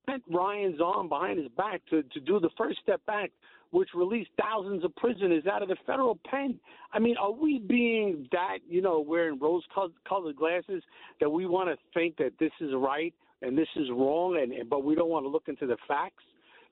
bent 0.06 0.22
Ryan's 0.30 0.80
arm 0.82 1.08
behind 1.08 1.38
his 1.38 1.48
back 1.56 1.80
to, 1.90 2.02
to 2.02 2.20
do 2.20 2.40
the 2.40 2.50
First 2.56 2.78
Step 2.82 3.00
Act, 3.08 3.32
which 3.70 3.88
released 3.94 4.30
thousands 4.40 4.84
of 4.84 4.94
prisoners 4.96 5.44
out 5.50 5.62
of 5.62 5.68
the 5.68 5.76
federal 5.86 6.18
pen. 6.30 6.58
I 6.92 6.98
mean, 6.98 7.16
are 7.16 7.32
we 7.32 7.58
being 7.58 8.28
that, 8.32 8.58
you 8.68 8.82
know, 8.82 9.00
wearing 9.00 9.38
rose 9.38 9.62
colored 10.08 10.36
glasses 10.36 10.82
that 11.20 11.28
we 11.28 11.46
want 11.46 11.68
to 11.68 11.76
think 11.92 12.16
that 12.18 12.32
this 12.38 12.52
is 12.60 12.70
right 12.74 13.14
and 13.42 13.58
this 13.58 13.68
is 13.76 13.88
wrong, 13.90 14.38
and 14.40 14.68
but 14.70 14.84
we 14.84 14.94
don't 14.94 15.10
want 15.10 15.24
to 15.24 15.28
look 15.28 15.48
into 15.48 15.66
the 15.66 15.76
facts? 15.88 16.22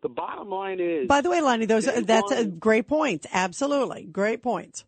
The 0.03 0.09
bottom 0.09 0.49
line 0.49 0.81
is. 0.81 1.07
By 1.07 1.21
the 1.21 1.31
way, 1.31 1.41
Lonnie, 1.41 1.67
those 1.67 1.85
that's 1.85 2.33
a 2.33 2.45
great 2.45 2.89
point. 2.89 3.27
Absolutely. 3.33 4.05
Great 4.05 4.43
points. 4.43 4.85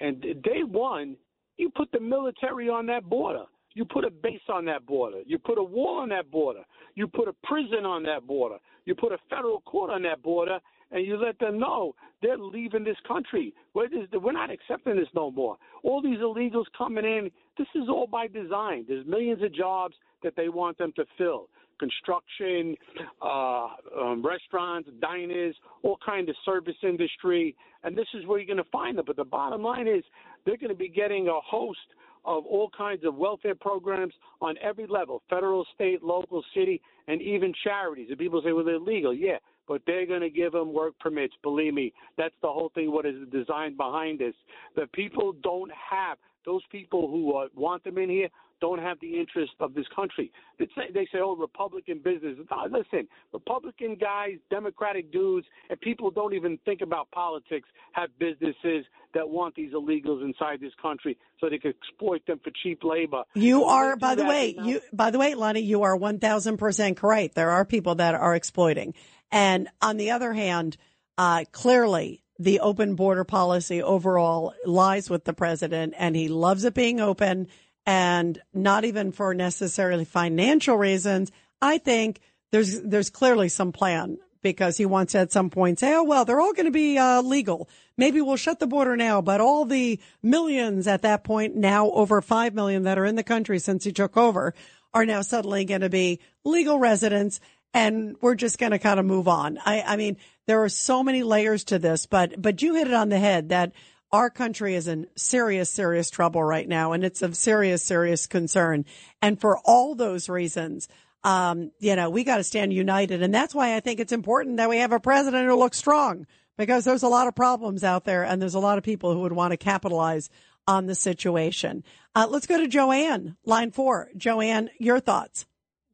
And 0.00 0.20
day 0.20 0.62
one, 0.64 1.16
you 1.56 1.70
put 1.70 1.90
the 1.92 2.00
military 2.00 2.68
on 2.68 2.86
that 2.86 3.04
border. 3.04 3.44
You 3.74 3.84
put 3.84 4.04
a 4.04 4.10
base 4.10 4.40
on 4.48 4.64
that 4.64 4.86
border. 4.86 5.18
You 5.26 5.38
put 5.38 5.58
a 5.58 5.62
wall 5.62 6.00
on 6.00 6.08
that 6.08 6.30
border. 6.30 6.62
You 6.94 7.06
put 7.06 7.28
a 7.28 7.34
prison 7.44 7.84
on 7.84 8.02
that 8.04 8.26
border. 8.26 8.56
You 8.86 8.94
put 8.94 9.12
a 9.12 9.18
federal 9.30 9.60
court 9.60 9.90
on 9.90 10.02
that 10.02 10.22
border, 10.22 10.58
and 10.90 11.06
you 11.06 11.16
let 11.16 11.38
them 11.38 11.58
know 11.58 11.94
they're 12.22 12.38
leaving 12.38 12.82
this 12.82 12.96
country. 13.06 13.54
We're, 13.74 13.88
just, 13.88 14.12
we're 14.20 14.32
not 14.32 14.50
accepting 14.50 14.96
this 14.96 15.08
no 15.14 15.30
more. 15.30 15.56
All 15.84 16.02
these 16.02 16.18
illegals 16.18 16.64
coming 16.76 17.04
in, 17.04 17.30
this 17.56 17.68
is 17.74 17.88
all 17.88 18.08
by 18.08 18.26
design. 18.26 18.86
There's 18.88 19.06
millions 19.06 19.42
of 19.42 19.54
jobs 19.54 19.94
that 20.24 20.34
they 20.36 20.48
want 20.48 20.78
them 20.78 20.92
to 20.96 21.04
fill 21.16 21.48
construction, 21.78 22.74
uh, 23.22 23.68
um, 24.00 24.24
restaurants, 24.24 24.88
diners, 25.00 25.54
all 25.82 25.98
kind 26.04 26.28
of 26.28 26.36
service 26.44 26.76
industry, 26.82 27.56
and 27.84 27.96
this 27.96 28.06
is 28.14 28.26
where 28.26 28.38
you're 28.38 28.46
going 28.46 28.64
to 28.64 28.70
find 28.70 28.98
them. 28.98 29.04
But 29.06 29.16
the 29.16 29.24
bottom 29.24 29.62
line 29.62 29.88
is 29.88 30.02
they're 30.44 30.56
going 30.56 30.70
to 30.70 30.74
be 30.74 30.88
getting 30.88 31.28
a 31.28 31.40
host 31.40 31.78
of 32.24 32.44
all 32.44 32.70
kinds 32.76 33.04
of 33.04 33.14
welfare 33.14 33.54
programs 33.54 34.12
on 34.40 34.56
every 34.62 34.86
level 34.86 35.22
federal, 35.30 35.64
state, 35.74 36.02
local, 36.02 36.44
city, 36.54 36.80
and 37.06 37.22
even 37.22 37.54
charities. 37.64 38.08
And 38.10 38.18
people 38.18 38.42
say, 38.44 38.52
well, 38.52 38.64
they're 38.64 38.78
legal. 38.78 39.14
Yeah, 39.14 39.38
but 39.66 39.82
they're 39.86 40.06
going 40.06 40.20
to 40.20 40.30
give 40.30 40.52
them 40.52 40.72
work 40.72 40.98
permits. 40.98 41.34
Believe 41.42 41.74
me, 41.74 41.92
that's 42.16 42.34
the 42.42 42.48
whole 42.48 42.70
thing, 42.74 42.90
what 42.90 43.06
is 43.06 43.14
designed 43.30 43.76
behind 43.76 44.18
this. 44.18 44.34
The 44.76 44.86
people 44.92 45.34
don't 45.42 45.70
have, 45.90 46.18
those 46.44 46.62
people 46.70 47.08
who 47.08 47.36
uh, 47.36 47.48
want 47.54 47.84
them 47.84 47.98
in 47.98 48.10
here 48.10 48.28
don't 48.60 48.80
have 48.80 48.98
the 49.00 49.18
interest 49.18 49.52
of 49.60 49.74
this 49.74 49.86
country. 49.94 50.30
They 50.58 50.66
say, 50.76 50.92
they 50.94 51.06
say 51.12 51.18
oh, 51.20 51.36
Republican 51.36 52.00
business. 52.02 52.38
No, 52.50 52.66
listen, 52.70 53.08
Republican 53.32 53.96
guys, 53.96 54.36
Democratic 54.50 55.12
dudes, 55.12 55.46
and 55.70 55.80
people 55.80 56.10
don't 56.10 56.34
even 56.34 56.58
think 56.64 56.80
about 56.80 57.10
politics 57.10 57.68
have 57.92 58.10
businesses 58.18 58.86
that 59.14 59.28
want 59.28 59.54
these 59.54 59.72
illegals 59.72 60.24
inside 60.24 60.60
this 60.60 60.72
country 60.80 61.16
so 61.40 61.48
they 61.48 61.58
can 61.58 61.72
exploit 61.72 62.24
them 62.26 62.40
for 62.44 62.50
cheap 62.62 62.84
labor. 62.84 63.22
You 63.34 63.64
are, 63.64 63.96
by 63.96 64.14
the 64.14 64.24
way, 64.24 64.54
you 64.62 64.68
you, 64.68 64.80
by 64.92 65.10
the 65.10 65.18
way, 65.18 65.34
Lonnie, 65.34 65.60
you 65.60 65.82
are 65.82 65.96
1000% 65.96 66.96
correct. 66.96 67.34
There 67.34 67.50
are 67.50 67.64
people 67.64 67.96
that 67.96 68.14
are 68.14 68.34
exploiting. 68.34 68.94
And 69.30 69.68
on 69.80 69.96
the 69.96 70.12
other 70.12 70.32
hand, 70.32 70.76
uh, 71.16 71.44
clearly 71.52 72.22
the 72.38 72.60
open 72.60 72.94
border 72.94 73.24
policy 73.24 73.82
overall 73.82 74.54
lies 74.64 75.10
with 75.10 75.24
the 75.24 75.32
president 75.32 75.94
and 75.98 76.14
he 76.14 76.28
loves 76.28 76.64
it 76.64 76.74
being 76.74 77.00
open 77.00 77.48
and 77.86 78.40
not 78.52 78.84
even 78.84 79.12
for 79.12 79.34
necessarily 79.34 80.04
financial 80.04 80.76
reasons. 80.76 81.30
I 81.60 81.78
think 81.78 82.20
there's, 82.52 82.80
there's 82.80 83.10
clearly 83.10 83.48
some 83.48 83.72
plan 83.72 84.18
because 84.42 84.76
he 84.76 84.86
wants 84.86 85.14
at 85.14 85.32
some 85.32 85.50
point 85.50 85.78
say, 85.78 85.94
oh, 85.94 86.04
well, 86.04 86.24
they're 86.24 86.40
all 86.40 86.52
going 86.52 86.66
to 86.66 86.70
be 86.70 86.98
uh, 86.98 87.22
legal. 87.22 87.68
Maybe 87.96 88.20
we'll 88.20 88.36
shut 88.36 88.60
the 88.60 88.66
border 88.66 88.96
now, 88.96 89.20
but 89.20 89.40
all 89.40 89.64
the 89.64 90.00
millions 90.22 90.86
at 90.86 91.02
that 91.02 91.24
point, 91.24 91.56
now 91.56 91.90
over 91.90 92.20
5 92.20 92.54
million 92.54 92.84
that 92.84 92.98
are 92.98 93.04
in 93.04 93.16
the 93.16 93.24
country 93.24 93.58
since 93.58 93.84
he 93.84 93.92
took 93.92 94.16
over, 94.16 94.54
are 94.94 95.04
now 95.04 95.22
suddenly 95.22 95.64
going 95.64 95.80
to 95.80 95.90
be 95.90 96.20
legal 96.44 96.78
residents. 96.78 97.40
And 97.74 98.16
we're 98.20 98.34
just 98.34 98.58
going 98.58 98.72
to 98.72 98.78
kind 98.78 98.98
of 98.98 99.06
move 99.06 99.28
on. 99.28 99.58
I, 99.64 99.82
I 99.82 99.96
mean, 99.96 100.16
there 100.46 100.62
are 100.62 100.68
so 100.68 101.02
many 101.02 101.22
layers 101.22 101.64
to 101.64 101.78
this, 101.78 102.06
but, 102.06 102.40
but 102.40 102.62
you 102.62 102.74
hit 102.74 102.86
it 102.86 102.94
on 102.94 103.10
the 103.10 103.18
head 103.18 103.50
that 103.50 103.72
our 104.12 104.30
country 104.30 104.74
is 104.74 104.88
in 104.88 105.06
serious, 105.16 105.70
serious 105.70 106.10
trouble 106.10 106.42
right 106.42 106.66
now. 106.66 106.92
And 106.92 107.04
it's 107.04 107.22
of 107.22 107.36
serious, 107.36 107.82
serious 107.82 108.26
concern. 108.26 108.84
And 109.20 109.40
for 109.40 109.58
all 109.58 109.94
those 109.94 110.28
reasons, 110.28 110.88
um, 111.24 111.72
you 111.78 111.96
know, 111.96 112.10
we 112.10 112.24
got 112.24 112.38
to 112.38 112.44
stand 112.44 112.72
united. 112.72 113.22
And 113.22 113.34
that's 113.34 113.54
why 113.54 113.74
I 113.74 113.80
think 113.80 114.00
it's 114.00 114.12
important 114.12 114.58
that 114.58 114.68
we 114.68 114.78
have 114.78 114.92
a 114.92 115.00
president 115.00 115.46
who 115.46 115.56
looks 115.56 115.78
strong 115.78 116.26
because 116.56 116.84
there's 116.84 117.02
a 117.02 117.08
lot 117.08 117.28
of 117.28 117.34
problems 117.34 117.84
out 117.84 118.04
there 118.04 118.24
and 118.24 118.40
there's 118.40 118.54
a 118.54 118.60
lot 118.60 118.78
of 118.78 118.84
people 118.84 119.12
who 119.12 119.20
would 119.20 119.32
want 119.32 119.52
to 119.52 119.56
capitalize 119.56 120.30
on 120.66 120.86
the 120.86 120.94
situation. 120.94 121.82
Uh, 122.14 122.26
let's 122.28 122.46
go 122.46 122.58
to 122.58 122.68
Joanne, 122.68 123.36
line 123.44 123.70
four. 123.70 124.10
Joanne, 124.16 124.70
your 124.78 125.00
thoughts. 125.00 125.46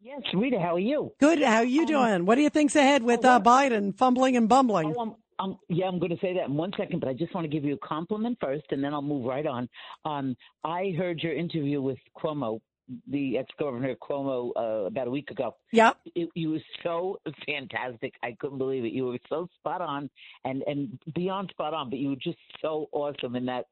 Yes, 0.02 0.20
Rita, 0.34 0.60
how 0.60 0.74
are 0.74 0.80
you? 0.80 1.12
Good. 1.18 1.40
How 1.40 1.58
are 1.58 1.64
you 1.64 1.86
doing? 1.86 2.26
What 2.26 2.34
do 2.34 2.42
you 2.42 2.50
think's 2.50 2.76
ahead 2.76 3.02
with 3.02 3.24
uh, 3.24 3.40
Biden 3.40 3.96
fumbling 3.96 4.36
and 4.36 4.48
bumbling? 4.50 4.94
Oh, 4.94 5.00
I'm, 5.00 5.14
I'm, 5.38 5.56
yeah, 5.68 5.86
I'm 5.86 5.98
going 5.98 6.10
to 6.10 6.18
say 6.20 6.34
that 6.34 6.46
in 6.46 6.54
one 6.54 6.72
second, 6.76 7.00
but 7.00 7.08
I 7.08 7.12
just 7.12 7.34
want 7.34 7.44
to 7.44 7.48
give 7.48 7.64
you 7.64 7.74
a 7.74 7.86
compliment 7.86 8.38
first, 8.40 8.64
and 8.70 8.82
then 8.82 8.94
I'll 8.94 9.02
move 9.02 9.24
right 9.24 9.46
on. 9.46 9.68
Um, 10.04 10.36
I 10.64 10.94
heard 10.96 11.20
your 11.20 11.34
interview 11.34 11.82
with 11.82 11.98
Cuomo 12.16 12.60
the 13.08 13.38
ex-governor 13.38 13.94
Cuomo 13.96 14.50
uh, 14.56 14.86
about 14.86 15.06
a 15.06 15.10
week 15.10 15.30
ago. 15.30 15.56
Yep. 15.72 15.96
It, 16.14 16.28
you 16.34 16.50
were 16.50 16.62
so 16.82 17.18
fantastic. 17.46 18.14
I 18.22 18.36
couldn't 18.38 18.58
believe 18.58 18.84
it. 18.84 18.92
You 18.92 19.06
were 19.06 19.18
so 19.28 19.48
spot 19.58 19.80
on 19.80 20.10
and 20.44 20.62
and 20.66 20.98
beyond 21.14 21.50
spot 21.50 21.74
on, 21.74 21.90
but 21.90 21.98
you 21.98 22.10
were 22.10 22.16
just 22.16 22.38
so 22.60 22.88
awesome 22.92 23.36
in 23.36 23.46
that. 23.46 23.66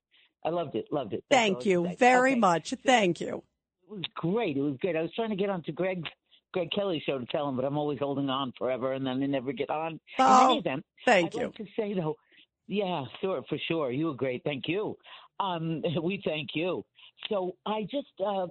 I 0.45 0.49
loved 0.49 0.75
it. 0.75 0.87
Loved 0.91 1.13
it. 1.13 1.25
That's 1.31 1.41
Thank 1.41 1.67
you 1.67 1.95
very 1.99 2.35
much. 2.35 2.75
Thank 2.85 3.21
you. 3.21 3.43
It 3.85 3.91
was 3.91 4.05
great. 4.15 4.57
It 4.57 4.63
was 4.63 4.77
great. 4.81 4.97
I 4.97 5.03
was 5.03 5.13
trying 5.15 5.31
to 5.31 5.37
get 5.37 5.51
onto 5.51 5.73
Greg's 5.73 6.09
Greg 6.53 6.71
Kelly 6.75 7.03
show 7.05 7.19
to 7.19 7.27
tell 7.27 7.49
him, 7.49 7.57
but 7.57 7.65
I'm 7.65 7.79
always 7.79 7.99
holding 7.99 8.29
on 8.31 8.53
forever, 8.59 8.93
and 8.93 9.07
then 9.07 9.21
they 9.21 9.27
never 9.27 9.53
get 9.53 9.71
on. 9.71 9.93
In 9.93 10.01
Oh, 10.19 10.51
any 10.51 10.59
event, 10.59 10.85
thank 11.05 11.29
I'd 11.35 11.35
you. 11.35 11.47
like 11.47 11.55
to 11.57 11.67
say 11.77 11.95
though, 11.95 12.17
yeah, 12.69 13.05
sure, 13.21 13.43
for 13.49 13.59
sure, 13.69 13.91
you 13.91 14.07
were 14.07 14.15
great. 14.15 14.43
Thank 14.45 14.69
you. 14.69 14.97
Um, 15.41 15.83
we 16.03 16.23
thank 16.25 16.51
you. 16.55 16.85
So 17.29 17.57
I 17.67 17.83
just, 17.91 18.09
uh, 18.25 18.47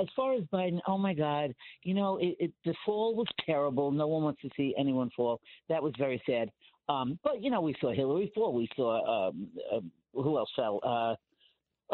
as 0.00 0.06
far 0.16 0.34
as 0.34 0.42
Biden, 0.52 0.80
oh 0.88 0.98
my 0.98 1.14
God, 1.14 1.54
you 1.82 1.94
know, 1.94 2.16
it, 2.18 2.36
it, 2.40 2.52
the 2.64 2.74
fall 2.84 3.14
was 3.14 3.28
terrible. 3.44 3.90
No 3.92 4.08
one 4.08 4.22
wants 4.24 4.42
to 4.42 4.50
see 4.56 4.74
anyone 4.78 5.10
fall. 5.16 5.40
That 5.68 5.82
was 5.82 5.92
very 5.98 6.20
sad. 6.26 6.50
Um, 6.88 7.18
but 7.24 7.42
you 7.42 7.50
know, 7.50 7.60
we 7.60 7.74
saw 7.80 7.92
Hillary 7.92 8.30
fall. 8.34 8.52
We 8.52 8.68
saw 8.76 9.28
um, 9.28 9.48
uh, 9.72 9.80
who 10.12 10.38
else 10.38 10.50
fell? 10.56 10.80
Uh, 10.82 11.14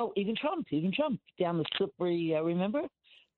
oh, 0.01 0.13
even 0.17 0.35
Trump, 0.37 0.67
even 0.71 0.93
Trump 0.93 1.21
down 1.39 1.59
the 1.59 1.65
slippery. 1.77 2.35
Uh, 2.37 2.43
remember? 2.43 2.83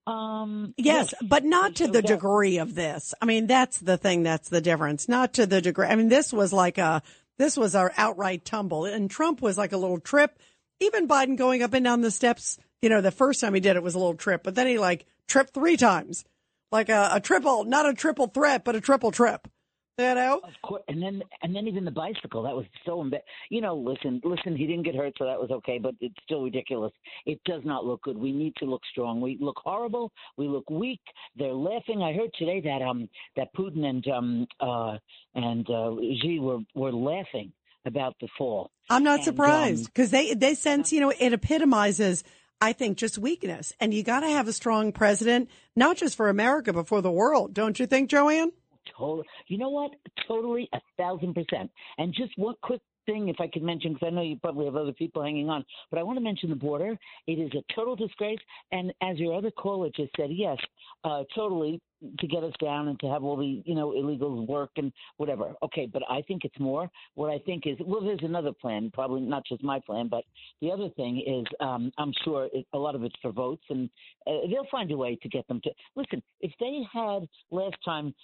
Um, 0.06 0.74
Yes, 0.76 1.14
but 1.22 1.44
not 1.44 1.76
to 1.76 1.86
the 1.88 2.02
degree 2.02 2.58
of 2.58 2.74
this. 2.74 3.14
I 3.22 3.24
mean, 3.26 3.46
that's 3.46 3.78
the 3.78 3.96
thing. 3.96 4.22
That's 4.22 4.48
the 4.48 4.60
difference. 4.60 5.08
Not 5.08 5.34
to 5.34 5.46
the 5.46 5.60
degree. 5.60 5.86
I 5.86 5.96
mean, 5.96 6.08
this 6.08 6.32
was 6.32 6.52
like 6.52 6.78
a, 6.78 7.02
this 7.38 7.56
was 7.56 7.74
our 7.74 7.92
outright 7.96 8.44
tumble 8.44 8.84
and 8.84 9.10
Trump 9.10 9.40
was 9.40 9.56
like 9.56 9.72
a 9.72 9.78
little 9.78 10.00
trip. 10.00 10.38
Even 10.80 11.08
Biden 11.08 11.36
going 11.36 11.62
up 11.62 11.72
and 11.72 11.84
down 11.84 12.00
the 12.00 12.10
steps, 12.10 12.58
you 12.82 12.88
know, 12.88 13.00
the 13.00 13.10
first 13.10 13.40
time 13.40 13.54
he 13.54 13.60
did 13.60 13.76
it 13.76 13.82
was 13.82 13.94
a 13.94 13.98
little 13.98 14.14
trip, 14.14 14.42
but 14.42 14.54
then 14.54 14.66
he 14.66 14.78
like 14.78 15.06
tripped 15.26 15.54
three 15.54 15.76
times, 15.76 16.24
like 16.70 16.88
a, 16.88 17.10
a 17.12 17.20
triple, 17.20 17.64
not 17.64 17.88
a 17.88 17.94
triple 17.94 18.26
threat, 18.26 18.64
but 18.64 18.76
a 18.76 18.80
triple 18.80 19.10
trip. 19.10 19.48
You 19.96 20.04
out? 20.06 20.42
Of 20.42 20.50
course, 20.62 20.82
and 20.88 21.00
then 21.00 21.22
and 21.42 21.54
then 21.54 21.68
even 21.68 21.84
the 21.84 21.90
bicycle 21.90 22.42
that 22.42 22.54
was 22.54 22.66
so 22.84 23.02
emba- 23.02 23.20
you 23.48 23.60
know 23.60 23.76
listen 23.76 24.20
listen 24.24 24.56
he 24.56 24.66
didn't 24.66 24.82
get 24.82 24.96
hurt 24.96 25.14
so 25.16 25.24
that 25.24 25.40
was 25.40 25.52
okay 25.52 25.78
but 25.78 25.94
it's 26.00 26.16
still 26.24 26.42
ridiculous 26.42 26.92
it 27.26 27.38
does 27.44 27.62
not 27.64 27.84
look 27.84 28.02
good 28.02 28.18
we 28.18 28.32
need 28.32 28.56
to 28.56 28.64
look 28.64 28.82
strong 28.90 29.20
we 29.20 29.38
look 29.40 29.56
horrible 29.62 30.10
we 30.36 30.48
look 30.48 30.68
weak 30.68 31.00
they're 31.36 31.52
laughing 31.52 32.02
i 32.02 32.12
heard 32.12 32.30
today 32.36 32.60
that 32.60 32.82
um 32.82 33.08
that 33.36 33.54
putin 33.54 33.84
and 33.84 34.08
um 34.08 34.46
uh 34.60 34.96
and 35.36 35.70
uh 35.70 35.94
Xi 36.22 36.40
were 36.40 36.58
were 36.74 36.92
laughing 36.92 37.52
about 37.86 38.16
the 38.20 38.28
fall 38.36 38.72
I'm 38.90 39.04
not 39.04 39.16
And, 39.20 39.24
surprised 39.24 39.80
um, 39.80 39.84
because 39.86 40.10
they, 40.10 40.34
they 40.34 40.54
sense, 40.54 40.92
you 40.92 41.00
know, 41.00 41.10
it 41.18 41.32
epitomizes, 41.32 42.22
I 42.60 42.72
think, 42.74 42.98
just 42.98 43.16
weakness. 43.16 43.72
And 43.80 43.94
you 43.94 44.02
got 44.02 44.20
to 44.20 44.28
have 44.28 44.46
a 44.46 44.52
strong 44.52 44.92
president, 44.92 45.48
not 45.74 45.96
just 45.96 46.16
for 46.16 46.28
America, 46.28 46.72
but 46.72 46.86
for 46.86 47.00
the 47.00 47.10
world. 47.10 47.54
Don't 47.54 47.78
you 47.78 47.86
think, 47.86 48.10
Joanne? 48.10 48.52
Total. 48.96 49.24
You 49.48 49.58
know 49.58 49.70
what? 49.70 49.92
Totally 50.26 50.68
a 50.72 50.80
thousand 50.96 51.34
percent. 51.34 51.70
And 51.98 52.12
just 52.12 52.32
one 52.36 52.54
quick 52.62 52.80
thing, 53.06 53.28
if 53.28 53.36
I 53.40 53.48
could 53.48 53.62
mention, 53.62 53.94
because 53.94 54.06
I 54.06 54.10
know 54.10 54.22
you 54.22 54.36
probably 54.36 54.66
have 54.66 54.76
other 54.76 54.92
people 54.92 55.22
hanging 55.22 55.48
on, 55.48 55.64
but 55.90 55.98
I 55.98 56.02
want 56.02 56.18
to 56.18 56.24
mention 56.24 56.50
the 56.50 56.56
border. 56.56 56.96
It 57.26 57.38
is 57.38 57.50
a 57.54 57.74
total 57.74 57.96
disgrace. 57.96 58.38
And 58.72 58.92
as 59.02 59.18
your 59.18 59.34
other 59.34 59.50
caller 59.50 59.90
just 59.94 60.10
said, 60.16 60.30
yes, 60.30 60.58
uh, 61.04 61.24
totally 61.34 61.80
to 62.18 62.26
get 62.26 62.44
us 62.44 62.52
down 62.60 62.88
and 62.88 62.98
to 63.00 63.06
have 63.06 63.24
all 63.24 63.36
the 63.36 63.62
you 63.64 63.74
know 63.74 63.90
illegals 63.90 64.46
work 64.46 64.70
and 64.76 64.92
whatever. 65.16 65.54
Okay, 65.62 65.88
but 65.90 66.02
I 66.08 66.22
think 66.22 66.44
it's 66.44 66.58
more. 66.58 66.90
What 67.14 67.30
I 67.30 67.38
think 67.38 67.66
is 67.66 67.76
well, 67.84 68.02
there's 68.02 68.20
another 68.22 68.52
plan, 68.52 68.90
probably 68.92 69.22
not 69.22 69.44
just 69.46 69.62
my 69.62 69.80
plan, 69.80 70.08
but 70.08 70.24
the 70.60 70.70
other 70.70 70.88
thing 70.96 71.22
is 71.26 71.46
um, 71.60 71.92
I'm 71.98 72.12
sure 72.24 72.48
it, 72.52 72.66
a 72.72 72.78
lot 72.78 72.94
of 72.94 73.04
it's 73.04 73.14
for 73.22 73.32
votes, 73.32 73.62
and 73.70 73.88
uh, 74.26 74.46
they'll 74.50 74.66
find 74.70 74.90
a 74.90 74.96
way 74.96 75.16
to 75.22 75.28
get 75.28 75.46
them 75.48 75.60
to 75.64 75.70
listen. 75.96 76.22
If 76.40 76.52
they 76.60 76.80
had 76.92 77.26
last 77.50 77.76
time, 77.84 78.14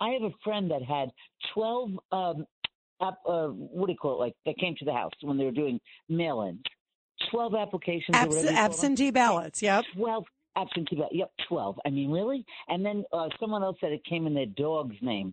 I 0.00 0.10
have 0.10 0.22
a 0.22 0.34
friend 0.44 0.70
that 0.70 0.82
had 0.82 1.10
12. 1.54 1.90
Um, 2.12 2.46
app, 3.00 3.18
uh, 3.26 3.48
what 3.48 3.86
do 3.86 3.92
you 3.92 3.98
call 3.98 4.14
it? 4.14 4.18
Like 4.18 4.34
that 4.46 4.56
came 4.58 4.74
to 4.78 4.84
the 4.84 4.92
house 4.92 5.12
when 5.22 5.38
they 5.38 5.44
were 5.44 5.50
doing 5.50 5.80
mail-ins. 6.08 6.62
Twelve 7.30 7.54
applications. 7.54 8.14
Abs- 8.14 8.28
whatever 8.28 8.40
you 8.40 8.46
call 8.48 8.56
them. 8.56 8.70
absentee 8.70 9.10
ballots. 9.10 9.62
Yep. 9.62 9.84
Twelve 9.94 10.24
absentee 10.56 10.96
ballots. 10.96 11.14
Yep, 11.14 11.30
twelve. 11.48 11.78
I 11.86 11.90
mean, 11.90 12.10
really? 12.10 12.44
And 12.68 12.84
then 12.84 13.04
uh, 13.12 13.28
someone 13.40 13.62
else 13.62 13.76
said 13.80 13.92
it 13.92 14.04
came 14.04 14.26
in 14.26 14.34
their 14.34 14.46
dog's 14.46 14.96
name. 15.00 15.32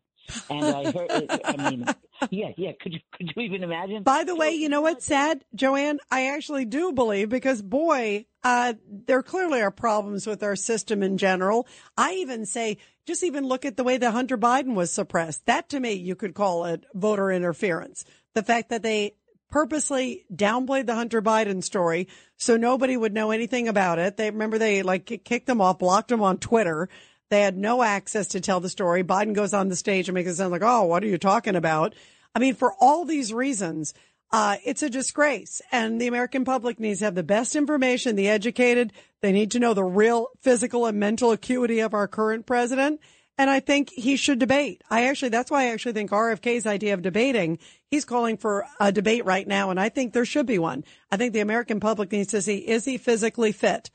And 0.49 0.65
I 0.65 0.85
heard. 0.85 1.11
It, 1.11 1.41
I 1.43 1.57
mean, 1.69 1.85
yeah, 2.31 2.51
yeah. 2.57 2.71
Could 2.81 2.93
you 2.93 2.99
could 3.13 3.31
you 3.35 3.41
even 3.43 3.63
imagine? 3.63 4.03
By 4.03 4.23
the 4.23 4.35
way, 4.35 4.51
you 4.51 4.69
know 4.69 4.81
what's 4.81 5.05
sad, 5.05 5.43
Joanne? 5.53 5.99
I 6.09 6.27
actually 6.27 6.63
do 6.63 6.93
believe 6.93 7.27
because 7.27 7.61
boy, 7.61 8.25
uh, 8.43 8.73
there 8.87 9.21
clearly 9.21 9.61
are 9.61 9.71
problems 9.71 10.25
with 10.25 10.41
our 10.41 10.55
system 10.55 11.03
in 11.03 11.17
general. 11.17 11.67
I 11.97 12.13
even 12.13 12.45
say, 12.45 12.77
just 13.05 13.23
even 13.23 13.45
look 13.45 13.65
at 13.65 13.77
the 13.77 13.83
way 13.83 13.97
that 13.97 14.11
Hunter 14.11 14.37
Biden 14.37 14.75
was 14.75 14.91
suppressed. 14.91 15.45
That 15.45 15.69
to 15.69 15.79
me, 15.79 15.93
you 15.93 16.15
could 16.15 16.33
call 16.33 16.65
it 16.65 16.85
voter 16.93 17.31
interference. 17.31 18.05
The 18.33 18.43
fact 18.43 18.69
that 18.69 18.83
they 18.83 19.15
purposely 19.49 20.25
downplayed 20.33 20.87
the 20.87 20.95
Hunter 20.95 21.21
Biden 21.21 21.63
story 21.63 22.07
so 22.37 22.57
nobody 22.57 22.97
would 22.97 23.13
know 23.13 23.31
anything 23.31 23.67
about 23.67 23.99
it. 23.99 24.17
They 24.17 24.31
remember 24.31 24.57
they 24.57 24.81
like 24.81 25.05
kicked 25.23 25.45
them 25.45 25.61
off, 25.61 25.79
blocked 25.79 26.09
them 26.09 26.23
on 26.23 26.37
Twitter. 26.39 26.89
They 27.29 27.41
had 27.41 27.57
no 27.57 27.83
access 27.83 28.27
to 28.29 28.41
tell 28.41 28.59
the 28.59 28.69
story. 28.69 29.03
Biden 29.03 29.33
goes 29.33 29.53
on 29.53 29.69
the 29.69 29.75
stage 29.75 30.07
and 30.07 30.15
makes 30.15 30.29
it 30.29 30.35
sound 30.35 30.51
like, 30.51 30.63
oh, 30.63 30.83
what 30.85 31.03
are 31.03 31.07
you 31.07 31.17
talking 31.17 31.55
about? 31.55 31.93
I 32.33 32.39
mean, 32.39 32.55
for 32.55 32.73
all 32.79 33.05
these 33.05 33.31
reasons, 33.31 33.93
uh, 34.33 34.57
it's 34.65 34.81
a 34.81 34.89
disgrace. 34.89 35.61
And 35.71 36.01
the 36.01 36.07
American 36.07 36.43
public 36.43 36.79
needs 36.79 36.99
to 36.99 37.05
have 37.05 37.15
the 37.15 37.21
best 37.21 37.55
information, 37.55 38.15
the 38.15 38.27
educated. 38.27 38.91
They 39.21 39.31
need 39.31 39.51
to 39.51 39.59
know 39.59 39.75
the 39.75 39.83
real 39.83 40.29
physical 40.41 40.87
and 40.87 40.99
mental 40.99 41.31
acuity 41.31 41.79
of 41.79 41.93
our 41.93 42.07
current 42.07 42.47
president. 42.47 42.99
And 43.37 43.49
I 43.49 43.59
think 43.59 43.91
he 43.91 44.15
should 44.15 44.39
debate. 44.39 44.83
I 44.89 45.05
actually, 45.05 45.29
that's 45.29 45.51
why 45.51 45.63
I 45.63 45.67
actually 45.67 45.93
think 45.93 46.09
RFK's 46.09 46.65
idea 46.65 46.95
of 46.95 47.03
debating, 47.03 47.59
he's 47.89 48.05
calling 48.05 48.37
for 48.37 48.65
a 48.79 48.91
debate 48.91 49.23
right 49.23 49.47
now. 49.47 49.69
And 49.69 49.79
I 49.79 49.89
think 49.89 50.13
there 50.13 50.25
should 50.25 50.47
be 50.47 50.57
one. 50.57 50.83
I 51.11 51.17
think 51.17 51.33
the 51.33 51.39
American 51.39 51.79
public 51.79 52.11
needs 52.11 52.31
to 52.31 52.41
see, 52.41 52.57
is 52.57 52.85
he 52.85 52.97
physically 52.97 53.51
fit? 53.51 53.91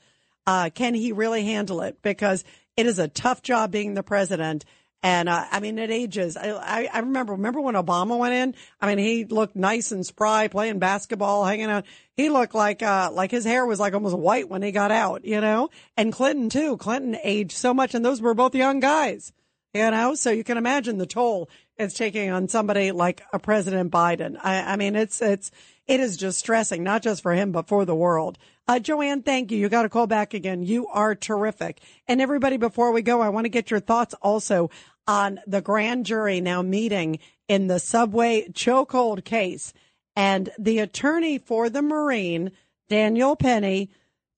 Uh, 0.47 0.69
can 0.73 0.93
he 0.93 1.11
really 1.11 1.43
handle 1.43 1.81
it? 1.81 2.01
Because 2.01 2.45
it 2.77 2.85
is 2.85 2.97
a 2.97 3.09
tough 3.09 3.41
job 3.41 3.71
being 3.71 3.93
the 3.93 4.03
president. 4.03 4.63
And 5.01 5.29
uh, 5.29 5.45
I 5.49 5.61
mean, 5.61 5.79
it 5.79 5.91
ages. 5.91 6.35
I, 6.35 6.89
I, 6.91 6.99
remember, 6.99 7.33
remember 7.33 7.61
when 7.61 7.75
Obama 7.75 8.17
went 8.17 8.33
in? 8.33 8.55
I 8.81 8.87
mean, 8.87 8.97
he 8.97 9.23
looked 9.23 9.55
nice 9.55 9.93
and 9.93 10.05
spry, 10.05 10.49
playing 10.49 10.79
basketball, 10.79 11.45
hanging 11.45 11.67
out. 11.67 11.85
He 12.17 12.29
looked 12.29 12.53
like, 12.53 12.83
uh, 12.83 13.09
like 13.13 13.31
his 13.31 13.45
hair 13.45 13.65
was 13.65 13.79
like 13.79 13.93
almost 13.93 14.17
white 14.17 14.49
when 14.49 14.61
he 14.61 14.71
got 14.71 14.91
out, 14.91 15.23
you 15.23 15.39
know? 15.39 15.69
And 15.95 16.11
Clinton 16.11 16.49
too. 16.49 16.75
Clinton 16.75 17.17
aged 17.23 17.53
so 17.53 17.73
much 17.73 17.95
and 17.95 18.03
those 18.03 18.21
were 18.21 18.33
both 18.33 18.53
young 18.55 18.81
guys, 18.81 19.31
you 19.73 19.89
know? 19.89 20.15
So 20.15 20.31
you 20.31 20.43
can 20.43 20.57
imagine 20.57 20.97
the 20.97 21.05
toll 21.05 21.49
it's 21.79 21.93
taking 21.93 22.29
on 22.29 22.49
somebody 22.49 22.91
like 22.91 23.23
a 23.31 23.39
President 23.39 23.89
Biden. 23.89 24.37
I, 24.43 24.73
I 24.73 24.75
mean, 24.75 24.97
it's, 24.97 25.21
it's, 25.21 25.49
it 25.87 26.01
is 26.01 26.17
just 26.17 26.37
stressing, 26.37 26.83
not 26.83 27.01
just 27.01 27.23
for 27.23 27.33
him, 27.33 27.53
but 27.53 27.69
for 27.69 27.85
the 27.85 27.95
world. 27.95 28.37
Uh, 28.69 28.77
Joanne, 28.77 29.23
thank 29.23 29.51
you. 29.51 29.57
You 29.57 29.67
got 29.67 29.81
to 29.81 29.89
call 29.89 30.05
back 30.05 30.35
again. 30.35 30.61
You 30.61 30.85
are 30.89 31.15
terrific. 31.15 31.81
And 32.07 32.21
everybody, 32.21 32.57
before 32.57 32.91
we 32.91 33.01
go, 33.01 33.19
I 33.19 33.29
want 33.29 33.45
to 33.45 33.49
get 33.49 33.71
your 33.71 33.79
thoughts 33.79 34.13
also 34.21 34.69
on 35.07 35.39
the 35.47 35.59
grand 35.59 36.05
jury 36.05 36.39
now 36.39 36.61
meeting 36.61 37.17
in 37.47 37.65
the 37.65 37.79
subway 37.79 38.47
chokehold 38.49 39.25
case. 39.25 39.73
And 40.15 40.51
the 40.59 40.77
attorney 40.77 41.39
for 41.39 41.67
the 41.67 41.81
Marine, 41.81 42.51
Daniel 42.89 43.35
Penny, 43.35 43.89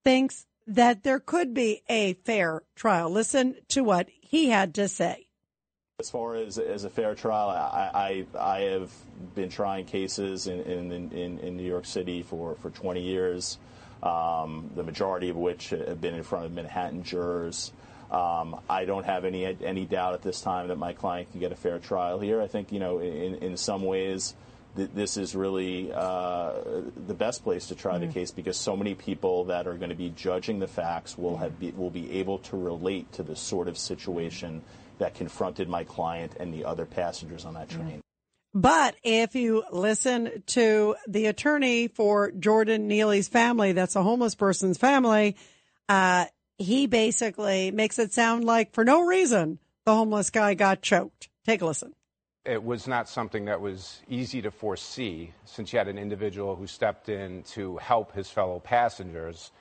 thinks 0.06 0.46
that 0.66 1.04
there 1.04 1.20
could 1.20 1.54
be 1.54 1.82
a 1.90 2.14
fair 2.14 2.64
trial. 2.74 3.10
Listen 3.10 3.58
to 3.68 3.84
what 3.84 4.08
he 4.22 4.48
had 4.48 4.74
to 4.76 4.88
say. 4.88 5.28
As 6.00 6.10
far 6.10 6.36
as, 6.36 6.58
as 6.58 6.86
a 6.86 6.90
fair 6.90 7.16
trial, 7.16 7.50
I, 7.50 8.26
I, 8.40 8.40
I 8.40 8.60
have 8.62 8.94
been 9.36 9.50
trying 9.50 9.84
cases 9.84 10.48
in, 10.48 10.62
in, 10.62 11.12
in, 11.12 11.38
in 11.40 11.58
New 11.58 11.68
York 11.68 11.86
City 11.86 12.24
for, 12.24 12.56
for 12.56 12.70
20 12.70 13.02
years, 13.02 13.58
um, 14.04 14.72
the 14.76 14.84
majority 14.84 15.30
of 15.30 15.36
which 15.36 15.70
have 15.70 16.02
been 16.02 16.14
in 16.14 16.24
front 16.24 16.46
of 16.46 16.52
Manhattan 16.52 17.04
jurors. 17.04 17.72
Um, 18.10 18.60
I 18.70 18.86
don't 18.86 19.06
have 19.06 19.24
any 19.24 19.46
any 19.64 19.86
doubt 19.86 20.14
at 20.14 20.22
this 20.22 20.42
time 20.42 20.68
that 20.68 20.78
my 20.78 20.94
client 20.94 21.32
can 21.32 21.40
get 21.40 21.52
a 21.52 21.56
fair 21.56 21.80
trial 21.80 22.20
here. 22.20 22.42
I 22.42 22.48
think 22.48 22.72
you 22.72 22.80
know 22.80 23.00
in 23.00 23.36
in 23.36 23.56
some 23.56 23.84
ways 23.84 24.36
th- 24.76 24.90
this 24.94 25.18
is 25.18 25.36
really 25.36 25.92
uh, 25.94 26.54
the 27.08 27.14
best 27.14 27.44
place 27.44 27.68
to 27.68 27.76
try 27.76 27.98
the 27.98 28.08
case 28.08 28.32
because 28.32 28.58
so 28.58 28.76
many 28.76 28.96
people 28.96 29.46
that 29.46 29.68
are 29.68 29.76
going 29.76 29.90
to 29.90 29.96
be 29.96 30.10
judging 30.10 30.60
the 30.60 30.68
facts 30.68 31.18
will 31.18 31.38
have 31.38 31.60
be, 31.60 31.72
will 31.72 31.90
be 31.90 32.20
able 32.20 32.40
to 32.40 32.58
relate 32.58 33.12
to 33.14 33.24
the 33.24 33.36
sort 33.36 33.68
of 33.68 33.78
situation 33.78 34.62
that 35.00 35.16
confronted 35.16 35.68
my 35.68 35.84
client 35.84 36.34
and 36.40 36.54
the 36.54 36.66
other 36.66 36.86
passengers 36.86 37.46
on 37.46 37.54
that 37.54 37.70
train. 37.70 38.02
But 38.54 38.96
if 39.04 39.36
you 39.36 39.64
listen 39.72 40.44
to 40.48 40.96
the 41.08 41.28
attorney 41.28 41.88
for 41.88 42.32
Jordan 42.32 42.88
Neely's 42.88 43.30
family, 43.30 43.72
that's 43.72 43.96
a 43.96 44.04
homeless 44.04 44.36
person's 44.36 44.78
family, 44.78 45.38
uh, 45.88 46.26
he 46.58 46.86
basically 46.86 47.72
makes 47.72 47.98
it 47.98 48.14
sound 48.14 48.44
like 48.44 48.74
for 48.74 48.84
no 48.84 49.06
reason 49.06 49.60
the 49.86 49.96
homeless 49.96 50.30
guy 50.30 50.54
got 50.54 50.82
choked. 50.82 51.30
Take 51.46 51.62
a 51.62 51.66
listen. 51.66 51.94
It 52.44 52.64
was 52.64 52.88
not 52.88 53.08
something 53.08 53.46
that 53.46 53.62
was 53.62 54.02
easy 54.10 54.42
to 54.42 54.52
foresee 54.52 55.32
since 55.46 55.72
you 55.72 55.80
had 55.80 55.88
an 55.88 55.98
individual 55.98 56.56
who 56.56 56.68
stepped 56.68 57.08
in 57.08 57.44
to 57.44 57.78
help 57.78 58.14
his 58.14 58.30
fellow 58.30 58.60
passengers 58.60 59.52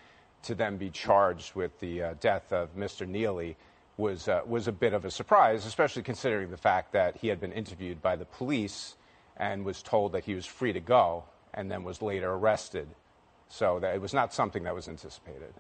to 0.43 0.55
then 0.55 0.79
be 0.79 0.91
charged 0.91 1.55
with 1.55 1.79
the 1.81 2.03
uh, 2.03 2.15
death 2.21 2.53
of 2.53 2.75
Mr. 2.75 3.07
Neely 3.07 3.57
was 4.01 4.27
uh, 4.29 4.41
was 4.47 4.67
a 4.67 4.73
bit 4.73 4.93
of 4.93 5.05
a 5.05 5.11
surprise, 5.11 5.67
especially 5.67 6.03
considering 6.03 6.51
the 6.51 6.57
fact 6.57 6.93
that 6.93 7.17
he 7.19 7.29
had 7.29 7.41
been 7.41 7.53
interviewed 7.53 8.03
by 8.03 8.17
the 8.17 8.25
police 8.25 8.97
and 9.37 9.65
was 9.65 9.83
told 9.83 10.13
that 10.13 10.25
he 10.25 10.35
was 10.35 10.47
free 10.47 10.73
to 10.73 10.81
go, 10.81 11.25
and 11.55 11.71
then 11.71 11.85
was 11.85 12.03
later 12.03 12.33
arrested. 12.33 12.89
So 13.49 13.81
that 13.81 13.95
it 13.95 14.01
was 14.01 14.15
not 14.15 14.33
something 14.33 14.63
that 14.65 14.75
was 14.75 14.89
anticipated. 14.89 15.53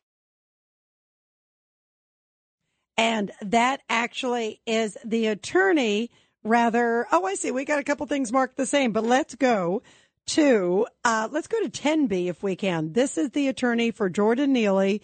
And 2.96 3.32
that 3.40 3.80
actually 3.88 4.60
is 4.66 4.96
the 5.04 5.26
attorney, 5.28 6.10
rather. 6.44 7.06
Oh, 7.10 7.24
I 7.24 7.34
see. 7.34 7.50
We 7.50 7.64
got 7.64 7.78
a 7.78 7.82
couple 7.82 8.06
things 8.06 8.30
marked 8.30 8.56
the 8.56 8.66
same, 8.66 8.92
but 8.92 9.04
let's 9.04 9.34
go 9.34 9.82
to, 10.26 10.86
uh, 11.04 11.28
let's 11.32 11.48
go 11.48 11.60
to 11.62 11.70
10B 11.70 12.26
if 12.26 12.42
we 12.42 12.56
can. 12.56 12.92
This 12.92 13.16
is 13.16 13.30
the 13.30 13.48
attorney 13.48 13.90
for 13.90 14.10
Jordan 14.10 14.52
Neely, 14.52 15.00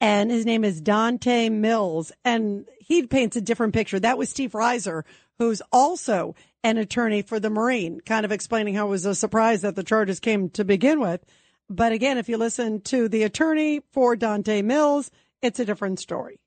and 0.00 0.30
his 0.30 0.46
name 0.46 0.64
is 0.64 0.80
Donte 0.80 1.50
Mills. 1.50 2.12
And 2.24 2.66
he 2.90 3.06
paints 3.06 3.36
a 3.36 3.40
different 3.40 3.72
picture. 3.72 4.00
That 4.00 4.18
was 4.18 4.30
Steve 4.30 4.52
Raiser, 4.52 5.04
who's 5.38 5.62
also 5.70 6.34
an 6.64 6.76
attorney 6.76 7.22
for 7.22 7.38
the 7.38 7.48
Marine, 7.48 8.00
kind 8.00 8.24
of 8.24 8.32
explaining 8.32 8.74
how 8.74 8.88
it 8.88 8.90
was 8.90 9.06
a 9.06 9.14
surprise 9.14 9.60
that 9.60 9.76
the 9.76 9.84
charges 9.84 10.18
came 10.18 10.50
to 10.50 10.64
begin 10.64 10.98
with. 10.98 11.24
But 11.68 11.92
again, 11.92 12.18
if 12.18 12.28
you 12.28 12.36
listen 12.36 12.80
to 12.80 13.08
the 13.08 13.22
attorney 13.22 13.82
for 13.92 14.16
Donte 14.16 14.64
Mills, 14.64 15.12
it's 15.40 15.60
a 15.60 15.64
different 15.64 16.00
story. 16.00 16.40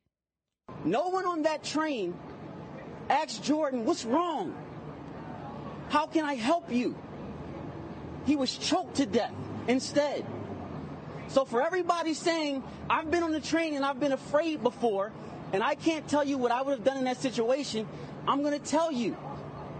No 0.83 1.07
one 1.07 1.25
on 1.25 1.43
that 1.43 1.63
train 1.63 2.13
asked 3.09 3.41
Jordan, 3.41 3.85
What's 3.85 4.03
wrong? 4.03 4.53
How 5.87 6.07
can 6.07 6.25
I 6.25 6.33
help 6.33 6.69
you? 6.69 6.93
He 8.25 8.35
was 8.35 8.57
choked 8.57 8.95
to 8.95 9.05
death 9.05 9.31
instead. 9.69 10.25
So, 11.29 11.45
for 11.45 11.61
everybody 11.61 12.13
saying, 12.13 12.63
I've 12.89 13.09
been 13.09 13.23
on 13.23 13.31
the 13.31 13.39
train 13.39 13.75
and 13.75 13.85
I've 13.85 14.01
been 14.01 14.11
afraid 14.11 14.61
before, 14.61 15.13
and 15.53 15.63
I 15.63 15.75
can't 15.75 16.07
tell 16.07 16.23
you 16.23 16.37
what 16.39 16.51
I 16.51 16.63
would 16.63 16.71
have 16.71 16.83
done 16.83 16.97
in 16.97 17.03
that 17.05 17.21
situation, 17.21 17.87
I'm 18.27 18.41
going 18.41 18.59
to 18.59 18.65
tell 18.65 18.91
you. 18.91 19.15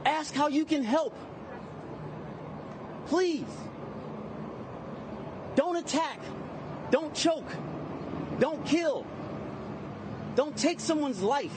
Ask 0.05 0.33
how 0.33 0.47
you 0.47 0.65
can 0.65 0.83
help. 0.83 1.17
Please. 3.07 3.45
Don't 5.55 5.75
attack. 5.75 6.19
Don't 6.91 7.13
choke. 7.15 7.49
Don't 8.39 8.63
kill. 8.65 9.05
Don't 10.35 10.55
take 10.55 10.79
someone's 10.79 11.21
life. 11.21 11.55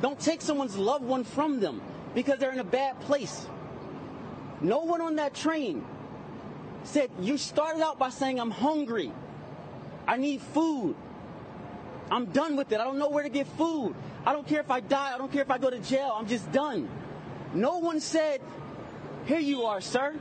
Don't 0.00 0.18
take 0.18 0.40
someone's 0.40 0.76
loved 0.76 1.04
one 1.04 1.24
from 1.24 1.60
them 1.60 1.82
because 2.14 2.38
they're 2.38 2.52
in 2.52 2.60
a 2.60 2.64
bad 2.64 2.98
place. 3.02 3.46
No 4.62 4.80
one 4.80 5.02
on 5.02 5.16
that 5.16 5.34
train 5.34 5.84
said, 6.84 7.10
You 7.20 7.36
started 7.36 7.82
out 7.82 7.98
by 7.98 8.08
saying, 8.08 8.40
I'm 8.40 8.50
hungry. 8.50 9.12
I 10.06 10.16
need 10.16 10.40
food. 10.40 10.96
I'm 12.12 12.26
done 12.26 12.56
with 12.56 12.70
it. 12.72 12.78
I 12.78 12.84
don't 12.84 12.98
know 12.98 13.08
where 13.08 13.22
to 13.22 13.30
get 13.30 13.46
food. 13.56 13.94
I 14.26 14.34
don't 14.34 14.46
care 14.46 14.60
if 14.60 14.70
I 14.70 14.80
die. 14.80 15.14
I 15.14 15.18
don't 15.18 15.32
care 15.32 15.40
if 15.40 15.50
I 15.50 15.56
go 15.56 15.70
to 15.70 15.78
jail. 15.78 16.14
I'm 16.14 16.28
just 16.28 16.52
done. 16.52 16.86
No 17.54 17.78
one 17.78 18.00
said, 18.00 18.42
Here 19.24 19.38
you 19.38 19.62
are, 19.64 19.80
sir. 19.80 20.14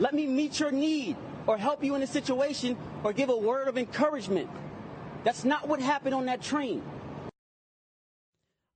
Let 0.00 0.14
me 0.14 0.26
meet 0.26 0.58
your 0.58 0.72
need 0.72 1.16
or 1.46 1.56
help 1.56 1.84
you 1.84 1.94
in 1.94 2.02
a 2.02 2.08
situation 2.08 2.76
or 3.04 3.12
give 3.12 3.28
a 3.28 3.36
word 3.36 3.68
of 3.68 3.78
encouragement. 3.78 4.50
That's 5.22 5.44
not 5.44 5.68
what 5.68 5.80
happened 5.80 6.14
on 6.14 6.26
that 6.26 6.42
train. 6.42 6.82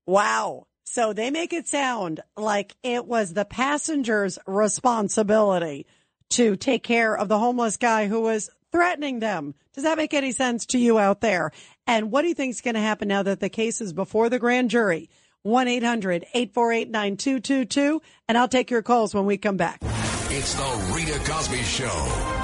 Wow. 0.06 0.68
So 0.84 1.12
they 1.12 1.32
make 1.32 1.52
it 1.52 1.66
sound 1.66 2.20
like 2.36 2.76
it 2.84 3.06
was 3.06 3.32
the 3.32 3.44
passenger's 3.44 4.38
responsibility 4.46 5.86
to 6.30 6.54
take 6.54 6.84
care 6.84 7.16
of 7.16 7.26
the 7.26 7.40
homeless 7.40 7.76
guy 7.76 8.06
who 8.06 8.20
was 8.20 8.50
threatening 8.70 9.18
them. 9.18 9.54
Does 9.72 9.84
that 9.84 9.96
make 9.96 10.14
any 10.14 10.32
sense 10.32 10.66
to 10.66 10.78
you 10.78 10.98
out 10.98 11.20
there? 11.20 11.52
And 11.86 12.10
what 12.10 12.22
do 12.22 12.28
you 12.28 12.34
think 12.34 12.50
is 12.50 12.62
going 12.62 12.74
to 12.74 12.80
happen 12.80 13.06
now 13.08 13.22
that 13.22 13.40
the 13.40 13.48
case 13.48 13.80
is 13.80 13.92
before 13.92 14.28
the 14.28 14.38
grand 14.38 14.70
jury? 14.70 15.08
1-800-848-9222. 15.46 18.00
And 18.28 18.38
I'll 18.38 18.48
take 18.48 18.70
your 18.70 18.82
calls 18.82 19.14
when 19.14 19.26
we 19.26 19.36
come 19.36 19.58
back. 19.58 19.80
It's 19.82 20.54
the 20.54 20.92
Rita 20.94 21.18
Cosby 21.30 21.58
Show. 21.58 22.40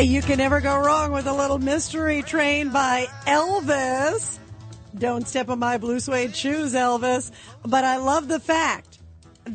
You 0.00 0.22
can 0.22 0.38
never 0.38 0.60
go 0.60 0.78
wrong 0.78 1.10
with 1.12 1.26
a 1.26 1.32
little 1.32 1.58
mystery 1.58 2.22
train 2.22 2.70
by 2.70 3.08
Elvis. 3.26 4.38
Don't 4.96 5.26
step 5.26 5.48
on 5.48 5.58
my 5.58 5.76
blue 5.76 5.98
suede 6.00 6.36
shoes, 6.36 6.72
Elvis. 6.72 7.32
But 7.64 7.84
I 7.84 7.96
love 7.96 8.28
the 8.28 8.40
fact 8.40 8.87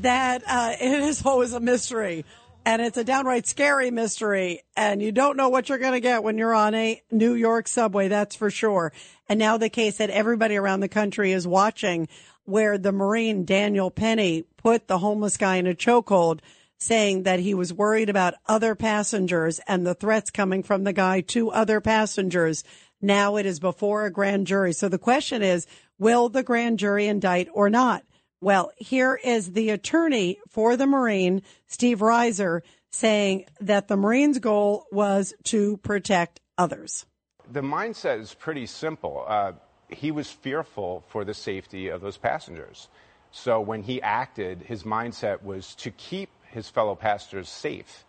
that 0.02 0.44
uh, 0.48 0.74
it 0.82 1.02
is 1.04 1.26
always 1.26 1.54
a 1.54 1.60
mystery. 1.60 2.26
And 2.66 2.82
it's 2.82 2.98
a 2.98 3.04
downright 3.04 3.46
scary 3.46 3.92
mystery. 3.92 4.62
And 4.78 5.02
you 5.02 5.12
don't 5.12 5.36
know 5.36 5.50
what 5.50 5.68
you're 5.68 5.78
going 5.78 5.94
to 5.94 6.00
get 6.00 6.24
when 6.24 6.38
you're 6.38 6.54
on 6.54 6.74
a 6.76 7.02
New 7.12 7.34
York 7.34 7.68
subway, 7.68 8.08
that's 8.08 8.38
for 8.38 8.50
sure. 8.50 8.94
And 9.28 9.38
now 9.38 9.58
the 9.58 9.70
case 9.70 9.98
that 9.98 10.10
everybody 10.10 10.56
around 10.56 10.80
the 10.80 10.88
country 10.88 11.34
is 11.34 11.46
watching 11.46 12.08
where 12.46 12.78
the 12.78 12.92
Marine 12.92 13.46
Daniel 13.46 13.92
Penny 13.92 14.44
put 14.58 14.88
the 14.88 15.00
homeless 15.00 15.38
guy 15.38 15.58
in 15.58 15.68
a 15.68 15.74
chokehold 15.74 16.40
saying 16.78 17.24
that 17.24 17.40
he 17.40 17.54
was 17.54 17.74
worried 17.74 18.10
about 18.10 18.34
other 18.46 18.76
passengers 18.76 19.60
and 19.68 19.86
the 19.86 19.94
threats 19.94 20.30
coming 20.30 20.64
from 20.64 20.84
the 20.84 20.94
guy 20.94 21.22
to 21.22 21.50
other 21.52 21.80
passengers. 21.80 22.64
Now 23.02 23.38
it 23.38 23.46
is 23.46 23.60
before 23.60 24.06
a 24.06 24.12
grand 24.12 24.48
jury. 24.48 24.74
So 24.74 24.90
the 24.90 24.98
question 24.98 25.42
is, 25.42 25.66
will 25.98 26.28
the 26.28 26.44
grand 26.44 26.80
jury 26.80 27.08
indict 27.08 27.48
or 27.54 27.70
not? 27.70 28.04
Well, 28.44 28.74
here 28.76 29.16
is 29.16 29.54
the 29.54 29.70
attorney 29.70 30.38
for 30.50 30.76
the 30.76 30.86
Marine, 30.86 31.44
Steve 31.68 32.02
Raiser, 32.02 32.62
saying 32.92 33.46
that 33.62 33.88
the 33.88 33.96
Marine's 33.96 34.40
goal 34.40 34.86
was 34.92 35.34
to 35.46 35.78
protect 35.78 36.42
others. 36.58 37.06
The 37.50 37.62
mindset 37.62 38.20
is 38.20 38.34
pretty 38.34 38.66
simple. 38.66 39.24
Uh, 39.26 39.54
he 39.88 40.12
was 40.12 40.30
fearful 40.30 41.06
for 41.08 41.24
the 41.24 41.34
safety 41.34 41.88
of 41.88 42.02
those 42.02 42.18
passengers. 42.18 42.90
So 43.32 43.62
when 43.62 43.82
he 43.82 44.02
acted, 44.02 44.64
his 44.64 44.84
mindset 44.84 45.42
was 45.42 45.74
to 45.76 45.92
keep 45.92 46.30
his 46.52 46.68
fellow 46.68 46.96
passengers 46.96 47.48
safe 47.48 48.04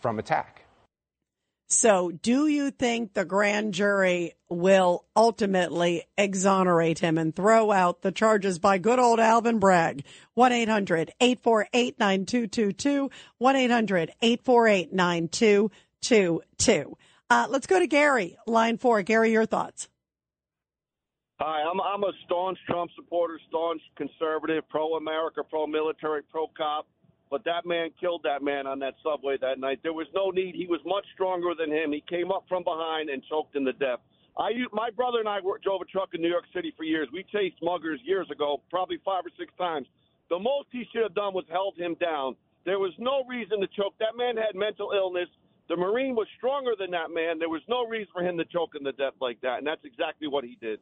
from 0.00 0.20
attack. 0.20 0.63
So, 1.76 2.12
do 2.12 2.46
you 2.46 2.70
think 2.70 3.14
the 3.14 3.24
grand 3.24 3.74
jury 3.74 4.34
will 4.48 5.06
ultimately 5.16 6.04
exonerate 6.16 7.00
him 7.00 7.18
and 7.18 7.34
throw 7.34 7.72
out 7.72 8.00
the 8.00 8.12
charges 8.12 8.60
by 8.60 8.78
good 8.78 9.00
old 9.00 9.18
Alvin 9.18 9.58
Bragg? 9.58 10.04
1 10.34 10.52
800 10.52 11.10
848 11.20 11.98
9222. 11.98 13.10
1 13.38 13.56
800 13.56 14.12
848 14.22 14.92
9222. 14.92 16.96
Uh, 17.28 17.46
let's 17.50 17.66
go 17.66 17.80
to 17.80 17.88
Gary, 17.88 18.36
line 18.46 18.78
four. 18.78 19.02
Gary, 19.02 19.32
your 19.32 19.44
thoughts. 19.44 19.88
Hi, 21.40 21.64
I'm 21.68 21.80
I'm 21.80 22.04
a 22.04 22.12
staunch 22.24 22.58
Trump 22.68 22.92
supporter, 22.94 23.40
staunch 23.48 23.82
conservative, 23.96 24.62
pro 24.68 24.94
America, 24.94 25.42
pro 25.42 25.66
military, 25.66 26.22
pro 26.22 26.46
cop. 26.56 26.86
But 27.34 27.42
that 27.46 27.66
man 27.66 27.90
killed 27.98 28.22
that 28.22 28.44
man 28.44 28.68
on 28.68 28.78
that 28.78 28.94
subway 29.02 29.36
that 29.40 29.58
night. 29.58 29.80
There 29.82 29.92
was 29.92 30.06
no 30.14 30.30
need. 30.30 30.54
He 30.54 30.68
was 30.68 30.78
much 30.86 31.04
stronger 31.14 31.50
than 31.58 31.68
him. 31.68 31.90
He 31.90 32.00
came 32.08 32.30
up 32.30 32.44
from 32.48 32.62
behind 32.62 33.10
and 33.10 33.24
choked 33.24 33.56
him 33.56 33.64
to 33.64 33.72
death. 33.72 33.98
I, 34.38 34.52
my 34.72 34.90
brother 34.90 35.18
and 35.18 35.28
I 35.28 35.40
drove 35.40 35.82
a 35.82 35.84
truck 35.86 36.10
in 36.14 36.22
New 36.22 36.28
York 36.28 36.44
City 36.54 36.72
for 36.76 36.84
years. 36.84 37.08
We 37.12 37.24
chased 37.34 37.56
muggers 37.60 37.98
years 38.04 38.30
ago, 38.30 38.62
probably 38.70 38.98
five 39.04 39.26
or 39.26 39.34
six 39.36 39.52
times. 39.58 39.88
The 40.30 40.38
most 40.38 40.68
he 40.70 40.84
should 40.92 41.02
have 41.02 41.16
done 41.16 41.34
was 41.34 41.44
held 41.50 41.76
him 41.76 41.96
down. 42.00 42.36
There 42.64 42.78
was 42.78 42.92
no 43.00 43.24
reason 43.28 43.60
to 43.62 43.66
choke. 43.66 43.94
That 43.98 44.16
man 44.16 44.36
had 44.36 44.54
mental 44.54 44.92
illness. 44.94 45.26
The 45.68 45.74
Marine 45.74 46.14
was 46.14 46.28
stronger 46.38 46.74
than 46.78 46.92
that 46.92 47.10
man. 47.10 47.40
There 47.40 47.50
was 47.50 47.62
no 47.68 47.84
reason 47.84 48.12
for 48.12 48.22
him 48.22 48.38
to 48.38 48.44
choke 48.44 48.76
him 48.76 48.84
to 48.84 48.92
death 48.92 49.18
like 49.20 49.40
that, 49.40 49.58
and 49.58 49.66
that's 49.66 49.84
exactly 49.84 50.28
what 50.28 50.44
he 50.44 50.56
did. 50.60 50.78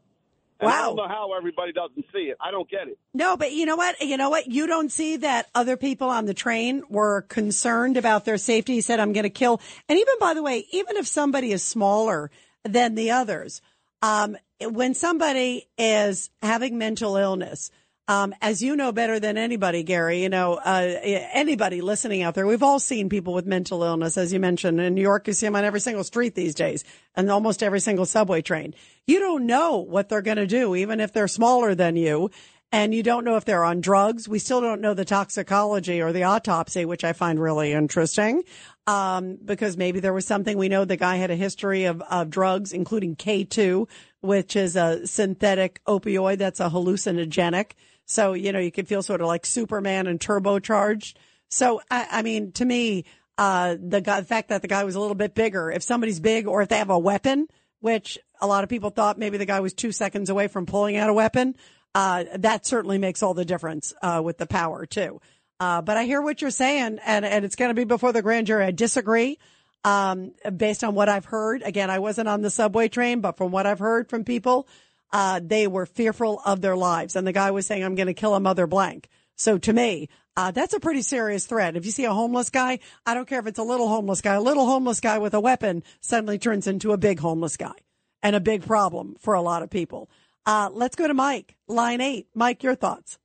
And 0.62 0.70
I 0.70 0.82
don't 0.82 0.96
know 0.96 1.08
how 1.08 1.32
everybody 1.36 1.72
doesn't 1.72 2.04
see 2.12 2.30
it. 2.30 2.36
I 2.40 2.50
don't 2.50 2.70
get 2.70 2.88
it. 2.88 2.98
No, 3.12 3.36
but 3.36 3.52
you 3.52 3.66
know 3.66 3.76
what? 3.76 4.00
You 4.00 4.16
know 4.16 4.30
what? 4.30 4.46
You 4.46 4.66
don't 4.66 4.90
see 4.92 5.16
that 5.18 5.48
other 5.54 5.76
people 5.76 6.08
on 6.08 6.26
the 6.26 6.34
train 6.34 6.82
were 6.88 7.22
concerned 7.22 7.96
about 7.96 8.24
their 8.24 8.38
safety. 8.38 8.74
He 8.74 8.80
said, 8.80 9.00
I'm 9.00 9.12
going 9.12 9.24
to 9.24 9.30
kill. 9.30 9.60
And 9.88 9.98
even 9.98 10.14
by 10.20 10.34
the 10.34 10.42
way, 10.42 10.66
even 10.70 10.96
if 10.96 11.06
somebody 11.06 11.52
is 11.52 11.64
smaller 11.64 12.30
than 12.64 12.94
the 12.94 13.10
others, 13.10 13.60
um, 14.02 14.36
when 14.60 14.94
somebody 14.94 15.68
is 15.76 16.30
having 16.40 16.78
mental 16.78 17.16
illness, 17.16 17.70
um, 18.12 18.34
as 18.42 18.62
you 18.62 18.76
know 18.76 18.92
better 18.92 19.18
than 19.18 19.38
anybody, 19.38 19.82
Gary, 19.82 20.22
you 20.22 20.28
know, 20.28 20.54
uh, 20.54 20.98
anybody 21.02 21.80
listening 21.80 22.20
out 22.20 22.34
there, 22.34 22.46
we've 22.46 22.62
all 22.62 22.78
seen 22.78 23.08
people 23.08 23.32
with 23.32 23.46
mental 23.46 23.82
illness, 23.82 24.18
as 24.18 24.34
you 24.34 24.38
mentioned. 24.38 24.78
In 24.82 24.94
New 24.94 25.00
York, 25.00 25.26
you 25.26 25.32
see 25.32 25.46
them 25.46 25.56
on 25.56 25.64
every 25.64 25.80
single 25.80 26.04
street 26.04 26.34
these 26.34 26.54
days 26.54 26.84
and 27.14 27.30
almost 27.30 27.62
every 27.62 27.80
single 27.80 28.04
subway 28.04 28.42
train. 28.42 28.74
You 29.06 29.18
don't 29.18 29.46
know 29.46 29.78
what 29.78 30.10
they're 30.10 30.20
going 30.20 30.36
to 30.36 30.46
do, 30.46 30.74
even 30.76 31.00
if 31.00 31.14
they're 31.14 31.26
smaller 31.26 31.74
than 31.74 31.96
you. 31.96 32.30
And 32.70 32.94
you 32.94 33.02
don't 33.02 33.24
know 33.24 33.36
if 33.36 33.46
they're 33.46 33.64
on 33.64 33.80
drugs. 33.80 34.28
We 34.28 34.38
still 34.38 34.60
don't 34.60 34.82
know 34.82 34.92
the 34.92 35.06
toxicology 35.06 36.02
or 36.02 36.12
the 36.12 36.24
autopsy, 36.24 36.84
which 36.84 37.04
I 37.04 37.14
find 37.14 37.40
really 37.40 37.72
interesting. 37.72 38.42
Um, 38.86 39.38
because 39.42 39.78
maybe 39.78 40.00
there 40.00 40.12
was 40.12 40.26
something 40.26 40.58
we 40.58 40.68
know 40.68 40.84
the 40.84 40.96
guy 40.98 41.16
had 41.16 41.30
a 41.30 41.36
history 41.36 41.84
of, 41.84 42.02
of 42.02 42.28
drugs, 42.28 42.72
including 42.72 43.16
K2, 43.16 43.88
which 44.20 44.54
is 44.54 44.76
a 44.76 45.06
synthetic 45.06 45.80
opioid 45.86 46.38
that's 46.38 46.60
a 46.60 46.68
hallucinogenic. 46.68 47.72
So, 48.06 48.32
you 48.34 48.52
know, 48.52 48.58
you 48.58 48.72
can 48.72 48.86
feel 48.86 49.02
sort 49.02 49.20
of 49.20 49.26
like 49.26 49.46
Superman 49.46 50.06
and 50.06 50.20
turbocharged. 50.20 51.14
So, 51.48 51.80
I, 51.90 52.06
I 52.10 52.22
mean, 52.22 52.52
to 52.52 52.64
me, 52.64 53.04
uh, 53.38 53.76
the 53.80 54.00
guy, 54.00 54.20
the 54.20 54.26
fact 54.26 54.48
that 54.50 54.62
the 54.62 54.68
guy 54.68 54.84
was 54.84 54.94
a 54.94 55.00
little 55.00 55.14
bit 55.14 55.34
bigger, 55.34 55.70
if 55.70 55.82
somebody's 55.82 56.20
big 56.20 56.46
or 56.46 56.62
if 56.62 56.68
they 56.68 56.78
have 56.78 56.90
a 56.90 56.98
weapon, 56.98 57.48
which 57.80 58.18
a 58.40 58.46
lot 58.46 58.64
of 58.64 58.70
people 58.70 58.90
thought 58.90 59.18
maybe 59.18 59.38
the 59.38 59.46
guy 59.46 59.60
was 59.60 59.72
two 59.72 59.92
seconds 59.92 60.30
away 60.30 60.48
from 60.48 60.66
pulling 60.66 60.96
out 60.96 61.10
a 61.10 61.14
weapon, 61.14 61.56
uh, 61.94 62.24
that 62.36 62.66
certainly 62.66 62.98
makes 62.98 63.22
all 63.22 63.34
the 63.34 63.44
difference, 63.44 63.92
uh, 64.02 64.20
with 64.24 64.38
the 64.38 64.46
power 64.46 64.86
too. 64.86 65.20
Uh, 65.60 65.80
but 65.82 65.96
I 65.96 66.04
hear 66.04 66.20
what 66.20 66.40
you're 66.40 66.50
saying 66.50 66.98
and, 67.04 67.24
and 67.24 67.44
it's 67.44 67.56
going 67.56 67.70
to 67.70 67.74
be 67.74 67.84
before 67.84 68.12
the 68.12 68.22
grand 68.22 68.46
jury. 68.46 68.64
I 68.64 68.70
disagree. 68.70 69.38
Um, 69.84 70.32
based 70.56 70.84
on 70.84 70.94
what 70.94 71.08
I've 71.08 71.24
heard, 71.24 71.62
again, 71.62 71.90
I 71.90 71.98
wasn't 71.98 72.28
on 72.28 72.40
the 72.40 72.50
subway 72.50 72.88
train, 72.88 73.20
but 73.20 73.36
from 73.36 73.50
what 73.50 73.66
I've 73.66 73.80
heard 73.80 74.08
from 74.08 74.24
people, 74.24 74.68
uh, 75.12 75.40
they 75.42 75.66
were 75.66 75.86
fearful 75.86 76.40
of 76.44 76.60
their 76.60 76.76
lives. 76.76 77.16
And 77.16 77.26
the 77.26 77.32
guy 77.32 77.50
was 77.50 77.66
saying, 77.66 77.84
I'm 77.84 77.94
going 77.94 78.06
to 78.06 78.14
kill 78.14 78.34
a 78.34 78.40
mother 78.40 78.66
blank. 78.66 79.08
So 79.36 79.58
to 79.58 79.72
me, 79.72 80.08
uh, 80.36 80.50
that's 80.50 80.74
a 80.74 80.80
pretty 80.80 81.02
serious 81.02 81.46
threat. 81.46 81.76
If 81.76 81.84
you 81.84 81.90
see 81.90 82.04
a 82.04 82.12
homeless 82.12 82.50
guy, 82.50 82.78
I 83.04 83.14
don't 83.14 83.28
care 83.28 83.40
if 83.40 83.46
it's 83.46 83.58
a 83.58 83.62
little 83.64 83.88
homeless 83.88 84.20
guy, 84.20 84.34
a 84.34 84.40
little 84.40 84.66
homeless 84.66 85.00
guy 85.00 85.18
with 85.18 85.34
a 85.34 85.40
weapon 85.40 85.82
suddenly 86.00 86.38
turns 86.38 86.66
into 86.66 86.92
a 86.92 86.96
big 86.96 87.20
homeless 87.20 87.56
guy 87.56 87.74
and 88.22 88.36
a 88.36 88.40
big 88.40 88.64
problem 88.64 89.16
for 89.18 89.34
a 89.34 89.42
lot 89.42 89.62
of 89.62 89.70
people. 89.70 90.08
Uh, 90.46 90.70
let's 90.72 90.96
go 90.96 91.06
to 91.06 91.14
Mike, 91.14 91.56
line 91.68 92.00
eight. 92.00 92.28
Mike, 92.34 92.62
your 92.62 92.74
thoughts. 92.74 93.18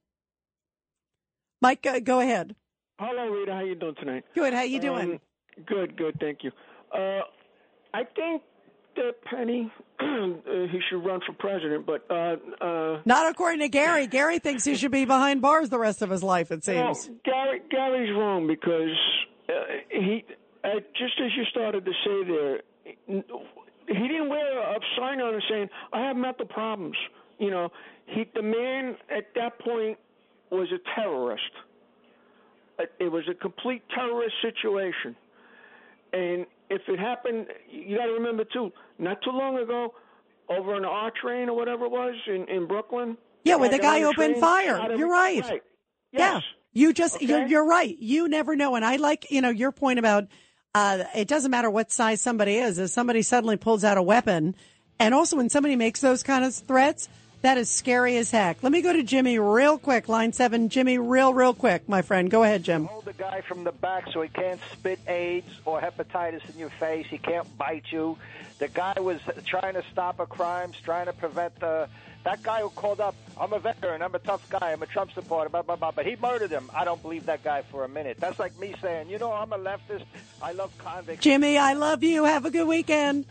Mike, 1.61 1.85
uh, 1.85 1.99
go 1.99 2.19
ahead. 2.19 2.55
Hello, 2.99 3.27
Rita. 3.29 3.53
How 3.53 3.61
you 3.61 3.75
doing 3.75 3.95
tonight? 3.95 4.25
Good. 4.35 4.53
How 4.53 4.63
you 4.63 4.79
doing? 4.79 5.11
Um, 5.13 5.19
good, 5.65 5.95
good. 5.97 6.19
Thank 6.19 6.43
you. 6.43 6.51
Uh, 6.93 7.21
I 7.93 8.03
think 8.15 8.41
that 8.95 9.13
Penny, 9.23 9.71
he 9.99 10.79
should 10.89 11.03
run 11.03 11.21
for 11.25 11.33
president, 11.33 11.85
but 11.85 12.05
uh, 12.09 12.35
uh, 12.63 13.01
Not 13.05 13.29
according 13.31 13.61
to 13.61 13.69
Gary. 13.69 14.05
Gary 14.17 14.39
thinks 14.39 14.63
he 14.63 14.75
should 14.75 14.91
be 14.91 15.05
behind 15.05 15.41
bars 15.41 15.69
the 15.69 15.79
rest 15.79 16.01
of 16.01 16.09
his 16.09 16.21
life, 16.21 16.51
it 16.51 16.63
seems. 16.63 17.09
Gary, 17.23 17.61
Gary's 17.69 18.15
wrong 18.15 18.45
because 18.45 18.95
uh, 19.49 19.53
he, 19.89 20.23
uh, 20.63 20.79
just 20.95 21.19
as 21.23 21.31
you 21.35 21.45
started 21.45 21.85
to 21.85 21.91
say 22.05 22.23
there, 22.23 22.61
he 23.87 24.07
didn't 24.07 24.29
wear 24.29 24.59
a 24.59 24.79
sign 24.97 25.21
on 25.21 25.33
it 25.33 25.43
saying, 25.49 25.69
"I 25.93 26.01
have 26.01 26.15
mental 26.15 26.45
problems." 26.45 26.97
You 27.39 27.49
know, 27.49 27.71
he 28.05 28.25
the 28.35 28.41
man 28.41 28.97
at 29.09 29.33
that 29.35 29.59
point 29.59 29.97
was 30.51 30.67
a 30.71 30.79
terrorist. 30.95 31.51
It 32.77 32.91
it 32.99 33.11
was 33.11 33.23
a 33.29 33.33
complete 33.33 33.83
terrorist 33.95 34.35
situation. 34.41 35.15
And 36.13 36.45
if 36.69 36.81
it 36.87 36.99
happened, 36.99 37.47
you 37.69 37.97
got 37.97 38.05
to 38.05 38.13
remember 38.13 38.43
too. 38.45 38.71
Not 38.99 39.21
too 39.21 39.31
long 39.31 39.57
ago, 39.57 39.93
over 40.49 40.75
on 40.75 40.81
the 40.83 40.87
R 40.87 41.11
train 41.21 41.49
or 41.49 41.55
whatever 41.55 41.85
it 41.85 41.91
was 41.91 42.15
in 42.27 42.47
in 42.47 42.67
Brooklyn. 42.67 43.17
Yeah, 43.43 43.55
where 43.55 43.69
the 43.69 43.79
guy 43.79 44.03
opened 44.03 44.35
train, 44.35 44.41
fire. 44.41 44.95
You're 44.97 45.09
right. 45.09 45.41
Right. 45.41 45.63
Yeah. 46.11 46.33
Yes. 46.35 46.43
You 46.73 46.93
just, 46.93 47.21
you're, 47.21 47.47
you're 47.47 47.65
right. 47.65 47.97
You 47.97 48.27
never 48.27 48.55
know. 48.55 48.75
And 48.75 48.85
I 48.85 48.97
like, 48.97 49.31
you 49.31 49.41
know, 49.41 49.49
your 49.49 49.71
point 49.71 49.99
about, 49.99 50.25
uh, 50.75 51.05
it 51.15 51.27
doesn't 51.27 51.49
matter 51.49 51.69
what 51.71 51.91
size 51.91 52.21
somebody 52.21 52.57
is. 52.57 52.77
If 52.77 52.91
somebody 52.91 53.23
suddenly 53.23 53.57
pulls 53.57 53.83
out 53.83 53.97
a 53.97 54.03
weapon 54.03 54.55
and 54.99 55.15
also 55.15 55.37
when 55.37 55.49
somebody 55.49 55.75
makes 55.75 56.01
those 56.01 56.21
kind 56.23 56.45
of 56.45 56.53
threats, 56.53 57.09
that 57.41 57.57
is 57.57 57.69
scary 57.69 58.17
as 58.17 58.31
heck. 58.31 58.63
Let 58.63 58.71
me 58.71 58.81
go 58.81 58.91
to 58.91 59.03
Jimmy 59.03 59.39
real 59.39 59.77
quick. 59.77 60.09
Line 60.09 60.33
seven, 60.33 60.69
Jimmy, 60.69 60.97
real, 60.97 61.33
real 61.33 61.53
quick, 61.53 61.87
my 61.87 62.01
friend. 62.01 62.29
Go 62.29 62.43
ahead, 62.43 62.63
Jim. 62.63 62.85
Hold 62.85 63.05
the 63.05 63.13
guy 63.13 63.41
from 63.41 63.63
the 63.63 63.71
back 63.71 64.11
so 64.11 64.21
he 64.21 64.29
can't 64.29 64.59
spit 64.73 64.99
AIDS 65.07 65.47
or 65.65 65.79
hepatitis 65.79 66.49
in 66.49 66.59
your 66.59 66.71
face. 66.71 67.05
He 67.09 67.17
can't 67.17 67.57
bite 67.57 67.85
you. 67.91 68.17
The 68.59 68.67
guy 68.67 68.99
was 68.99 69.19
trying 69.45 69.75
to 69.75 69.83
stop 69.91 70.19
a 70.19 70.25
crime, 70.25 70.71
trying 70.83 71.05
to 71.05 71.13
prevent 71.13 71.59
the. 71.59 71.87
That 72.23 72.43
guy 72.43 72.59
who 72.59 72.69
called 72.69 72.99
up, 72.99 73.15
I'm 73.39 73.53
a 73.53 73.59
veteran, 73.59 74.01
I'm 74.01 74.13
a 74.13 74.19
tough 74.19 74.49
guy, 74.49 74.73
I'm 74.73 74.83
a 74.83 74.85
Trump 74.85 75.13
supporter, 75.13 75.49
blah, 75.49 75.61
blah, 75.61 75.77
blah, 75.77 75.91
but 75.91 76.05
he 76.05 76.17
murdered 76.17 76.51
him. 76.51 76.69
I 76.75 76.83
don't 76.83 77.01
believe 77.01 77.25
that 77.27 77.41
guy 77.41 77.61
for 77.61 77.85
a 77.85 77.87
minute. 77.87 78.17
That's 78.19 78.37
like 78.37 78.59
me 78.59 78.75
saying, 78.81 79.09
you 79.09 79.17
know, 79.17 79.31
I'm 79.31 79.53
a 79.53 79.57
leftist, 79.57 80.03
I 80.41 80.51
love 80.51 80.77
convicts. 80.77 81.23
Jimmy, 81.23 81.57
I 81.57 81.71
love 81.71 82.03
you. 82.03 82.25
Have 82.25 82.43
a 82.43 82.51
good 82.51 82.67
weekend. 82.67 83.27